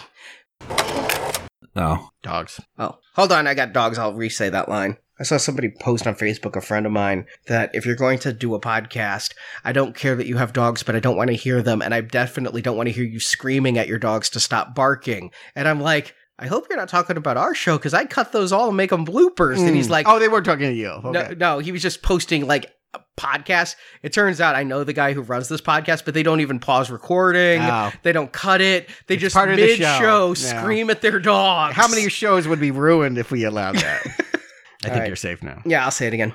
[1.76, 2.60] Oh, dogs.
[2.78, 3.46] Oh, hold on.
[3.46, 3.98] I got dogs.
[3.98, 4.96] I'll re-say that line.
[5.18, 8.32] I saw somebody post on Facebook, a friend of mine, that if you're going to
[8.32, 9.32] do a podcast,
[9.64, 11.80] I don't care that you have dogs, but I don't want to hear them.
[11.80, 15.30] And I definitely don't want to hear you screaming at your dogs to stop barking.
[15.54, 18.52] And I'm like, I hope you're not talking about our show because I cut those
[18.52, 19.58] all and make them bloopers.
[19.58, 19.90] And he's Mm.
[19.90, 20.88] like, oh, they weren't talking to you.
[20.90, 21.10] Okay.
[21.34, 23.76] no, no, he was just posting like a podcast.
[24.02, 26.58] It turns out I know the guy who runs this podcast, but they don't even
[26.58, 27.62] pause recording.
[27.62, 27.90] Oh.
[28.02, 28.90] They don't cut it.
[29.06, 29.98] They just of the mid show.
[29.98, 31.74] show scream at their dogs.
[31.74, 34.06] How many shows would be ruined if we allowed that?
[34.86, 35.06] I think right.
[35.08, 35.62] you're safe now.
[35.64, 36.34] Yeah, I'll say it again.